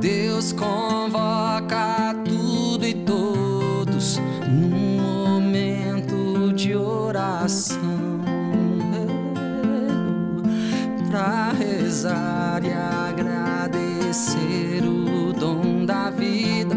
Deus 0.00 0.52
convoca 0.52 2.14
tudo 2.24 2.86
e 2.86 2.94
todos 2.94 4.18
num 4.48 4.96
momento 4.96 6.54
de 6.54 6.74
oração 6.74 8.20
para 11.10 11.52
rezar 11.52 12.62
e 12.64 12.72
agradecer 13.10 14.82
o 14.84 15.34
dom 15.34 15.84
da 15.84 16.08
vida, 16.08 16.74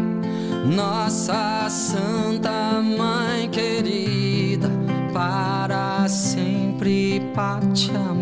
nossa 0.66 1.66
Santa 1.70 2.82
Mãe 2.82 3.48
querida, 3.48 4.68
para 5.14 6.06
sempre 6.08 7.22
Pachamama. 7.34 8.13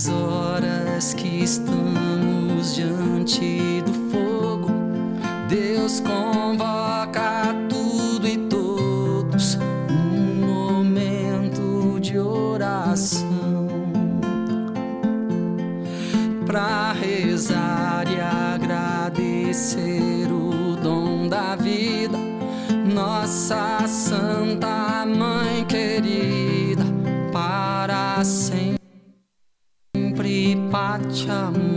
Nessas 0.00 0.08
horas 0.08 1.14
que 1.14 1.42
estamos 1.42 2.74
diante 2.74 3.82
do 3.82 3.92
fogo. 4.10 4.70
Deus 5.48 6.00
convoca 6.00 7.54
tudo 7.68 8.26
e 8.26 8.38
todos 8.48 9.58
num 9.90 10.46
momento 10.46 12.00
de 12.00 12.18
oração 12.18 13.68
para 16.46 16.92
rezar 16.92 18.04
e 18.10 18.20
agradecer 18.20 20.28
o 20.30 20.76
dom 20.76 21.28
da 21.28 21.56
vida, 21.56 22.18
nossa 22.94 23.86
Santa 23.86 24.79
para 31.00 31.10
sempre 31.10 31.30
Pachamama. 31.30 31.69